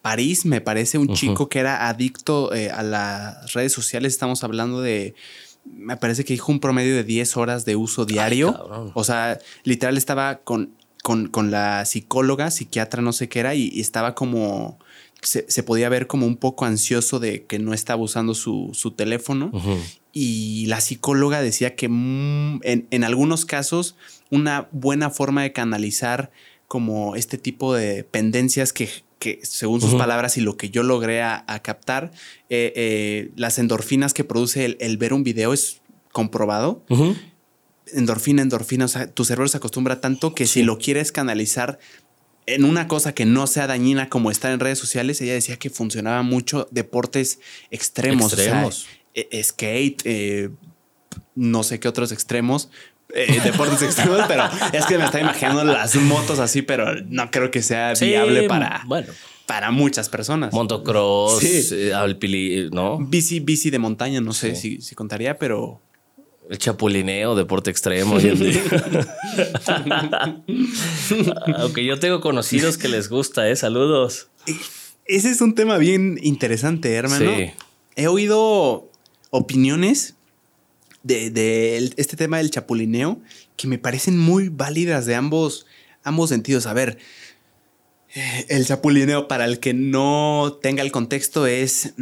París, 0.00 0.44
me 0.44 0.60
parece, 0.60 0.98
un 0.98 1.12
chico 1.14 1.48
que 1.48 1.58
era 1.58 1.88
adicto 1.88 2.54
eh, 2.54 2.70
a 2.70 2.82
las 2.82 3.52
redes 3.52 3.72
sociales. 3.72 4.12
Estamos 4.12 4.44
hablando 4.44 4.80
de 4.80 5.14
me 5.64 5.96
parece 5.96 6.24
que 6.24 6.32
dijo 6.32 6.50
un 6.50 6.58
promedio 6.58 6.94
de 6.94 7.04
10 7.04 7.36
horas 7.36 7.64
de 7.64 7.76
uso 7.76 8.04
diario. 8.04 8.92
o 8.94 9.04
sea, 9.04 9.38
literal 9.64 9.96
estaba 9.96 10.38
con 10.38 10.72
con, 11.02 11.26
con 11.28 11.50
la 11.50 11.84
psicóloga, 11.84 12.50
psiquiatra, 12.50 13.02
no 13.02 13.12
sé 13.12 13.28
qué 13.28 13.40
era, 13.40 13.54
y, 13.54 13.80
estaba 13.80 14.14
como, 14.14 14.78
se, 15.22 15.46
se, 15.48 15.62
podía 15.62 15.88
ver 15.88 16.06
como 16.06 16.26
un 16.26 16.36
poco 16.36 16.64
ansioso 16.64 17.20
de 17.20 17.44
que 17.44 17.58
no 17.58 17.72
estaba 17.72 18.02
usando 18.02 18.34
su, 18.34 18.70
su 18.74 18.90
teléfono. 18.90 19.50
Y 20.12 20.66
la 20.66 20.80
psicóloga 20.80 21.40
decía 21.40 21.74
que 21.74 21.88
mm, 21.88 22.60
en, 22.64 22.86
en, 22.90 23.04
algunos 23.04 23.46
casos 23.46 23.96
una 24.30 24.68
buena 24.72 25.10
forma 25.10 25.42
de 25.42 25.52
canalizar 25.52 26.30
como 26.68 27.16
este 27.16 27.38
tipo 27.38 27.74
de 27.74 28.02
pendencias 28.04 28.72
que, 28.72 28.88
que 29.18 29.38
según 29.42 29.80
sus 29.80 29.94
palabras 29.94 30.36
y 30.36 30.40
lo 30.40 30.56
que 30.56 30.70
yo 30.70 30.82
logré 30.82 31.22
a, 31.22 31.44
captar, 31.62 32.10
eh, 32.48 32.72
eh, 32.74 33.30
las 33.36 33.58
endorfinas 33.58 34.14
que 34.14 34.24
produce 34.24 34.64
el, 34.64 34.76
el, 34.80 34.96
ver 34.96 35.12
un 35.12 35.22
video 35.22 35.52
es 35.52 35.80
comprobado. 36.10 36.82
Endorfina, 37.94 38.42
endorfina, 38.42 38.86
o 38.86 38.88
sea, 38.88 39.10
tu 39.10 39.24
cerebro 39.24 39.48
se 39.48 39.58
acostumbra 39.58 40.00
tanto 40.00 40.34
que 40.34 40.46
si 40.46 40.62
lo 40.62 40.78
quieres 40.78 41.12
canalizar 41.12 41.78
en 42.46 42.64
una 42.64 42.88
cosa 42.88 43.14
que 43.14 43.24
no 43.24 43.46
sea 43.46 43.66
dañina 43.66 44.08
como 44.08 44.30
estar 44.30 44.52
en 44.52 44.60
redes 44.60 44.78
sociales, 44.78 45.20
ella 45.20 45.34
decía 45.34 45.58
que 45.58 45.70
funcionaba 45.70 46.22
mucho 46.22 46.68
deportes 46.70 47.40
extremos, 47.70 48.32
extremos. 48.32 48.86
E, 49.14 49.42
skate, 49.44 50.02
eh, 50.04 50.50
no 51.34 51.62
sé 51.62 51.78
qué 51.78 51.88
otros 51.88 52.12
extremos, 52.12 52.70
eh, 53.14 53.40
deportes 53.44 53.82
extremos, 53.82 54.20
pero 54.26 54.44
es 54.72 54.86
que 54.86 54.98
me 54.98 55.04
está 55.04 55.20
imaginando 55.20 55.64
las 55.64 55.94
motos 55.96 56.38
así, 56.38 56.62
pero 56.62 56.94
no 57.08 57.30
creo 57.30 57.50
que 57.50 57.62
sea 57.62 57.92
viable 57.94 58.48
para, 58.48 58.82
bueno, 58.86 59.12
para 59.46 59.70
muchas 59.70 60.08
personas. 60.08 60.52
Motocross, 60.52 61.42
eh, 61.42 62.68
¿no? 62.72 62.98
Bici, 62.98 63.40
bici 63.40 63.70
de 63.70 63.78
montaña, 63.78 64.20
no 64.20 64.32
sé 64.32 64.54
si, 64.54 64.80
si 64.80 64.94
contaría, 64.94 65.38
pero 65.38 65.80
el 66.52 66.58
chapulineo, 66.58 67.34
deporte 67.34 67.70
extremo. 67.70 68.18
Aunque 71.56 71.82
yo 71.82 71.98
tengo 71.98 72.20
conocidos 72.20 72.76
que 72.76 72.88
les 72.88 73.08
gusta, 73.08 73.48
¿eh? 73.48 73.56
Saludos. 73.56 74.28
Ese 75.06 75.30
es 75.30 75.40
un 75.40 75.54
tema 75.54 75.78
bien 75.78 76.18
interesante, 76.22 76.92
hermano. 76.92 77.34
Sí. 77.34 77.52
He 77.96 78.06
oído 78.06 78.90
opiniones 79.30 80.14
de, 81.02 81.90
este 81.96 82.18
tema 82.18 82.36
del 82.36 82.50
chapulineo 82.50 83.18
que 83.56 83.66
me 83.66 83.78
parecen 83.78 84.18
muy 84.18 84.50
válidas 84.50 85.06
de 85.06 85.14
ambos, 85.14 85.64
ambos 86.04 86.28
sentidos. 86.28 86.66
A 86.66 86.74
ver, 86.74 86.98
eh, 88.14 88.44
el 88.50 88.66
chapulineo, 88.66 89.26
para 89.26 89.46
el 89.46 89.58
que 89.58 89.72
no 89.72 90.58
tenga 90.60 90.82
el 90.82 90.92
contexto, 90.92 91.46
es 91.46 91.94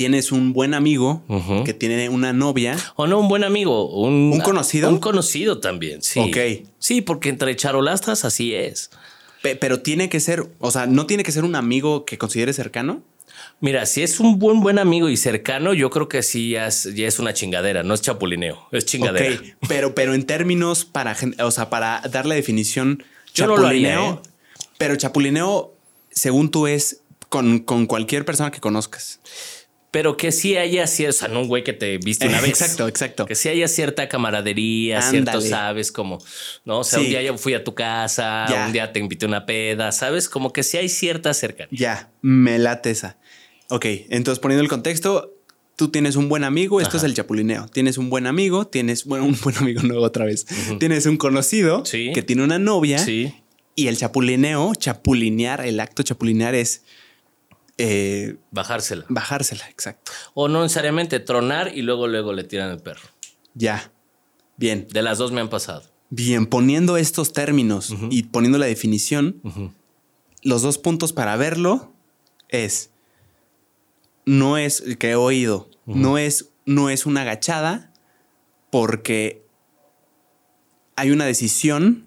tienes 0.00 0.32
un 0.32 0.54
buen 0.54 0.72
amigo 0.72 1.22
que 1.66 1.74
tiene 1.74 2.08
una 2.08 2.32
novia. 2.32 2.74
O 2.96 3.06
no 3.06 3.20
un 3.20 3.28
buen 3.28 3.44
amigo, 3.44 3.86
un, 3.86 4.40
conocido. 4.40 4.88
Un 4.88 4.98
conocido 4.98 5.60
también, 5.60 6.00
sí. 6.00 6.18
Ok. 6.18 6.66
Sí, 6.78 7.02
porque 7.02 7.28
entre 7.28 7.54
charolastras 7.54 8.24
así 8.24 8.54
es. 8.54 8.90
pero 9.42 9.80
tiene 9.80 10.08
que 10.08 10.18
ser, 10.18 10.46
o 10.58 10.70
sea, 10.70 10.86
no 10.86 11.04
tiene 11.04 11.22
que 11.22 11.32
ser 11.32 11.44
un 11.44 11.54
amigo 11.54 12.06
que 12.06 12.16
considere 12.16 12.54
cercano. 12.54 13.02
Mira, 13.60 13.84
si 13.84 14.02
es 14.02 14.20
un 14.20 14.38
buen 14.38 14.62
buen 14.62 14.78
amigo 14.78 15.10
y 15.10 15.18
cercano, 15.18 15.74
yo 15.74 15.90
creo 15.90 16.08
que 16.08 16.22
sí 16.22 16.52
ya 16.52 16.66
es, 16.66 17.18
una 17.18 17.34
chingadera, 17.34 17.82
no 17.82 17.92
es 17.92 18.00
chapulineo, 18.00 18.68
es 18.72 18.86
chingadera. 18.86 19.34
Ok, 19.34 19.42
pero, 19.68 19.94
pero 19.94 20.14
en 20.14 20.24
términos 20.24 20.86
para, 20.86 21.14
o 21.44 21.50
sea, 21.50 21.68
para 21.68 22.00
darle 22.10 22.36
definición, 22.36 23.04
chapulineo, 23.34 24.22
¿eh? 24.24 24.28
pero 24.78 24.96
chapulineo, 24.96 25.74
según 26.10 26.50
tú, 26.50 26.68
es 26.68 27.02
con, 27.28 27.58
con 27.58 27.84
cualquier 27.84 28.24
persona 28.24 28.50
que 28.50 28.60
conozcas 28.60 29.20
pero 29.90 30.16
que 30.16 30.30
sí 30.30 30.56
haya 30.56 30.86
cierto, 30.86 31.16
o 31.16 31.18
sea, 31.18 31.28
no 31.28 31.40
un 31.40 31.48
güey 31.48 31.64
que 31.64 31.72
te 31.72 31.98
viste 31.98 32.28
una 32.28 32.40
vez. 32.40 32.50
Exacto, 32.50 32.86
exacto. 32.86 33.26
Que 33.26 33.34
sí 33.34 33.48
haya 33.48 33.66
cierta 33.68 34.08
camaradería, 34.08 35.02
cierto, 35.02 35.40
sabes, 35.40 35.90
como, 35.90 36.18
¿no? 36.64 36.80
O 36.80 36.84
sea, 36.84 37.00
un 37.00 37.06
día 37.06 37.22
yo 37.22 37.36
fui 37.38 37.54
a 37.54 37.64
tu 37.64 37.74
casa, 37.74 38.46
un 38.66 38.72
día 38.72 38.92
te 38.92 39.00
invité 39.00 39.26
una 39.26 39.46
peda, 39.46 39.92
¿sabes? 39.92 40.28
Como 40.28 40.52
que 40.52 40.62
sí 40.62 40.76
hay 40.76 40.88
cierta 40.88 41.34
cercanía. 41.34 41.70
Ya, 41.72 42.10
me 42.22 42.58
late 42.58 42.90
esa. 42.90 43.18
Ok, 43.68 43.86
entonces 44.08 44.40
poniendo 44.40 44.62
el 44.62 44.68
contexto, 44.68 45.34
tú 45.76 45.88
tienes 45.88 46.16
un 46.16 46.28
buen 46.28 46.44
amigo, 46.44 46.80
esto 46.80 46.96
es 46.96 47.04
el 47.04 47.14
chapulineo. 47.14 47.66
Tienes 47.68 47.98
un 47.98 48.10
buen 48.10 48.26
amigo, 48.26 48.66
tienes, 48.66 49.04
bueno, 49.06 49.24
un 49.24 49.38
buen 49.42 49.56
amigo 49.56 49.82
nuevo 49.82 50.04
otra 50.04 50.24
vez. 50.24 50.46
Tienes 50.78 51.06
un 51.06 51.16
conocido 51.16 51.82
que 51.82 52.22
tiene 52.22 52.44
una 52.44 52.58
novia. 52.58 52.98
Sí 52.98 53.32
Y 53.74 53.88
el 53.88 53.96
chapulineo, 53.96 54.74
chapulinear, 54.74 55.64
el 55.64 55.80
acto 55.80 56.02
chapulinear 56.02 56.54
es 56.54 56.82
eh, 57.82 58.36
Bajársela. 58.50 59.06
bajársela, 59.08 59.68
exacto. 59.68 60.12
O 60.34 60.48
no 60.48 60.62
necesariamente 60.62 61.20
tronar 61.20 61.76
y 61.76 61.82
luego, 61.82 62.06
luego 62.06 62.32
le 62.32 62.44
tiran 62.44 62.70
el 62.70 62.78
perro. 62.80 63.08
Ya. 63.54 63.90
Bien. 64.56 64.86
De 64.90 65.02
las 65.02 65.18
dos 65.18 65.32
me 65.32 65.40
han 65.40 65.48
pasado. 65.48 65.82
Bien, 66.10 66.46
poniendo 66.46 66.96
estos 66.96 67.32
términos 67.32 67.94
y 68.10 68.24
poniendo 68.24 68.58
la 68.58 68.66
definición, 68.66 69.40
los 70.42 70.62
dos 70.62 70.76
puntos 70.76 71.12
para 71.12 71.36
verlo 71.36 71.92
es 72.48 72.90
no 74.26 74.58
es 74.58 74.82
que 74.98 75.10
he 75.10 75.14
oído, 75.14 75.70
no 75.86 76.18
es 76.18 76.50
no 76.66 76.90
es 76.90 77.06
una 77.06 77.22
agachada 77.22 77.92
porque 78.70 79.44
hay 80.96 81.10
una 81.12 81.24
decisión 81.24 82.06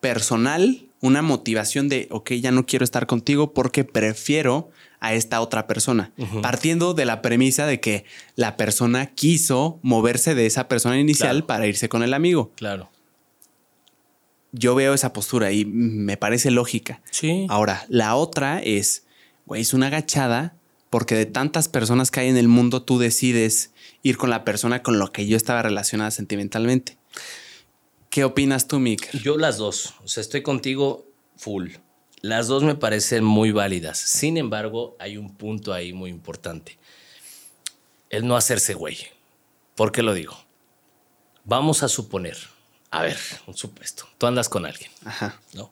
personal, 0.00 0.88
una 1.00 1.22
motivación 1.22 1.88
de, 1.88 2.08
ok, 2.10 2.32
ya 2.32 2.50
no 2.50 2.66
quiero 2.66 2.84
estar 2.84 3.06
contigo 3.06 3.52
porque 3.54 3.84
prefiero 3.84 4.70
a 5.00 5.14
esta 5.14 5.40
otra 5.40 5.66
persona, 5.66 6.12
partiendo 6.42 6.92
de 6.94 7.06
la 7.06 7.22
premisa 7.22 7.66
de 7.66 7.80
que 7.80 8.04
la 8.36 8.56
persona 8.56 9.06
quiso 9.14 9.78
moverse 9.82 10.34
de 10.34 10.46
esa 10.46 10.68
persona 10.68 10.98
inicial 10.98 11.36
Claro. 11.38 11.46
para 11.46 11.66
irse 11.66 11.88
con 11.88 12.02
el 12.02 12.12
amigo. 12.14 12.52
Claro. 12.56 12.90
Yo 14.52 14.74
veo 14.74 14.94
esa 14.94 15.12
postura 15.12 15.52
y 15.52 15.64
me 15.64 16.16
parece 16.16 16.50
lógica. 16.50 17.00
Sí. 17.10 17.46
Ahora, 17.48 17.86
la 17.88 18.14
otra 18.16 18.60
es, 18.60 19.04
güey, 19.46 19.62
es 19.62 19.72
una 19.74 19.86
agachada 19.86 20.54
porque 20.90 21.14
de 21.14 21.24
tantas 21.26 21.68
personas 21.68 22.10
que 22.10 22.20
hay 22.20 22.28
en 22.28 22.36
el 22.36 22.48
mundo 22.48 22.82
tú 22.82 22.98
decides 22.98 23.70
ir 24.02 24.16
con 24.16 24.28
la 24.28 24.44
persona 24.44 24.82
con 24.82 24.98
la 24.98 25.06
que 25.12 25.26
yo 25.26 25.36
estaba 25.36 25.62
relacionada 25.62 26.10
sentimentalmente. 26.10 26.98
¿Qué 28.10 28.24
opinas 28.24 28.66
tú, 28.66 28.80
Mick? 28.80 29.08
Yo 29.12 29.38
las 29.38 29.56
dos. 29.56 29.94
O 30.02 30.08
sea, 30.08 30.20
estoy 30.20 30.42
contigo 30.42 31.06
full. 31.36 31.70
Las 32.22 32.48
dos 32.48 32.62
me 32.62 32.74
parecen 32.74 33.24
muy 33.24 33.50
válidas. 33.50 33.98
Sin 33.98 34.36
embargo, 34.36 34.96
hay 34.98 35.16
un 35.16 35.34
punto 35.34 35.72
ahí 35.72 35.92
muy 35.92 36.10
importante. 36.10 36.78
El 38.10 38.26
no 38.26 38.36
hacerse 38.36 38.74
güey. 38.74 38.98
¿Por 39.74 39.92
qué 39.92 40.02
lo 40.02 40.12
digo? 40.12 40.36
Vamos 41.44 41.82
a 41.82 41.88
suponer, 41.88 42.36
a 42.90 43.02
ver, 43.02 43.16
un 43.46 43.56
supuesto. 43.56 44.06
Tú 44.18 44.26
andas 44.26 44.48
con 44.48 44.66
alguien, 44.66 44.90
Ajá. 45.04 45.40
¿no? 45.54 45.70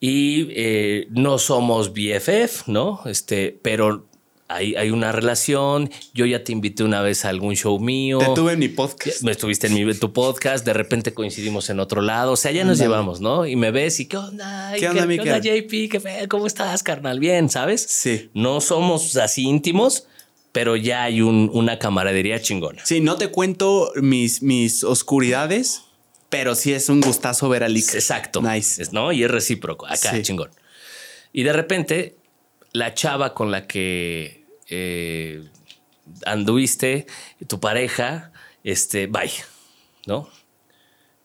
Y 0.00 0.48
eh, 0.50 1.06
no 1.10 1.38
somos 1.38 1.92
BFF, 1.92 2.68
¿no? 2.68 3.02
Este, 3.06 3.58
pero 3.62 4.06
hay, 4.48 4.74
hay 4.76 4.90
una 4.90 5.10
relación. 5.12 5.90
Yo 6.14 6.24
ya 6.26 6.44
te 6.44 6.52
invité 6.52 6.84
una 6.84 7.02
vez 7.02 7.24
a 7.24 7.28
algún 7.30 7.54
show 7.56 7.78
mío. 7.80 8.18
Te 8.18 8.26
tuve 8.34 8.52
en 8.52 8.58
mi 8.60 8.68
podcast. 8.68 9.22
Me 9.22 9.32
estuviste 9.32 9.66
en 9.66 9.74
mi, 9.74 9.94
tu 9.94 10.12
podcast, 10.12 10.64
de 10.64 10.72
repente 10.72 11.12
coincidimos 11.14 11.68
en 11.70 11.80
otro 11.80 12.00
lado, 12.02 12.32
o 12.32 12.36
sea, 12.36 12.52
ya 12.52 12.64
nos 12.64 12.72
Ándale. 12.80 12.88
llevamos, 12.90 13.20
¿no? 13.20 13.46
Y 13.46 13.56
me 13.56 13.70
ves 13.70 13.98
y 14.00 14.06
¿qué 14.06 14.16
onda? 14.16 14.68
Ay, 14.68 14.80
¿Qué 14.80 14.88
onda, 14.88 15.06
¿Qué 15.08 15.20
onda? 15.20 15.38
JP? 15.40 15.70
¿Qué 15.90 16.26
¿Cómo 16.28 16.46
estás, 16.46 16.82
carnal? 16.82 17.18
Bien, 17.20 17.48
¿sabes? 17.50 17.82
Sí. 17.82 18.30
No 18.34 18.60
somos 18.60 19.16
así 19.16 19.42
íntimos, 19.44 20.06
pero 20.52 20.76
ya 20.76 21.02
hay 21.04 21.20
un- 21.22 21.50
una 21.52 21.78
camaradería 21.78 22.40
chingona. 22.40 22.84
Sí, 22.86 23.00
no 23.00 23.16
te 23.16 23.28
cuento 23.28 23.92
mis, 23.96 24.42
mis 24.42 24.84
oscuridades, 24.84 25.82
pero 26.28 26.54
sí 26.54 26.72
es 26.72 26.88
un 26.88 27.00
gustazo 27.00 27.48
ver 27.48 27.62
a 27.64 27.68
Lick. 27.68 27.94
Exacto. 27.94 28.40
Nice. 28.42 28.82
Es- 28.82 28.92
¿No? 28.92 29.12
Y 29.12 29.22
es 29.24 29.30
recíproco, 29.30 29.86
acá, 29.86 30.12
Sí. 30.12 30.22
chingón. 30.22 30.50
Y 31.32 31.42
de 31.42 31.52
repente, 31.52 32.16
la 32.76 32.94
chava 32.94 33.34
con 33.34 33.50
la 33.50 33.66
que 33.66 34.44
eh, 34.68 35.42
anduviste, 36.24 37.06
tu 37.46 37.58
pareja, 37.58 38.32
este, 38.64 39.06
bye, 39.06 39.32
¿no? 40.06 40.28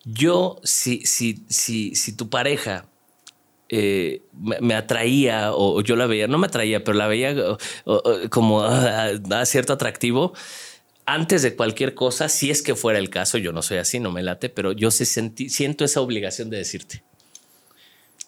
Yo, 0.03 0.59
si, 0.63 1.05
si, 1.05 1.45
si, 1.49 1.95
si 1.95 2.15
tu 2.15 2.29
pareja 2.29 2.85
eh, 3.69 4.23
me, 4.33 4.73
atraía 4.73 5.53
o, 5.53 5.81
yo 5.81 5.95
la 5.95 6.07
veía, 6.07 6.27
no 6.27 6.37
me 6.37 6.47
atraía, 6.47 6.83
pero 6.83 6.97
la 6.97 7.07
veía 7.07 7.35
como 8.29 8.63
ah, 8.63 9.11
da 9.19 9.45
cierto 9.45 9.73
atractivo. 9.73 10.33
Antes 11.05 11.41
de 11.41 11.55
cualquier 11.55 11.93
cosa, 11.93 12.29
si 12.29 12.51
es 12.51 12.61
que 12.61 12.75
fuera 12.75 12.97
el 12.97 13.09
caso, 13.09 13.37
yo 13.37 13.51
no 13.51 13.61
soy 13.61 13.77
así, 13.77 13.99
no 13.99 14.11
me 14.11 14.23
late, 14.23 14.49
pero 14.49 14.71
yo 14.71 14.91
sentí, 14.91 15.49
siento 15.49 15.83
esa 15.83 16.01
obligación 16.01 16.49
de 16.49 16.57
decirte. 16.57 17.03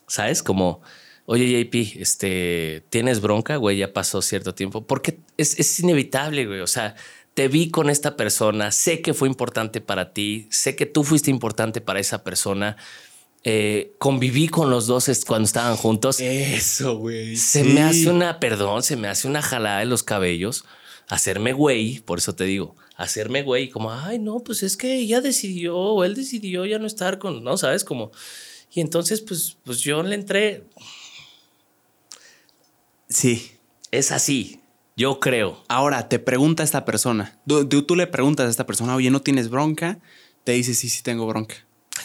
¿Sabes? 0.07 0.43
Como, 0.43 0.81
oye, 1.25 1.63
JP, 1.63 2.01
este, 2.01 2.83
¿tienes 2.89 3.21
bronca, 3.21 3.57
güey? 3.57 3.77
Ya 3.77 3.93
pasó 3.93 4.21
cierto 4.21 4.53
tiempo. 4.53 4.85
Porque 4.85 5.19
es, 5.37 5.59
es 5.59 5.79
inevitable, 5.79 6.45
güey. 6.45 6.59
O 6.59 6.67
sea, 6.67 6.95
te 7.33 7.47
vi 7.47 7.69
con 7.69 7.89
esta 7.89 8.15
persona, 8.15 8.71
sé 8.71 9.01
que 9.01 9.13
fue 9.13 9.27
importante 9.27 9.81
para 9.81 10.13
ti, 10.13 10.47
sé 10.51 10.75
que 10.75 10.85
tú 10.85 11.03
fuiste 11.03 11.31
importante 11.31 11.81
para 11.81 11.99
esa 11.99 12.23
persona. 12.23 12.77
eh, 13.45 13.93
conviví 13.97 14.47
con 14.47 14.69
los 14.69 14.87
dos 14.87 15.09
cuando 15.25 15.45
estaban 15.45 15.75
juntos. 15.75 16.19
Eso, 16.21 16.97
güey. 16.97 17.35
Se 17.35 17.63
me 17.63 17.81
hace 17.81 18.09
una, 18.09 18.39
perdón, 18.39 18.83
se 18.83 18.95
me 18.95 19.07
hace 19.07 19.27
una 19.27 19.41
jalada 19.41 19.79
de 19.79 19.85
los 19.85 20.03
cabellos, 20.03 20.63
hacerme 21.09 21.51
güey, 21.51 21.99
por 21.99 22.19
eso 22.19 22.35
te 22.35 22.45
digo, 22.45 22.75
hacerme 22.95 23.43
güey, 23.43 23.69
como, 23.69 23.91
ay, 23.91 24.19
no, 24.19 24.39
pues 24.39 24.63
es 24.63 24.77
que 24.77 24.95
ella 24.95 25.19
decidió, 25.19 25.77
o 25.77 26.03
él 26.05 26.15
decidió 26.15 26.65
ya 26.65 26.79
no 26.79 26.87
estar 26.87 27.19
con, 27.19 27.43
no, 27.43 27.57
sabes, 27.57 27.83
como, 27.83 28.11
y 28.73 28.79
entonces, 28.81 29.21
pues, 29.21 29.57
pues 29.65 29.79
yo 29.81 30.01
le 30.03 30.15
entré, 30.15 30.63
Sí. 33.13 33.51
es 33.91 34.11
así, 34.11 34.59
yo 34.95 35.19
creo. 35.19 35.63
Ahora 35.67 36.09
te 36.09 36.19
pregunta 36.19 36.63
esta 36.63 36.83
persona. 36.85 37.39
Tú, 37.47 37.67
tú- 37.67 37.95
le 37.95 38.07
preguntas 38.07 38.47
a 38.47 38.49
esta 38.49 38.65
persona, 38.65 38.95
oye, 38.95 39.09
¿no 39.11 39.21
tienes 39.21 39.49
bronca? 39.49 39.99
Te 40.43 40.53
dice, 40.53 40.73
sí, 40.73 40.89
sí 40.89 41.03
tengo 41.03 41.25
bronca. 41.27 41.55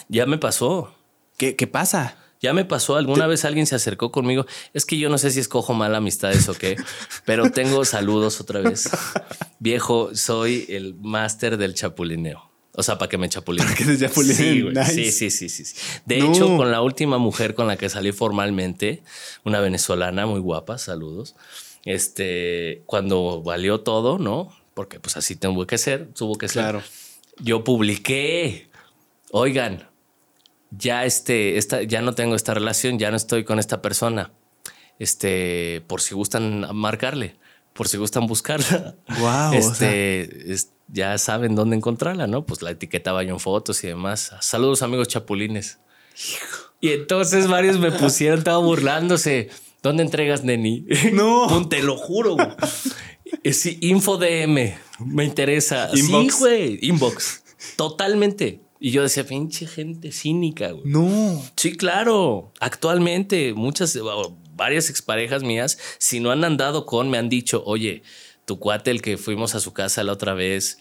Ya 0.09 0.26
me 0.26 0.39
pasó, 0.39 0.94
¿Qué, 1.36 1.56
qué 1.56 1.66
pasa? 1.66 2.16
ya 2.40 2.52
me 2.52 2.64
pasó, 2.64 2.94
alguna 2.94 3.26
vez 3.26 3.44
alguien 3.44 3.66
se 3.66 3.74
acercó 3.74 4.12
conmigo, 4.12 4.47
es 4.72 4.85
que 4.85 4.97
yo 4.97 5.09
no 5.09 5.18
sé 5.18 5.32
si 5.32 5.40
escojo 5.40 5.74
mal 5.74 5.94
amistades 5.97 6.48
o 6.48 6.55
qué, 6.55 6.76
pero 7.24 7.51
tengo 7.51 7.85
saludos 7.85 8.40
otra 8.40 8.60
vez. 8.60 8.89
Viejo, 9.59 10.14
soy 10.14 10.64
el 10.68 10.94
máster 10.94 11.56
del 11.56 11.74
chapulineo. 11.74 12.47
O 12.78 12.82
sea, 12.84 12.96
para 12.96 13.09
que 13.09 13.18
me 13.18 13.28
chapulineen. 13.28 13.74
que 13.74 13.84
te 13.84 13.98
chapulineen, 13.98 14.36
Sí, 14.86 14.94
nice. 15.02 15.10
sí, 15.10 15.30
sí, 15.32 15.48
sí, 15.48 15.64
sí. 15.64 15.74
De 16.06 16.18
No. 16.18 16.30
hecho, 16.32 16.56
con 16.56 16.70
la 16.70 16.80
última 16.80 17.18
mujer 17.18 17.55
con 17.55 17.66
la 17.66 17.76
que 17.76 17.88
salí 17.88 18.12
formalmente, 18.12 19.02
una 19.44 19.59
venezolana 19.59 20.26
muy 20.26 20.38
guapa, 20.38 20.78
saludos. 20.78 21.34
Este, 21.84 22.82
cuando 22.86 23.42
valió 23.42 23.80
todo, 23.80 24.18
¿no? 24.18 24.55
Porque 24.74 25.00
pues 25.00 25.16
así 25.16 25.34
tuvo 25.34 25.66
que 25.66 25.76
ser, 25.76 26.12
tuvo 26.14 26.36
que 26.38 26.46
ser. 26.46 26.62
Claro. 26.62 26.82
Yo 27.40 27.64
publiqué, 27.64 28.70
oigan, 29.32 29.88
ya 30.70 31.05
este, 31.05 31.56
esta, 31.59 31.82
ya 31.82 32.00
no 32.00 32.14
tengo 32.14 32.36
esta 32.36 32.55
relación, 32.55 32.98
ya 33.00 33.10
no 33.10 33.16
estoy 33.16 33.42
con 33.42 33.59
esta 33.59 33.82
persona. 33.82 34.30
Este, 35.00 35.82
por 35.86 36.00
si 36.00 36.14
gustan 36.14 36.66
marcarle, 36.76 37.36
por 37.72 37.88
si 37.88 37.96
gustan 37.96 38.26
buscarla. 38.28 38.94
Guau, 39.18 39.50
o 39.52 39.55
Este, 39.55 40.52
es- 40.52 40.70
ya 40.89 41.16
saben 41.19 41.55
dónde 41.55 41.77
encontrarla, 41.77 42.27
¿no? 42.27 42.44
Pues 42.47 42.62
la 42.62 42.70
etiquetaba 42.70 43.23
yo 43.23 43.31
en 43.35 43.40
fotos 43.40 43.82
y 43.85 43.89
demás. 43.89 44.32
Saludos, 44.40 44.82
amigos 44.82 45.09
chapulines. 45.09 45.78
Y 46.81 46.90
entonces 46.90 47.47
varios 47.48 47.78
me 47.78 47.90
pusieron, 47.93 48.39
estaba 48.39 48.59
burlándose. 48.59 49.51
¿Dónde 49.82 50.02
entregas, 50.02 50.44
Neni? 50.44 50.86
No. 51.12 51.66
Te 51.70 51.82
lo 51.82 51.97
juro. 51.97 52.35
güey. 52.35 52.48
Eh, 53.43 53.52
Sí, 53.52 53.78
info 53.82 54.16
DM. 54.16 54.74
Me 55.05 55.24
interesa. 55.24 55.90
Inbox. 55.94 56.35
Sí, 56.35 56.40
güey. 56.40 56.78
Inbox. 56.82 57.43
Totalmente. 57.77 58.60
Y 58.81 58.90
yo 58.93 59.02
decía, 59.02 59.24
pinche 59.27 59.66
gente 59.66 60.12
cínica, 60.12 60.70
güey. 60.70 60.85
No. 60.86 61.43
Sí, 61.56 61.77
claro. 61.77 62.52
Actualmente, 62.60 63.52
muchas, 63.55 63.98
varias 64.55 64.89
exparejas 64.90 65.43
mías, 65.43 65.78
si 65.98 66.20
no 66.20 66.31
han 66.31 66.44
andado 66.44 66.86
con, 66.86 67.10
me 67.10 67.19
han 67.19 67.28
dicho, 67.28 67.62
oye, 67.66 68.02
tu 68.48 68.58
cuate, 68.58 68.90
el 68.90 69.02
que 69.02 69.16
fuimos 69.18 69.54
a 69.54 69.60
su 69.60 69.72
casa 69.72 70.02
la 70.02 70.12
otra 70.12 70.32
vez, 70.34 70.78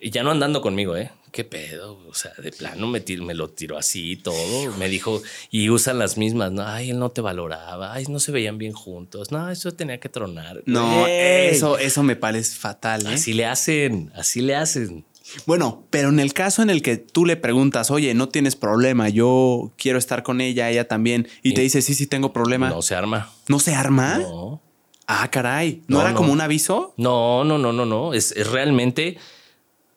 y 0.00 0.10
ya 0.10 0.22
no 0.22 0.30
andando 0.32 0.60
conmigo, 0.60 0.96
¿eh? 0.96 1.10
¿Qué 1.30 1.44
pedo? 1.44 1.98
O 2.08 2.14
sea, 2.14 2.32
de 2.38 2.50
plano 2.52 2.86
me, 2.88 3.04
tir- 3.04 3.22
me 3.22 3.34
lo 3.34 3.48
tiró 3.50 3.78
así 3.78 4.12
y 4.12 4.16
todo. 4.16 4.72
Me 4.78 4.88
dijo, 4.88 5.22
y 5.50 5.70
usan 5.70 5.98
las 5.98 6.16
mismas, 6.18 6.50
¿no? 6.52 6.66
Ay, 6.66 6.90
él 6.90 6.98
no 6.98 7.10
te 7.10 7.20
valoraba. 7.20 7.92
Ay, 7.94 8.06
no 8.08 8.18
se 8.18 8.32
veían 8.32 8.58
bien 8.58 8.72
juntos. 8.72 9.30
No, 9.30 9.48
eso 9.50 9.72
tenía 9.72 10.00
que 10.00 10.08
tronar. 10.08 10.62
No, 10.66 11.06
eso, 11.06 11.78
eso 11.78 12.02
me 12.02 12.16
parece 12.16 12.56
fatal. 12.56 13.06
¿eh? 13.06 13.14
Así 13.14 13.32
le 13.34 13.44
hacen, 13.46 14.10
así 14.14 14.40
le 14.40 14.56
hacen. 14.56 15.04
Bueno, 15.46 15.86
pero 15.90 16.08
en 16.08 16.18
el 16.20 16.32
caso 16.32 16.62
en 16.62 16.70
el 16.70 16.80
que 16.82 16.96
tú 16.96 17.24
le 17.26 17.36
preguntas, 17.36 17.90
oye, 17.90 18.14
no 18.14 18.28
tienes 18.30 18.56
problema, 18.56 19.08
yo 19.10 19.72
quiero 19.76 19.98
estar 19.98 20.22
con 20.22 20.40
ella, 20.40 20.70
ella 20.70 20.88
también, 20.88 21.28
y, 21.42 21.50
Y- 21.50 21.54
te 21.54 21.60
dice, 21.60 21.82
sí, 21.82 21.94
sí, 21.94 22.06
tengo 22.06 22.32
problema, 22.32 22.70
No 22.70 22.76
¿no, 22.76 22.82
se 22.82 22.94
arma. 22.94 23.30
se 23.58 23.74
arma? 23.74 24.18
No. 24.18 24.62
Ah, 25.10 25.30
caray, 25.30 25.82
¿no, 25.88 25.96
No, 25.96 26.02
era 26.02 26.10
no. 26.10 26.16
como 26.18 26.32
un 26.34 26.40
aviso? 26.42 26.92
No, 26.98 27.42
no, 27.42 27.56
no, 27.56 27.72
no, 27.72 27.86
no. 27.86 28.12
Es, 28.12 28.32
es 28.32 28.46
realmente. 28.50 29.16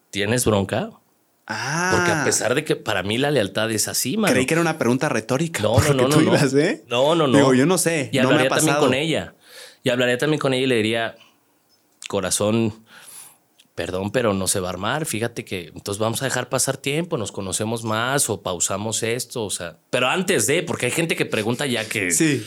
¿Tienes 0.10 0.46
bronca? 0.46 0.90
Ah, 1.48 1.92
Porque 1.94 2.12
a 2.12 2.24
pesar 2.24 2.56
de 2.56 2.64
que 2.64 2.78
para 2.78 3.04
mí 3.04 3.18
la 3.18 3.30
lealtad 3.30 3.70
es 3.72 3.90
así, 3.90 4.16
mano. 4.16 4.34
creí 4.34 4.46
que 4.46 4.54
era 4.54 4.62
una 4.62 4.78
pregunta 4.78 5.10
retórica. 5.10 5.64
No, 5.64 5.80
no, 5.82 5.94
no, 5.94 6.04
no. 6.08 6.10
tú 6.16 6.22
no. 6.22 6.28
ibas, 6.36 6.54
¿eh? 6.54 6.84
No, 6.88 7.14
no, 7.16 7.28
no. 7.28 7.38
Digo, 7.38 7.54
yo 7.54 7.66
no 7.66 7.78
sé, 7.78 8.10
Y 8.14 8.18
no 8.20 8.24
me 8.24 8.28
ha 8.36 8.38
hablaría 8.38 8.50
también 8.56 8.78
con 8.78 8.94
ella. 8.94 9.36
Y 9.84 9.90
hablaría 9.90 10.18
también 10.18 10.40
con 10.40 10.54
ella 10.54 10.64
y 10.64 10.68
le 10.68 10.76
diría, 10.76 11.16
corazón, 12.08 12.74
perdón, 13.76 14.12
pero 14.12 14.34
no 14.34 14.48
se 14.48 14.60
va 14.62 14.68
a 14.68 14.72
armar. 14.72 15.06
Fíjate 15.06 15.44
que 15.44 15.72
entonces 15.76 16.00
vamos 16.00 16.22
a 16.22 16.26
dejar 16.26 16.48
pasar 16.50 16.78
tiempo, 16.78 17.18
nos 17.18 17.32
conocemos 17.34 17.84
más 17.84 18.30
o 18.30 18.42
pausamos 18.42 19.04
esto, 19.04 19.44
o 19.44 19.50
sea, 19.50 19.78
pero 19.90 20.08
antes 20.08 20.48
de, 20.48 20.64
porque 20.64 20.86
hay 20.86 20.92
gente 20.94 21.16
que 21.18 21.26
pregunta 21.26 21.66
ya 21.66 21.84
que. 21.86 22.12
Sí. 22.12 22.46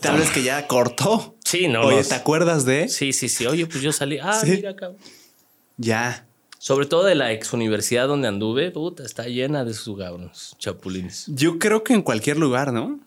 Tal 0.00 0.18
vez 0.18 0.30
que 0.30 0.42
ya 0.42 0.66
cortó. 0.66 1.36
Sí, 1.44 1.68
no. 1.68 1.82
Oye. 1.82 2.02
¿te 2.04 2.14
acuerdas 2.14 2.64
de? 2.64 2.88
Sí, 2.88 3.12
sí, 3.12 3.28
sí. 3.28 3.46
Oye, 3.46 3.66
pues 3.66 3.82
yo 3.82 3.92
salí. 3.92 4.18
Ah, 4.22 4.40
Sí. 4.42 4.50
mira, 4.52 4.74
cabrón. 4.76 4.98
Ya. 5.76 6.26
Sobre 6.58 6.86
todo 6.86 7.04
de 7.04 7.14
la 7.14 7.32
ex 7.32 7.52
universidad 7.52 8.06
donde 8.06 8.28
anduve, 8.28 8.70
puta, 8.70 9.02
está 9.04 9.24
llena 9.24 9.64
de 9.64 9.72
sus 9.74 9.96
cabrones, 9.98 10.54
chapulines. 10.58 11.24
Yo 11.28 11.58
creo 11.58 11.82
que 11.84 11.94
en 11.94 12.02
cualquier 12.02 12.36
lugar, 12.36 12.72
¿no? 12.72 13.00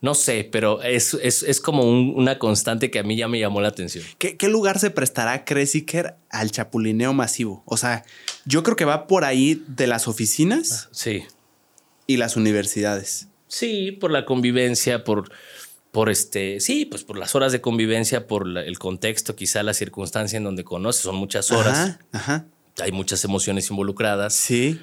No 0.00 0.14
sé, 0.14 0.46
pero 0.50 0.82
es, 0.82 1.14
es, 1.14 1.42
es 1.42 1.60
como 1.60 1.84
un- 1.84 2.14
una 2.16 2.38
constante 2.38 2.90
que 2.90 2.98
a 2.98 3.02
mí 3.02 3.16
ya 3.16 3.28
me 3.28 3.38
llamó 3.38 3.60
la 3.60 3.68
atención. 3.68 4.04
¿Qué, 4.18 4.36
qué 4.36 4.48
lugar 4.48 4.78
se 4.78 4.90
prestará 4.90 5.44
Cresiker 5.44 6.16
al 6.30 6.50
chapulineo 6.50 7.12
masivo? 7.12 7.62
O 7.64 7.76
sea, 7.76 8.04
yo 8.44 8.62
creo 8.62 8.76
que 8.76 8.84
va 8.84 9.06
por 9.06 9.24
ahí 9.24 9.62
de 9.68 9.86
las 9.86 10.06
oficinas 10.08 10.88
Sí. 10.92 11.24
y 12.06 12.16
las 12.18 12.36
universidades. 12.36 13.28
Sí, 13.48 13.92
por 13.92 14.10
la 14.10 14.24
convivencia, 14.26 15.04
por, 15.04 15.30
por 15.96 16.10
este, 16.10 16.60
sí, 16.60 16.84
pues 16.84 17.04
por 17.04 17.16
las 17.16 17.34
horas 17.34 17.52
de 17.52 17.62
convivencia, 17.62 18.26
por 18.26 18.46
la- 18.46 18.60
el 18.62 18.78
contexto, 18.78 19.34
quizá 19.34 19.62
la 19.62 19.72
circunstancia 19.72 20.36
en 20.36 20.44
donde 20.44 20.62
conoces, 20.62 21.00
son 21.00 21.16
muchas 21.16 21.50
horas, 21.50 21.78
Ajá, 21.78 21.98
ajá. 22.12 22.44
hay 22.80 22.92
muchas 22.92 23.24
emociones 23.24 23.70
involucradas. 23.70 24.34
Sí. 24.34 24.78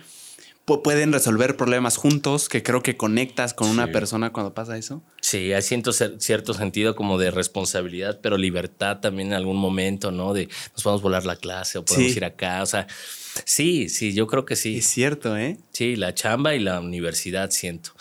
Pu- 0.66 0.82
pueden 0.82 1.14
resolver 1.14 1.56
problemas 1.56 1.98
juntos, 1.98 2.50
que 2.50 2.64
creo 2.64 2.82
que 2.82 2.98
conectas 2.98 3.54
con 3.54 3.68
una 3.70 3.92
persona 3.92 4.32
cuando 4.34 4.56
pasa 4.56 4.76
eso. 4.76 5.04
Sí, 5.22 5.54
hay 5.54 5.62
cierto, 5.62 5.92
cierto 5.94 6.56
sentido 6.56 6.96
como 6.96 7.20
de 7.20 7.30
responsabilidad, 7.30 8.20
pero 8.24 8.36
libertad 8.38 8.98
también 9.00 9.28
en 9.28 9.34
algún 9.36 9.58
momento, 9.58 10.12
¿no? 10.12 10.34
De 10.34 10.50
nos 10.74 10.82
podemos 10.82 11.04
volar 11.04 11.26
la 11.28 11.36
clase 11.36 11.78
o 11.78 11.86
podemos 11.86 12.12
Sí. 12.14 12.18
ir 12.18 12.26
acá, 12.26 12.64
o 12.64 12.66
sea, 12.66 12.88
sí, 13.46 13.90
sí, 13.90 14.14
yo 14.14 14.28
creo 14.28 14.46
que 14.46 14.56
sí. 14.56 14.78
Es 14.78 14.88
cierto, 14.88 15.38
¿eh? 15.38 15.58
Sí, 15.72 15.96
la 15.96 16.14
chamba 16.14 16.56
y 16.56 16.60
la 16.60 16.80
universidad 16.80 17.52
siento. 17.52 17.92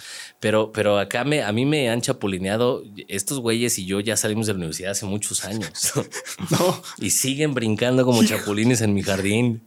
Pero, 0.40 0.72
pero 0.72 0.98
acá 0.98 1.24
me, 1.24 1.42
a 1.42 1.52
mí 1.52 1.64
me 1.66 1.88
han 1.90 2.00
chapulineado 2.00 2.82
estos 3.08 3.38
güeyes 3.40 3.78
y 3.78 3.86
yo 3.86 4.00
ya 4.00 4.16
salimos 4.16 4.46
de 4.46 4.54
la 4.54 4.58
universidad 4.58 4.92
hace 4.92 5.06
muchos 5.06 5.44
años. 5.44 5.92
No. 6.50 6.82
y 6.98 7.10
siguen 7.10 7.54
brincando 7.54 8.04
como 8.04 8.24
chapulines 8.24 8.80
en 8.80 8.94
mi 8.94 9.02
jardín. 9.02 9.62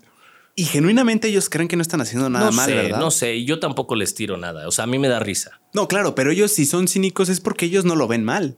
Y 0.55 0.65
genuinamente 0.65 1.27
ellos 1.27 1.49
creen 1.49 1.67
que 1.67 1.75
no 1.75 1.81
están 1.81 1.99
haciendo 2.01 2.29
nada 2.29 2.45
no 2.45 2.51
mal, 2.51 2.69
sé, 2.69 2.75
¿verdad? 2.75 2.99
no 2.99 3.11
sé. 3.11 3.35
Y 3.35 3.45
yo 3.45 3.59
tampoco 3.59 3.95
les 3.95 4.15
tiro 4.15 4.37
nada. 4.37 4.67
O 4.67 4.71
sea, 4.71 4.85
a 4.85 4.87
mí 4.87 4.99
me 4.99 5.07
da 5.09 5.19
risa. 5.19 5.59
No, 5.73 5.87
claro, 5.87 6.15
pero 6.15 6.31
ellos 6.31 6.51
si 6.51 6.65
son 6.65 6.87
cínicos 6.87 7.27
es 7.29 7.41
porque 7.41 7.65
ellos 7.65 7.83
no 7.83 7.95
lo 7.95 8.07
ven 8.07 8.23
mal, 8.23 8.57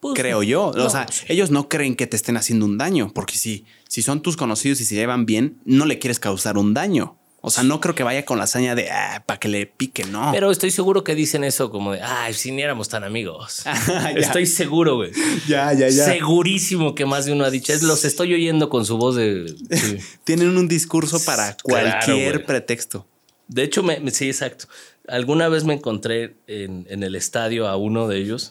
Pues, 0.00 0.14
creo 0.14 0.42
yo. 0.42 0.72
no, 0.74 0.86
o 0.86 0.90
sea, 0.90 1.06
ellos 1.28 1.50
no 1.50 1.68
creen 1.68 1.94
que 1.94 2.06
te 2.06 2.16
estén 2.16 2.36
haciendo 2.36 2.64
un 2.64 2.78
daño, 2.78 3.12
porque 3.14 3.34
si, 3.36 3.66
si 3.88 4.02
son 4.02 4.22
tus 4.22 4.36
conocidos 4.36 4.80
y 4.80 4.84
se 4.86 4.94
llevan 4.94 5.26
bien, 5.26 5.58
no 5.64 5.84
le 5.84 5.98
quieres 5.98 6.18
causar 6.18 6.56
un 6.58 6.72
daño. 6.74 7.16
O 7.42 7.48
sea, 7.50 7.62
no 7.62 7.80
creo 7.80 7.94
que 7.94 8.02
vaya 8.02 8.26
con 8.26 8.36
la 8.36 8.44
hazaña 8.44 8.74
de 8.74 8.90
ah, 8.90 9.22
para 9.26 9.40
que 9.40 9.48
le 9.48 9.64
pique, 9.66 10.04
no. 10.04 10.30
Pero 10.32 10.50
estoy 10.50 10.70
seguro 10.70 11.04
que 11.04 11.14
dicen 11.14 11.42
eso 11.42 11.70
como 11.70 11.92
de, 11.92 12.02
ay, 12.02 12.34
si 12.34 12.52
ni 12.52 12.60
éramos 12.60 12.88
tan 12.90 13.02
amigos. 13.02 13.62
Ya. 13.86 14.10
estoy 14.16 14.44
seguro, 14.46 14.96
güey. 14.96 15.12
ya, 15.48 15.72
ya, 15.72 15.90
Segurísimo 15.90 16.94
que 16.94 17.06
más 17.06 17.24
de 17.24 17.32
uno 17.32 17.44
ha 17.44 17.50
dicho. 17.50 17.72
Es, 17.72 17.82
los 17.82 18.04
estoy 18.04 18.34
oyendo 18.34 18.68
con 18.68 18.84
su 18.84 18.98
voz 18.98 19.16
de. 19.16 19.46
sí. 19.70 19.96
Tienen 20.24 20.56
un 20.58 20.68
discurso 20.68 21.22
para 21.24 21.56
cualquier 21.62 22.44
pretexto. 22.44 23.06
De 23.48 23.62
hecho, 23.62 23.82
me, 23.82 24.00
me- 24.00 24.10
sí, 24.10 24.26
exacto. 24.26 24.66
Alguna 25.08 25.48
vez 25.48 25.64
me 25.64 25.72
encontré 25.74 26.36
en, 26.46 26.86
en 26.90 27.02
el 27.02 27.14
estadio 27.16 27.66
a 27.68 27.76
uno 27.76 28.06
de 28.06 28.18
ellos 28.18 28.50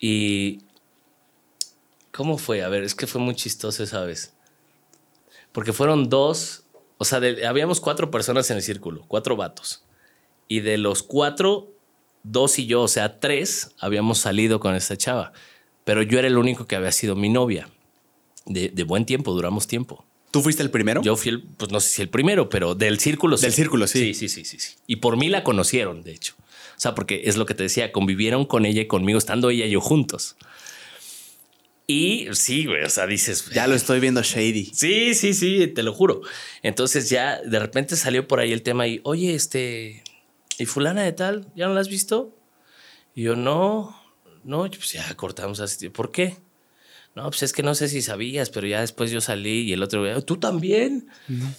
y... 0.00 0.60
¿Cómo 2.20 2.36
fue? 2.36 2.62
A 2.62 2.68
ver, 2.68 2.82
es 2.84 2.94
que 2.94 3.06
fue 3.06 3.18
muy 3.18 3.34
chistoso 3.34 3.82
esa 3.82 4.02
vez. 4.04 4.34
Porque 5.52 5.72
fueron 5.72 6.10
dos, 6.10 6.64
o 6.98 7.06
sea, 7.06 7.18
de- 7.18 7.46
habíamos 7.46 7.80
cuatro 7.80 8.10
personas 8.10 8.50
en 8.50 8.58
el 8.58 8.62
círculo, 8.62 9.06
cuatro 9.08 9.36
vatos. 9.36 9.84
Y 10.46 10.60
de 10.60 10.76
los 10.76 11.02
cuatro, 11.02 11.72
dos 12.22 12.58
y 12.58 12.66
yo, 12.66 12.82
o 12.82 12.88
sea, 12.88 13.20
tres, 13.20 13.74
habíamos 13.80 14.18
salido 14.18 14.60
con 14.60 14.74
esta 14.74 14.98
chava. 14.98 15.32
Pero 15.84 16.02
yo 16.02 16.18
era 16.18 16.28
el 16.28 16.36
único 16.36 16.66
que 16.66 16.76
había 16.76 16.92
sido 16.92 17.16
mi 17.16 17.30
novia. 17.30 17.70
De, 18.44 18.68
de 18.68 18.84
buen 18.84 19.06
tiempo, 19.06 19.32
duramos 19.32 19.66
tiempo. 19.66 20.04
¿Tú 20.30 20.42
fuiste 20.42 20.62
el 20.62 20.70
primero? 20.70 21.00
Yo 21.00 21.16
fui 21.16 21.30
el, 21.30 21.42
pues 21.42 21.72
no 21.72 21.80
sé 21.80 21.88
si 21.88 22.02
el 22.02 22.10
primero, 22.10 22.50
pero 22.50 22.74
del 22.74 22.98
círculo 22.98 23.38
sí. 23.38 23.46
Del 23.46 23.54
círculo, 23.54 23.86
sí. 23.86 24.12
Sí, 24.12 24.14
sí, 24.14 24.28
sí, 24.28 24.44
sí, 24.44 24.58
sí. 24.60 24.74
Y 24.86 24.96
por 24.96 25.16
mí 25.16 25.30
la 25.30 25.42
conocieron, 25.42 26.02
de 26.02 26.12
hecho. 26.12 26.34
O 26.38 26.80
sea, 26.80 26.94
porque 26.94 27.22
es 27.24 27.38
lo 27.38 27.46
que 27.46 27.54
te 27.54 27.62
decía, 27.62 27.92
convivieron 27.92 28.44
con 28.44 28.66
ella 28.66 28.82
y 28.82 28.86
conmigo, 28.88 29.16
estando 29.18 29.48
ella 29.48 29.64
y 29.64 29.70
yo 29.70 29.80
juntos. 29.80 30.36
Y 31.90 32.28
sí, 32.34 32.66
güey, 32.66 32.84
o 32.84 32.88
sea, 32.88 33.08
dices. 33.08 33.46
Ya 33.46 33.66
lo 33.66 33.74
estoy 33.74 33.98
viendo 33.98 34.22
shady. 34.22 34.66
Sí, 34.72 35.12
sí, 35.14 35.34
sí, 35.34 35.66
te 35.66 35.82
lo 35.82 35.92
juro. 35.92 36.20
Entonces 36.62 37.10
ya 37.10 37.40
de 37.42 37.58
repente 37.58 37.96
salió 37.96 38.28
por 38.28 38.38
ahí 38.38 38.52
el 38.52 38.62
tema 38.62 38.86
y, 38.86 39.00
oye, 39.02 39.34
este, 39.34 40.04
¿y 40.56 40.66
fulana 40.66 41.02
de 41.02 41.12
tal? 41.12 41.50
¿Ya 41.56 41.66
no 41.66 41.74
la 41.74 41.80
has 41.80 41.88
visto? 41.88 42.38
Y 43.12 43.22
yo, 43.22 43.34
no, 43.34 44.00
no, 44.44 44.70
pues 44.70 44.92
ya 44.92 45.12
cortamos 45.16 45.58
así. 45.58 45.88
¿Por 45.88 46.12
qué? 46.12 46.36
No, 47.16 47.24
pues 47.24 47.42
es 47.42 47.52
que 47.52 47.64
no 47.64 47.74
sé 47.74 47.88
si 47.88 48.02
sabías, 48.02 48.50
pero 48.50 48.68
ya 48.68 48.82
después 48.82 49.10
yo 49.10 49.20
salí 49.20 49.62
y 49.62 49.72
el 49.72 49.82
otro, 49.82 50.02
güey, 50.02 50.22
¿tú 50.22 50.36
también? 50.36 51.08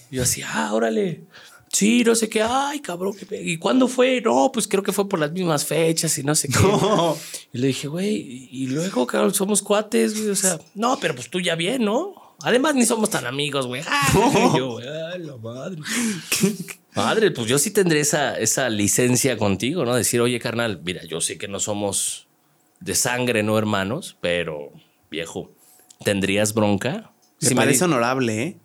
Y 0.09 0.15
yo 0.15 0.23
así, 0.23 0.41
ah, 0.45 0.71
órale. 0.71 1.25
Sí, 1.71 2.03
no 2.03 2.15
sé 2.15 2.27
qué, 2.27 2.41
ay, 2.43 2.81
cabrón, 2.81 3.13
qué 3.17 3.41
¿y 3.41 3.57
cuándo 3.57 3.87
fue? 3.87 4.19
No, 4.21 4.51
pues 4.51 4.67
creo 4.67 4.83
que 4.83 4.91
fue 4.91 5.07
por 5.07 5.19
las 5.19 5.31
mismas 5.31 5.65
fechas 5.65 6.17
y 6.17 6.23
no 6.23 6.35
sé 6.35 6.49
qué. 6.49 6.59
No. 6.59 7.17
Y 7.53 7.57
le 7.59 7.67
dije, 7.67 7.87
güey, 7.87 8.49
y 8.51 8.67
luego, 8.67 9.07
cabrón, 9.07 9.33
somos 9.33 9.61
cuates, 9.61 10.17
güey. 10.17 10.29
O 10.31 10.35
sea, 10.35 10.59
no, 10.75 10.97
pero 10.99 11.15
pues 11.15 11.29
tú 11.29 11.39
ya 11.39 11.55
bien, 11.55 11.85
¿no? 11.85 12.13
Además, 12.43 12.75
ni 12.75 12.85
somos 12.85 13.09
tan 13.09 13.25
amigos, 13.25 13.67
güey. 13.67 13.83
Ah, 13.87 14.09
y 14.53 14.57
yo, 14.57 14.71
güey, 14.71 14.87
ay, 15.13 15.19
la 15.19 15.37
madre. 15.37 15.77
Madre, 16.95 17.31
pues 17.31 17.47
yo 17.47 17.57
sí 17.57 17.71
tendré 17.71 18.01
esa, 18.01 18.37
esa 18.37 18.69
licencia 18.69 19.37
contigo, 19.37 19.85
¿no? 19.85 19.95
Decir, 19.95 20.19
oye, 20.21 20.39
carnal, 20.39 20.81
mira, 20.83 21.03
yo 21.05 21.21
sé 21.21 21.37
que 21.37 21.47
no 21.47 21.59
somos 21.59 22.27
de 22.81 22.95
sangre, 22.95 23.43
no 23.43 23.57
hermanos, 23.57 24.17
pero 24.21 24.73
viejo, 25.09 25.51
¿tendrías 26.03 26.53
bronca? 26.53 27.13
Me 27.39 27.49
Si 27.49 27.55
parece 27.55 27.79
di- 27.79 27.83
honorable, 27.85 28.43
¿eh? 28.43 28.57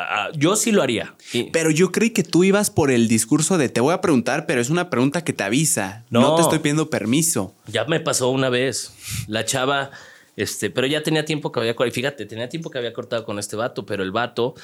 Ah, 0.00 0.30
yo 0.34 0.54
sí 0.56 0.70
lo 0.70 0.82
haría. 0.82 1.14
Pero 1.52 1.70
yo 1.70 1.90
creí 1.90 2.10
que 2.10 2.22
tú 2.22 2.44
ibas 2.44 2.70
por 2.70 2.90
el 2.90 3.08
discurso 3.08 3.58
de 3.58 3.68
te 3.68 3.80
voy 3.80 3.92
a 3.94 4.00
preguntar, 4.00 4.46
pero 4.46 4.60
es 4.60 4.70
una 4.70 4.90
pregunta 4.90 5.24
que 5.24 5.32
te 5.32 5.42
avisa. 5.44 6.04
No, 6.10 6.20
No. 6.20 6.34
te 6.36 6.42
estoy 6.42 6.60
pidiendo 6.60 6.88
permiso. 6.90 7.54
Ya 7.66 7.84
me 7.84 7.98
pasó 8.00 8.28
una 8.30 8.48
vez. 8.48 8.92
La 9.26 9.44
chava, 9.44 9.90
este, 10.36 10.70
pero 10.70 10.86
ya 10.86 11.02
tenía 11.02 11.24
tiempo 11.24 11.50
que 11.50 11.58
había, 11.60 11.74
cor- 11.74 11.90
fíjate, 11.90 12.26
tenía 12.26 12.48
tiempo 12.48 12.70
que 12.70 12.78
había 12.78 12.92
cortado 12.92 13.24
con 13.24 13.38
este 13.40 13.56
vato, 13.56 13.84
pero 13.86 14.02
el 14.04 14.12
vato, 14.12 14.54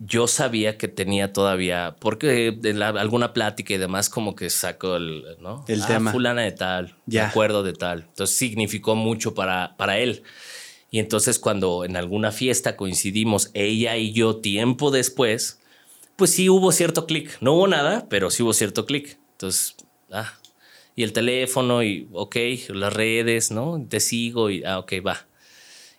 yo 0.00 0.28
sabía 0.28 0.78
que 0.78 0.86
tenía 0.86 1.32
todavía, 1.32 1.96
porque 1.98 2.52
de 2.56 2.72
la- 2.74 2.90
alguna 2.90 3.32
plática 3.32 3.74
y 3.74 3.78
demás, 3.78 4.08
como 4.10 4.36
que 4.36 4.48
sacó 4.50 4.96
el, 4.96 5.24
¿no? 5.40 5.64
El 5.66 5.82
Ah, 5.82 5.86
tema. 5.86 6.12
Fulana 6.12 6.42
de 6.42 6.52
tal, 6.52 6.94
Ya. 7.06 7.22
me 7.24 7.28
acuerdo 7.30 7.62
de 7.64 7.72
tal. 7.72 8.04
Entonces 8.08 8.36
significó 8.36 8.94
mucho 8.94 9.34
para, 9.34 9.76
para 9.76 9.98
él. 9.98 10.22
Y 10.90 10.98
entonces 10.98 11.38
cuando 11.38 11.84
en 11.84 11.96
alguna 11.96 12.32
fiesta 12.32 12.76
coincidimos, 12.76 13.50
ella 13.54 13.96
y 13.96 14.12
yo, 14.12 14.36
tiempo 14.36 14.90
después, 14.90 15.60
pues 16.16 16.30
sí 16.30 16.48
hubo 16.48 16.72
cierto 16.72 17.06
clic. 17.06 17.36
No 17.40 17.54
hubo 17.54 17.68
nada, 17.68 18.06
pero 18.08 18.30
sí 18.30 18.42
hubo 18.42 18.52
cierto 18.52 18.86
clic. 18.86 19.18
Entonces, 19.32 19.76
ah, 20.10 20.32
y 20.96 21.04
el 21.04 21.12
teléfono 21.12 21.82
y, 21.82 22.08
ok, 22.12 22.36
las 22.70 22.92
redes, 22.92 23.50
¿no? 23.50 23.84
Te 23.88 24.00
sigo 24.00 24.50
y, 24.50 24.64
ah, 24.64 24.78
ok, 24.80 24.94
va. 25.06 25.28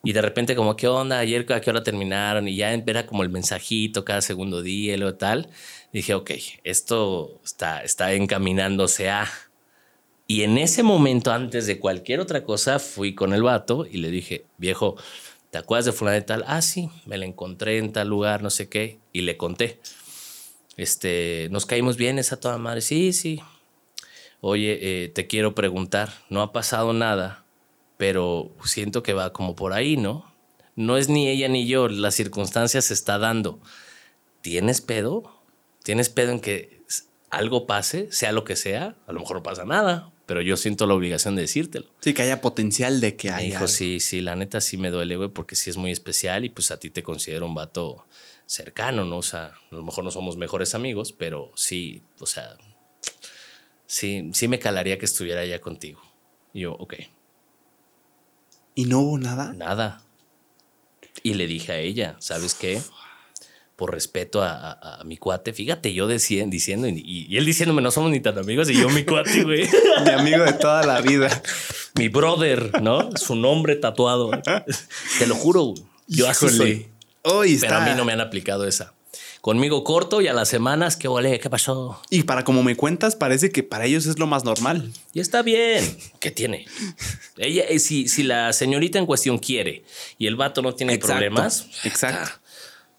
Y 0.03 0.14
de 0.14 0.22
repente 0.22 0.56
como, 0.56 0.76
¿qué 0.76 0.88
onda? 0.88 1.20
Ayer 1.20 1.45
a 1.53 1.61
qué 1.61 1.70
hora 1.70 1.84
terminaron 1.84 2.48
y 2.48 2.56
ya 2.56 2.74
era 2.74 3.06
como 3.06 3.24
el 3.24 3.30
mensajito 3.30 4.06
cada 4.06 4.22
segundo 4.22 4.61
día 4.61 4.95
y 4.95 4.98
lo 4.98 5.16
tal. 5.16 5.49
Dije, 5.94 6.14
ok, 6.14 6.32
esto 6.64 7.40
está, 7.44 7.82
está 7.84 8.14
encaminándose 8.14 9.10
a... 9.10 9.30
Y 10.32 10.44
en 10.44 10.60
ese 10.60 10.84
momento, 10.84 11.32
antes 11.32 11.66
de 11.66 11.80
cualquier 11.80 12.20
otra 12.20 12.44
cosa, 12.44 12.78
fui 12.78 13.16
con 13.16 13.34
el 13.34 13.42
vato 13.42 13.88
y 13.90 13.98
le 13.98 14.12
dije, 14.12 14.46
viejo, 14.60 14.96
¿te 15.50 15.58
acuerdas 15.58 15.86
de 15.86 15.92
fulana 15.92 16.18
de 16.18 16.22
tal? 16.22 16.44
Ah, 16.46 16.62
sí, 16.62 16.92
me 17.08 17.18
la 17.18 17.26
encontré 17.26 17.80
en 17.80 17.92
tal 17.92 18.10
lugar, 18.10 18.44
no 18.44 18.52
sé 18.52 18.70
qué. 18.70 19.00
Y 19.12 19.22
le 19.22 19.38
conté. 19.38 19.80
Este, 20.78 21.48
nos 21.50 21.66
caímos 21.66 21.98
bien 21.98 22.20
esa 22.20 22.40
toda 22.40 22.60
madre. 22.60 22.82
Sí, 22.82 23.12
sí. 23.12 23.42
Oye, 24.40 24.78
eh, 24.80 25.10
te 25.10 25.26
quiero 25.26 25.56
preguntar, 25.56 26.14
no 26.30 26.44
ha 26.44 26.52
pasado 26.52 26.94
nada, 26.94 27.44
pero 27.98 28.52
siento 28.64 29.02
que 29.02 29.14
va 29.14 29.34
como 29.34 29.56
por 29.56 29.74
ahí, 29.74 29.98
¿no? 29.98 30.32
No 30.76 30.98
es 30.98 31.10
ni 31.10 31.28
ella 31.28 31.48
ni 31.48 31.66
yo, 31.66 31.88
la 31.88 32.12
circunstancia 32.12 32.84
se 32.84 32.94
está 32.94 33.18
dando. 33.18 33.60
¿Tienes 34.42 34.82
pedo? 34.82 35.42
¿Tienes 35.82 36.10
pedo 36.10 36.34
en 36.34 36.40
que 36.40 36.79
algo 37.30 37.68
pase, 37.68 38.12
sea 38.12 38.32
lo 38.32 38.44
que 38.44 38.56
sea? 38.56 38.96
A 39.08 39.12
lo 39.14 39.20
mejor 39.20 39.38
no 39.38 39.44
pasa 39.44 39.66
nada, 39.66 40.12
pero 40.26 40.42
yo 40.42 40.58
siento 40.58 40.86
la 40.88 40.94
obligación 40.94 41.36
de 41.36 41.44
decírtelo. 41.44 41.88
Sí, 42.02 42.14
que 42.14 42.22
haya 42.24 42.42
potencial 42.42 43.02
de 43.02 43.16
que 43.16 43.30
haya. 43.30 43.46
dijo, 43.46 43.58
algo. 43.58 43.68
sí, 43.68 44.00
sí, 44.00 44.22
la 44.22 44.36
neta 44.36 44.62
sí 44.62 44.78
me 44.78 44.90
duele, 44.90 45.16
güey, 45.16 45.30
porque 45.30 45.56
sí 45.56 45.70
es 45.70 45.78
muy 45.78 45.92
especial 45.92 46.46
y 46.46 46.50
pues 46.50 46.72
a 46.72 46.80
ti 46.80 46.90
te 46.90 47.04
considero 47.04 47.46
un 47.46 47.56
vato 47.56 48.06
cercano, 48.46 49.06
¿no? 49.06 49.18
O 49.18 49.22
sea, 49.24 49.46
a 49.72 49.76
lo 49.76 49.84
mejor 49.84 50.04
no 50.04 50.12
somos 50.12 50.38
mejores 50.38 50.74
amigos, 50.76 51.12
pero 51.14 51.52
sí, 51.56 52.02
o 52.20 52.26
sea, 52.26 52.58
sí, 53.86 54.30
sí 54.34 54.48
me 54.48 54.60
calaría 54.60 54.98
que 54.98 55.06
estuviera 55.06 55.42
allá 55.42 55.60
contigo. 55.62 56.02
Y 56.54 56.62
yo, 56.62 56.74
ok, 56.74 56.96
Y 58.76 58.86
no 58.86 59.00
hubo 59.02 59.18
nada. 59.20 59.54
nada. 59.54 60.02
Y 61.22 61.34
le 61.34 61.48
dije 61.48 61.74
a 61.74 61.80
ella, 61.80 62.16
¿sabes 62.20 62.56
qué? 62.56 62.82
Por 63.80 63.94
respeto 63.94 64.44
a, 64.44 65.00
mi 65.06 65.16
cuate. 65.16 65.54
Fíjate, 65.54 65.94
yo 65.94 66.06
decía, 66.06 66.44
diciendo, 66.46 66.90
y, 66.90 67.38
él 67.38 67.46
diciéndome, 67.46 67.82
no 67.82 67.92
somos 67.92 68.12
ni 68.12 68.20
tan 68.20 68.38
amigos, 68.38 68.70
y 68.70 68.74
yo 68.74 68.90
mi 68.90 69.06
cuate, 69.06 69.46
güey. 69.46 69.70
mi 70.04 70.10
amigo 70.10 70.44
de 70.44 70.52
toda 70.52 70.86
la 70.86 71.00
vida. 71.00 71.30
mi 71.96 72.10
brother, 72.10 72.82
¿no? 72.82 73.10
Su 73.16 73.38
nombre 73.38 73.78
tatuado. 73.78 74.32
Te 75.18 75.28
lo 75.28 75.36
juro, 75.36 75.76
yo 76.08 76.28
así 76.28 76.50
soy. 76.50 76.88
Pero 77.24 77.76
a 77.76 77.86
mí 77.86 77.92
no 77.96 78.04
me 78.04 78.12
han 78.12 78.20
aplicado 78.20 78.68
esa. 78.68 78.94
Conmigo 79.40 79.86
corto 79.86 80.20
y 80.20 80.28
a 80.28 80.34
las 80.34 80.50
semanas, 80.50 80.98
¿qué 80.98 81.08
vale? 81.08 81.40
¿Qué 81.40 81.50
pasó? 81.50 82.02
Y 82.10 82.24
para 82.24 82.44
como 82.44 82.64
me 82.64 82.76
cuentas, 82.76 83.16
parece 83.16 83.50
que 83.50 83.64
para 83.64 83.86
ellos 83.86 84.08
es 84.08 84.20
lo 84.20 84.28
más 84.28 84.44
normal. 84.44 84.92
Y 85.14 85.22
está 85.22 85.42
bien. 85.42 85.98
¿Qué 86.20 86.32
tiene? 86.32 86.66
Ella, 87.38 87.64
eh, 87.70 87.80
si, 87.80 88.10
si 88.10 88.24
la 88.24 88.52
señorita 88.52 89.00
en 89.00 89.06
cuestión 89.06 89.38
quiere 89.38 89.86
y 90.18 90.28
el 90.28 90.36
vato 90.36 90.62
no 90.62 90.76
tiene 90.76 90.98
problemas. 90.98 91.68
Exacto. 91.86 92.42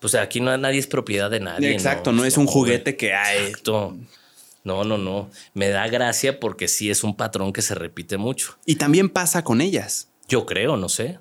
Pues 0.01 0.15
aquí 0.15 0.41
no, 0.41 0.57
nadie 0.57 0.79
es 0.79 0.87
propiedad 0.87 1.31
de 1.31 1.41
nadie. 1.41 1.73
Exacto, 1.73 2.11
no, 2.13 2.25
es 2.25 2.37
un 2.37 2.47
juguete 2.47 2.97
que 2.97 3.15
hay. 3.15 3.47
Exacto. 3.47 3.97
No, 4.65 4.85
no, 4.85 4.99
no. 4.99 5.31
Me 5.55 5.69
da 5.69 5.89
gracia 5.89 6.41
porque 6.41 6.69
sí 6.69 6.91
es 6.91 7.05
un 7.05 7.17
patrón 7.17 7.53
que 7.53 7.63
se 7.63 7.75
repite 7.75 8.19
mucho. 8.19 8.59
Y 8.67 8.77
también 8.77 9.09
pasa 9.09 9.45
con 9.45 9.61
ellas. 9.61 10.09
Yo 10.29 10.47
creo, 10.47 10.77
no 10.77 10.89
sé. 10.89 11.19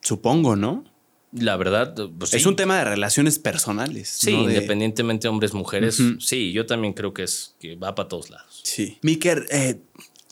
Supongo, 0.00 0.56
¿no? 0.56 0.84
La 1.32 1.56
verdad, 1.56 1.94
pues 2.18 2.32
es 2.34 2.46
un 2.46 2.56
tema 2.56 2.78
de 2.78 2.84
relaciones 2.84 3.38
personales. 3.38 4.08
Sí, 4.08 4.30
independientemente 4.30 5.28
hombres, 5.28 5.52
mujeres. 5.52 6.00
Sí, 6.20 6.52
yo 6.52 6.64
también 6.64 6.94
creo 6.94 7.12
que 7.12 7.24
es 7.24 7.56
que 7.60 7.76
va 7.76 7.94
para 7.94 8.08
todos 8.08 8.30
lados. 8.30 8.60
Sí. 8.62 8.98
Miker, 9.02 9.46
eh, 9.50 9.80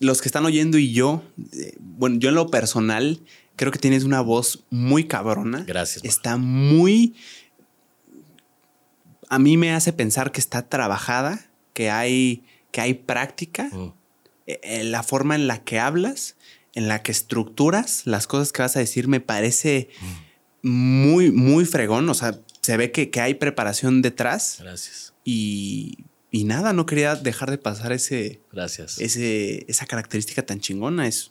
los 0.01 0.23
que 0.23 0.29
están 0.29 0.47
oyendo 0.47 0.79
y 0.79 0.93
yo, 0.93 1.23
eh, 1.53 1.75
bueno, 1.79 2.17
yo 2.19 2.31
en 2.31 2.37
lo 2.37 2.49
personal 2.49 3.21
creo 3.57 3.71
que 3.71 3.79
tienes 3.79 4.05
una 4.05 4.21
voz 4.21 4.65
muy 4.71 5.05
cabrona. 5.05 5.65
Gracias. 5.67 6.05
Está 6.05 6.37
muy. 6.37 7.15
A 9.29 9.39
mí 9.39 9.57
me 9.57 9.73
hace 9.73 9.93
pensar 9.93 10.33
que 10.33 10.41
está 10.41 10.69
trabajada, 10.69 11.47
que 11.73 11.91
hay, 11.91 12.45
que 12.71 12.81
hay 12.81 12.95
práctica, 12.95 13.65
mm. 13.73 13.93
en 14.47 14.81
eh, 14.81 14.85
la 14.85 15.03
forma 15.03 15.35
en 15.35 15.47
la 15.47 15.65
que 15.65 15.79
hablas, 15.81 16.37
en 16.75 16.89
la 16.89 17.03
que 17.03 17.13
estructuras 17.13 18.03
las 18.07 18.27
cosas 18.27 18.53
que 18.53 18.63
vas 18.63 18.77
a 18.77 18.81
decir, 18.81 19.09
me 19.09 19.21
parece. 19.21 19.89
Mm 20.01 20.35
muy, 20.65 21.31
muy 21.31 21.67
fregón. 21.67 22.09
O 22.09 22.15
sea, 22.15 22.41
se 22.63 22.77
ve 22.77 22.91
que, 22.91 23.11
hay 23.21 23.35
preparación 23.35 24.03
detrás. 24.03 24.57
Gracias. 24.61 25.15
Y, 25.23 26.07
y, 26.31 26.45
nada, 26.45 26.73
no 26.73 26.87
quería 26.87 27.15
dejar 27.15 27.51
de 27.51 27.59
pasar 27.59 27.93
ese. 27.93 28.41
Gracias. 28.51 28.99
Ese, 28.99 29.65
esa 29.69 29.87
característica 29.87 30.45
tan 30.45 30.61
chingona. 30.61 31.07
Es. 31.07 31.31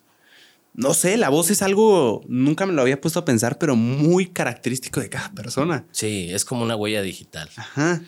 No 0.76 0.94
sé, 0.96 1.18
la 1.18 1.30
voz 1.30 1.52
es 1.52 1.62
algo, 1.62 2.24
nunca 2.28 2.66
me 2.66 2.74
lo 2.74 2.82
había 2.82 3.00
puesto 3.00 3.20
a 3.20 3.26
pensar, 3.26 3.60
pero 3.60 3.76
muy 3.76 4.28
característico 4.28 5.00
de 5.00 5.10
cada 5.10 5.32
persona. 5.32 5.86
Sí, 5.92 6.30
es 6.32 6.46
como 6.46 6.64
una 6.64 6.76
huella 6.76 7.02
digital. 7.04 7.50
Ajá. 7.56 8.02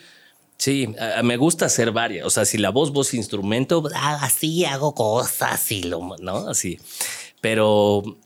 Sí, 0.58 0.88
me 1.24 1.38
gusta 1.38 1.66
hacer 1.66 1.92
varias. 1.92 2.26
O 2.26 2.30
sea, 2.30 2.46
si 2.46 2.58
la 2.58 2.70
voz, 2.70 2.92
voz, 2.92 3.14
instrumento, 3.14 3.84
así 3.94 4.66
hago 4.66 4.96
cosas 4.96 5.72
y 5.72 5.84
lo, 5.84 6.16
¿no? 6.20 6.48
Así. 6.48 6.80
Pero 7.42 8.18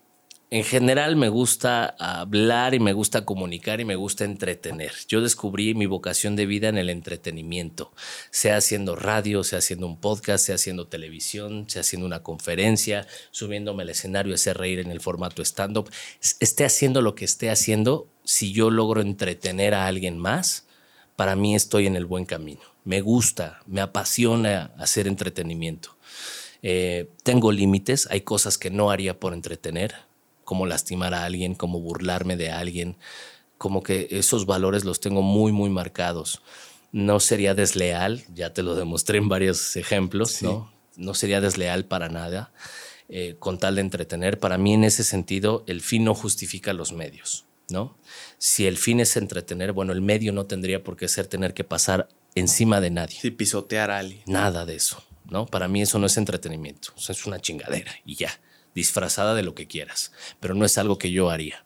en 0.52 0.64
general 0.64 1.16
me 1.16 1.30
gusta 1.30 1.96
hablar 2.00 2.74
y 2.74 2.80
me 2.80 2.94
gusta 2.94 3.24
comunicar 3.24 3.82
y 3.82 3.86
me 3.86 3.96
gusta 3.96 4.26
entretener. 4.26 4.92
Yo 5.08 5.22
descubrí 5.22 5.76
mi 5.76 5.86
vocación 5.86 6.36
de 6.36 6.48
vida 6.48 6.70
en 6.70 6.80
el 6.80 6.90
entretenimiento, 6.90 7.92
sea 8.32 8.58
haciendo 8.58 8.96
radio, 8.96 9.44
sea 9.44 9.60
haciendo 9.60 9.86
un 9.86 10.00
podcast, 10.00 10.44
sea 10.44 10.56
haciendo 10.56 10.88
televisión, 10.88 11.70
sea 11.70 11.82
haciendo 11.82 12.08
una 12.08 12.24
conferencia, 12.24 13.06
subiéndome 13.30 13.84
al 13.84 13.90
escenario, 13.90 14.34
hacer 14.34 14.58
reír 14.58 14.80
en 14.80 14.90
el 14.90 15.02
formato 15.02 15.44
stand-up. 15.44 15.92
Esté 16.40 16.66
haciendo 16.66 17.04
lo 17.04 17.14
que 17.14 17.26
esté 17.26 17.52
haciendo, 17.52 18.08
si 18.24 18.52
yo 18.52 18.72
logro 18.72 19.02
entretener 19.02 19.76
a 19.76 19.86
alguien 19.86 20.18
más, 20.18 20.66
para 21.16 21.36
mí 21.36 21.54
estoy 21.54 21.86
en 21.86 21.96
el 21.96 22.08
buen 22.08 22.26
camino. 22.26 22.62
Me 22.86 23.02
gusta, 23.02 23.60
me 23.68 23.82
apasiona 23.82 24.72
hacer 24.80 25.08
entretenimiento. 25.08 25.96
Eh, 26.64 27.12
tengo 27.22 27.52
límites, 27.52 28.08
hay 28.10 28.22
cosas 28.22 28.58
que 28.58 28.72
no 28.72 28.90
haría 28.90 29.20
por 29.20 29.34
entretener 29.34 30.09
como 30.50 30.66
lastimar 30.66 31.14
a 31.14 31.26
alguien, 31.26 31.54
como 31.54 31.80
burlarme 31.80 32.36
de 32.36 32.50
alguien, 32.50 32.98
como 33.60 33.84
que 33.84 34.08
esos 34.10 34.48
valores 34.48 34.84
los 34.84 35.00
tengo 35.00 35.22
muy, 35.22 35.52
muy 35.52 35.70
marcados. 35.70 36.42
No 36.92 37.20
sería 37.20 37.54
desleal, 37.54 38.24
ya 38.34 38.52
te 38.52 38.64
lo 38.64 38.74
demostré 38.74 39.20
en 39.20 39.30
varios 39.30 39.76
ejemplos, 39.76 40.42
¿no? 40.42 40.74
No 40.96 41.14
sería 41.14 41.40
desleal 41.40 41.86
para 41.86 42.10
nada, 42.10 42.52
eh, 43.10 43.36
con 43.38 43.60
tal 43.60 43.76
de 43.76 43.82
entretener. 43.82 44.40
Para 44.40 44.58
mí, 44.58 44.74
en 44.74 44.86
ese 44.86 45.04
sentido, 45.04 45.64
el 45.68 45.82
fin 45.82 46.04
no 46.04 46.16
justifica 46.16 46.74
los 46.74 46.94
medios, 46.94 47.46
¿no? 47.70 47.96
Si 48.40 48.66
el 48.66 48.78
fin 48.78 49.02
es 49.02 49.18
entretener, 49.18 49.72
bueno, 49.72 49.94
el 49.94 50.02
medio 50.02 50.34
no 50.34 50.48
tendría 50.48 50.84
por 50.84 50.98
qué 50.98 51.08
ser 51.08 51.28
tener 51.28 51.54
que 51.54 51.64
pasar 51.64 52.10
encima 52.34 52.82
de 52.82 52.90
nadie. 52.90 53.20
Sí, 53.22 53.30
pisotear 53.30 53.92
a 53.92 54.00
alguien. 54.00 54.24
Nada 54.26 54.66
de 54.66 54.78
eso, 54.78 55.04
¿no? 55.30 55.46
Para 55.46 55.68
mí 55.68 55.84
eso 55.84 56.00
no 56.00 56.08
es 56.08 56.18
entretenimiento, 56.18 56.92
es 57.08 57.26
una 57.28 57.40
chingadera 57.40 57.92
y 58.04 58.16
ya 58.16 58.32
disfrazada 58.76 59.36
de 59.36 59.44
lo 59.44 59.56
que 59.56 59.68
quieras, 59.68 60.12
pero 60.40 60.56
no 60.56 60.66
es 60.66 60.78
algo 60.78 60.98
que 60.98 61.12
yo 61.12 61.30
haría. 61.30 61.64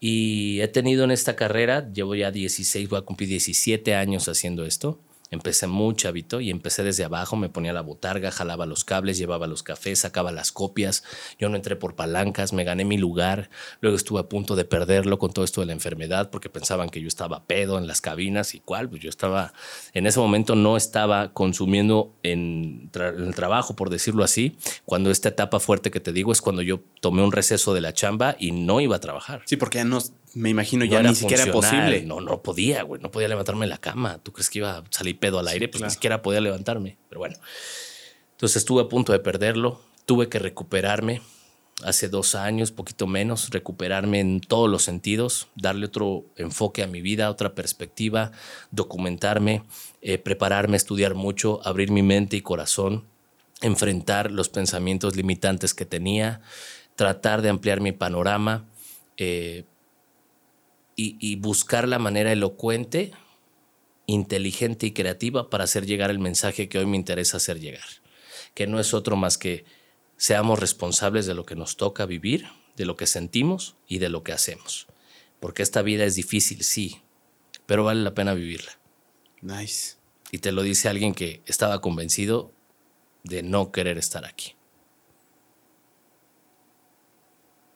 Y 0.00 0.60
he 0.60 0.68
tenido 0.68 1.04
en 1.04 1.10
esta 1.10 1.34
carrera, 1.36 1.90
llevo 1.92 2.14
ya 2.14 2.30
16, 2.30 2.88
voy 2.88 2.98
a 2.98 3.02
cumplir 3.02 3.28
17 3.30 3.94
años 3.94 4.28
haciendo 4.28 4.66
esto. 4.66 5.00
Empecé 5.34 5.66
muy 5.66 5.94
chavito 5.94 6.40
y 6.40 6.50
empecé 6.50 6.82
desde 6.82 7.04
abajo, 7.04 7.36
me 7.36 7.48
ponía 7.48 7.72
la 7.72 7.82
botarga, 7.82 8.30
jalaba 8.30 8.66
los 8.66 8.84
cables, 8.84 9.18
llevaba 9.18 9.46
los 9.46 9.62
cafés, 9.62 10.00
sacaba 10.00 10.32
las 10.32 10.52
copias. 10.52 11.04
Yo 11.38 11.48
no 11.48 11.56
entré 11.56 11.76
por 11.76 11.94
palancas, 11.94 12.52
me 12.52 12.64
gané 12.64 12.84
mi 12.84 12.96
lugar. 12.96 13.50
Luego 13.80 13.96
estuve 13.96 14.20
a 14.20 14.28
punto 14.28 14.56
de 14.56 14.64
perderlo 14.64 15.18
con 15.18 15.32
todo 15.32 15.44
esto 15.44 15.60
de 15.60 15.66
la 15.66 15.72
enfermedad 15.72 16.30
porque 16.30 16.48
pensaban 16.48 16.88
que 16.88 17.00
yo 17.00 17.08
estaba 17.08 17.44
pedo 17.44 17.78
en 17.78 17.86
las 17.86 18.00
cabinas 18.00 18.54
y 18.54 18.60
cuál, 18.60 18.88
pues 18.88 19.02
yo 19.02 19.10
estaba, 19.10 19.52
en 19.92 20.06
ese 20.06 20.20
momento 20.20 20.54
no 20.56 20.76
estaba 20.76 21.32
consumiendo 21.32 22.14
en, 22.22 22.90
el 22.94 23.34
trabajo, 23.34 23.76
por 23.76 23.90
decirlo 23.90 24.24
así, 24.24 24.56
cuando 24.84 25.10
esta 25.10 25.28
etapa 25.28 25.60
fuerte 25.60 25.90
que 25.90 26.00
te 26.00 26.12
digo 26.12 26.32
es 26.32 26.40
cuando 26.40 26.62
yo 26.62 26.80
tomé 27.00 27.22
un 27.22 27.32
receso 27.32 27.74
de 27.74 27.80
la 27.80 27.92
chamba 27.92 28.36
y 28.38 28.52
no 28.52 28.80
iba 28.80 28.96
a 28.96 29.00
trabajar. 29.00 29.42
Sí, 29.46 29.56
porque 29.56 29.78
ya 29.78 29.84
no 29.84 29.98
me 30.34 30.50
imagino 30.50 30.84
ya 30.84 31.02
ni 31.02 31.14
siquiera 31.14 31.50
posible. 31.52 32.02
No, 32.02 32.20
no 32.20 32.42
podía, 32.42 32.82
güey. 32.82 33.00
No 33.00 33.10
podía 33.10 33.28
levantarme 33.28 33.66
de 33.66 33.70
la 33.70 33.78
cama. 33.78 34.18
¿Tú 34.18 34.32
crees 34.32 34.50
que 34.50 34.58
iba 34.58 34.78
a 34.78 34.84
salir 34.90 35.18
pedo 35.18 35.38
al 35.38 35.48
aire? 35.48 35.68
Pues 35.68 35.82
ni 35.82 35.90
siquiera 35.90 36.22
podía 36.22 36.40
levantarme. 36.40 36.98
Pero 37.08 37.20
bueno. 37.20 37.36
Entonces 38.32 38.56
estuve 38.56 38.82
a 38.82 38.88
punto 38.88 39.12
de 39.12 39.20
perderlo. 39.20 39.80
Tuve 40.06 40.28
que 40.28 40.38
recuperarme 40.38 41.22
hace 41.82 42.08
dos 42.08 42.34
años, 42.34 42.70
poquito 42.70 43.06
menos, 43.06 43.50
recuperarme 43.50 44.20
en 44.20 44.40
todos 44.40 44.70
los 44.70 44.82
sentidos, 44.82 45.48
darle 45.56 45.86
otro 45.86 46.24
enfoque 46.36 46.82
a 46.82 46.86
mi 46.86 47.00
vida, 47.00 47.30
otra 47.30 47.54
perspectiva, 47.54 48.32
documentarme, 48.70 49.64
eh, 50.02 50.18
prepararme, 50.18 50.76
estudiar 50.76 51.14
mucho, 51.14 51.60
abrir 51.64 51.90
mi 51.90 52.02
mente 52.02 52.36
y 52.36 52.42
corazón, 52.42 53.04
enfrentar 53.60 54.30
los 54.30 54.48
pensamientos 54.48 55.16
limitantes 55.16 55.74
que 55.74 55.86
tenía, 55.86 56.42
tratar 56.96 57.42
de 57.42 57.48
ampliar 57.48 57.80
mi 57.80 57.92
panorama. 57.92 58.68
Eh, 59.16 59.64
y, 60.96 61.36
buscar 61.36 61.88
la 61.88 61.98
manera 61.98 62.32
elocuente, 62.32 63.12
inteligente 64.06 64.86
y 64.86 64.92
creativa 64.92 65.50
para 65.50 65.64
hacer 65.64 65.86
llegar 65.86 66.10
el 66.10 66.18
mensaje 66.18 66.68
que 66.68 66.78
hoy 66.78 66.86
me 66.86 66.96
interesa 66.96 67.38
hacer 67.38 67.60
llegar, 67.60 67.88
que 68.54 68.66
no 68.66 68.78
es 68.78 68.94
otro 68.94 69.16
más 69.16 69.38
que 69.38 69.64
seamos 70.16 70.58
responsables 70.58 71.26
de 71.26 71.34
lo 71.34 71.44
que 71.44 71.56
nos 71.56 71.76
toca 71.76 72.06
vivir, 72.06 72.46
de 72.76 72.86
lo 72.86 72.96
que 72.96 73.06
sentimos 73.06 73.76
y 73.88 73.98
de 73.98 74.08
lo 74.08 74.22
que 74.22 74.32
hacemos. 74.32 74.86
Porque 75.40 75.62
esta 75.62 75.82
vida 75.82 76.04
es 76.04 76.14
difícil, 76.14 76.62
sí, 76.64 77.02
pero 77.66 77.84
vale 77.84 78.02
la 78.02 78.14
pena 78.14 78.34
vivirla. 78.34 78.78
Nice. 79.42 79.96
Y 80.30 80.38
te 80.38 80.52
lo 80.52 80.62
dice 80.62 80.88
alguien 80.88 81.14
que 81.14 81.42
estaba 81.46 81.80
convencido 81.80 82.52
de 83.24 83.42
no 83.42 83.72
querer 83.72 83.98
estar 83.98 84.24
aquí. 84.24 84.54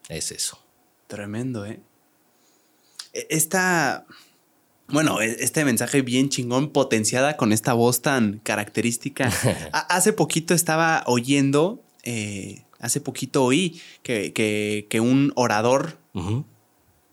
Es 0.09 0.33
eso. 0.33 0.59
Tremendo, 1.07 1.67
¿eh? 1.67 1.81
E, 3.19 3.27
esta, 3.31 4.07
bueno, 4.89 5.21
e, 5.21 5.37
este 5.41 5.65
mensaje 5.65 6.03
bien 6.03 6.29
chingón, 6.29 6.71
potenciada 6.71 7.37
con 7.37 7.53
esta 7.53 7.73
voz 7.73 8.01
tan 8.01 8.41
característica. 8.43 9.31
hace 9.73 10.13
poquito 10.13 10.55
estaba 10.55 11.03
oyendo, 11.07 11.83
eh, 12.05 12.65
hace 12.79 13.01
poquito 13.01 13.45
oí 13.45 13.81
que, 14.03 14.33
que, 14.33 15.01
un 15.01 15.33
orador 15.35 15.99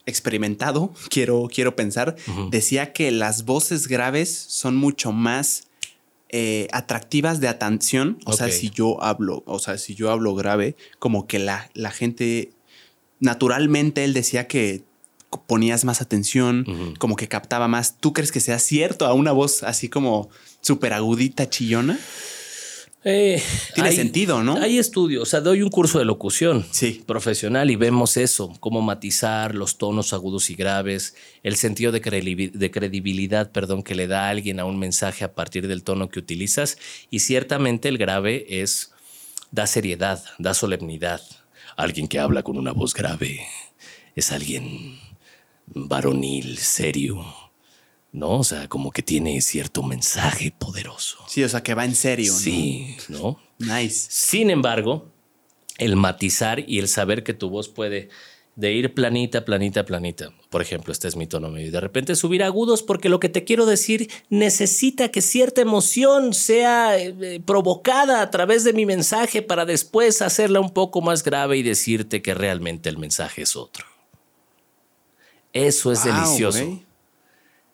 experimentado, 0.06 0.94
quiero, 1.10 1.48
quiero 1.52 1.76
pensar, 1.76 2.15
decía 2.52 2.94
que 2.94 3.11
las 3.11 3.45
voces 3.45 3.88
graves 3.88 4.34
son 4.34 4.76
mucho 4.76 5.11
más 5.11 5.68
eh, 6.30 6.68
atractivas 6.72 7.40
de 7.40 7.48
atención. 7.48 8.19
O 8.26 8.34
sea, 8.34 8.49
si 8.52 8.69
yo 8.69 9.02
hablo, 9.02 9.44
o 9.45 9.60
sea, 9.60 9.77
si 9.77 9.95
yo 9.95 10.11
hablo 10.11 10.36
grave, 10.36 10.76
como 10.99 11.27
que 11.27 11.40
la, 11.40 11.69
la 11.73 11.91
gente, 11.91 12.52
naturalmente 13.19 14.03
él 14.03 14.14
decía 14.14 14.48
que 14.48 14.84
ponías 15.48 15.86
más 15.86 16.02
atención, 16.02 16.94
como 16.99 17.16
que 17.16 17.28
captaba 17.28 17.68
más. 17.68 17.98
¿Tú 17.99 18.14
crees 18.14 18.32
que 18.32 18.40
sea 18.40 18.60
cierto 18.60 19.06
a 19.06 19.14
una 19.14 19.32
voz 19.32 19.64
así 19.64 19.90
como 19.90 20.30
súper 20.62 20.94
agudita, 20.94 21.49
chillona? 21.49 21.99
Eh, 23.07 23.40
Tiene 23.76 23.90
hay- 23.90 23.95
sentido, 23.95 24.41
¿no? 24.44 24.56
Hay 24.57 24.80
estudios, 24.80 25.22
o 25.22 25.26
sea, 25.28 25.40
doy 25.40 25.62
un 25.62 25.70
curso 25.70 25.99
de 25.99 26.06
locución 26.06 26.66
Sí. 26.72 27.03
profesional 27.06 27.70
y 27.70 27.76
vemos 27.76 28.18
eso, 28.18 28.52
cómo 28.60 28.82
matizar 28.82 29.53
los 29.53 29.78
tonos 29.78 30.12
agudos 30.12 30.49
y 30.49 30.56
graves, 30.56 31.14
el 31.44 31.56
sentido 31.56 31.91
de 31.91 32.02
credibilidad 32.72 33.52
perdón, 33.52 33.84
que 33.84 33.94
le 33.94 34.07
da 34.07 34.26
a 34.26 34.30
alguien 34.32 34.60
a 34.60 34.66
un 34.66 34.80
mensaje 34.80 35.24
a 35.24 35.36
partir 35.36 35.68
del 35.68 35.84
tono 35.84 36.10
que 36.10 36.18
utilizas. 36.18 36.80
Y 37.12 37.20
ciertamente 37.20 37.90
el 37.90 37.99
grave 37.99 38.48
es, 38.62 38.91
da 39.52 39.68
seriedad, 39.68 40.24
da 40.40 40.56
solemnidad. 40.56 41.22
Alguien 41.78 42.07
que 42.07 42.18
habla 42.18 42.41
con 42.41 42.57
una 42.57 42.72
voz 42.72 42.95
grave 42.95 43.41
es 44.16 44.32
alguien 44.32 44.98
varonil, 45.67 46.57
serio. 46.57 47.25
¿No? 48.11 48.39
O 48.39 48.43
sea, 48.45 48.69
como 48.69 48.91
que 48.91 49.01
tiene 49.01 49.41
cierto 49.41 49.83
mensaje 49.83 50.53
poderoso. 50.57 51.17
Sí, 51.27 51.43
o 51.43 51.49
sea, 51.49 51.61
que 51.61 51.73
va 51.73 51.83
en 51.83 51.95
serio, 51.95 52.31
¿no? 52.31 52.39
Sí, 52.39 52.95
¿no? 53.09 53.39
Nice. 53.59 54.07
Sin 54.09 54.49
embargo, 54.49 55.11
el 55.77 55.97
matizar 55.97 56.63
y 56.65 56.79
el 56.79 56.87
saber 56.87 57.23
que 57.23 57.33
tu 57.33 57.49
voz 57.49 57.67
puede 57.67 58.09
de 58.55 58.71
ir 58.71 58.93
planita, 58.93 59.43
planita, 59.43 59.85
planita. 59.85 60.31
Por 60.49 60.61
ejemplo, 60.61 60.93
este 60.93 61.07
es 61.07 61.15
mi 61.15 61.27
tono 61.27 61.49
medio. 61.49 61.67
y 61.67 61.71
De 61.71 61.81
repente 61.81 62.15
subir 62.15 62.43
agudos 62.43 62.83
porque 62.83 63.09
lo 63.09 63.19
que 63.19 63.29
te 63.29 63.43
quiero 63.43 63.65
decir 63.65 64.09
necesita 64.29 65.09
que 65.09 65.21
cierta 65.21 65.61
emoción 65.61 66.33
sea 66.33 66.97
eh, 66.97 67.13
eh, 67.21 67.41
provocada 67.45 68.21
a 68.21 68.31
través 68.31 68.63
de 68.63 68.73
mi 68.73 68.85
mensaje 68.85 69.41
para 69.41 69.65
después 69.65 70.21
hacerla 70.21 70.61
un 70.61 70.69
poco 70.69 71.01
más 71.01 71.23
grave 71.23 71.57
y 71.57 71.63
decirte 71.63 72.21
que 72.21 72.33
realmente 72.33 72.87
el 72.87 72.97
mensaje 72.97 73.41
es 73.41 73.55
otro. 73.55 73.85
Eso 75.56 75.91
es 75.91 76.03
Wow, 76.03 76.14
delicioso. 76.14 76.84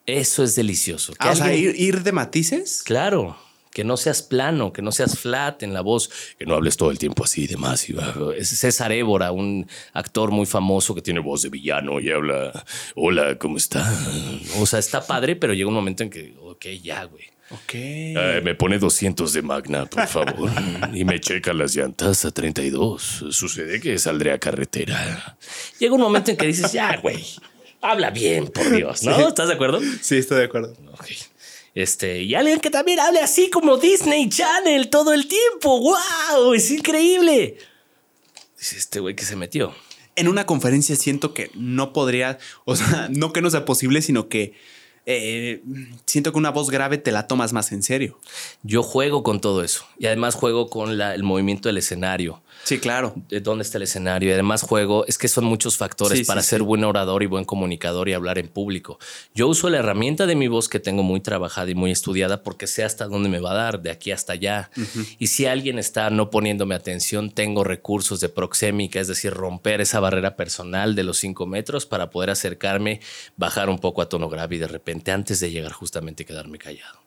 Eso 0.06 0.44
es 0.44 0.56
delicioso. 0.56 1.14
Ah, 1.20 1.32
o 1.32 1.36
sea, 1.36 1.54
ir, 1.54 1.76
ir 1.76 2.04
de 2.04 2.12
matices. 2.12 2.84
Claro, 2.84 3.38
que 3.72 3.84
no 3.84 3.98
seas 3.98 4.22
plano, 4.22 4.72
que 4.72 4.84
no 4.84 4.92
seas 4.92 5.18
flat 5.18 5.64
en 5.64 5.74
la 5.74 5.82
voz, 5.82 6.12
que 6.38 6.46
no 6.46 6.56
hables 6.56 6.78
todo 6.78 6.92
el 6.92 7.00
tiempo 7.00 7.24
así 7.24 7.50
y 7.50 7.94
bajo. 7.94 8.34
Es 8.34 8.50
César 8.50 8.92
Évora, 8.92 9.32
un 9.32 9.68
actor 9.94 10.30
muy 10.32 10.46
famoso 10.46 10.94
que 10.94 11.02
tiene 11.02 11.22
voz 11.22 11.42
de 11.42 11.50
villano 11.50 12.00
y 12.00 12.12
habla, 12.12 12.66
hola, 12.96 13.38
¿cómo 13.40 13.58
está? 13.58 13.92
O 14.60 14.66
sea, 14.68 14.80
está 14.80 15.06
padre, 15.06 15.36
pero 15.36 15.54
llega 15.54 15.68
un 15.68 15.74
momento 15.74 16.04
en 16.04 16.12
que, 16.12 16.36
ok, 16.40 16.66
ya, 16.84 17.06
güey. 17.06 17.24
Ok. 17.50 17.74
Eh, 17.74 18.42
me 18.44 18.56
pone 18.56 18.80
200 18.80 19.34
de 19.34 19.42
Magna, 19.42 19.86
por 19.86 20.08
favor. 20.08 20.50
y 20.94 21.04
me 21.04 21.20
checa 21.20 21.52
las 21.54 21.76
llantas 21.76 22.24
a 22.24 22.32
32. 22.32 23.26
Sucede 23.32 23.82
que 23.82 23.98
saldré 24.00 24.32
a 24.32 24.40
carretera. 24.40 25.38
Llega 25.80 25.94
un 25.96 26.02
momento 26.02 26.32
en 26.32 26.38
que 26.38 26.48
dices, 26.48 26.72
ya, 26.72 26.96
güey, 26.98 27.26
habla 27.82 28.10
bien, 28.12 28.48
por 28.48 28.70
Dios, 28.70 29.04
¿no? 29.04 29.16
Sí. 29.16 29.24
¿Estás 29.28 29.48
de 29.48 29.54
acuerdo? 29.56 29.80
Sí, 30.02 30.18
estoy 30.18 30.40
de 30.40 30.46
acuerdo. 30.46 30.74
Ok. 30.94 31.06
Este, 31.74 32.22
y 32.24 32.36
alguien 32.36 32.60
que 32.60 32.70
también 32.70 33.00
hable 33.00 33.20
así 33.22 33.50
como 33.50 33.78
Disney 33.78 34.28
Channel 34.30 34.90
todo 34.90 35.14
el 35.14 35.28
tiempo. 35.28 35.80
¡Wow! 35.80 36.54
Es 36.54 36.70
increíble. 36.72 37.58
Dice 38.58 38.78
este 38.78 39.00
güey 39.00 39.16
que 39.16 39.24
se 39.26 39.36
metió. 39.36 39.74
En 40.18 40.28
una 40.28 40.46
conferencia 40.46 40.96
siento 40.98 41.34
que 41.34 41.50
no 41.56 41.94
podría, 41.94 42.38
o 42.66 42.76
sea, 42.76 43.08
no 43.12 43.32
que 43.32 43.42
no 43.42 43.50
sea 43.50 43.64
posible, 43.66 44.02
sino 44.02 44.28
que 44.28 44.54
eh, 45.06 45.64
siento 46.06 46.32
que 46.34 46.38
una 46.38 46.52
voz 46.52 46.70
grave 46.70 46.98
te 46.98 47.12
la 47.14 47.28
tomas 47.28 47.54
más 47.54 47.72
en 47.72 47.82
serio. 47.84 48.20
Yo 48.64 48.84
juego 48.84 49.24
con 49.24 49.40
todo 49.40 49.64
eso. 49.64 49.86
Y 49.98 50.08
además 50.08 50.36
juego 50.36 50.70
con 50.70 50.98
la- 50.98 51.16
el 51.16 51.24
movimiento 51.24 51.70
del 51.70 51.78
escenario. 51.78 52.42
Sí, 52.64 52.80
claro. 52.80 53.14
de 53.30 53.40
dónde 53.42 53.64
está 53.64 53.78
el 53.78 53.84
escenario. 53.84 54.30
Y 54.30 54.34
además 54.34 54.62
juego, 54.62 55.06
es 55.08 55.18
que 55.18 55.28
son 55.28 55.46
muchos 55.46 55.78
factores 55.78 56.20
Sí, 56.20 56.26
para 56.26 56.42
sí, 56.42 56.50
ser 56.50 56.60
sí. 56.60 56.66
buen 56.66 56.84
orador 56.84 57.24
y 57.24 57.26
buen 57.26 57.44
comunicador 57.46 58.08
y 58.10 58.14
hablar 58.14 58.38
en 58.38 58.48
público. 58.48 59.00
Yo 59.34 59.48
uso 59.48 59.70
la 59.70 59.80
herramienta 59.80 60.26
de 60.26 60.36
mi 60.36 60.48
voz 60.48 60.70
que 60.70 60.80
tengo 60.80 61.04
muy 61.04 61.20
trabajada 61.22 61.70
y 61.72 61.76
muy 61.76 61.92
estudiada 61.92 62.44
porque 62.44 62.68
sé 62.68 62.84
hasta 62.84 63.08
dónde 63.08 63.30
me 63.30 63.40
va 63.40 63.52
a 63.52 63.56
dar, 63.56 63.82
de 63.82 63.92
aquí 63.92 64.12
hasta 64.12 64.34
allá. 64.34 64.70
Y 65.20 65.28
si 65.28 65.46
alguien 65.46 65.80
está 65.80 66.10
no 66.10 66.30
poniéndome 66.30 66.76
atención, 66.76 67.32
tengo 67.32 67.64
recursos 67.64 68.20
de 68.20 68.30
proxémica, 68.30 69.00
es 69.00 69.08
decir, 69.08 69.34
romper 69.34 69.82
esa 69.82 70.00
barrera 70.00 70.36
personal 70.36 70.96
de 70.96 71.04
los 71.04 71.18
cinco 71.18 71.46
metros 71.48 71.86
para 71.86 72.10
poder 72.10 72.30
acercarme, 72.30 73.02
bajar 73.38 73.70
un 73.70 73.80
poco 73.80 74.02
a 74.02 74.10
tono 74.10 74.30
grave 74.30 74.56
y 74.56 74.60
de 74.60 74.68
repente 74.68 75.12
antes 75.12 75.40
de 75.40 75.52
llegar 75.52 75.72
justamente 75.72 76.26
quedarme 76.26 76.58
callado. 76.58 77.00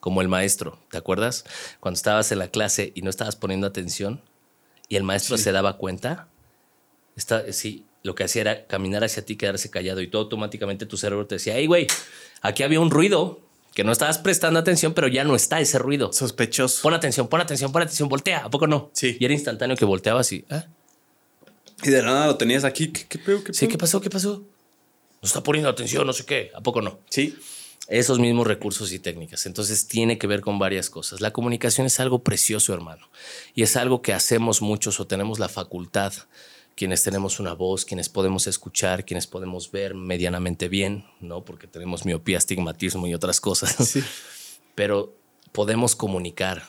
Como 0.00 0.20
el 0.20 0.28
maestro, 0.28 0.78
¿te 0.90 0.98
acuerdas? 0.98 1.44
Cuando 1.78 1.96
estabas 1.96 2.32
en 2.32 2.40
la 2.40 2.48
clase 2.48 2.92
y 2.94 3.02
no 3.02 3.10
estabas 3.10 3.36
poniendo 3.36 3.66
atención 3.66 4.20
y 4.92 4.96
el 4.96 5.04
maestro 5.04 5.38
Sí. 5.38 5.44
se 5.44 5.52
daba 5.52 5.78
cuenta, 5.78 6.28
está, 7.16 7.50
sí, 7.50 7.86
lo 8.02 8.14
que 8.14 8.24
hacía 8.24 8.42
era 8.42 8.66
caminar 8.66 9.02
hacia 9.04 9.24
ti, 9.24 9.36
quedarse 9.36 9.70
callado 9.70 10.02
y 10.02 10.08
todo 10.08 10.20
automáticamente 10.22 10.84
tu 10.84 10.98
cerebro 10.98 11.26
te 11.26 11.36
decía, 11.36 11.54
hey, 11.56 11.66
güey, 11.66 11.86
aquí 12.42 12.62
había 12.62 12.78
un 12.78 12.90
ruido 12.90 13.40
que 13.72 13.84
no 13.84 13.92
estabas 13.92 14.18
prestando 14.18 14.60
atención, 14.60 14.92
pero 14.92 15.08
ya 15.08 15.24
no 15.24 15.34
está 15.34 15.60
ese 15.60 15.78
ruido. 15.78 16.12
Sospechoso. 16.12 16.82
Pon 16.82 16.92
atención, 16.92 17.26
pon 17.28 17.40
atención, 17.40 17.72
pon 17.72 17.80
atención, 17.80 18.06
voltea, 18.10 18.40
¿a 18.44 18.50
poco 18.50 18.66
no? 18.66 18.90
Sí. 18.92 19.16
Y 19.18 19.24
era 19.24 19.32
instantáneo 19.32 19.78
que 19.78 19.86
volteabas 19.86 20.30
y, 20.32 20.44
¿ah? 20.50 20.66
Y 21.82 21.88
de 21.88 22.02
nada 22.02 22.26
lo 22.26 22.36
tenías 22.36 22.64
aquí. 22.64 22.88
¿Qué, 22.88 23.06
qué 23.08 23.18
pedo? 23.18 23.42
¿Qué 23.42 23.54
Sí, 23.54 23.60
pedo? 23.64 23.72
¿qué 23.72 23.78
pasó? 23.78 24.00
¿Qué 24.02 24.10
pasó? 24.10 24.42
No 25.22 25.26
está 25.26 25.42
poniendo 25.42 25.70
atención, 25.70 26.06
no 26.06 26.12
sé 26.12 26.26
qué, 26.26 26.50
¿a 26.54 26.60
poco 26.60 26.82
no? 26.82 27.00
Sí. 27.08 27.34
Esos 27.88 28.18
mismos 28.18 28.46
recursos 28.46 28.92
y 28.92 28.98
técnicas. 28.98 29.46
Entonces 29.46 29.86
tiene 29.86 30.18
que 30.18 30.26
ver 30.26 30.40
con 30.40 30.58
varias 30.58 30.90
cosas. 30.90 31.20
La 31.20 31.32
comunicación 31.32 31.86
es 31.86 32.00
algo 32.00 32.22
precioso, 32.22 32.72
hermano, 32.72 33.08
y 33.54 33.62
es 33.62 33.76
algo 33.76 34.02
que 34.02 34.12
hacemos 34.12 34.62
muchos 34.62 35.00
o 35.00 35.06
tenemos 35.06 35.38
la 35.38 35.48
facultad, 35.48 36.12
quienes 36.74 37.02
tenemos 37.02 37.38
una 37.38 37.52
voz, 37.52 37.84
quienes 37.84 38.08
podemos 38.08 38.46
escuchar, 38.46 39.04
quienes 39.04 39.26
podemos 39.26 39.70
ver 39.70 39.94
medianamente 39.94 40.68
bien, 40.68 41.04
¿no? 41.20 41.44
Porque 41.44 41.66
tenemos 41.66 42.06
miopía, 42.06 42.38
astigmatismo 42.38 43.06
y 43.06 43.14
otras 43.14 43.40
cosas. 43.40 43.74
Sí. 43.88 44.02
Pero 44.74 45.14
podemos 45.52 45.94
comunicar. 45.94 46.64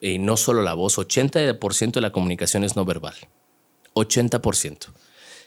Y 0.00 0.18
no 0.18 0.36
solo 0.36 0.62
la 0.62 0.74
voz, 0.74 0.98
80% 0.98 1.92
de 1.92 2.00
la 2.00 2.12
comunicación 2.12 2.64
es 2.64 2.76
no 2.76 2.84
verbal. 2.84 3.14
80%. 3.94 4.88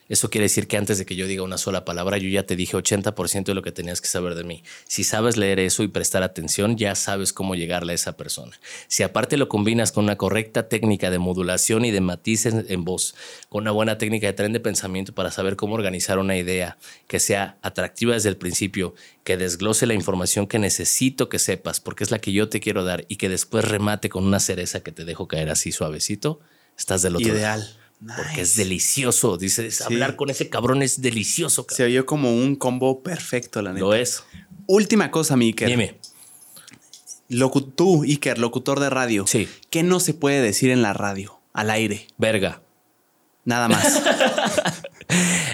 Eso 0.08 0.30
quiere 0.30 0.44
decir 0.44 0.68
que 0.68 0.78
antes 0.78 1.00
de 1.00 1.06
que 1.06 1.16
yo 1.16 1.26
diga 1.26 1.42
una 1.42 1.58
sola 1.58 1.84
palabra, 1.84 2.18
yo 2.18 2.30
ya 2.30 2.46
te 2.46 2.56
dije 2.56 2.78
80% 2.78 3.46
de 3.46 3.54
lo 3.56 3.64
que 3.64 3.72
tenías 3.72 4.02
que 4.02 4.08
saber 4.08 4.36
de 4.36 4.44
mí. 4.44 4.64
Si 4.88 5.04
sabes 5.04 5.36
leer 5.36 5.60
eso 5.60 5.82
y 5.82 5.88
prestar 5.88 6.22
atención, 6.22 6.78
ya 6.78 6.94
sabes 6.94 7.34
cómo 7.34 7.56
llegarle 7.56 7.94
a 7.94 7.96
esa 7.96 8.16
persona. 8.16 8.60
Si 8.88 9.02
aparte 9.02 9.38
lo 9.38 9.50
combinas 9.50 9.92
con 9.92 10.04
una 10.04 10.16
correcta 10.16 10.70
técnica 10.70 11.10
de 11.10 11.18
modulación 11.18 11.86
y 11.86 11.92
de 11.92 12.02
matices 12.02 12.54
en, 12.68 12.84
voz, 12.86 13.16
con 13.50 13.64
una 13.64 13.72
buena 13.72 13.98
técnica 13.98 14.28
de 14.28 14.34
tren 14.34 14.54
de 14.54 14.60
pensamiento 14.60 15.14
para 15.14 15.32
saber 15.32 15.56
cómo 15.56 15.74
organizar 15.74 16.20
una 16.20 16.38
idea 16.38 16.78
que 17.08 17.20
sea 17.20 17.58
atractiva 17.64 18.14
desde 18.14 18.30
el 18.30 18.38
principio, 18.38 18.94
que 19.24 19.38
desglose 19.38 19.88
la 19.88 19.96
información 19.96 20.46
que 20.46 20.60
necesito 20.60 21.30
que 21.30 21.40
sepas, 21.40 21.80
porque 21.80 22.04
es 22.04 22.12
la 22.12 22.20
que 22.20 22.32
yo 22.32 22.48
te 22.48 22.60
quiero 22.60 22.84
dar, 22.84 23.06
y 23.08 23.16
que 23.16 23.30
después 23.30 23.66
remate 23.66 24.10
con 24.10 24.24
una 24.24 24.40
cereza 24.40 24.82
que 24.82 24.92
te 24.92 25.04
dejo 25.04 25.28
caer 25.28 25.50
así 25.50 25.72
suavecito, 25.72 26.40
estás 26.78 27.02
del 27.02 27.16
otro 27.16 27.28
lado. 27.28 27.40
Ideal. 27.40 27.85
Porque 28.18 28.42
es 28.42 28.56
delicioso. 28.56 29.38
Dices, 29.38 29.82
hablar 29.82 30.16
con 30.16 30.30
ese 30.30 30.50
cabrón 30.50 30.82
es 30.84 31.02
delicioso. 31.02 31.64
Se 31.70 31.76
cabrón. 31.78 31.88
oyó 31.92 32.06
como 32.06 32.34
un 32.36 32.56
combo 32.56 33.02
perfecto, 33.04 33.62
la 33.62 33.72
neta. 33.74 33.86
Lo 33.86 33.94
es. 33.94 34.24
Última 34.68 35.12
cosa, 35.12 35.36
mi 35.38 35.48
Iker. 35.48 35.68
Dime. 35.70 36.00
Locu- 37.30 37.74
tú, 37.76 38.04
Iker, 38.04 38.38
locutor 38.38 38.80
de 38.80 38.90
radio. 38.90 39.26
Sí. 39.28 39.48
¿Qué 39.70 39.84
no 39.84 40.00
se 40.00 40.14
puede 40.14 40.42
decir 40.42 40.70
en 40.72 40.82
la 40.82 40.94
radio? 40.94 41.40
Al 41.54 41.70
aire. 41.72 42.08
Verga. 42.18 42.62
Nada 43.46 43.68
más. 43.70 44.02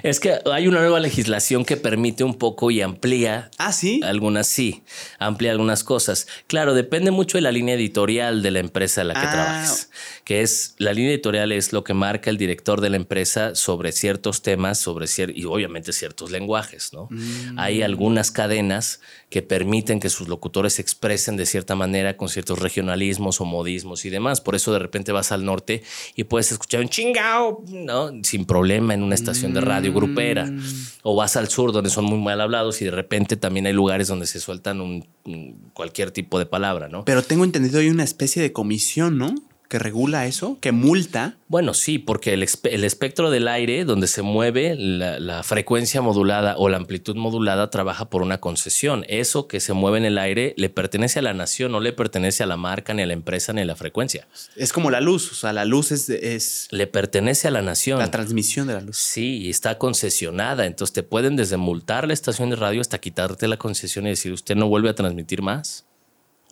Es 0.03 0.19
que 0.19 0.39
hay 0.51 0.67
una 0.67 0.79
nueva 0.79 0.99
legislación 0.99 1.65
que 1.65 1.77
permite 1.77 2.23
un 2.23 2.35
poco 2.35 2.71
y 2.71 2.81
amplía 2.81 3.51
ah, 3.57 3.71
sí. 3.71 4.01
Algunas 4.03 4.47
sí, 4.47 4.83
amplía 5.19 5.51
algunas 5.51 5.83
cosas. 5.83 6.27
Claro, 6.47 6.73
depende 6.73 7.11
mucho 7.11 7.37
de 7.37 7.41
la 7.41 7.51
línea 7.51 7.75
editorial 7.75 8.41
de 8.41 8.51
la 8.51 8.59
empresa 8.59 9.01
en 9.01 9.07
la 9.09 9.13
que 9.15 9.19
Ah. 9.27 9.31
trabajes. 9.31 9.89
Que 10.23 10.41
es, 10.41 10.75
la 10.77 10.93
línea 10.93 11.11
editorial 11.11 11.51
es 11.51 11.73
lo 11.73 11.83
que 11.83 11.93
marca 11.93 12.29
el 12.29 12.37
director 12.37 12.81
de 12.81 12.89
la 12.89 12.95
empresa 12.97 13.55
sobre 13.55 13.91
ciertos 13.91 14.41
temas, 14.41 14.79
sobre 14.79 15.05
cier- 15.07 15.33
y 15.35 15.45
obviamente 15.45 15.93
ciertos 15.93 16.31
lenguajes, 16.31 16.93
¿no? 16.93 17.07
Mm. 17.09 17.59
Hay 17.59 17.81
algunas 17.81 18.31
cadenas 18.31 19.01
que 19.29 19.41
permiten 19.41 19.99
que 19.99 20.09
sus 20.09 20.27
locutores 20.27 20.73
se 20.73 20.81
expresen 20.81 21.37
de 21.37 21.45
cierta 21.45 21.75
manera 21.75 22.17
con 22.17 22.27
ciertos 22.29 22.59
regionalismos 22.59 23.39
o 23.41 23.45
modismos 23.45 24.05
y 24.05 24.09
demás. 24.09 24.41
Por 24.41 24.55
eso 24.55 24.73
de 24.73 24.79
repente 24.79 25.11
vas 25.11 25.31
al 25.31 25.45
norte 25.45 25.83
y 26.15 26.23
puedes 26.25 26.51
escuchar 26.51 26.81
un 26.81 26.89
chingao, 26.89 27.63
¿no? 27.67 28.11
Sin 28.23 28.45
problema 28.45 28.93
en 28.93 29.03
una 29.03 29.15
estación 29.15 29.53
de 29.53 29.61
radio 29.61 29.90
grupera. 29.91 30.45
Mm. 30.45 30.61
O 31.03 31.15
vas 31.15 31.35
al 31.35 31.47
sur 31.49 31.71
donde 31.71 31.89
son 31.89 32.05
muy 32.05 32.19
mal 32.19 32.39
hablados 32.41 32.81
y 32.81 32.85
de 32.85 32.91
repente 32.91 33.35
también 33.37 33.65
hay 33.65 33.73
lugares 33.73 34.07
donde 34.07 34.27
se 34.27 34.39
sueltan 34.39 34.81
un, 34.81 35.05
un- 35.25 35.55
cualquier 35.73 36.11
tipo 36.11 36.37
de 36.39 36.45
palabra, 36.45 36.89
¿no? 36.89 37.05
Pero 37.05 37.23
tengo 37.23 37.43
entendido 37.43 37.79
hay 37.79 37.89
una 37.89 38.03
especie 38.03 38.41
de 38.41 38.51
comisión, 38.53 39.17
¿no? 39.17 39.33
Que 39.71 39.79
regula 39.79 40.25
eso, 40.25 40.57
que 40.59 40.73
multa. 40.73 41.37
Bueno, 41.47 41.73
sí, 41.73 41.97
porque 41.97 42.33
el, 42.33 42.45
el 42.63 42.83
espectro 42.83 43.31
del 43.31 43.47
aire 43.47 43.85
donde 43.85 44.07
se 44.07 44.21
mueve 44.21 44.75
la, 44.75 45.17
la 45.17 45.43
frecuencia 45.43 46.01
modulada 46.01 46.55
o 46.57 46.67
la 46.67 46.75
amplitud 46.75 47.15
modulada 47.15 47.69
trabaja 47.69 48.09
por 48.09 48.21
una 48.21 48.39
concesión. 48.39 49.05
Eso 49.07 49.47
que 49.47 49.61
se 49.61 49.71
mueve 49.71 49.99
en 49.99 50.03
el 50.03 50.17
aire 50.17 50.53
le 50.57 50.69
pertenece 50.69 51.19
a 51.19 51.21
la 51.21 51.33
nación, 51.33 51.71
no 51.71 51.79
le 51.79 51.93
pertenece 51.93 52.43
a 52.43 52.47
la 52.47 52.57
marca, 52.57 52.93
ni 52.93 53.01
a 53.03 53.05
la 53.05 53.13
empresa, 53.13 53.53
ni 53.53 53.61
a 53.61 53.65
la 53.65 53.77
frecuencia. 53.77 54.27
Es 54.57 54.73
como 54.73 54.91
la 54.91 54.99
luz. 54.99 55.31
O 55.31 55.35
sea, 55.35 55.53
la 55.53 55.63
luz 55.63 55.93
es, 55.93 56.09
es 56.09 56.67
Le 56.71 56.87
pertenece 56.87 57.47
a 57.47 57.51
la 57.51 57.61
nación. 57.61 57.99
la 57.99 58.11
transmisión 58.11 58.67
de 58.67 58.73
la 58.73 58.81
luz. 58.81 58.97
Sí, 58.97 59.37
y 59.37 59.49
está 59.49 59.77
concesionada. 59.77 60.65
Entonces 60.65 60.91
te 60.91 61.03
pueden 61.03 61.37
desde 61.37 61.55
multar 61.55 62.07
la 62.07 62.13
estación 62.13 62.49
de 62.49 62.57
radio 62.57 62.81
hasta 62.81 62.97
quitarte 62.97 63.47
la 63.47 63.55
concesión 63.55 64.05
y 64.05 64.09
decir 64.09 64.33
usted 64.33 64.57
no 64.57 64.67
vuelve 64.67 64.89
a 64.89 64.95
transmitir 64.95 65.41
más. 65.41 65.85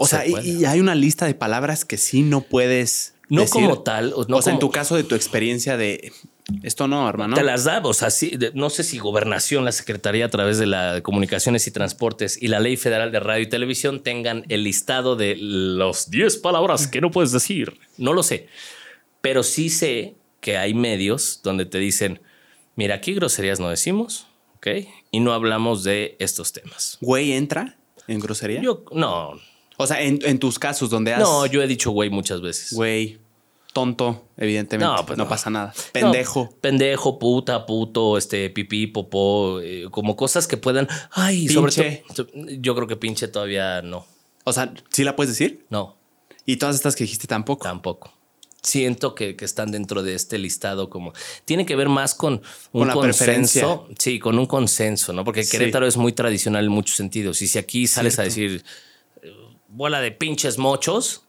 O 0.02 0.06
Se 0.08 0.16
sea, 0.16 0.26
y, 0.28 0.32
puede. 0.32 0.48
y 0.48 0.66
hay 0.66 0.80
una 0.80 0.96
lista 0.96 1.26
de 1.26 1.36
palabras 1.36 1.84
que 1.84 1.98
sí 1.98 2.22
no 2.22 2.42
puedes. 2.42 3.14
No 3.28 3.42
decir. 3.42 3.54
como 3.62 3.82
tal. 3.84 4.14
O, 4.16 4.26
no 4.28 4.38
o 4.38 4.42
sea, 4.42 4.54
en 4.54 4.60
tu 4.60 4.72
caso 4.72 4.96
de 4.96 5.04
tu 5.04 5.14
experiencia 5.14 5.76
de 5.78 6.12
esto 6.64 6.88
no, 6.88 7.08
hermano. 7.08 7.36
Te 7.36 7.44
las 7.44 7.66
da, 7.66 7.80
o 7.84 7.94
sea, 7.94 8.10
sí, 8.10 8.32
de- 8.38 8.52
no 8.56 8.72
sé 8.72 8.84
si 8.84 8.98
gobernación, 8.98 9.66
la 9.66 9.72
Secretaría 9.72 10.26
a 10.26 10.30
través 10.30 10.58
de 10.58 10.66
la 10.66 10.96
de 10.96 11.02
Comunicaciones 11.04 11.68
y 11.68 11.72
Transportes 11.72 12.42
y 12.42 12.48
la 12.48 12.60
Ley 12.60 12.76
Federal 12.76 13.12
de 13.12 13.20
Radio 13.20 13.44
y 13.44 13.50
Televisión 13.50 14.02
tengan 14.02 14.46
el 14.50 14.64
listado 14.64 15.16
de 15.16 15.36
los 15.40 16.10
10 16.10 16.38
palabras 16.38 16.88
que 16.88 17.02
no 17.02 17.12
puedes 17.12 17.32
decir. 17.32 17.78
No 17.98 18.14
lo 18.14 18.24
sé. 18.24 18.48
Pero 19.22 19.44
sí 19.44 19.70
sé 19.70 20.16
que 20.42 20.58
hay 20.58 20.74
medios 20.74 21.42
donde 21.44 21.66
te 21.68 21.78
dicen, 21.78 22.22
mira, 22.76 22.96
aquí 22.96 23.14
groserías 23.14 23.60
no 23.60 23.70
decimos, 23.70 24.26
¿ok? 24.56 24.68
Y 25.12 25.20
no 25.20 25.34
hablamos 25.34 25.84
de 25.84 26.16
estos 26.20 26.52
temas. 26.54 26.98
Güey 27.02 27.34
entra 27.34 27.78
en 28.08 28.20
grosería. 28.22 28.62
Yo, 28.62 28.86
no, 28.92 29.34
o 29.82 29.88
sea, 29.88 30.02
en, 30.02 30.20
en 30.24 30.40
tus 30.40 30.60
casos 30.60 30.90
donde 30.90 31.14
has. 31.14 31.22
no, 31.22 31.46
yo 31.46 31.62
he 31.64 31.68
dicho 31.68 31.92
güey 31.92 32.10
muchas 32.10 32.42
veces. 32.42 32.74
Güey, 32.74 33.18
tonto, 33.72 34.26
evidentemente. 34.36 34.94
No, 34.94 35.06
pues 35.06 35.18
no, 35.18 35.24
no. 35.24 35.30
pasa 35.30 35.50
nada. 35.50 35.74
Pendejo. 35.94 36.50
No, 36.52 36.58
pendejo, 36.60 37.18
puta, 37.18 37.66
puto, 37.66 38.18
este, 38.18 38.50
pipí, 38.50 38.88
popó, 38.88 39.62
eh, 39.62 39.86
como 39.90 40.16
cosas 40.18 40.48
que 40.48 40.58
puedan. 40.58 40.88
Ay, 41.12 41.48
sobre 41.48 41.72
todo. 41.72 42.28
Yo 42.60 42.76
creo 42.76 42.88
que 42.88 42.98
pinche 42.98 43.28
todavía 43.30 43.82
no. 43.82 44.06
O 44.44 44.52
sea, 44.52 44.74
¿sí 44.90 45.04
la 45.04 45.16
puedes 45.16 45.32
decir? 45.32 45.66
No, 45.70 45.96
Y 46.46 46.58
todas 46.58 46.76
estas 46.76 46.96
que 46.96 47.06
dijiste 47.06 47.28
tampoco. 47.28 47.64
tampoco. 47.64 48.12
Siento 48.62 49.16
que, 49.16 49.38
que 49.38 49.46
están 49.46 49.72
dentro 49.72 50.04
de 50.04 50.16
este 50.16 50.38
listado 50.38 50.90
como 50.90 51.14
tiene 51.46 51.66
que 51.66 51.78
ver 51.78 51.88
más 51.88 52.14
con 52.14 52.42
un 52.74 52.80
Con 52.82 52.88
la 52.90 53.00
preferencia. 53.00 53.64
consenso, 53.64 53.96
sí, 53.98 54.20
con 54.20 54.38
un 54.38 54.46
consenso, 54.48 55.14
¿no? 55.14 55.24
Porque 55.24 55.44
Sí. 55.46 55.52
Querétaro 55.52 55.88
es 55.88 55.96
muy 55.96 56.12
tradicional 56.12 56.66
en 56.66 56.72
muchos 56.72 56.98
sentidos. 56.98 57.42
Y 57.42 57.48
si 57.48 57.58
aquí 57.58 57.88
sales 57.88 58.20
a 58.20 58.24
decir 58.24 58.66
bola 59.70 60.02
de 60.02 60.12
pinches 60.12 60.58
mochos, 60.58 61.24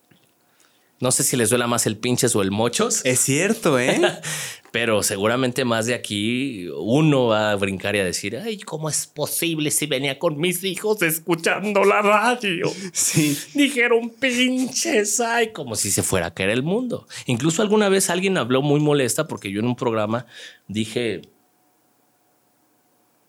no 1.00 1.10
sé 1.12 1.22
si 1.22 1.36
les 1.36 1.48
duela 1.48 1.66
más 1.66 1.86
el 1.86 1.96
pinches 1.96 2.36
o 2.36 2.42
el 2.42 2.50
mochos. 2.50 3.00
Es 3.06 3.20
cierto, 3.20 3.78
¿eh? 3.78 4.00
Pero 4.70 5.02
seguramente 5.02 5.64
más 5.64 5.86
de 5.86 5.94
aquí 5.94 6.68
uno 6.76 7.26
va 7.26 7.50
a 7.50 7.56
brincar 7.56 7.96
y 7.96 8.00
a 8.00 8.04
decir, 8.04 8.36
ay, 8.36 8.58
¿cómo 8.60 8.88
es 8.88 9.06
posible 9.06 9.70
si 9.70 9.86
venía 9.86 10.18
con 10.18 10.38
mis 10.38 10.62
hijos 10.62 11.00
escuchando 11.02 11.84
la 11.84 12.02
radio? 12.02 12.70
sí. 12.92 13.36
Dijeron 13.54 14.10
pinches, 14.10 15.20
ay, 15.20 15.52
como 15.52 15.74
si 15.74 15.90
se 15.90 16.02
fuera 16.02 16.26
a 16.26 16.34
caer 16.34 16.50
el 16.50 16.62
mundo. 16.62 17.08
Incluso 17.26 17.62
alguna 17.62 17.88
vez 17.88 18.10
alguien 18.10 18.36
habló 18.36 18.62
muy 18.62 18.78
molesta 18.78 19.26
porque 19.26 19.50
yo 19.50 19.60
en 19.60 19.66
un 19.66 19.76
programa 19.76 20.26
dije, 20.68 21.22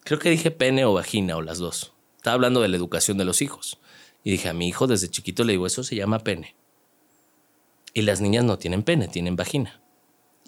creo 0.03 0.19
que 0.19 0.29
dije 0.29 0.51
pene 0.51 0.83
o 0.83 0.93
vagina 0.93 1.37
o 1.37 1.41
las 1.41 1.57
dos. 1.57 1.93
Estaba 2.17 2.35
hablando 2.35 2.61
de 2.61 2.67
la 2.67 2.77
educación 2.77 3.17
de 3.17 3.25
los 3.25 3.41
hijos. 3.41 3.79
Y 4.23 4.31
dije, 4.31 4.49
a 4.49 4.53
mi 4.53 4.67
hijo 4.67 4.87
desde 4.87 5.09
chiquito 5.09 5.43
le 5.43 5.53
digo, 5.53 5.65
eso 5.65 5.83
se 5.83 5.95
llama 5.95 6.19
pene. 6.19 6.55
Y 7.93 8.03
las 8.03 8.21
niñas 8.21 8.45
no 8.45 8.57
tienen 8.57 8.83
pene, 8.83 9.07
tienen 9.07 9.35
vagina. 9.35 9.81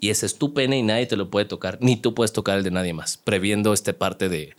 Y 0.00 0.10
ese 0.10 0.26
es 0.26 0.36
tu 0.38 0.54
pene 0.54 0.78
y 0.78 0.82
nadie 0.82 1.06
te 1.06 1.16
lo 1.16 1.30
puede 1.30 1.46
tocar, 1.46 1.78
ni 1.80 1.96
tú 1.96 2.14
puedes 2.14 2.32
tocar 2.32 2.58
el 2.58 2.64
de 2.64 2.70
nadie 2.70 2.92
más, 2.92 3.16
previendo 3.16 3.72
esta 3.72 3.92
parte 3.92 4.28
de 4.28 4.56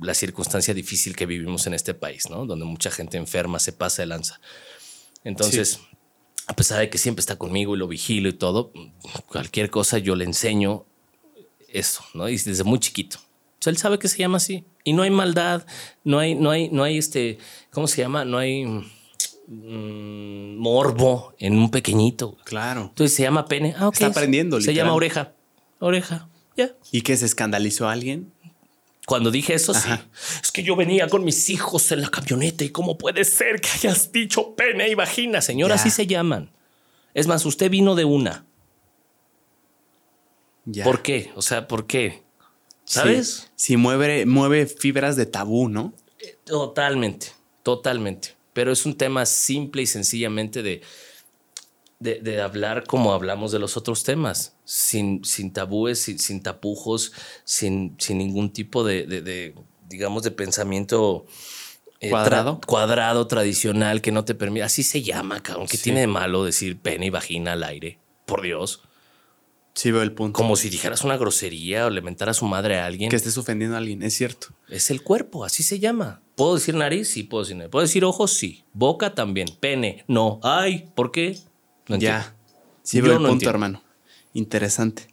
la 0.00 0.14
circunstancia 0.14 0.74
difícil 0.74 1.16
que 1.16 1.26
vivimos 1.26 1.66
en 1.66 1.74
este 1.74 1.94
país, 1.94 2.30
¿no? 2.30 2.46
Donde 2.46 2.64
mucha 2.64 2.90
gente 2.90 3.18
enferma 3.18 3.58
se 3.58 3.72
pasa 3.72 4.02
de 4.02 4.06
lanza. 4.06 4.40
Entonces, 5.24 5.80
a 6.46 6.56
pesar 6.56 6.80
de 6.80 6.88
que 6.88 6.98
siempre 6.98 7.20
está 7.20 7.36
conmigo 7.36 7.74
y 7.74 7.78
lo 7.78 7.88
vigilo 7.88 8.28
y 8.28 8.32
todo, 8.32 8.72
cualquier 9.28 9.70
cosa 9.70 9.98
yo 9.98 10.14
le 10.16 10.24
enseño 10.24 10.86
eso, 11.68 12.02
¿no? 12.14 12.28
Y 12.28 12.38
desde 12.38 12.64
muy 12.64 12.78
chiquito. 12.78 13.18
O 13.60 13.62
sea, 13.62 13.70
él 13.72 13.76
sabe 13.76 13.98
que 13.98 14.08
se 14.08 14.16
llama 14.16 14.38
así. 14.38 14.64
Y 14.84 14.94
no 14.94 15.02
hay 15.02 15.10
maldad, 15.10 15.66
no 16.02 16.18
hay, 16.18 16.34
no 16.34 16.50
hay, 16.50 16.70
no 16.70 16.82
hay 16.82 16.96
este, 16.96 17.36
¿cómo 17.70 17.86
se 17.86 18.00
llama? 18.00 18.24
No 18.24 18.38
hay 18.38 18.64
mm, 18.64 20.56
morbo 20.56 21.34
en 21.38 21.58
un 21.58 21.70
pequeñito. 21.70 22.38
Claro. 22.44 22.86
Entonces 22.88 23.14
se 23.14 23.22
llama 23.22 23.44
pene. 23.46 23.74
Ah, 23.76 23.88
ok. 23.88 23.94
Está 23.94 24.06
aprendiendo, 24.06 24.56
Se 24.56 24.68
literal. 24.68 24.86
llama 24.86 24.94
oreja. 24.94 25.34
Oreja. 25.78 26.30
Ya. 26.56 26.70
¿Y 26.90 27.02
que 27.02 27.16
se 27.18 27.26
escandalizó 27.26 27.86
a 27.86 27.92
alguien? 27.92 28.32
Cuando 29.06 29.30
dije 29.30 29.52
eso, 29.54 29.72
Ajá. 29.72 30.06
sí. 30.14 30.38
Es 30.42 30.52
que 30.52 30.62
yo 30.62 30.74
venía 30.74 31.08
con 31.08 31.22
mis 31.24 31.50
hijos 31.50 31.92
en 31.92 32.00
la 32.00 32.08
camioneta 32.08 32.64
y 32.64 32.70
cómo 32.70 32.96
puede 32.96 33.24
ser 33.24 33.60
que 33.60 33.68
hayas 33.68 34.10
dicho 34.10 34.54
pene 34.54 34.88
y 34.88 34.94
vagina, 34.94 35.42
señora, 35.42 35.74
así 35.74 35.90
se 35.90 36.06
llaman. 36.06 36.50
Es 37.12 37.26
más, 37.26 37.44
usted 37.44 37.70
vino 37.70 37.94
de 37.94 38.04
una. 38.06 38.46
Ya. 40.64 40.84
¿Por 40.84 41.02
qué? 41.02 41.30
O 41.34 41.42
sea, 41.42 41.66
¿por 41.66 41.86
qué? 41.86 42.22
Sí. 42.90 42.98
¿Sabes? 42.98 43.50
Sí, 43.54 43.76
mueve, 43.76 44.26
mueve 44.26 44.66
fibras 44.66 45.14
de 45.14 45.24
tabú, 45.26 45.68
¿no? 45.68 45.94
Totalmente, 46.44 47.28
totalmente. 47.62 48.34
Pero 48.52 48.72
es 48.72 48.84
un 48.84 48.96
tema 48.96 49.26
simple 49.26 49.82
y 49.82 49.86
sencillamente 49.86 50.62
de, 50.64 50.80
de, 52.00 52.16
de 52.20 52.40
hablar 52.40 52.84
como 52.88 53.12
hablamos 53.12 53.52
de 53.52 53.60
los 53.60 53.76
otros 53.76 54.02
temas, 54.02 54.56
sin, 54.64 55.24
sin 55.24 55.52
tabúes, 55.52 56.02
sin, 56.02 56.18
sin 56.18 56.42
tapujos, 56.42 57.12
sin, 57.44 57.94
sin 57.98 58.18
ningún 58.18 58.52
tipo 58.52 58.82
de, 58.82 59.06
de- 59.06 59.22
de, 59.22 59.54
digamos, 59.88 60.24
de 60.24 60.32
pensamiento 60.32 61.26
eh, 62.00 62.08
tra- 62.08 62.10
¿Cuadrado? 62.10 62.60
cuadrado, 62.66 63.26
tradicional, 63.28 64.00
que 64.02 64.10
no 64.10 64.24
te 64.24 64.34
permite. 64.34 64.64
Así 64.64 64.82
se 64.82 65.02
llama, 65.02 65.42
cabrón. 65.44 65.68
¿Qué 65.68 65.76
Sí. 65.76 65.84
tiene 65.84 66.00
de 66.00 66.06
malo 66.08 66.44
decir 66.44 66.76
pene 66.80 67.06
y 67.06 67.10
vagina 67.10 67.52
al 67.52 67.62
aire? 67.62 67.98
Por 68.26 68.42
Dios. 68.42 68.82
Sí, 69.74 69.90
veo 69.92 70.02
el 70.02 70.12
punto. 70.12 70.36
Como 70.36 70.56
si 70.56 70.68
dijeras 70.68 71.04
una 71.04 71.16
grosería 71.16 71.86
o 71.86 71.90
le 71.90 72.02
mentaras 72.02 72.38
su 72.38 72.44
madre 72.44 72.78
a 72.78 72.86
alguien. 72.86 73.08
Que 73.08 73.16
estés 73.16 73.38
ofendiendo 73.38 73.76
a 73.76 73.78
alguien, 73.78 74.02
es 74.02 74.14
cierto. 74.14 74.48
Es 74.68 74.90
el 74.90 75.02
cuerpo, 75.02 75.44
así 75.44 75.62
se 75.62 75.78
llama. 75.78 76.20
¿Puedo 76.34 76.56
decir 76.56 76.74
nariz? 76.74 77.08
Sí, 77.08 77.22
puedo 77.22 77.44
decir 77.44 77.56
nariz. 77.56 77.70
¿Puedo 77.70 77.82
decir 77.86 78.04
ojos? 78.04 78.32
Sí. 78.34 78.64
Boca 78.72 79.14
también. 79.14 79.48
Pene, 79.60 80.04
no. 80.08 80.40
Ay, 80.42 80.90
¿por 80.94 81.12
qué? 81.12 81.38
No 81.88 81.94
entiendo. 81.96 82.18
ya. 82.18 82.36
Sí, 82.82 82.98
Yo 82.98 83.04
veo 83.04 83.12
el 83.12 83.18
no 83.22 83.28
punto, 83.28 83.32
entiendo. 83.34 83.50
hermano. 83.50 83.82
Interesante. 84.34 85.06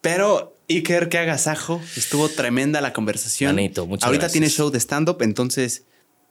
Pero, 0.00 0.56
Iker, 0.68 1.08
qué 1.08 1.18
agasajo. 1.18 1.80
Estuvo 1.96 2.28
tremenda 2.28 2.80
la 2.80 2.92
conversación. 2.92 3.54
Manito, 3.54 3.86
muchas 3.86 4.06
Ahorita 4.06 4.22
gracias. 4.22 4.32
tienes 4.32 4.52
show 4.52 4.70
de 4.70 4.78
stand-up, 4.80 5.18
entonces 5.22 5.84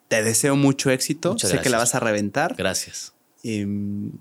te 0.10 0.22
deseo 0.24 0.56
mucho 0.56 0.92
éxito. 0.92 1.32
Muchas 1.32 1.50
sé 1.52 1.60
que 1.60 1.70
la 1.70 1.78
vas 1.78 1.96
a 1.96 2.00
reventar. 2.00 2.56
Gracias. 2.56 3.14
Y, 3.42 3.62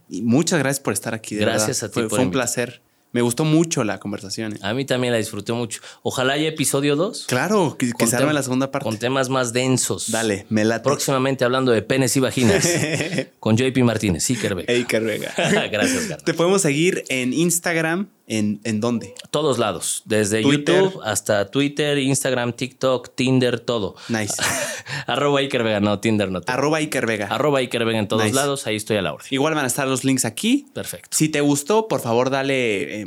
y 0.08 0.22
muchas 0.22 0.58
gracias 0.58 0.80
por 0.80 0.92
estar 0.92 1.14
aquí. 1.14 1.34
de 1.34 1.42
Gracias 1.42 1.80
verdad. 1.80 1.84
a 1.84 1.88
ti 1.88 1.94
Fue, 1.94 2.02
por 2.04 2.10
fue 2.10 2.18
un 2.20 2.24
invitar. 2.26 2.40
placer. 2.42 2.82
Me 3.12 3.20
gustó 3.20 3.44
mucho 3.44 3.84
la 3.84 3.98
conversación. 3.98 4.54
¿eh? 4.54 4.58
A 4.62 4.74
mí 4.74 4.84
también 4.84 5.12
la 5.12 5.18
disfruté 5.18 5.52
mucho. 5.52 5.80
Ojalá 6.02 6.32
haya 6.32 6.48
episodio 6.48 6.96
2. 6.96 7.26
Claro, 7.28 7.76
que, 7.78 7.92
que 7.92 8.06
se 8.06 8.16
arme 8.16 8.32
la 8.32 8.42
segunda 8.42 8.70
parte. 8.70 8.84
Con 8.84 8.98
temas 8.98 9.28
más 9.28 9.52
densos. 9.52 10.10
Dale, 10.10 10.46
me 10.48 10.64
late. 10.64 10.82
Próximamente 10.84 11.44
hablando 11.44 11.72
de 11.72 11.82
penes 11.82 12.16
y 12.16 12.20
vaginas. 12.20 12.68
con 13.38 13.56
JP 13.56 13.76
Martínez. 13.84 14.24
Sí, 14.24 14.34
Kerbeck. 14.34 14.68
Iker 14.68 15.02
Vega. 15.04 15.32
Gracias, 15.70 16.08
Garna. 16.08 16.24
Te 16.24 16.34
podemos 16.34 16.62
seguir 16.62 17.04
en 17.08 17.32
Instagram. 17.32 18.08
¿En, 18.28 18.60
en 18.64 18.80
dónde? 18.80 19.14
Todos 19.30 19.58
lados. 19.58 20.02
Desde 20.04 20.42
Twitter. 20.42 20.84
YouTube 20.84 21.02
hasta 21.04 21.50
Twitter, 21.50 21.98
Instagram, 21.98 22.52
TikTok, 22.52 23.14
Tinder, 23.14 23.58
todo. 23.60 23.96
Nice. 24.08 24.34
Arroba 25.06 25.40
Iker 25.40 25.62
Vega. 25.64 25.80
No, 25.80 25.98
Tinder 26.00 26.30
no. 26.30 26.40
Arroba 26.46 26.78
Iker 26.78 27.04
Vega. 27.06 27.26
Arroba 27.26 27.58
Iker 27.58 27.84
Vega 27.84 27.98
en 27.98 28.08
todos 28.08 28.22
Nice. 28.24 28.34
lados. 28.34 28.66
Ahí 28.66 28.76
estoy 28.76 28.96
a 28.96 29.02
la 29.02 29.12
orden. 29.12 29.26
Igual 29.30 29.54
van 29.54 29.64
a 29.64 29.66
estar 29.66 29.86
los 29.88 30.04
links 30.04 30.24
aquí. 30.24 30.66
Perfecto. 30.72 31.08
Si 31.10 31.28
te 31.28 31.40
gustó, 31.40 31.88
por 31.88 32.00
favor, 32.00 32.30
dale, 32.30 33.02
eh, 33.02 33.06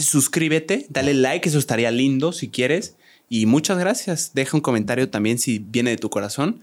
suscríbete, 0.00 0.86
dale 0.88 1.14
like, 1.14 1.48
eso 1.48 1.58
estaría 1.58 1.90
lindo 1.90 2.32
si 2.32 2.48
quieres. 2.48 2.96
Y 3.28 3.46
muchas 3.46 3.78
gracias. 3.78 4.32
Deja 4.34 4.56
un 4.56 4.60
comentario 4.60 5.10
también 5.10 5.38
si 5.38 5.58
viene 5.58 5.90
de 5.90 5.96
tu 5.96 6.08
corazón 6.10 6.60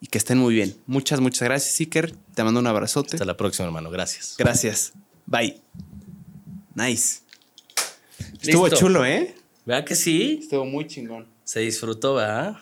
y 0.00 0.06
que 0.06 0.18
estén 0.18 0.38
muy 0.38 0.54
bien. 0.54 0.76
Muchas, 0.86 1.20
muchas 1.20 1.42
gracias, 1.42 1.78
Iker. 1.80 2.14
Te 2.34 2.44
mando 2.44 2.60
un 2.60 2.66
abrazote. 2.66 3.16
Hasta 3.16 3.24
la 3.24 3.36
próxima, 3.36 3.66
hermano. 3.66 3.90
Gracias. 3.90 4.36
Gracias. 4.38 4.92
Bye. 5.26 5.60
Nice. 6.74 7.21
Estuvo 8.40 8.66
Listo. 8.66 8.80
chulo, 8.80 9.04
¿eh? 9.04 9.34
¿Verdad 9.64 9.84
que 9.84 9.94
sí? 9.94 10.38
Estuvo 10.42 10.64
muy 10.64 10.86
chingón. 10.86 11.26
Se 11.44 11.60
disfrutó, 11.60 12.14
¿verdad? 12.14 12.56